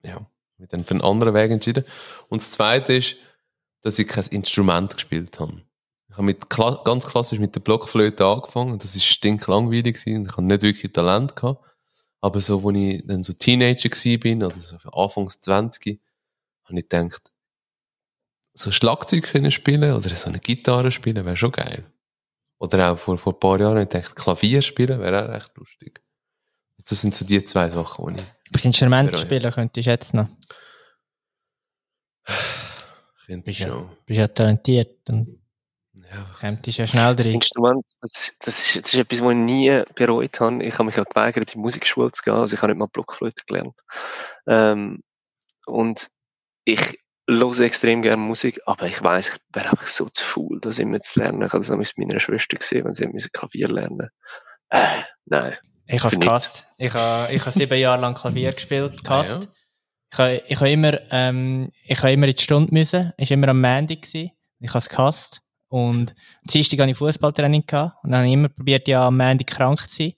Ja, 0.04 0.26
mich 0.58 0.70
dann 0.70 0.84
für 0.84 0.92
einen 0.92 1.02
anderen 1.02 1.34
Weg 1.34 1.52
entschieden. 1.52 1.86
Und 2.30 2.42
das 2.42 2.52
Zweite 2.52 2.94
ist, 2.94 3.18
dass 3.82 4.00
ich 4.00 4.08
kein 4.08 4.26
Instrument 4.28 4.94
gespielt 4.94 5.40
habe. 5.40 5.62
Ich 6.10 6.16
habe 6.16 6.24
mit, 6.24 6.50
ganz 6.50 7.08
klassisch 7.08 7.40
mit 7.40 7.56
der 7.56 7.62
Blockflöte 7.62 8.26
angefangen. 8.26 8.80
Das 8.80 8.96
ist 8.96 9.06
stinklangweilig 9.06 9.98
gewesen. 9.98 10.26
Ich 10.26 10.32
habe 10.32 10.44
nicht 10.44 10.62
wirklich 10.64 10.92
Talent 10.92 11.36
gehabt. 11.36 11.66
Aber 12.22 12.42
so, 12.42 12.68
als 12.68 12.78
ich 12.78 13.04
dann 13.06 13.24
so 13.24 13.34
Teenager 13.34 13.90
gewesen 13.90 14.20
bin, 14.20 14.44
oder 14.44 14.60
so 14.60 14.78
Anfangs 14.90 15.40
20, 15.40 16.02
habe 16.66 16.80
ich 16.80 16.90
gedacht, 16.90 17.32
so 18.50 18.72
Schlagzeug 18.72 19.24
können 19.24 19.52
spielen 19.52 19.94
oder 19.94 20.10
so 20.10 20.28
eine 20.28 20.40
Gitarre 20.40 20.92
spielen 20.92 21.24
wäre 21.26 21.38
schon 21.38 21.52
geil. 21.52 21.86
Oder 22.60 22.92
auch 22.92 22.98
vor, 22.98 23.18
vor 23.18 23.34
ein 23.34 23.40
paar 23.40 23.60
Jahren 23.60 23.72
habe 23.78 23.84
ich 23.84 23.90
gedacht, 23.90 24.16
Klavier 24.16 24.62
spielen 24.62 25.00
wäre 25.00 25.26
auch 25.26 25.30
recht 25.34 25.56
lustig. 25.58 26.02
Das 26.78 26.90
sind 27.02 27.16
so 27.16 27.26
die 27.26 27.44
zwei 27.44 27.70
Sachen, 27.70 28.16
die 28.16 28.22
ich 28.22 28.28
Aber 28.56 28.66
Instrumente 28.66 29.12
Bereue. 29.12 29.26
spielen 29.26 29.52
könntest 29.54 29.88
du 29.88 29.90
jetzt 29.92 30.14
noch. 30.14 30.28
könnte 33.26 33.46
Bist 33.46 33.60
ja, 33.60 33.68
schon. 33.68 33.90
bist 34.06 34.20
ja 34.20 34.28
talentiert 34.28 35.10
und 35.10 35.40
Ja, 35.94 36.26
könntest 36.40 36.78
ja 36.78 36.88
schnell 36.88 37.16
Das 37.16 37.26
drin. 37.28 37.36
Instrument, 37.36 37.86
das, 38.02 38.12
ist- 38.12 38.36
das, 38.42 38.60
ist, 38.76 38.84
das 38.84 38.94
ist 38.94 39.00
etwas, 39.00 39.22
was 39.22 39.32
ich 39.32 39.38
nie 39.38 39.84
bereut 39.96 40.40
habe. 40.40 40.64
Ich 40.64 40.74
habe 40.74 40.86
mich 40.86 40.96
ja 40.96 41.04
geweigert, 41.04 41.44
in 41.50 41.52
die 41.54 41.58
Musikschule 41.60 42.12
zu 42.12 42.24
gehen. 42.24 42.34
Also 42.34 42.56
ich 42.56 42.62
habe 42.62 42.72
nicht 42.74 42.80
mal 42.80 42.88
Blockflöte 42.88 43.44
gelernt. 43.46 43.76
Ähm, 44.48 45.04
und 45.66 46.10
ich 46.66 47.00
höre 47.38 47.60
extrem 47.60 48.02
gerne 48.02 48.22
Musik, 48.22 48.60
aber 48.66 48.88
ich 48.88 49.02
weiß, 49.02 49.30
ich 49.30 49.36
wäre 49.54 49.70
einfach 49.70 49.88
so 49.88 50.10
zu 50.10 50.24
faul, 50.24 50.60
das 50.62 50.80
immer 50.80 51.00
zu 51.02 51.20
lernen. 51.20 51.42
Ich 51.42 51.54
habe 51.54 51.66
das 51.66 51.70
mit 51.70 51.98
meiner 51.98 52.20
Schwester 52.20 52.58
gesehen, 52.58 52.86
wenn 52.86 52.96
sie 52.96 53.30
Klavier 53.30 53.68
lernen 53.68 54.10
äh, 54.70 55.02
Nein. 55.26 55.56
Ich 55.88 56.04
habe 56.04 56.14
es 56.14 56.20
gehasst. 56.20 56.68
Ich 56.78 56.94
habe, 56.94 57.34
ich 57.34 57.42
habe 57.42 57.52
sieben 57.52 57.80
Jahre 57.80 58.02
lang 58.02 58.14
Klavier 58.14 58.52
gespielt, 58.52 59.04
gehasst. 59.04 59.50
Ah, 59.50 59.54
Ich 60.12 60.18
habe, 60.18 60.44
ich 60.48 60.56
habe 60.58 60.70
immer, 60.70 61.00
ähm, 61.12 61.72
ich 61.84 61.98
habe 62.00 62.12
immer 62.12 62.28
in 62.28 62.36
die 62.36 62.44
Stunde 62.44 62.72
müssen. 62.72 63.12
Ich 63.18 63.30
war 63.32 63.36
immer 63.36 63.50
am 63.50 63.62
Montag 63.62 64.04
gewesen. 64.04 64.32
Ich 64.60 64.70
habe 64.70 64.80
es 64.80 64.90
gehasst. 64.90 65.42
Und 65.68 66.12
am 66.12 66.16
Dienstag 66.48 66.80
hatte 66.80 66.92
ich 66.92 66.98
Fußballtraining 66.98 67.66
gehabt. 67.66 68.04
Und 68.04 68.12
dann 68.12 68.20
habe 68.20 68.28
ich 68.28 68.34
immer 68.34 68.50
probiert, 68.50 68.88
ja, 68.88 69.08
am 69.08 69.18
Montag 69.18 69.48
krank 69.48 69.80
zu 69.90 70.04
sein. 70.04 70.14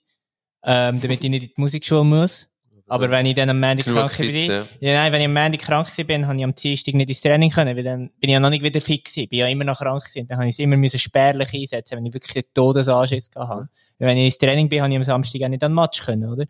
Ähm, 0.64 1.00
damit 1.00 1.24
ich 1.24 1.30
nicht 1.30 1.42
in 1.42 1.48
die 1.48 1.54
Musikschule 1.56 2.04
muss. 2.04 2.48
Aber 2.92 3.08
wenn 3.08 3.24
ich 3.24 3.34
dann 3.34 3.48
am 3.48 3.58
Montag 3.58 3.86
krank 3.86 4.18
bin, 4.18 4.50
ja. 4.50 4.64
nein, 4.80 5.12
wenn 5.12 5.20
ich 5.22 5.24
am 5.24 5.32
Montag 5.32 5.62
krank 5.62 5.88
bin, 6.06 6.26
habe 6.26 6.36
ich 6.36 6.44
am 6.44 6.54
Dienstag 6.54 6.92
nicht 6.92 7.08
ins 7.08 7.22
Training 7.22 7.48
können, 7.50 7.74
weil 7.74 7.84
dann 7.84 8.10
bin 8.20 8.28
ich 8.28 8.34
ja 8.34 8.38
noch 8.38 8.50
nicht 8.50 8.62
wieder 8.62 8.82
fit 8.82 9.06
gewesen. 9.06 9.28
Bin 9.30 9.38
ja 9.38 9.48
immer 9.48 9.64
noch 9.64 9.78
krank 9.78 10.04
gewesen. 10.04 10.28
Dann 10.28 10.36
habe 10.36 10.48
ich 10.48 10.56
es 10.56 10.58
immer 10.58 10.76
müssen 10.76 10.98
spärlich 10.98 11.54
einsetzen, 11.54 11.96
wenn 11.96 12.04
ich 12.04 12.12
wirklich 12.12 12.36
einen 12.36 12.52
Todesanschiss 12.52 13.30
gehabt 13.30 13.48
habe. 13.48 13.68
Weil 13.98 14.08
Wenn 14.08 14.18
ich 14.18 14.26
ins 14.26 14.36
Training 14.36 14.68
bin, 14.68 14.82
habe 14.82 14.90
ich 14.90 14.96
am 14.98 15.04
Samstag 15.04 15.42
auch 15.42 15.48
nicht 15.48 15.64
an 15.64 15.70
den 15.70 15.74
Match 15.74 16.02
können, 16.04 16.28
oder? 16.28 16.44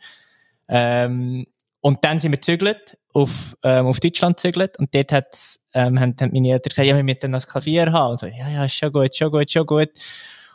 Ähm, 0.69 1.47
und 1.81 2.05
dann 2.05 2.19
sind 2.19 2.33
wir 2.33 2.39
gezügelt, 2.39 2.99
auf, 3.13 3.57
ähm, 3.63 3.87
auf 3.87 4.01
Deutschland 4.01 4.37
gezügelt, 4.37 4.77
und 4.81 4.93
dort 4.93 5.13
hat's, 5.13 5.61
ähm, 5.75 6.01
haben, 6.01 6.17
haben 6.21 6.33
meine 6.33 6.51
Eltern 6.51 6.71
gesagt, 6.71 6.89
ja, 6.89 6.97
wir 6.97 7.05
müssen 7.05 7.31
das 7.31 7.47
Klavier 7.47 7.93
haben. 7.93 8.13
Und 8.13 8.19
so, 8.19 8.27
ja, 8.27 8.49
ja, 8.49 8.65
ist 8.65 8.75
schon 8.75 8.91
gut, 8.91 9.15
schon 9.15 9.31
gut, 9.31 9.49
schon 9.49 9.65
gut. 9.65 9.91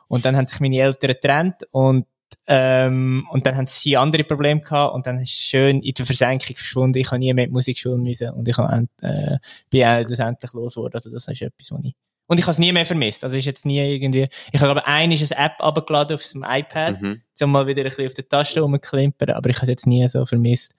Und 0.09 0.25
dann 0.25 0.35
haben 0.35 0.47
sich 0.47 0.59
meine 0.59 0.79
Eltern 0.79 1.11
getrennt, 1.11 1.63
und 1.71 2.07
ähm, 2.47 3.27
und 3.31 3.45
dann 3.45 3.55
haben 3.55 3.67
sie 3.67 3.97
andere 3.97 4.23
Probleme 4.23 4.61
gehabt 4.61 4.93
und 4.95 5.05
dann 5.05 5.19
ist 5.19 5.31
schön 5.31 5.81
in 5.81 5.93
der 5.93 6.05
Versenkung 6.05 6.55
verschwunden. 6.55 6.97
Ich 6.97 7.07
habe 7.07 7.19
nie 7.19 7.33
mehr 7.33 7.45
in 7.45 7.49
die 7.49 7.53
Musikschule 7.53 7.97
müssen 7.97 8.29
und 8.31 8.47
ich 8.47 8.57
end- 8.57 8.89
äh, 9.01 9.37
bin 9.69 10.05
schlussendlich 10.05 10.53
los 10.53 10.75
geworden. 10.75 10.95
Also 10.95 11.09
das 11.09 11.27
ist 11.27 11.41
etwas, 11.41 11.71
was 11.71 11.79
ich... 11.83 11.95
Und 12.29 12.37
ich 12.37 12.43
habe 12.43 12.51
es 12.51 12.57
nie 12.59 12.73
mehr 12.73 12.85
vermisst. 12.85 13.23
Also 13.23 13.37
ist 13.37 13.45
jetzt 13.45 13.65
nie 13.65 13.79
irgendwie... 13.79 14.27
Ich 14.51 14.59
habe 14.59 14.71
aber 14.71 14.85
eine 14.87 15.13
ist 15.13 15.31
eine 15.33 15.45
App 15.45 15.55
abgeladen 15.63 16.15
auf 16.15 16.31
dem 16.31 16.43
iPad, 16.47 17.01
Mhm. 17.01 17.21
um 17.41 17.51
mal 17.51 17.67
wieder 17.67 17.81
ein 17.81 17.87
bisschen 17.87 18.07
auf 18.07 18.13
der 18.13 18.27
Taste 18.27 18.59
rumklimpern, 18.61 19.29
aber 19.29 19.49
ich 19.49 19.55
habe 19.57 19.65
es 19.65 19.69
jetzt 19.69 19.87
nie 19.87 20.07
so 20.09 20.25
vermisst. 20.25 20.73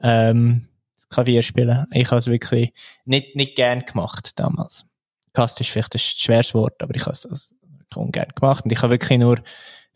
Ähm, 0.00 0.68
Klavier 1.08 1.42
spielen. 1.42 1.86
Ich 1.92 2.10
habe 2.10 2.18
es 2.18 2.26
wirklich 2.26 2.72
nicht, 3.04 3.34
nicht 3.36 3.56
gern 3.56 3.84
gemacht 3.84 4.38
damals. 4.38 4.84
Gehasst 5.32 5.60
ist 5.60 5.70
vielleicht 5.70 5.94
ein 5.94 5.98
schweres 5.98 6.52
Wort, 6.54 6.82
aber 6.82 6.94
ich 6.94 7.02
habe 7.02 7.12
es 7.12 7.26
also 7.26 7.54
ungern 7.94 8.28
gemacht 8.34 8.64
und 8.64 8.72
ich 8.72 8.82
habe 8.82 8.90
wirklich 8.90 9.18
nur 9.18 9.40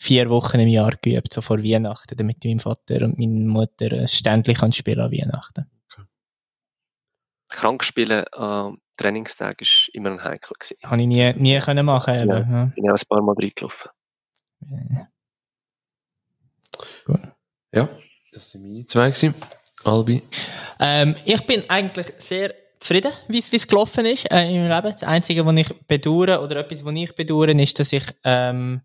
vier 0.01 0.31
Wochen 0.31 0.59
im 0.59 0.69
Jahr 0.69 0.93
geübt, 1.03 1.33
so 1.33 1.43
vor 1.43 1.63
Weihnachten, 1.63 2.17
damit 2.17 2.43
mein 2.45 2.59
Vater 2.59 3.05
und 3.05 3.19
meine 3.19 3.47
Mutter 3.47 3.93
ein 3.93 4.09
Ständchen 4.09 4.55
kann 4.55 4.73
spielen 4.73 5.01
an 5.01 5.13
Weihnachten. 5.13 5.71
Krankspielen 7.49 8.25
am 8.33 8.81
Trainingstag 8.97 9.61
ist 9.61 9.91
immer 9.93 10.13
ein 10.13 10.25
Heikel 10.25 10.55
gewesen. 10.59 10.79
Habe 10.85 11.03
ich 11.03 11.07
nie, 11.07 11.33
nie 11.35 11.59
können 11.59 11.85
machen. 11.85 12.15
Eben. 12.15 12.29
Ja. 12.29 12.65
Bin 12.75 12.85
ich 12.85 12.91
auch 12.91 12.97
ein 12.97 13.09
paar 13.09 13.23
Mal 13.23 13.35
reingelaufen. 13.35 13.91
Ja, 17.73 17.89
das 18.33 18.51
sind 18.51 18.63
meine 18.63 18.87
zwei 18.87 19.11
gewesen. 19.11 19.35
Albi. 19.85 20.23
Ähm, 20.79 21.15
ich 21.25 21.45
bin 21.47 21.69
eigentlich 21.69 22.13
sehr 22.19 22.55
zufrieden, 22.79 23.13
wie 23.29 23.39
es 23.39 23.53
wie 23.53 23.57
es 23.57 23.69
gelaufen 23.69 24.07
ist 24.07 24.31
äh, 24.31 24.49
im 24.49 24.69
Leben. 24.69 24.93
Das 24.93 25.03
Einzige, 25.03 25.45
was 25.45 25.57
ich 25.57 25.69
bedauere, 25.87 26.43
oder 26.43 26.57
etwas, 26.57 26.85
was 26.85 26.95
ich 26.95 27.15
bedauere, 27.15 27.51
ist, 27.51 27.79
dass 27.79 27.93
ich 27.93 28.05
ähm, 28.25 28.81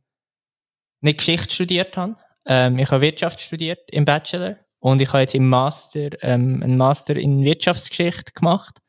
nicht 1.06 1.20
Geschichte 1.20 1.54
studiert 1.54 1.96
habe. 1.96 2.16
Ähm, 2.46 2.78
ich 2.78 2.92
habe 2.92 3.02
Wirtschaft 3.02 3.40
studiert 3.40 3.80
im 3.92 4.06
Bachelor 4.06 4.58
und 4.80 5.02
ich 5.02 5.10
habe 5.10 5.22
jetzt 5.22 5.36
im 5.36 5.48
Master 5.48 6.10
ähm, 6.22 6.62
einen 6.62 6.78
Master 6.78 7.16
in 7.16 7.44
Wirtschaftsgeschichte 7.44 8.34
gemacht. 8.34 8.80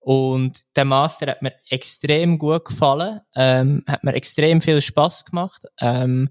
Und 0.00 0.62
der 0.74 0.86
Master 0.86 1.26
hat 1.26 1.42
mir 1.42 1.52
extrem 1.68 2.38
gut 2.38 2.64
gefallen, 2.64 3.20
ähm, 3.36 3.84
hat 3.86 4.04
mir 4.04 4.14
extrem 4.14 4.62
viel 4.62 4.80
Spaß 4.80 5.26
gemacht. 5.26 5.62
Ähm, 5.80 6.30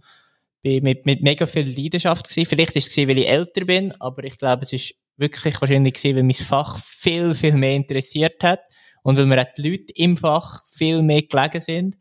bin 0.63 0.83
mit, 0.83 1.05
mit 1.05 1.21
mega 1.21 1.45
viel 1.45 1.69
Leidenschaft 1.69 2.27
gewesen. 2.27 2.49
Vielleicht 2.49 2.75
ist 2.75 2.89
es 2.89 3.07
weil 3.07 3.17
ich 3.19 3.27
älter 3.27 3.65
bin, 3.65 3.93
aber 3.99 4.23
ich 4.23 4.37
glaube, 4.37 4.65
es 4.65 4.73
ist 4.73 4.95
wirklich 5.17 5.59
wahrscheinlich 5.61 5.93
gewesen, 5.93 6.15
weil 6.15 6.23
mein 6.23 6.33
Fach 6.33 6.79
viel, 6.79 7.35
viel 7.35 7.53
mehr 7.53 7.75
interessiert 7.75 8.43
hat 8.43 8.61
und 9.03 9.17
weil 9.17 9.25
mir 9.25 9.41
auch 9.41 9.53
die 9.57 9.69
Leute 9.69 9.93
im 9.95 10.17
Fach 10.17 10.63
viel 10.65 11.01
mehr 11.01 11.21
gelegen 11.21 11.61
sind, 11.61 11.97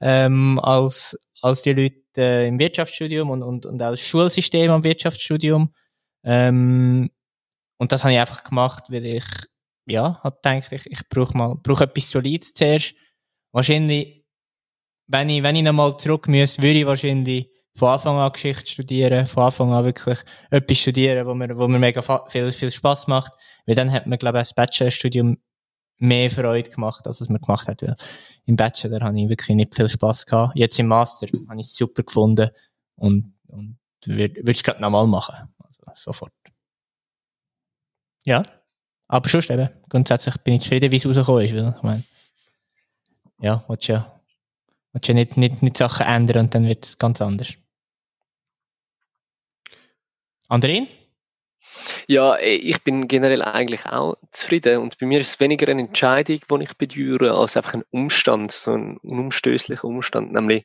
ähm, 0.00 0.58
als, 0.60 1.18
als 1.42 1.62
die 1.62 1.72
Leute 1.72 1.99
äh, 2.18 2.48
im 2.48 2.58
Wirtschaftsstudium 2.58 3.30
und, 3.30 3.42
und, 3.42 3.66
und 3.66 3.82
auch 3.82 3.90
das 3.90 4.00
Schulsystem 4.00 4.70
am 4.70 4.84
Wirtschaftsstudium. 4.84 5.72
Ähm, 6.24 7.10
und 7.78 7.92
das 7.92 8.04
habe 8.04 8.12
ich 8.12 8.20
einfach 8.20 8.44
gemacht, 8.44 8.84
weil 8.88 9.06
ich, 9.06 9.24
ja, 9.86 10.20
hab 10.22 10.42
gedacht, 10.42 10.72
ich, 10.72 10.86
ich 10.86 11.08
brauche 11.08 11.36
mal, 11.36 11.56
brauche 11.62 11.84
etwas 11.84 12.10
Solides 12.10 12.52
zuerst. 12.54 12.94
Wahrscheinlich, 13.52 14.24
wenn 15.06 15.28
ich, 15.28 15.42
wenn 15.42 15.56
ich 15.56 15.62
nochmal 15.62 15.96
zurück 15.96 16.28
müsste, 16.28 16.62
würde 16.62 16.80
ich 16.80 16.86
wahrscheinlich 16.86 17.50
von 17.74 17.88
Anfang 17.88 18.18
an 18.18 18.32
Geschichte 18.32 18.70
studieren, 18.70 19.26
von 19.26 19.44
Anfang 19.44 19.72
an 19.72 19.84
wirklich 19.84 20.18
etwas 20.50 20.78
studieren, 20.78 21.26
wo 21.26 21.34
mir, 21.34 21.56
wo 21.56 21.66
mir 21.68 21.78
mega 21.78 22.02
viel, 22.28 22.52
viel 22.52 22.70
Spaß 22.70 23.06
macht. 23.06 23.32
Weil 23.66 23.74
dann 23.74 23.90
hat 23.90 24.06
mir, 24.06 24.18
glaube 24.18 24.38
ich, 24.38 24.42
das 24.42 24.54
Bachelorstudium 24.54 25.38
mehr 26.00 26.30
Freude 26.30 26.68
gemacht, 26.68 27.06
als 27.06 27.20
es 27.20 27.28
mir 27.28 27.38
gemacht 27.38 27.68
hat. 27.68 27.82
Weil 27.82 27.96
im 28.46 28.56
Bachelor 28.56 29.00
habe 29.00 29.20
ich 29.20 29.28
wirklich 29.28 29.54
nicht 29.56 29.74
viel 29.74 29.88
Spaß 29.88 30.26
gehabt. 30.26 30.56
Jetzt 30.56 30.78
im 30.78 30.86
Master 30.86 31.26
habe 31.48 31.60
ich 31.60 31.66
es 31.66 31.76
super 31.76 32.02
gefunden 32.02 32.50
und, 32.96 33.34
und 33.46 33.78
würde 34.04 34.34
würd 34.36 34.56
es 34.56 34.62
gerade 34.62 34.80
nochmal 34.80 35.06
machen. 35.06 35.54
Also, 35.58 35.82
sofort. 35.94 36.32
Ja. 38.24 38.42
Aber 39.08 39.28
schon 39.28 39.42
eben, 39.42 39.68
grundsätzlich 39.88 40.36
bin 40.38 40.54
ich 40.54 40.62
zufrieden, 40.62 40.90
wie 40.92 40.96
es 40.96 41.06
rausgekommen 41.06 41.44
ist. 41.44 41.54
Weil, 41.54 41.74
ich 41.76 41.82
meine, 41.82 42.04
ja, 43.40 43.64
willst 43.68 43.88
ja, 43.88 44.20
willst 44.92 45.08
ja 45.08 45.14
nicht, 45.14 45.36
nicht, 45.36 45.62
nicht 45.62 45.76
Sachen 45.76 46.06
ändern 46.06 46.44
und 46.44 46.54
dann 46.54 46.66
wird 46.66 46.84
es 46.84 46.98
ganz 46.98 47.20
anders. 47.20 47.54
Andrin? 50.48 50.88
Ja, 52.06 52.36
eh, 52.36 52.54
ich 52.54 52.82
bin 52.82 53.08
generell 53.08 53.42
eigentlich 53.42 53.86
auch 53.86 54.16
zufrieden 54.30 54.78
und 54.78 54.98
bei 54.98 55.06
mir 55.06 55.20
ist 55.20 55.28
es 55.28 55.40
weniger 55.40 55.68
eine 55.68 55.82
Entscheidung, 55.82 56.40
die 56.50 56.64
ich 56.64 56.76
bedauere, 56.76 57.38
als 57.38 57.56
einfach 57.56 57.74
ein 57.74 57.84
Umstand, 57.90 58.52
so 58.52 58.72
ein 58.72 58.98
unumstößlicher 58.98 59.84
Umstand, 59.84 60.32
nämlich 60.32 60.64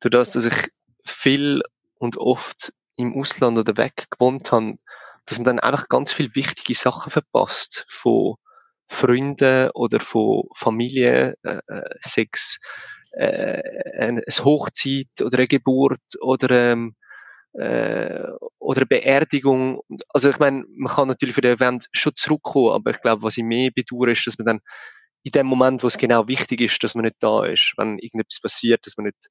durch 0.00 0.12
das, 0.12 0.32
dass 0.32 0.46
ich 0.46 0.68
viel 1.04 1.62
und 1.98 2.16
oft 2.16 2.72
im 2.96 3.16
Ausland 3.18 3.58
oder 3.58 3.76
weg 3.76 4.06
gewohnt 4.10 4.52
habe, 4.52 4.76
dass 5.26 5.38
man 5.38 5.44
dann 5.44 5.60
einfach 5.60 5.88
ganz 5.88 6.12
viele 6.12 6.34
wichtige 6.34 6.74
Sachen 6.74 7.10
verpasst. 7.10 7.84
Von 7.88 8.36
Freunden 8.88 9.70
oder 9.74 10.00
von 10.00 10.44
Familie, 10.56 11.36
äh, 11.44 11.60
äh, 11.68 11.94
Sex, 12.00 12.58
äh, 13.12 13.62
eine 13.98 14.22
Hochzeit 14.44 15.06
oder 15.22 15.38
eine 15.38 15.48
Geburt 15.48 16.00
oder 16.20 16.50
ähm, 16.50 16.96
äh, 17.54 18.24
oder 18.58 18.84
Beerdigung. 18.86 19.82
Also 20.08 20.30
ich 20.30 20.38
meine, 20.38 20.64
man 20.68 20.92
kann 20.92 21.08
natürlich 21.08 21.34
für 21.34 21.40
den 21.40 21.56
Event 21.56 21.86
schon 21.92 22.14
zurückkommen, 22.14 22.72
aber 22.72 22.90
ich 22.90 23.00
glaube, 23.00 23.22
was 23.22 23.36
ich 23.36 23.44
mehr 23.44 23.70
bedauere, 23.74 24.12
ist, 24.12 24.26
dass 24.26 24.38
man 24.38 24.46
dann 24.46 24.60
in 25.22 25.32
dem 25.32 25.46
Moment, 25.46 25.82
wo 25.82 25.86
es 25.86 25.98
genau 25.98 26.28
wichtig 26.28 26.60
ist, 26.60 26.82
dass 26.82 26.94
man 26.94 27.04
nicht 27.04 27.16
da 27.20 27.44
ist, 27.44 27.74
wenn 27.76 27.98
irgendetwas 27.98 28.40
passiert, 28.40 28.86
dass 28.86 28.96
man 28.96 29.06
nicht 29.06 29.28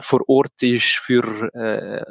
vor 0.00 0.20
Ort 0.28 0.62
ist 0.62 0.96
für 0.98 1.22
äh, 1.54 2.02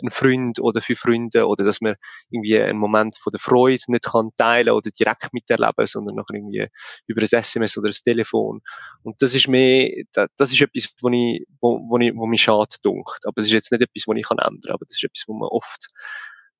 einen 0.00 0.10
Freund 0.10 0.58
oder 0.60 0.80
für 0.80 0.96
Freunde 0.96 1.46
oder 1.46 1.64
dass 1.64 1.80
man 1.80 1.94
irgendwie 2.30 2.60
einen 2.60 2.78
Moment 2.78 3.16
von 3.18 3.30
der 3.30 3.40
Freude 3.40 3.82
nicht 3.88 4.04
kann 4.04 4.30
teilen 4.36 4.70
oder 4.70 4.90
direkt 4.90 5.32
miterleben, 5.32 5.86
sondern 5.86 6.16
noch 6.16 6.26
irgendwie 6.32 6.66
über 7.06 7.22
ein 7.22 7.28
SMS 7.28 7.76
oder 7.78 7.88
ein 7.88 7.94
Telefon. 8.04 8.60
Und 9.02 9.20
das 9.22 9.34
ist 9.34 9.48
mehr, 9.48 9.90
da- 10.12 10.26
das 10.36 10.52
ist 10.52 10.60
etwas, 10.60 10.92
wo 11.00 11.08
ich, 11.10 11.46
wo, 11.60 11.78
wo, 11.88 11.98
ich, 11.98 12.14
wo 12.14 12.26
mich 12.26 12.42
schade 12.42 12.76
dunkt. 12.82 13.20
Aber 13.26 13.38
es 13.40 13.46
ist 13.46 13.52
jetzt 13.52 13.72
nicht 13.72 13.82
etwas, 13.82 14.04
wo 14.06 14.12
ich 14.14 14.26
kann 14.26 14.38
ändern, 14.38 14.72
aber 14.72 14.84
das 14.86 14.96
ist 14.96 15.04
etwas, 15.04 15.24
wo 15.26 15.34
man 15.34 15.48
oft, 15.50 15.86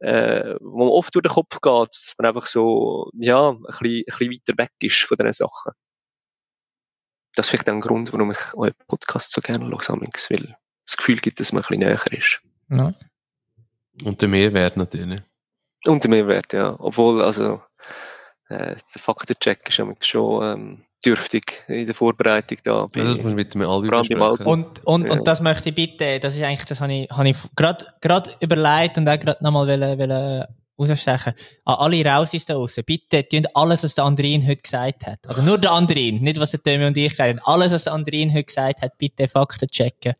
äh, 0.00 0.54
wo 0.60 0.78
man 0.78 0.88
oft 0.88 1.14
durch 1.14 1.22
den 1.22 1.32
Kopf 1.32 1.60
geht, 1.60 1.88
dass 1.90 2.14
man 2.18 2.26
einfach 2.28 2.46
so, 2.46 3.10
ja, 3.14 3.50
ein 3.50 3.62
bisschen, 3.62 3.86
ein 3.86 4.04
bisschen 4.06 4.30
weiter 4.32 4.58
weg 4.62 4.72
ist 4.80 5.00
von 5.02 5.16
diesen 5.18 5.32
Sachen. 5.32 5.72
Das 7.34 7.46
ist 7.46 7.50
vielleicht 7.50 7.68
ein 7.68 7.80
Grund, 7.80 8.12
warum 8.12 8.32
ich 8.32 8.54
euren 8.54 8.74
Podcast 8.86 9.32
so 9.32 9.40
gerne 9.40 9.64
amigs, 9.64 10.30
weil 10.30 10.56
das 10.90 10.96
Gefühl 10.96 11.16
gibt, 11.18 11.40
dass 11.40 11.52
man 11.52 11.62
ein 11.62 11.66
bisschen 11.68 11.80
näher 11.80 12.18
ist. 12.18 12.40
Ja. 12.70 12.94
Und 14.04 14.20
der 14.22 14.28
Mehrwert 14.28 14.76
natürlich. 14.76 15.20
Und 15.86 16.02
der 16.04 16.10
Mehrwert, 16.10 16.52
ja. 16.52 16.74
Obwohl, 16.78 17.22
also, 17.22 17.60
äh, 18.48 18.76
der 18.76 19.00
Faktencheck 19.02 19.68
ist 19.68 20.06
schon 20.06 20.42
ähm, 20.44 20.84
dürftig 21.04 21.64
in 21.68 21.86
der 21.86 21.94
Vorbereitung 21.94 22.58
da. 22.64 22.86
bei- 22.86 23.00
Also 23.00 23.12
das 23.14 23.18
muss 23.18 23.26
man 23.26 23.34
mit 23.36 23.54
dem 23.54 23.62
Albi 23.62 23.88
besprechen. 23.88 24.46
Und, 24.46 24.84
und, 24.84 25.08
Ja. 25.08 25.14
und 25.14 25.26
das 25.26 25.40
möchte 25.40 25.70
ich 25.70 25.74
bitte, 25.74 26.20
das 26.20 26.34
ist 26.36 26.42
eigentlich, 26.42 26.64
das 26.66 26.80
habe 26.80 26.92
ich, 26.92 27.10
habe 27.10 27.28
ich 27.28 27.36
gerade, 27.56 27.86
gerade 28.00 28.30
überlegt 28.40 28.98
und 28.98 29.08
auch 29.08 29.18
gerade 29.18 29.42
nochmal 29.42 29.66
wollen, 29.66 29.98
wollen 29.98 30.44
rausstechen. 30.78 31.34
An 31.64 31.74
alle 31.76 32.04
Rausis 32.04 32.44
da 32.46 32.54
draussen, 32.54 32.84
bitte 32.84 33.26
tun 33.28 33.46
alles, 33.54 33.82
was 33.84 33.94
der 33.94 34.04
Andrin 34.04 34.46
heute 34.46 34.62
gesagt 34.62 35.06
hat. 35.06 35.26
Also 35.26 35.42
nur 35.42 35.58
der 35.58 35.72
Andrin, 35.72 36.22
nicht 36.22 36.38
was 36.40 36.50
der 36.52 36.62
Tömi 36.62 36.86
und 36.86 36.96
ich 36.96 37.10
gesagt 37.10 37.28
haben. 37.30 37.40
Alles, 37.44 37.72
was 37.72 37.84
der 37.84 37.92
Andrin 37.94 38.32
heute 38.32 38.44
gesagt 38.44 38.82
hat, 38.82 38.96
bitte 38.98 39.28
Fakten 39.28 39.68
checken. 39.68 40.14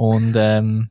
Und 0.00 0.34
ähm, 0.34 0.88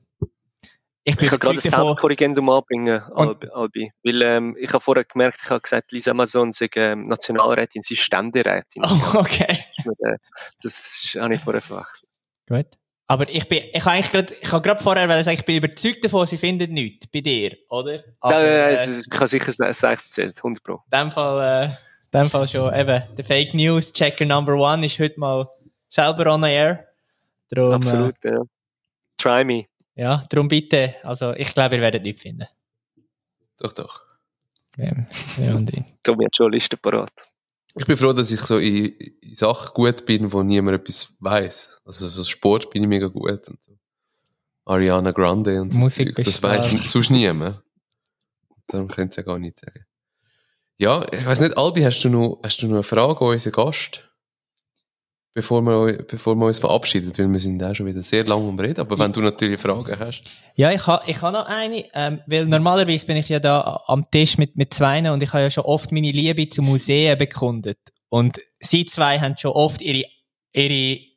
ich 1.04 1.16
bin 1.18 1.26
Ich 1.26 1.30
kann 1.32 1.40
gerade 1.40 1.58
ein 1.58 1.64
davon, 1.72 1.86
Selbstkorrigendum 1.88 2.48
anbringen, 2.50 3.02
Albi. 3.16 3.48
Albi. 3.52 3.92
Weil 4.04 4.22
ähm, 4.22 4.56
ich 4.60 4.70
habe 4.72 4.82
vorher 4.82 5.04
gemerkt, 5.04 5.40
ich 5.44 5.50
habe 5.50 5.62
gesagt, 5.62 5.92
Lisa 5.92 6.12
Amazon 6.12 6.52
sei 6.52 6.70
ähm, 6.76 7.08
Nationalrätin, 7.08 7.82
sie 7.82 7.96
ist 7.96 8.02
Ständerätin. 8.04 8.84
Oh, 8.86 9.18
okay. 9.18 9.58
Äh, 10.04 10.18
Das 10.62 10.76
ist- 11.04 11.16
habe 11.20 11.34
ich 11.34 11.42
vorher 11.42 11.64
verwechselt. 11.64 12.08
Gut. 12.48 12.68
Aber 13.08 13.28
ich 13.28 13.48
bin, 13.50 13.64
ich 13.74 13.84
habe 13.84 13.96
eigentlich 13.96 14.12
gerade, 14.12 14.34
ich 14.40 14.52
habe 14.52 14.62
gerade 14.62 14.84
vorher 14.84 15.24
sagen, 15.24 15.38
ich 15.40 15.46
bin 15.46 15.58
überzeugt 15.58 16.04
davon, 16.06 16.28
sie 16.28 16.38
finden 16.38 16.72
nichts 16.72 17.08
bei 17.08 17.22
dir, 17.22 17.58
oder? 17.70 18.04
Aber, 18.20 18.34
Nein, 18.36 18.44
nein, 18.44 18.54
äh, 18.54 18.74
es 18.74 18.88
ist- 18.88 19.08
ich 19.12 19.16
habe 19.20 19.28
sicher 19.28 19.66
erzählt, 19.66 20.44
100 20.44 20.64
Pro. 20.64 20.74
in 20.76 21.00
dem 21.00 21.10
Fall, 21.10 21.40
äh, 21.42 21.66
in 21.66 22.22
dem 22.22 22.26
Fall 22.30 22.48
schon, 22.48 22.72
eben, 22.76 23.02
der 23.18 23.26
Fake 23.26 23.56
News 23.56 23.92
Checker 23.92 24.26
Number 24.26 24.54
One 24.54 24.86
ist 24.86 25.00
heute 25.00 25.20
mal 25.20 25.48
selber 25.90 26.32
on 26.32 26.44
air. 26.44 26.86
Darum, 27.50 27.74
Absolut, 27.74 28.14
ja. 28.24 28.42
Try 29.20 29.44
me. 29.46 29.66
Ja, 29.96 30.24
darum 30.30 30.48
bitte, 30.48 30.96
also 31.04 31.34
ich 31.34 31.54
glaube, 31.54 31.76
ihr 31.76 31.82
werdet 31.82 32.04
nichts 32.04 32.22
finden. 32.24 32.48
Doch, 33.58 33.74
doch. 33.74 34.02
Ja, 34.78 34.94
und 35.56 35.70
ich- 35.74 35.84
Tommy 36.04 36.24
hat 36.26 36.36
schon 36.36 36.48
eine 36.48 36.56
Liste 36.56 36.78
parat. 36.78 37.12
Ich 37.76 37.86
bin 37.86 37.98
froh, 37.98 38.14
dass 38.14 38.32
ich 38.32 38.40
so 38.42 38.58
in, 38.58 38.86
in 39.22 39.36
Sachen 39.36 39.74
gut 39.74 40.06
bin, 40.06 40.32
wo 40.34 40.42
niemand 40.42 40.78
etwas 40.82 41.14
weiß. 41.20 41.82
Also 41.86 42.08
so 42.10 42.24
Sport 42.24 42.70
bin 42.72 42.84
ich 42.84 42.90
mega 42.90 43.08
gut 43.08 43.48
und 43.48 43.62
so. 43.64 43.78
Ariana 44.66 45.12
Grande 45.12 45.62
und 45.62 45.74
so. 45.74 45.80
Musik. 45.80 46.16
Das 46.16 46.42
weiß 46.42 46.72
sonst 46.92 47.10
niemand. 47.12 47.62
Darum 48.68 48.88
könnt 48.88 49.14
ihr 49.18 49.18
ja 49.18 49.24
gar 49.24 49.38
nicht 49.40 49.60
sagen. 49.60 49.86
Ja, 50.78 51.06
ich 51.12 51.26
weiß 51.26 51.42
nicht, 51.42 51.58
Albi, 51.58 51.82
hast 51.82 52.02
du 52.04 52.10
noch, 52.10 52.40
hast 52.44 52.62
du 52.62 52.68
noch 52.68 52.76
eine 52.76 52.84
Frage 52.84 53.20
an 53.20 53.28
unseren 53.32 53.52
Gast? 53.54 54.09
Bevor 55.34 55.62
wir, 55.62 56.06
bevor 56.08 56.36
wir 56.36 56.48
uns 56.48 56.60
verabschieden, 56.60 57.12
weil 57.16 57.32
wir 57.32 57.40
sind 57.40 57.64
auch 57.64 57.76
schon 57.76 57.86
wieder 57.86 58.02
sehr 58.02 58.26
lange 58.26 58.50
am 58.50 58.60
Reden. 58.60 58.82
Aber 58.82 58.98
wenn 58.98 59.12
du 59.12 59.22
natürlich 59.22 59.60
Fragen 59.60 59.96
hast. 60.00 60.24
Ja, 60.56 60.72
ich 60.72 60.86
habe 60.88 61.04
ich 61.06 61.22
ha 61.22 61.32
noch 61.32 61.46
eine, 61.46 61.86
ähm, 61.94 62.20
weil 62.26 62.46
normalerweise 62.46 63.06
bin 63.06 63.18
ich 63.18 63.30
ja 63.30 63.40
da 63.40 63.84
am 63.86 64.10
Tisch 64.10 64.38
mit, 64.38 64.56
mit 64.58 64.74
Zweien 64.74 65.08
und 65.08 65.22
ich 65.22 65.32
habe 65.32 65.44
ja 65.44 65.52
schon 65.52 65.66
oft 65.66 65.92
meine 65.92 66.12
Liebe 66.12 66.50
zu 66.50 66.62
Museen 66.62 67.18
bekundet. 67.18 67.78
Und 68.10 68.40
sie 68.60 68.86
zwei 68.86 69.20
haben 69.20 69.38
schon 69.38 69.52
oft 69.52 69.82
ihre, 69.82 70.06
ihre 70.52 71.09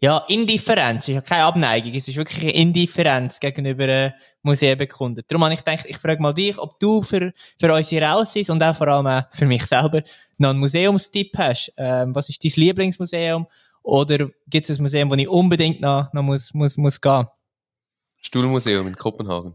ja, 0.00 0.18
Indifferenz, 0.28 1.04
es 1.04 1.08
ist 1.08 1.14
ja 1.14 1.20
keine 1.22 1.44
Abneigung, 1.44 1.94
es 1.94 2.06
ist 2.06 2.16
wirklich 2.16 2.42
eine 2.42 2.52
Indifferenz 2.52 3.40
gegenüber 3.40 3.88
äh, 3.88 4.12
Museen 4.42 4.76
bekundet. 4.76 5.30
Darum 5.30 5.44
habe 5.44 5.54
ich 5.54 5.64
gedacht, 5.64 5.86
ich 5.86 5.96
frage 5.96 6.20
mal 6.20 6.34
dich, 6.34 6.58
ob 6.58 6.78
du 6.78 7.02
für, 7.02 7.32
für 7.58 7.72
unsere 7.72 8.04
Rausis 8.04 8.50
und 8.50 8.62
auch 8.62 8.76
vor 8.76 8.88
allem 8.88 9.06
auch 9.06 9.22
für 9.32 9.46
mich 9.46 9.64
selber 9.64 10.02
noch 10.36 10.50
einen 10.50 10.58
Museumstipp 10.58 11.36
hast. 11.38 11.72
Ähm, 11.78 12.14
was 12.14 12.28
ist 12.28 12.44
dein 12.44 12.52
Lieblingsmuseum? 12.54 13.46
Oder 13.82 14.28
gibt 14.46 14.68
es 14.68 14.78
ein 14.78 14.82
Museum, 14.82 15.10
wo 15.10 15.14
ich 15.14 15.28
unbedingt 15.28 15.80
noch, 15.80 16.12
noch 16.12 16.22
muss, 16.22 16.52
muss, 16.52 16.76
muss 16.76 17.00
gehen? 17.00 17.26
Stuhlmuseum 18.20 18.86
in 18.88 18.96
Kopenhagen. 18.96 19.54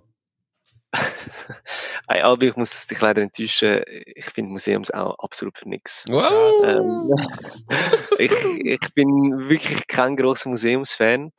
Hey, 2.10 2.22
Albi, 2.22 2.48
ich 2.50 2.56
muss 2.56 2.88
dich 2.88 3.00
leider 3.00 3.22
enttäuschen. 3.22 3.82
Ich 3.88 4.26
finde 4.26 4.52
Museums 4.52 4.92
auch 4.92 5.18
absolut 5.20 5.58
für 5.58 5.70
nichts. 5.70 6.06
Wow! 6.10 6.64
Ähm, 6.66 7.10
ich, 8.18 8.32
ich 8.60 8.94
bin 8.94 9.50
wirklich 9.50 9.88
kein 9.88 10.16
grosser 10.16 10.50
Museumsfan. 10.50 11.32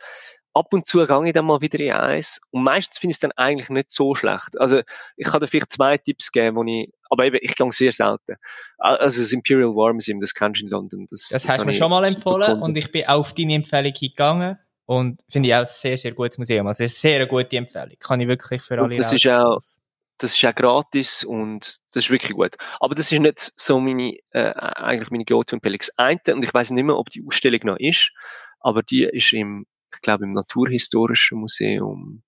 Ab 0.55 0.73
und 0.73 0.87
zu 0.87 1.07
gehe 1.07 1.27
ich 1.27 1.33
dann 1.33 1.47
mal 1.47 1.61
wieder 1.61 1.81
in 1.81 1.93
eins. 1.93 2.41
Und 2.51 2.63
meistens 2.63 2.99
finde 2.99 3.13
ich 3.13 3.17
es 3.17 3.21
dann 3.21 3.33
eigentlich 3.33 3.71
nicht 3.71 3.91
so 3.91 4.15
schlecht. 4.15 4.59
Also, 4.59 4.83
ich 5.17 5.27
kann 5.27 5.41
dir 5.41 5.49
vielleicht 5.49 5.73
zwei 5.73 5.97
Tipps 5.99 6.31
geben, 6.31 6.57
wo 6.57 6.65
ich, 6.65 6.91
aber 7.11 7.25
eben, 7.25 7.39
ich 7.41 7.55
gehe 7.55 7.73
sehr 7.73 7.93
selten. 7.93 8.37
Also, 8.79 9.23
das 9.23 9.33
Imperial 9.33 9.75
War 9.75 9.93
Museum, 9.93 10.21
das 10.21 10.35
kennst 10.35 10.61
du 10.61 10.67
in 10.67 10.71
London. 10.71 11.07
Das, 11.11 11.29
Das 11.31 11.49
hast 11.49 11.63
du 11.63 11.67
mir 11.67 11.73
schon 11.73 11.91
mal 11.91 12.05
empfohlen 12.05 12.41
gefunden. 12.41 12.63
und 12.63 12.77
ich 12.77 12.91
bin 12.93 13.07
auf 13.07 13.33
deine 13.35 13.55
Empfehlung 13.55 13.93
gegangen 13.99 14.59
und 14.99 15.23
finde 15.29 15.49
ich 15.49 15.55
auch 15.55 15.61
ein 15.61 15.67
sehr, 15.67 15.97
sehr 15.99 16.13
gutes 16.13 16.39
Museum. 16.39 16.67
Also 16.67 16.83
eine 16.83 16.89
sehr 16.89 17.27
gute 17.27 17.57
Empfehlung. 17.57 17.95
Kann 17.99 18.21
ich 18.21 18.29
wirklich 18.29 18.63
für 18.63 18.75
Und 18.75 18.81
alle 18.93 18.97
das 18.97 19.13
ist 19.13 19.27
raus- 19.27 19.79
das 20.19 20.35
ist 20.35 20.45
auch 20.45 20.55
gratis 20.55 21.25
und 21.25 21.81
das 21.93 22.05
ist 22.05 22.11
wirklich 22.11 22.33
gut. 22.33 22.55
Aber 22.79 22.95
das 22.95 23.11
ist 23.11 23.19
nicht 23.19 23.53
so 23.57 23.81
meine, 23.81 24.17
äh, 24.31 24.53
eigentlich 24.55 25.11
meine 25.11 25.25
Go-To-Empfehlung. 25.25 25.79
Das 25.79 25.99
eine, 25.99 26.21
und 26.35 26.45
ich 26.45 26.55
weiß 26.55 26.71
nicht 26.71 26.85
mehr, 26.85 26.97
ob 26.97 27.11
die 27.11 27.25
Ausstellung 27.27 27.61
noch 27.65 27.77
ist, 27.79 28.13
aber 28.61 28.83
die 28.83 29.03
ist 29.03 29.33
im, 29.33 29.67
ich 29.93 30.01
glaube, 30.01 30.25
im 30.25 30.33
Naturhistorischen 30.33 31.39
Museum. 31.39 32.23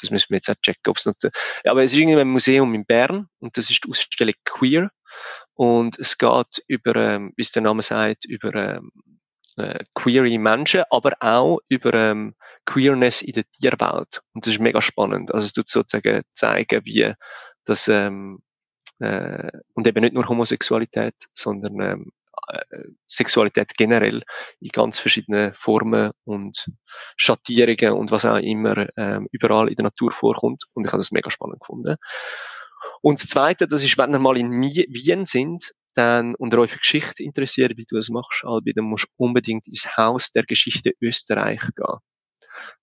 Das 0.00 0.10
müssen 0.10 0.28
wir 0.30 0.36
jetzt 0.36 0.50
auch 0.50 0.60
checken, 0.62 0.90
ob 0.90 0.98
es 0.98 1.06
noch, 1.06 1.14
ja, 1.22 1.70
aber 1.70 1.82
es 1.82 1.92
ist 1.92 1.98
irgendwie 1.98 2.20
ein 2.20 2.28
Museum 2.28 2.74
in 2.74 2.84
Bern 2.84 3.28
und 3.38 3.56
das 3.56 3.70
ist 3.70 3.84
die 3.84 3.90
Ausstellung 3.90 4.34
Queer 4.44 4.90
und 5.54 5.98
es 5.98 6.18
geht 6.18 6.62
über, 6.66 6.96
ähm, 6.96 7.32
wie 7.36 7.42
es 7.42 7.52
der 7.52 7.62
Name 7.62 7.80
sagt, 7.82 8.26
über 8.26 8.54
ähm, 8.54 8.90
äh, 9.56 9.84
queere 9.94 10.38
Menschen, 10.38 10.84
aber 10.90 11.12
auch 11.20 11.60
über 11.68 11.94
ähm, 11.94 12.34
Queerness 12.64 13.22
in 13.22 13.32
der 13.32 13.44
Tierwelt. 13.50 14.22
Und 14.34 14.46
das 14.46 14.54
ist 14.54 14.60
mega 14.60 14.82
spannend. 14.82 15.32
Also 15.34 15.46
es 15.46 15.52
tut 15.52 15.68
sozusagen 15.68 16.22
zeigen, 16.32 16.84
wie 16.84 17.12
das 17.64 17.88
ähm, 17.88 18.40
äh, 18.98 19.50
und 19.74 19.86
eben 19.86 20.00
nicht 20.00 20.14
nur 20.14 20.28
Homosexualität, 20.28 21.14
sondern 21.34 21.80
ähm, 21.80 22.12
äh, 22.48 22.84
Sexualität 23.06 23.76
generell 23.76 24.22
in 24.60 24.68
ganz 24.68 24.98
verschiedenen 24.98 25.54
Formen 25.54 26.12
und 26.24 26.70
Schattierungen 27.16 27.92
und 27.92 28.10
was 28.10 28.24
auch 28.24 28.36
immer 28.36 28.86
ähm, 28.96 29.28
überall 29.32 29.68
in 29.68 29.76
der 29.76 29.84
Natur 29.84 30.12
vorkommt. 30.12 30.64
Und 30.74 30.86
ich 30.86 30.92
habe 30.92 31.00
das 31.00 31.12
mega 31.12 31.30
spannend 31.30 31.60
gefunden. 31.60 31.96
Und 33.02 33.20
das 33.20 33.28
Zweite, 33.28 33.66
das 33.66 33.84
ist, 33.84 33.98
wenn 33.98 34.12
ihr 34.12 34.18
mal 34.18 34.36
in 34.36 34.50
Wien 34.52 35.24
sind, 35.24 35.72
dann, 35.96 36.34
und 36.34 36.54
euch 36.54 36.70
für 36.70 36.78
Geschichte 36.78 37.22
interessiert, 37.22 37.76
wie 37.76 37.86
du 37.88 37.96
es 37.96 38.08
machst, 38.08 38.44
Albi, 38.44 38.72
dann 38.72 38.84
musst 38.84 39.06
du 39.06 39.08
unbedingt 39.16 39.66
ins 39.66 39.96
Haus 39.96 40.32
der 40.32 40.44
Geschichte 40.44 40.92
Österreich 41.00 41.62
gehen. 41.74 41.98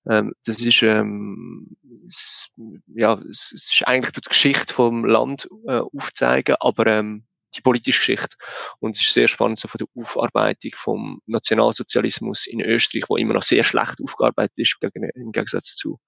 Ähm, 0.10 0.34
das 0.46 0.62
ist, 0.62 0.82
ähm, 0.84 1.76
es, 2.06 2.50
ja, 2.88 3.14
es, 3.30 3.52
ist 3.54 3.84
eigentlich 3.88 4.12
die 4.12 4.22
Geschichte 4.22 4.74
vom 4.74 5.06
Land 5.06 5.48
äh, 5.68 5.82
aufzeigen, 5.94 6.56
aber 6.60 6.88
ähm, 6.88 7.26
die 7.56 7.62
politische 7.62 8.00
Geschichte. 8.00 8.36
Und 8.80 8.96
es 8.96 9.04
ist 9.04 9.14
sehr 9.14 9.28
spannend 9.28 9.60
so 9.60 9.68
von 9.68 9.80
der 9.80 9.88
Aufarbeitung 9.96 10.72
vom 10.76 11.22
Nationalsozialismus 11.26 12.48
in 12.48 12.62
Österreich, 12.62 13.04
wo 13.08 13.18
immer 13.18 13.34
noch 13.34 13.44
sehr 13.44 13.64
schlecht 13.64 14.00
aufgearbeitet 14.02 14.58
ist, 14.58 14.78
im 15.16 15.32
Gegensatz 15.32 15.76
zu, 15.76 16.00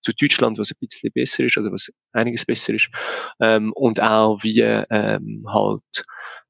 zu 0.00 0.12
Deutschland, 0.12 0.58
was 0.58 0.70
ein 0.70 0.78
bisschen 0.80 1.12
besser 1.12 1.44
ist, 1.44 1.58
oder 1.58 1.70
was 1.70 1.90
einiges 2.12 2.44
besser 2.44 2.74
ist. 2.74 2.88
Ähm, 3.40 3.72
und 3.74 4.00
auch 4.00 4.42
wie 4.42 4.60
ähm, 4.60 5.44
halt 5.48 6.04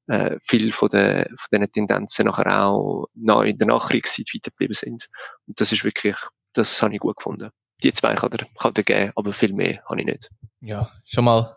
äh, 0.09 0.37
viel 0.41 0.73
von, 0.73 0.89
der, 0.89 1.29
von 1.37 1.49
diesen 1.53 1.73
Tendenzen 1.73 2.27
nachher 2.27 2.65
auch 2.65 3.07
noch 3.15 3.43
in 3.43 3.59
der 3.59 3.67
Nachkriegszeit 3.67 4.27
weitergeblieben 4.35 4.75
sind. 4.75 5.09
Und 5.47 5.61
das 5.61 5.73
ist 5.73 5.85
wirklich, 5.85 6.17
das 6.53 6.81
habe 6.83 6.95
ich 6.95 7.01
gut 7.01 7.17
gefunden. 7.17 7.51
Die 7.83 7.93
zwei 7.93 8.15
kann 8.15 8.33
er, 8.33 8.47
kann 8.59 8.73
er 8.77 8.83
geben, 8.83 9.13
aber 9.17 9.33
viel 9.33 9.53
mehr 9.53 9.83
habe 9.89 10.01
ich 10.01 10.07
nicht. 10.07 10.31
Ja, 10.61 10.91
schon 11.05 11.25
mal, 11.25 11.57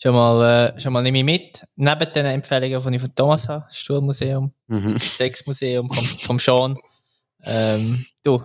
schon 0.00 0.14
mal, 0.14 0.74
äh, 0.76 0.80
schon 0.80 0.92
mal 0.92 1.02
nehme 1.02 1.18
ich 1.18 1.24
mit. 1.24 1.62
Neben 1.76 2.12
den 2.12 2.26
Empfehlungen, 2.26 2.90
die 2.90 2.96
ich 2.96 3.02
von 3.02 3.14
Thomas 3.14 3.48
habe, 3.48 3.66
Stuhlmuseum, 3.70 4.52
Mhm. 4.68 4.98
Sexmuseum 4.98 5.90
vom, 5.90 6.04
vom 6.04 6.38
Sean. 6.38 6.78
Ähm, 7.44 8.04
du, 8.22 8.42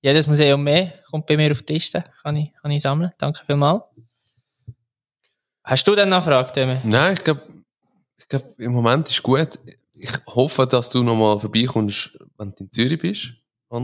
jedes 0.00 0.26
Museum 0.26 0.62
mehr 0.62 0.92
kommt 1.10 1.26
bei 1.26 1.36
mir 1.36 1.52
auf 1.52 1.62
die 1.62 1.74
Liste, 1.74 2.02
kann 2.22 2.36
ich, 2.36 2.52
kann 2.60 2.70
ich 2.70 2.82
sammeln. 2.82 3.10
Danke 3.18 3.44
vielmals. 3.44 3.82
Hast 5.64 5.86
du 5.86 5.94
denn 5.96 6.08
noch 6.08 6.24
eine 6.24 6.32
Frage, 6.32 6.52
Demi? 6.52 6.76
Nein, 6.84 7.14
ich 7.14 7.24
glaube, 7.24 7.42
ich 8.18 8.28
glaub, 8.28 8.58
im 8.58 8.72
Moment 8.72 9.08
ist 9.10 9.22
gut. 9.22 9.58
Ich 9.94 10.10
hoffe, 10.26 10.66
dass 10.66 10.90
du 10.90 11.02
nochmal 11.02 11.40
vorbeikommst, 11.40 12.18
wenn 12.38 12.50
du 12.52 12.64
in 12.64 12.72
Zürich 12.72 12.98
bist. 13.00 13.32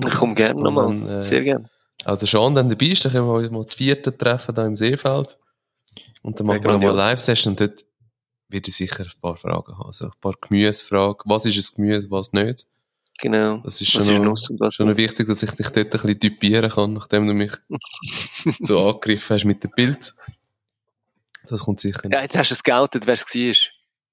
Ich 0.07 0.15
komme 0.15 0.35
gerne 0.35 0.61
nochmal. 0.61 1.21
äh, 1.21 1.25
Sehr 1.25 1.43
gerne. 1.43 1.69
Auch 2.05 2.17
der 2.17 2.29
Sean 2.29 2.55
dann 2.55 2.69
dabei 2.69 2.87
ist, 2.87 3.05
dann 3.05 3.13
können 3.13 3.27
wir 3.27 3.35
uns 3.35 3.51
mal 3.51 3.63
das 3.63 3.75
vierte 3.75 4.17
treffen 4.17 4.55
da 4.55 4.67
im 4.67 4.77
Seefeld. 4.77 5.39
Und 6.23 6.39
dann 6.39 6.47
machen 6.47 6.59
Ja, 6.63 6.65
wir 6.65 6.73
nochmal 6.73 6.89
eine 6.91 6.99
Live-Session 6.99 7.53
und 7.53 7.61
dort 7.61 7.85
werde 8.49 8.69
ich 8.69 8.77
sicher 8.77 9.05
ein 9.05 9.21
paar 9.21 9.37
Fragen 9.37 9.73
haben. 9.79 9.87
Also 9.87 10.07
ein 10.07 10.13
paar 10.21 10.35
Gemüsefragen. 10.41 11.19
Was 11.25 11.45
ist 11.47 11.57
ein 11.73 11.77
Gemüse, 11.77 12.11
was 12.11 12.33
nicht? 12.33 12.67
Genau. 13.19 13.59
Das 13.59 13.81
ist 13.81 13.95
Was 13.95 14.07
schon, 14.07 14.35
ist 14.35 14.51
noch, 14.61 14.71
schon 14.73 14.89
noch 14.89 14.97
wichtig, 14.97 15.27
dass 15.29 15.43
ich 15.43 15.51
dich 15.53 15.69
dort 15.69 15.87
ein 15.87 15.91
bisschen 15.91 16.19
typieren 16.21 16.71
kann, 16.71 16.93
nachdem 16.95 17.27
du 17.27 17.35
mich 17.35 17.53
so 18.61 18.81
angegriffen 18.89 19.35
hast 19.35 19.45
mit 19.45 19.63
dem 19.63 19.71
Bild. 19.73 20.15
Das 21.49 21.61
kommt 21.61 21.81
sicher 21.81 22.01
nicht. 22.05 22.15
Ja, 22.15 22.23
jetzt 22.23 22.37
hast 22.37 22.51
du 22.51 22.55
es 22.55 22.63
geoutet, 22.63 23.07
wer 23.07 23.15
es 23.15 23.23
war. 23.25 23.57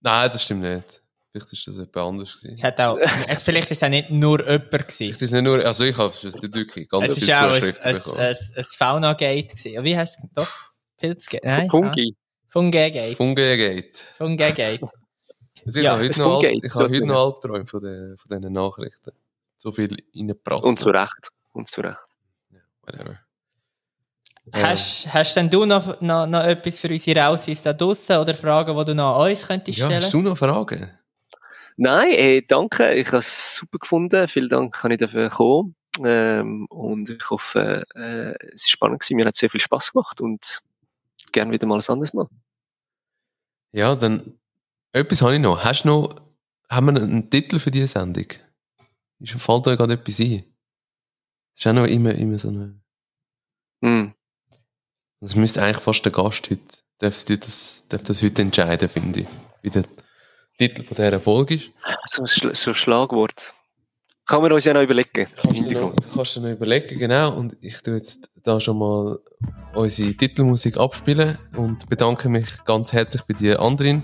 Nein, 0.01 0.29
das 0.31 0.43
stimmt 0.43 0.61
nicht. 0.61 1.01
Vielleicht 1.31 1.53
ist 1.53 1.67
das 1.67 1.75
jemand 1.75 1.97
anders 1.97 2.33
gewesen. 2.41 2.55
Es 2.57 2.63
hat 2.63 2.79
auch, 2.81 2.97
es, 2.97 3.43
vielleicht 3.43 3.69
ist 3.71 3.77
es 3.77 3.83
auch 3.83 3.89
nicht 3.89 4.09
nur 4.09 4.39
jemand 4.39 4.71
gewesen. 4.71 4.87
Vielleicht 4.97 5.21
ist 5.21 5.29
es 5.29 5.31
nicht 5.33 5.43
nur, 5.43 5.63
also 5.63 5.83
ich 5.85 5.97
habe 5.97 6.13
es 6.13 6.23
wirklich 6.41 6.89
ganz 6.89 7.11
Es 7.11 7.19
viele 7.19 7.37
auch 7.39 7.43
ein, 7.43 7.53
Zuschriften 7.53 7.85
ein, 7.85 7.93
bekommen. 7.95 8.19
ein, 8.19 8.35
ein 8.55 8.63
Fauna-Gate 8.63 9.49
gewesen. 9.51 9.73
Ja, 9.73 9.83
Wie 9.83 9.97
heißt 9.97 10.19
es? 10.19 10.29
Doch? 10.33 10.47
Pilzgate? 10.97 11.45
Nein? 11.45 11.69
Fungi. 11.69 12.15
Ah, 12.15 12.47
Fungi-Gate. 12.51 13.15
Fungegate. 13.15 13.99
Fungi-Gate. 14.17 14.81
Also 15.65 15.79
ich 15.79 15.85
Ja, 15.85 15.91
habe 15.91 16.01
heute, 16.01 16.09
es 16.11 16.17
noch, 16.17 16.33
Fungate, 16.41 16.53
Alb, 16.55 16.63
ich 16.65 16.75
habe 16.75 16.83
heute 16.89 17.05
noch 17.05 17.25
Albträume 17.25 17.67
von, 17.67 17.83
den, 17.83 18.17
von 18.17 18.37
diesen 18.39 18.53
Nachrichten. 18.53 19.11
So 19.57 19.71
viel 19.71 19.95
reingeprasst. 20.15 20.63
Und 20.63 20.79
zu 20.79 20.89
Recht. 20.89 21.29
Und 21.53 21.67
zu 21.67 21.81
Recht. 21.81 21.97
Whatever. 22.83 23.19
Hast, 24.53 25.13
hast 25.13 25.35
denn 25.35 25.49
du 25.49 25.65
noch, 25.65 25.99
noch, 26.01 26.25
noch 26.27 26.43
etwas 26.43 26.79
für 26.79 26.89
unsere 26.89 27.19
Rausis 27.19 27.61
da 27.61 27.73
draussen 27.73 28.17
oder 28.17 28.33
Fragen, 28.35 28.77
die 28.77 28.85
du 28.85 28.95
noch 28.95 29.19
an 29.19 29.29
uns 29.31 29.45
könntest 29.47 29.77
Ja, 29.77 29.85
stellen? 29.85 30.03
hast 30.03 30.13
du 30.13 30.21
noch 30.21 30.37
Fragen? 30.37 30.91
Nein, 31.77 32.11
ey, 32.11 32.45
danke. 32.45 32.93
Ich 32.95 33.07
habe 33.07 33.17
es 33.17 33.55
super 33.55 33.77
gefunden. 33.79 34.27
Vielen 34.27 34.49
Dank, 34.49 34.75
kann 34.75 34.91
ich 34.91 34.97
dafür 34.97 35.29
kommen. 35.29 35.75
Ähm, 36.03 36.65
und 36.69 37.09
ich 37.09 37.29
hoffe, 37.29 37.83
äh, 37.95 38.33
es 38.53 38.63
ist 38.63 38.69
spannend 38.71 38.99
gewesen. 38.99 39.15
Mir 39.15 39.25
hat 39.25 39.35
sehr 39.35 39.49
viel 39.49 39.61
Spaß 39.61 39.93
gemacht 39.93 40.19
und 40.21 40.61
gern 41.31 41.51
wieder 41.51 41.67
mal 41.67 41.79
ein 41.79 41.87
anderes 41.87 42.13
Mal. 42.13 42.27
Ja, 43.71 43.95
dann 43.95 44.39
etwas 44.91 45.21
habe 45.21 45.35
ich 45.35 45.41
noch. 45.41 45.63
Hast 45.63 45.83
du 45.83 45.89
noch, 45.89 46.15
haben 46.69 46.93
wir 46.93 47.01
einen 47.01 47.29
Titel 47.29 47.59
für 47.59 47.71
diese 47.71 47.87
Sendung? 47.87 48.25
Ist, 49.19 49.33
fällt 49.33 49.65
dir 49.65 49.77
gerade 49.77 49.93
etwas 49.93 50.19
ein? 50.19 50.43
Das 51.55 51.65
ist 51.65 51.67
auch 51.67 51.73
noch 51.73 51.85
immer, 51.85 52.13
immer 52.15 52.39
so 52.39 52.49
eine. 52.49 52.79
Hm. 53.83 54.13
Das 55.21 55.35
müsste 55.35 55.61
eigentlich 55.61 55.83
fast 55.83 56.03
der 56.05 56.11
Gast 56.11 56.49
heute, 56.49 56.61
darf 56.99 57.25
das, 57.25 57.85
darf 57.89 58.03
das 58.03 58.21
heute 58.21 58.41
entscheiden, 58.41 58.87
finde 58.87 59.21
ich. 59.21 59.27
Wie 59.61 59.69
der 59.69 59.83
Titel 60.57 60.83
von 60.83 60.95
dieser 60.95 61.19
Folge 61.19 61.55
ist. 61.55 61.71
So 62.05 62.21
ein 62.21 62.27
Schla- 62.27 62.55
so 62.55 62.73
Schlagwort. 62.73 63.53
Kann 64.25 64.41
man 64.43 64.51
uns 64.51 64.63
ja 64.65 64.73
noch 64.73 64.81
überlegen. 64.83 65.27
Kannst 65.35 65.71
du, 65.71 65.73
noch, 65.73 65.95
kannst 66.13 66.35
du 66.35 66.41
noch 66.41 66.49
überlegen, 66.49 66.99
genau. 66.99 67.35
Und 67.35 67.57
ich 67.61 67.81
tue 67.81 67.95
jetzt 67.95 68.29
da 68.43 68.59
schon 68.59 68.77
mal 68.77 69.19
unsere 69.73 70.13
Titelmusik 70.13 70.77
abspielen 70.77 71.37
und 71.57 71.89
bedanke 71.89 72.29
mich 72.29 72.63
ganz 72.63 72.93
herzlich 72.93 73.23
bei 73.23 73.33
dir, 73.33 73.59
Andrin, 73.59 74.03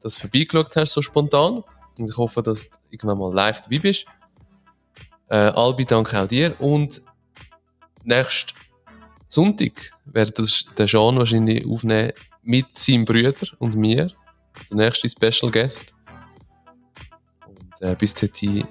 dass 0.00 0.16
du 0.16 0.22
vorbeigeschaut 0.22 0.74
hast, 0.76 0.92
so 0.92 1.00
spontan. 1.00 1.62
Und 1.98 2.08
ich 2.10 2.16
hoffe, 2.16 2.42
dass 2.42 2.70
du 2.70 2.76
irgendwann 2.90 3.18
mal 3.18 3.32
live 3.32 3.60
dabei 3.62 3.78
bist. 3.78 4.06
Äh, 5.28 5.36
Albi, 5.36 5.84
danke 5.86 6.20
auch 6.20 6.26
dir. 6.26 6.60
Und 6.60 7.00
nächsten 8.02 8.52
Sonntag 9.28 9.91
wird 10.04 10.38
das 10.38 10.64
der 10.76 10.86
Jean 10.86 11.16
wahrscheinlich 11.16 11.66
aufnehmen 11.66 12.12
mit 12.42 12.76
seinem 12.76 13.04
Bruder 13.04 13.34
und 13.58 13.76
mir. 13.76 14.10
Der 14.70 14.76
nächste 14.76 15.08
Special 15.08 15.50
Guest. 15.50 15.94
Und 17.46 17.80
äh, 17.80 17.94
bis 17.94 18.14
dahin 18.14 18.64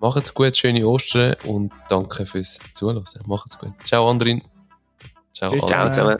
Macht's 0.00 0.34
gut, 0.34 0.56
schöne 0.56 0.86
Ostern 0.86 1.34
und 1.44 1.72
danke 1.88 2.26
fürs 2.26 2.58
Zuhören. 2.74 3.04
Macht's 3.26 3.58
gut. 3.58 3.72
Ciao, 3.84 4.08
Andrin. 4.08 4.42
Ciao, 5.32 5.50
Tschüss. 5.50 5.66
Ciao 5.66 5.88
zusammen. 5.90 6.18